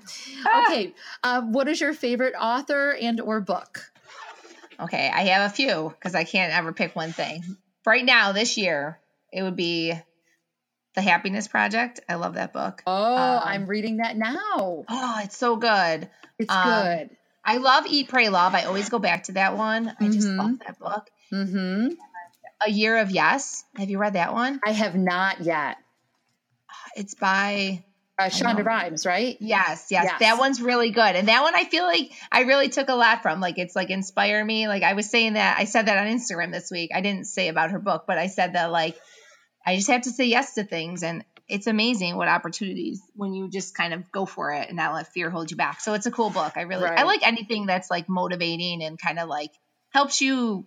Okay. 0.70 0.93
Uh, 1.22 1.41
what 1.41 1.68
is 1.68 1.82
your 1.82 1.93
favorite 1.93 2.34
author 2.39 2.95
and 3.01 3.20
or 3.20 3.41
book? 3.41 3.91
okay, 4.80 5.11
I 5.13 5.24
have 5.24 5.51
a 5.51 5.53
few 5.53 5.93
because 5.99 6.15
I 6.15 6.24
can't 6.24 6.53
ever 6.53 6.72
pick 6.72 6.95
one 6.95 7.11
thing. 7.11 7.57
Right 7.88 8.03
now, 8.03 8.33
this 8.33 8.57
year, 8.57 8.99
it 9.31 9.43
would 9.43 9.55
be 9.55 9.93
The 10.95 11.01
Happiness 11.01 11.47
Project. 11.47 12.01
I 12.09 12.15
love 12.15 12.33
that 12.33 12.51
book. 12.51 12.83
Oh, 12.85 13.15
Um, 13.15 13.41
I'm 13.45 13.65
reading 13.65 13.97
that 13.97 14.17
now. 14.17 14.83
Oh, 14.89 15.21
it's 15.23 15.38
so 15.38 15.55
good. 15.55 16.09
It's 16.38 16.53
um, 16.53 16.63
good. 16.65 17.09
I 17.45 17.57
love 17.59 17.85
Eat, 17.88 18.09
Pray, 18.09 18.27
Love. 18.27 18.53
I 18.53 18.63
always 18.65 18.89
go 18.89 18.99
back 18.99 19.23
to 19.23 19.31
that 19.33 19.55
one. 19.55 19.95
I 20.01 20.09
just 20.09 20.27
Mhm. 20.27 20.38
love 20.38 20.59
that 20.67 20.77
book. 20.79 21.09
Mm-hmm. 21.31 21.93
A 22.65 22.69
Year 22.69 22.97
of 22.97 23.09
Yes. 23.09 23.63
Have 23.77 23.89
you 23.89 23.99
read 23.99 24.13
that 24.13 24.33
one? 24.33 24.59
I 24.65 24.71
have 24.71 24.95
not 24.95 25.39
yet. 25.39 25.77
It's 26.97 27.13
by 27.15 27.85
Uh, 28.20 28.30
Shonda 28.30 28.65
Rhimes, 28.65 29.05
right? 29.05 29.38
Yes, 29.39 29.88
yes, 29.91 30.05
Yes. 30.05 30.20
That 30.20 30.39
one's 30.39 30.59
really 30.61 30.89
good. 30.89 31.15
And 31.15 31.28
that 31.28 31.43
one 31.43 31.53
I 31.55 31.65
feel 31.65 31.84
like 31.84 32.11
I 32.32 32.41
really 32.41 32.70
took 32.70 32.89
a 32.89 32.95
lot 32.95 33.22
from. 33.22 33.39
Like 33.39 33.59
it's 33.59 33.76
like 33.76 33.89
inspire 33.91 34.43
me. 34.43 34.68
Like 34.68 34.82
I 34.84 34.93
was 34.93 35.09
saying 35.09 35.34
that 35.34 35.59
I 35.59 35.65
said 35.65 35.86
that 35.86 35.97
on 35.97 36.07
Instagram 36.07 36.51
this 36.51 36.72
week. 36.72 36.91
I 36.95 37.01
didn't 37.01 37.26
say 37.26 37.47
about 37.47 37.72
her 37.72 37.80
book, 37.80 38.05
but 38.07 38.18
I 38.18 38.28
said 38.28 38.53
that 38.53 38.72
like 38.72 38.97
I 39.65 39.76
just 39.76 39.88
have 39.89 40.01
to 40.03 40.09
say 40.09 40.26
yes 40.26 40.55
to 40.55 40.63
things 40.63 41.03
and 41.03 41.24
it's 41.47 41.68
amazing 41.68 42.18
what 42.18 42.28
opportunities 42.28 43.01
when 43.15 43.34
you 43.34 43.49
just 43.49 43.76
kind 43.76 43.93
of 43.93 44.11
go 44.11 44.26
for 44.26 44.51
it 44.51 44.68
and 44.68 44.76
not 44.78 44.93
let 44.93 45.13
fear 45.13 45.30
hold 45.30 45.51
you 45.51 45.55
back. 45.57 45.80
So 45.80 45.93
it's 45.93 46.05
a 46.07 46.11
cool 46.11 46.30
book. 46.30 46.53
I 46.55 46.61
really 46.61 46.86
I 46.86 47.03
like 47.03 47.26
anything 47.26 47.68
that's 47.68 47.91
like 47.91 48.09
motivating 48.09 48.82
and 48.84 48.99
kind 48.99 49.20
of 49.20 49.30
like 49.30 49.51
helps 49.91 50.22
you 50.22 50.65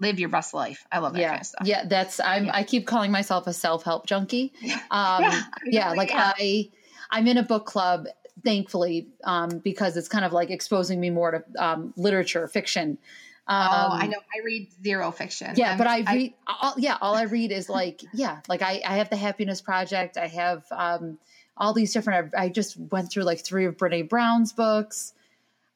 live 0.00 0.18
your 0.18 0.28
best 0.28 0.52
life. 0.52 0.84
I 0.92 0.98
love 0.98 1.12
that 1.14 1.20
yeah 1.20 1.28
kind 1.30 1.40
of 1.40 1.46
stuff. 1.46 1.66
yeah 1.66 1.84
that's 1.86 2.20
i'm 2.20 2.46
Yeah. 2.46 2.54
i 2.56 2.62
keep 2.62 2.86
calling 2.86 3.10
myself 3.10 3.46
a 3.46 3.52
self-help 3.52 4.06
junkie 4.06 4.52
um 4.90 5.22
Yeah, 5.22 5.42
yeah, 5.64 5.90
like 5.92 6.10
i 6.12 6.68
i'm 7.10 7.26
in 7.26 7.36
a 7.38 7.42
book 7.42 7.66
club 7.66 8.06
thankfully 8.44 9.08
um 9.24 9.48
because 9.64 9.96
it's 9.96 10.08
kind 10.08 10.24
of 10.24 10.32
like 10.32 10.50
exposing 10.50 11.00
me 11.00 11.10
more 11.10 11.30
to 11.32 11.62
um 11.64 11.92
literature 11.96 12.46
fiction 12.48 12.98
um 13.46 13.68
oh, 13.72 13.96
I 13.96 14.06
know. 14.08 14.18
I 14.18 14.44
read 14.44 14.68
zero 14.84 15.10
fiction. 15.10 15.54
yeah 15.56 15.70
I'm- 15.70 15.78
but 15.78 15.86
i 15.86 16.04
read 16.12 16.34
all, 16.46 16.74
yeah 16.76 16.98
all 17.00 17.14
i 17.14 17.22
read 17.22 17.50
is 17.52 17.68
like 17.68 18.02
yeah 18.12 18.40
like 18.48 18.62
i 18.62 18.80
i 18.86 18.96
have 18.98 19.10
the 19.10 19.16
happiness 19.16 19.60
project 19.60 20.16
i 20.16 20.26
have 20.26 20.64
um 20.70 21.18
all 21.56 21.72
these 21.72 21.92
different 21.92 22.32
i, 22.36 22.44
I 22.44 22.48
just 22.50 22.76
went 22.76 23.10
through 23.10 23.24
like 23.24 23.40
three 23.40 23.64
of 23.64 23.76
brene 23.76 24.08
brown's 24.08 24.52
books 24.52 25.14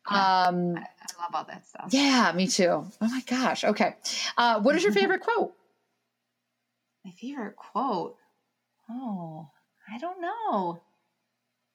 um 0.09 0.77
I 0.77 1.23
love 1.23 1.35
all 1.35 1.45
that 1.45 1.67
stuff. 1.67 1.89
yeah 1.91 2.33
me 2.35 2.47
too 2.49 2.69
oh 2.71 2.91
my 3.01 3.23
gosh 3.27 3.65
okay 3.65 3.95
uh 4.37 4.61
what 4.61 4.75
is 4.77 4.83
your 4.83 4.93
favorite 4.93 5.21
quote 5.23 5.55
My 7.05 7.11
favorite 7.13 7.57
quote. 7.57 8.17
Oh, 8.91 9.49
I 9.93 9.99
don't 9.99 10.21
know. 10.21 10.81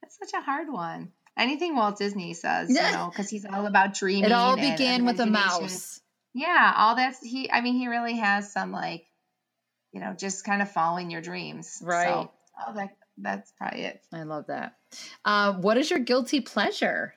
That's 0.08 0.32
such 0.32 0.40
a 0.40 0.44
hard 0.44 0.72
one. 0.72 1.12
Anything 1.38 1.76
Walt 1.76 1.98
Disney 1.98 2.34
says, 2.34 2.70
you 2.70 2.76
know, 2.76 3.10
because 3.12 3.30
he's 3.30 3.46
all 3.46 3.66
about 3.66 3.94
dreaming. 3.94 4.24
it 4.26 4.32
all 4.32 4.56
began 4.56 5.06
with 5.06 5.20
a 5.20 5.26
mouse 5.26 6.00
Yeah, 6.34 6.74
all 6.76 6.96
that's 6.96 7.20
he. 7.20 7.52
I 7.52 7.62
mean, 7.62 7.76
he 7.76 7.88
really 7.88 8.16
has 8.16 8.52
some 8.52 8.72
like, 8.72 9.06
you 9.92 10.00
know, 10.00 10.16
just 10.18 10.46
kind 10.46 10.62
of 10.62 10.72
following 10.72 11.12
your 11.12 11.22
dreams. 11.22 11.80
Right. 11.84 12.08
So, 12.08 12.32
oh, 12.68 12.74
that 12.74 12.96
that's 13.18 13.52
probably 13.58 13.82
it. 13.82 14.02
I 14.14 14.24
love 14.24 14.48
that. 14.48 14.76
Uh, 15.26 15.54
what 15.54 15.78
is 15.78 15.90
your 15.90 16.00
guilty 16.00 16.40
pleasure? 16.40 17.14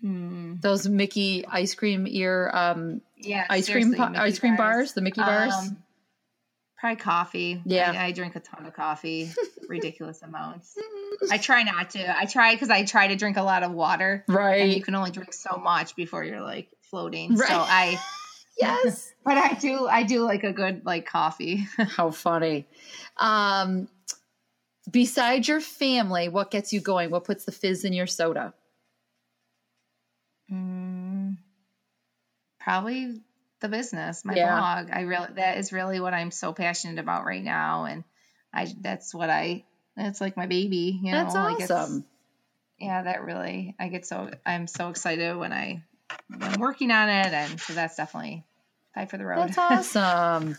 Hmm. 0.00 0.54
Those 0.60 0.88
Mickey 0.88 1.44
ice 1.46 1.74
cream 1.74 2.06
ear, 2.08 2.50
um, 2.54 3.02
Yeah. 3.18 3.46
ice 3.50 3.68
cream, 3.68 3.94
ice 3.98 4.38
cream 4.38 4.56
bars, 4.56 4.94
the 4.94 5.02
Mickey 5.02 5.20
bars. 5.20 5.52
Um, 5.52 5.82
probably 6.78 6.96
coffee. 6.96 7.62
Yeah. 7.64 7.92
I, 7.92 8.06
I 8.06 8.12
drink 8.12 8.34
a 8.36 8.40
ton 8.40 8.64
of 8.66 8.72
coffee, 8.72 9.30
ridiculous 9.70 10.20
amounts. 10.22 10.76
I 11.30 11.38
try 11.38 11.62
not 11.62 11.90
to. 11.90 12.18
I 12.18 12.26
try 12.26 12.54
because 12.54 12.68
I 12.70 12.84
try 12.84 13.08
to 13.08 13.16
drink 13.16 13.36
a 13.36 13.42
lot 13.42 13.62
of 13.62 13.72
water. 13.72 14.24
Right. 14.28 14.62
And 14.62 14.72
you 14.72 14.82
can 14.82 14.94
only 14.94 15.10
drink 15.10 15.32
so 15.32 15.56
much 15.56 15.96
before 15.96 16.24
you're 16.24 16.42
like 16.42 16.68
floating. 16.90 17.34
Right. 17.34 17.48
So 17.48 17.54
I, 17.56 17.98
Yes. 18.58 19.10
but 19.24 19.38
I 19.38 19.54
do, 19.54 19.86
I 19.86 20.02
do 20.02 20.20
like 20.24 20.44
a 20.44 20.52
good 20.52 20.84
like 20.84 21.06
coffee. 21.06 21.66
How 21.78 22.10
funny. 22.10 22.66
Um, 23.16 23.88
besides 24.90 25.48
your 25.48 25.60
family, 25.60 26.28
what 26.28 26.50
gets 26.50 26.72
you 26.72 26.80
going? 26.80 27.10
What 27.10 27.24
puts 27.24 27.44
the 27.46 27.52
fizz 27.52 27.84
in 27.84 27.92
your 27.94 28.06
soda? 28.06 28.52
Mm, 30.52 31.36
probably 32.58 33.20
the 33.60 33.68
business, 33.68 34.24
my 34.24 34.34
Yeah. 34.34 34.56
blog. 34.58 34.90
I 34.92 35.02
really, 35.02 35.28
that 35.34 35.58
is 35.58 35.72
really 35.72 36.00
what 36.00 36.12
I'm 36.14 36.30
so 36.30 36.52
passionate 36.52 36.98
about 36.98 37.24
right 37.24 37.42
now. 37.42 37.84
And 37.84 38.04
I, 38.52 38.72
that's 38.80 39.14
what 39.14 39.30
I, 39.30 39.64
it's 39.96 40.20
like 40.20 40.36
my 40.36 40.46
baby, 40.46 40.98
you 41.02 41.12
know, 41.12 41.18
That's 41.22 41.34
like 41.34 41.54
it's- 41.60 41.70
awesome. 41.70 42.04
yeah, 42.78 43.02
that 43.02 43.22
really, 43.24 43.74
I 43.78 43.88
get 43.88 44.06
so, 44.06 44.30
I'm 44.44 44.66
so 44.66 44.88
excited 44.88 45.36
when 45.36 45.52
I, 45.52 45.82
when 46.28 46.42
I'm 46.42 46.60
working 46.60 46.90
on 46.90 47.08
it. 47.08 47.32
And 47.32 47.60
so 47.60 47.72
that's 47.74 47.96
definitely 47.96 48.44
five 48.94 49.10
for 49.10 49.18
the 49.18 49.24
road. 49.26 49.50
That's 49.52 49.94
awesome. 49.96 50.56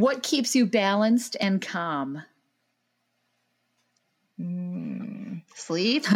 What 0.00 0.22
keeps 0.22 0.54
you 0.56 0.66
balanced 0.66 1.36
and 1.40 1.60
calm? 1.60 2.22
Mm, 4.40 5.42
sleep. 5.54 6.06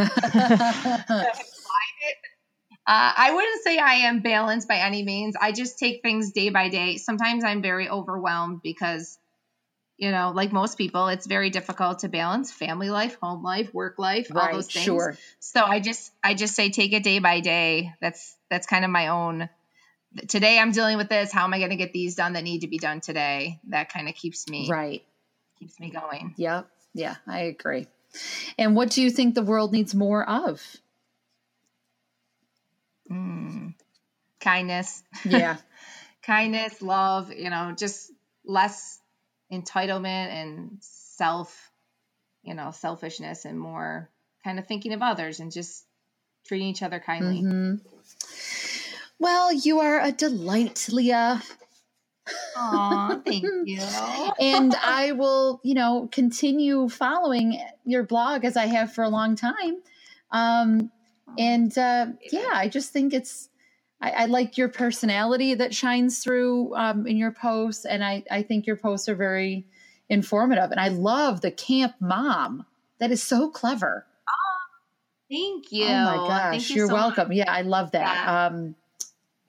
Uh, 2.86 3.12
I 3.16 3.32
wouldn't 3.34 3.62
say 3.62 3.78
I 3.78 3.94
am 3.94 4.20
balanced 4.20 4.68
by 4.68 4.76
any 4.76 5.02
means. 5.04 5.36
I 5.40 5.52
just 5.52 5.78
take 5.78 6.02
things 6.02 6.32
day 6.32 6.50
by 6.50 6.68
day. 6.68 6.98
Sometimes 6.98 7.42
I'm 7.42 7.62
very 7.62 7.88
overwhelmed 7.88 8.60
because, 8.62 9.18
you 9.96 10.10
know, 10.10 10.32
like 10.34 10.52
most 10.52 10.76
people, 10.76 11.08
it's 11.08 11.26
very 11.26 11.50
difficult 11.50 12.00
to 12.00 12.08
balance 12.08 12.50
family 12.50 12.90
life, 12.90 13.16
home 13.22 13.42
life, 13.42 13.72
work 13.72 13.98
life, 13.98 14.28
all 14.34 14.52
those 14.52 14.66
things. 14.66 14.84
Sure. 14.84 15.16
So 15.38 15.62
I 15.62 15.80
just, 15.80 16.12
I 16.22 16.34
just 16.34 16.54
say 16.54 16.70
take 16.70 16.92
it 16.92 17.02
day 17.02 17.20
by 17.20 17.40
day. 17.40 17.92
That's 18.00 18.36
that's 18.50 18.66
kind 18.66 18.84
of 18.84 18.90
my 18.90 19.08
own. 19.08 19.48
Today 20.28 20.58
I'm 20.58 20.72
dealing 20.72 20.96
with 20.96 21.08
this. 21.08 21.32
How 21.32 21.44
am 21.44 21.54
I 21.54 21.58
going 21.58 21.70
to 21.70 21.76
get 21.76 21.92
these 21.92 22.16
done 22.16 22.32
that 22.34 22.44
need 22.44 22.60
to 22.60 22.68
be 22.68 22.78
done 22.78 23.00
today? 23.00 23.60
That 23.68 23.92
kind 23.92 24.08
of 24.08 24.14
keeps 24.14 24.48
me 24.48 24.68
Right. 24.68 25.02
keeps 25.58 25.78
me 25.78 25.90
going. 25.90 26.34
Yep. 26.36 26.68
Yeah, 26.94 27.16
I 27.26 27.40
agree. 27.40 27.86
And 28.58 28.76
what 28.76 28.90
do 28.90 29.02
you 29.02 29.10
think 29.10 29.34
the 29.34 29.42
world 29.42 29.72
needs 29.72 29.94
more 29.94 30.28
of? 30.28 30.60
Mm. 33.10 33.74
Kindness. 34.40 35.02
Yeah. 35.24 35.56
kindness, 36.22 36.80
love, 36.80 37.32
you 37.32 37.50
know, 37.50 37.74
just 37.76 38.10
less 38.44 38.98
entitlement 39.52 40.28
and 40.28 40.78
self, 40.80 41.70
you 42.42 42.54
know, 42.54 42.70
selfishness 42.70 43.44
and 43.44 43.58
more 43.58 44.10
kind 44.42 44.58
of 44.58 44.66
thinking 44.66 44.92
of 44.92 45.02
others 45.02 45.40
and 45.40 45.52
just 45.52 45.84
treating 46.46 46.68
each 46.68 46.82
other 46.82 47.00
kindly. 47.00 47.42
Mhm. 47.42 47.80
Well, 49.18 49.52
you 49.52 49.80
are 49.80 50.00
a 50.00 50.12
delight, 50.12 50.88
Leah. 50.90 51.42
Aw, 52.56 53.20
thank 53.24 53.44
you. 53.64 53.80
And 54.40 54.74
I 54.74 55.12
will, 55.12 55.60
you 55.62 55.74
know, 55.74 56.08
continue 56.10 56.88
following 56.88 57.60
your 57.84 58.02
blog 58.02 58.44
as 58.44 58.56
I 58.56 58.66
have 58.66 58.92
for 58.92 59.04
a 59.04 59.08
long 59.08 59.36
time. 59.36 59.82
Um, 60.30 60.90
and 61.38 61.76
uh, 61.78 62.06
yeah, 62.30 62.50
I 62.52 62.68
just 62.68 62.92
think 62.92 63.12
it's, 63.14 63.48
I, 64.04 64.10
I 64.22 64.26
like 64.26 64.58
your 64.58 64.68
personality 64.68 65.54
that 65.54 65.74
shines 65.74 66.18
through 66.22 66.74
um, 66.76 67.06
in 67.06 67.16
your 67.16 67.32
posts. 67.32 67.86
And 67.86 68.04
I, 68.04 68.22
I 68.30 68.42
think 68.42 68.66
your 68.66 68.76
posts 68.76 69.08
are 69.08 69.14
very 69.14 69.64
informative. 70.10 70.70
And 70.70 70.78
I 70.80 70.88
love 70.88 71.40
the 71.40 71.50
camp 71.50 71.94
mom. 72.00 72.66
That 72.98 73.10
is 73.10 73.22
so 73.22 73.48
clever. 73.50 74.04
Oh, 74.28 74.32
Thank 75.30 75.72
you. 75.72 75.86
Oh 75.86 76.04
my 76.04 76.16
gosh, 76.28 76.50
Thank 76.52 76.70
you 76.70 76.76
you're 76.76 76.88
so 76.88 76.94
welcome. 76.94 77.28
much. 77.28 77.36
Yeah, 77.38 77.50
I 77.50 77.62
love 77.62 77.92
that. 77.92 78.24
Yeah. 78.24 78.46
Um, 78.46 78.74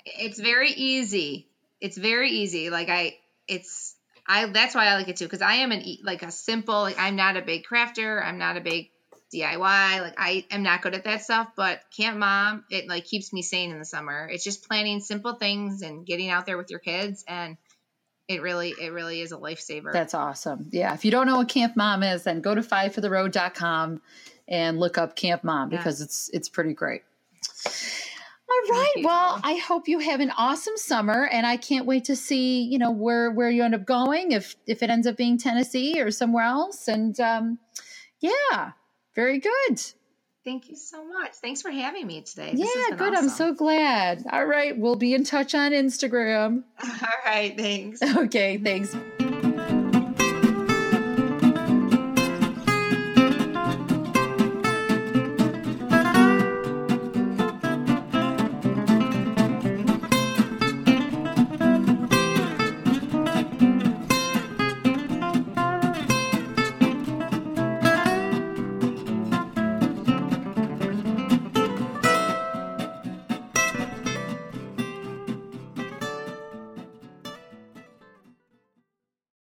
It's 0.06 0.40
very 0.40 0.72
easy. 0.72 1.48
It's 1.82 1.98
very 1.98 2.32
easy. 2.32 2.70
Like 2.70 2.90
I, 2.90 3.18
it's 3.48 3.94
I. 4.26 4.46
That's 4.48 4.74
why 4.74 4.88
I 4.88 4.96
like 4.96 5.10
it 5.10 5.18
too 5.18 5.26
because 5.26 5.42
I 5.42 5.56
am 5.56 5.72
an 5.72 5.84
like 6.04 6.24
a 6.24 6.32
simple. 6.32 6.82
Like 6.82 6.98
I'm 6.98 7.16
not 7.16 7.36
a 7.38 7.42
big 7.42 7.66
crafter. 7.66 8.24
I'm 8.26 8.38
not 8.38 8.56
a 8.58 8.62
big 8.62 8.90
DIY. 9.36 10.02
Like 10.02 10.16
I 10.18 10.46
am 10.52 10.64
not 10.64 10.82
good 10.82 10.94
at 10.96 11.04
that 11.04 11.24
stuff. 11.24 11.50
But 11.56 11.82
Camp 11.96 12.18
Mom, 12.18 12.64
it 12.70 12.88
like 12.88 13.06
keeps 13.06 13.34
me 13.34 13.42
sane 13.42 13.72
in 13.72 13.80
the 13.80 13.86
summer. 13.86 14.28
It's 14.32 14.44
just 14.44 14.68
planning 14.68 15.00
simple 15.00 15.34
things 15.34 15.82
and 15.82 16.06
getting 16.06 16.30
out 16.30 16.46
there 16.46 16.58
with 16.58 16.70
your 16.70 16.80
kids, 16.80 17.24
and 17.28 17.58
it 18.28 18.42
really, 18.42 18.74
it 18.82 18.92
really 18.92 19.22
is 19.22 19.32
a 19.32 19.38
lifesaver. 19.38 19.92
That's 19.94 20.14
awesome. 20.16 20.70
Yeah. 20.72 20.94
If 20.94 21.06
you 21.06 21.12
don't 21.12 21.28
know 21.28 21.38
what 21.38 21.50
Camp 21.50 21.76
Mom 21.76 22.02
is, 22.04 22.24
then 22.24 22.42
go 22.42 22.56
to 22.56 22.62
fivefortheroad.com 22.62 24.02
and 24.48 24.80
look 24.80 24.98
up 24.98 25.16
Camp 25.16 25.44
Mom 25.44 25.72
Yeah. 25.72 25.78
because 25.78 26.02
it's 26.02 26.30
it's 26.34 26.50
pretty 26.50 26.74
great. 26.74 27.02
All 28.48 28.72
right. 28.78 28.94
Well, 29.04 29.40
I 29.44 29.56
hope 29.56 29.88
you 29.88 30.00
have 30.00 30.20
an 30.20 30.32
awesome 30.38 30.78
summer 30.78 31.28
and 31.32 31.46
I 31.48 31.58
can't 31.58 31.86
wait 31.86 32.06
to 32.06 32.16
see, 32.16 32.62
you 32.64 32.78
know, 32.78 32.92
where 32.92 33.32
where 33.32 33.50
you 33.50 33.64
end 33.64 33.76
up 33.76 33.86
going 33.86 34.32
if 34.32 34.56
if 34.68 34.82
it 34.84 34.90
ends 34.90 35.08
up 35.08 35.18
being 35.18 35.38
Tennessee 35.38 36.00
or 36.00 36.12
somewhere 36.12 36.46
else 36.46 36.88
and 36.88 37.20
um 37.20 37.60
yeah, 38.22 38.72
very 39.16 39.40
good. 39.40 39.82
Thank 40.44 40.70
you 40.70 40.76
so 40.76 41.04
much. 41.04 41.34
Thanks 41.42 41.64
for 41.64 41.72
having 41.72 42.06
me 42.06 42.22
today. 42.22 42.52
This 42.54 42.72
has 42.72 42.86
yeah, 42.92 42.96
good. 42.98 43.16
I'm 43.16 43.30
so 43.30 43.54
glad. 43.54 44.24
All 44.32 44.46
right, 44.46 44.78
we'll 44.78 44.96
be 44.96 45.16
in 45.16 45.24
touch 45.24 45.56
on 45.56 45.72
Instagram. 45.72 46.64
All 46.84 47.10
right. 47.26 47.58
Thanks. 47.58 48.02
Okay, 48.04 48.58
thanks. 48.58 48.96